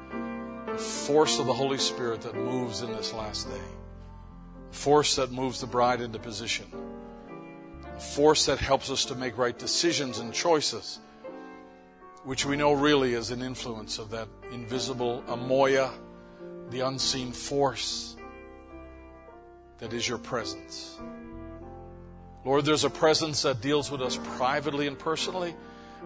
the 0.66 0.78
force 0.78 1.39
of 1.39 1.47
the 1.47 1.53
Holy 1.53 1.78
Spirit 1.78 2.20
that 2.23 2.35
moves 2.35 2.82
in 2.82 2.93
this 2.93 3.12
last 3.12 3.48
day, 3.48 3.69
force 4.70 5.16
that 5.16 5.32
moves 5.32 5.61
the 5.61 5.66
bride 5.66 6.01
into 6.01 6.19
position, 6.19 6.66
force 7.98 8.47
that 8.47 8.59
helps 8.59 8.90
us 8.90 9.05
to 9.07 9.15
make 9.15 9.36
right 9.36 9.59
decisions 9.59 10.19
and 10.19 10.32
choices 10.32 11.01
which 12.27 12.44
we 12.44 12.57
know 12.57 12.73
really 12.73 13.15
is 13.15 13.31
an 13.31 13.40
influence 13.40 14.01
of 14.01 14.11
that 14.11 14.27
invisible 14.51 15.23
amoya, 15.28 15.93
the 16.70 16.81
unseen 16.81 17.31
force 17.31 18.16
that 19.78 19.93
is 19.93 20.09
your 20.09 20.19
presence. 20.19 20.98
Lord, 22.44 22.65
there's 22.65 22.82
a 22.82 22.90
presence 22.90 23.43
that 23.43 23.61
deals 23.61 23.93
with 23.93 24.03
us 24.03 24.19
privately 24.36 24.89
and 24.89 24.98
personally, 24.98 25.55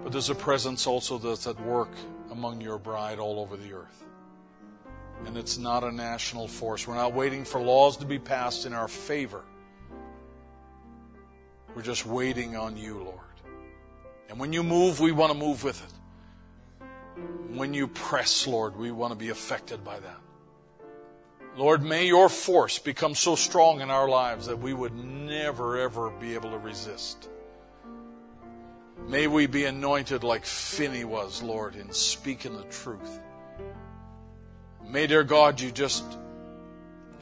but 0.03 0.13
there's 0.13 0.31
a 0.31 0.35
presence 0.35 0.87
also 0.87 1.19
that's 1.19 1.47
at 1.47 1.61
work 1.61 1.91
among 2.31 2.61
your 2.61 2.79
bride 2.79 3.19
all 3.19 3.41
over 3.41 3.57
the 3.57 3.73
earth. 3.73 4.05
And 5.27 5.37
it's 5.37 5.59
not 5.59 5.85
a 5.85 5.93
national 5.93 6.49
force. 6.49 6.87
We're 6.87 6.95
not 6.95 7.13
waiting 7.13 7.45
for 7.45 7.61
laws 7.61 7.99
to 7.99 8.07
be 8.07 8.19
passed 8.19 8.67
in 8.67 8.73
our 8.73 8.89
favor. 8.89 9.43
We're 11.75 11.83
just 11.83 12.07
waiting 12.07 12.57
on 12.57 12.77
you, 12.77 13.03
Lord. 13.03 13.19
And 14.29 14.39
when 14.39 14.53
you 14.53 14.63
move, 14.63 15.01
we 15.01 15.13
want 15.13 15.33
to 15.33 15.39
move 15.39 15.65
with 15.65 15.83
it. 15.83 16.87
When 17.57 17.75
you 17.75 17.89
press, 17.89 18.47
Lord, 18.47 18.77
we 18.77 18.91
want 18.91 19.13
to 19.13 19.19
be 19.19 19.31
affected 19.31 19.85
by 19.85 19.99
that. 20.01 20.21
Lord, 21.57 21.83
may 21.83 22.07
your 22.07 22.29
force 22.29 22.79
become 22.79 23.15
so 23.15 23.35
strong 23.35 23.81
in 23.81 23.91
our 23.91 24.09
lives 24.09 24.47
that 24.47 24.59
we 24.59 24.73
would 24.73 24.95
never, 24.95 25.79
ever 25.79 26.11
be 26.11 26.35
able 26.35 26.51
to 26.51 26.59
resist. 26.59 27.29
May 29.09 29.27
we 29.27 29.47
be 29.47 29.65
anointed 29.65 30.23
like 30.23 30.45
Finney 30.45 31.05
was, 31.05 31.43
Lord, 31.43 31.75
in 31.75 31.93
speaking 31.93 32.57
the 32.57 32.65
truth. 32.65 33.21
May, 34.87 35.07
dear 35.07 35.25
God, 35.25 35.61
you 35.61 35.71
just 35.71 36.05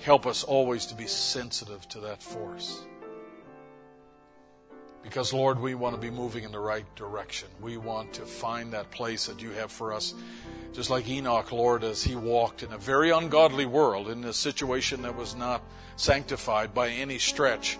help 0.00 0.26
us 0.26 0.44
always 0.44 0.86
to 0.86 0.94
be 0.94 1.06
sensitive 1.06 1.88
to 1.88 2.00
that 2.00 2.22
force. 2.22 2.82
Because, 5.02 5.32
Lord, 5.32 5.58
we 5.58 5.74
want 5.74 5.94
to 5.94 6.00
be 6.00 6.10
moving 6.10 6.44
in 6.44 6.52
the 6.52 6.58
right 6.58 6.84
direction. 6.94 7.48
We 7.60 7.78
want 7.78 8.12
to 8.14 8.22
find 8.22 8.72
that 8.72 8.90
place 8.90 9.26
that 9.26 9.40
you 9.40 9.50
have 9.52 9.72
for 9.72 9.92
us. 9.92 10.14
Just 10.72 10.90
like 10.90 11.08
Enoch, 11.08 11.50
Lord, 11.50 11.82
as 11.82 12.04
he 12.04 12.14
walked 12.14 12.62
in 12.62 12.72
a 12.72 12.78
very 12.78 13.10
ungodly 13.10 13.64
world, 13.64 14.10
in 14.10 14.24
a 14.24 14.32
situation 14.32 15.02
that 15.02 15.16
was 15.16 15.34
not 15.34 15.62
sanctified 15.96 16.74
by 16.74 16.90
any 16.90 17.18
stretch. 17.18 17.78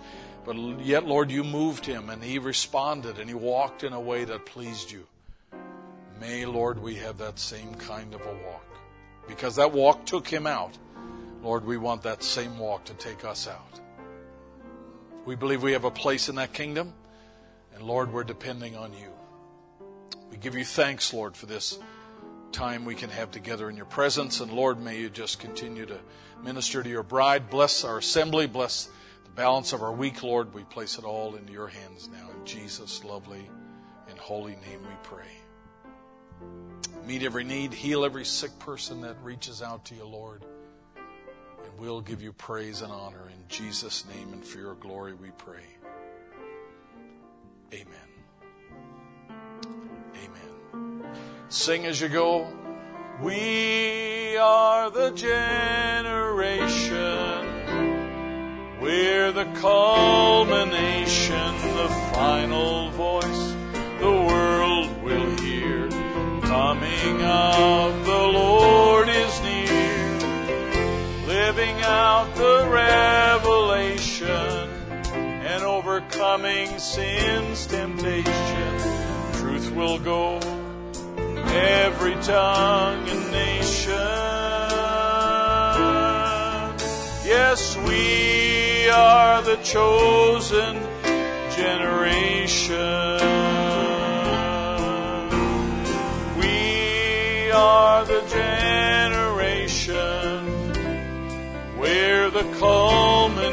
But 0.48 0.56
yet, 0.80 1.04
Lord, 1.04 1.30
you 1.30 1.44
moved 1.44 1.84
him 1.84 2.08
and 2.08 2.24
he 2.24 2.38
responded 2.38 3.18
and 3.18 3.28
he 3.28 3.34
walked 3.34 3.84
in 3.84 3.92
a 3.92 4.00
way 4.00 4.24
that 4.24 4.46
pleased 4.46 4.90
you. 4.90 5.06
May, 6.22 6.46
Lord, 6.46 6.82
we 6.82 6.94
have 6.94 7.18
that 7.18 7.38
same 7.38 7.74
kind 7.74 8.14
of 8.14 8.22
a 8.22 8.32
walk. 8.46 8.64
Because 9.26 9.56
that 9.56 9.72
walk 9.72 10.06
took 10.06 10.26
him 10.26 10.46
out. 10.46 10.78
Lord, 11.42 11.66
we 11.66 11.76
want 11.76 12.00
that 12.04 12.22
same 12.22 12.58
walk 12.58 12.86
to 12.86 12.94
take 12.94 13.26
us 13.26 13.46
out. 13.46 13.80
We 15.26 15.36
believe 15.36 15.62
we 15.62 15.72
have 15.72 15.84
a 15.84 15.90
place 15.90 16.30
in 16.30 16.36
that 16.36 16.54
kingdom. 16.54 16.94
And 17.74 17.82
Lord, 17.82 18.10
we're 18.10 18.24
depending 18.24 18.74
on 18.74 18.94
you. 18.94 19.12
We 20.30 20.38
give 20.38 20.54
you 20.54 20.64
thanks, 20.64 21.12
Lord, 21.12 21.36
for 21.36 21.44
this 21.44 21.78
time 22.52 22.86
we 22.86 22.94
can 22.94 23.10
have 23.10 23.30
together 23.30 23.68
in 23.68 23.76
your 23.76 23.84
presence. 23.84 24.40
And 24.40 24.50
Lord, 24.50 24.80
may 24.82 24.98
you 24.98 25.10
just 25.10 25.40
continue 25.40 25.84
to 25.84 25.98
minister 26.42 26.82
to 26.82 26.88
your 26.88 27.02
bride. 27.02 27.50
Bless 27.50 27.84
our 27.84 27.98
assembly. 27.98 28.46
Bless 28.46 28.88
balance 29.38 29.72
of 29.72 29.82
our 29.82 29.92
week, 29.92 30.24
Lord. 30.24 30.52
We 30.52 30.64
place 30.64 30.98
it 30.98 31.04
all 31.04 31.36
into 31.36 31.52
your 31.52 31.68
hands 31.68 32.08
now. 32.08 32.28
In 32.36 32.44
Jesus' 32.44 33.04
lovely 33.04 33.48
and 34.08 34.18
holy 34.18 34.56
name 34.56 34.82
we 34.82 34.96
pray. 35.04 35.30
Meet 37.06 37.22
every 37.22 37.44
need, 37.44 37.72
heal 37.72 38.04
every 38.04 38.24
sick 38.24 38.58
person 38.58 39.00
that 39.02 39.14
reaches 39.22 39.62
out 39.62 39.84
to 39.84 39.94
you, 39.94 40.04
Lord. 40.04 40.44
And 40.96 41.78
we'll 41.78 42.00
give 42.00 42.20
you 42.20 42.32
praise 42.32 42.82
and 42.82 42.90
honor 42.90 43.28
in 43.28 43.38
Jesus' 43.46 44.04
name 44.12 44.32
and 44.32 44.44
for 44.44 44.58
your 44.58 44.74
glory 44.74 45.14
we 45.14 45.30
pray. 45.38 45.62
Amen. 47.72 48.08
Amen. 50.24 51.04
Sing 51.48 51.86
as 51.86 52.00
you 52.00 52.08
go. 52.08 52.52
We 53.22 54.36
are 54.36 54.90
the 54.90 55.12
generation. 55.12 56.18
We're 58.80 59.32
the 59.32 59.46
culmination, 59.60 61.56
the 61.74 61.88
final 62.12 62.90
voice 62.90 63.54
the 63.98 64.10
world 64.10 65.02
will 65.02 65.36
hear. 65.40 65.88
Coming 66.42 67.20
of 67.22 68.06
the 68.06 68.12
Lord 68.12 69.08
is 69.08 69.40
near. 69.40 70.18
Living 71.26 71.74
out 71.82 72.32
the 72.36 72.68
revelation 72.70 74.68
and 75.10 75.64
overcoming 75.64 76.78
sin's 76.78 77.66
temptation. 77.66 78.78
Truth 79.34 79.72
will 79.72 79.98
go 79.98 80.38
every 81.48 82.14
tongue 82.22 83.08
and 83.08 83.32
nation. 83.32 83.94
Yes, 87.26 87.76
we 88.88 88.94
are 88.94 89.42
the 89.42 89.56
chosen 89.56 90.80
generation. 91.54 93.20
We 96.40 97.50
are 97.50 98.06
the 98.06 98.22
generation. 98.30 99.66
We're 101.78 102.30
the 102.30 102.44
culmination, 102.58 103.47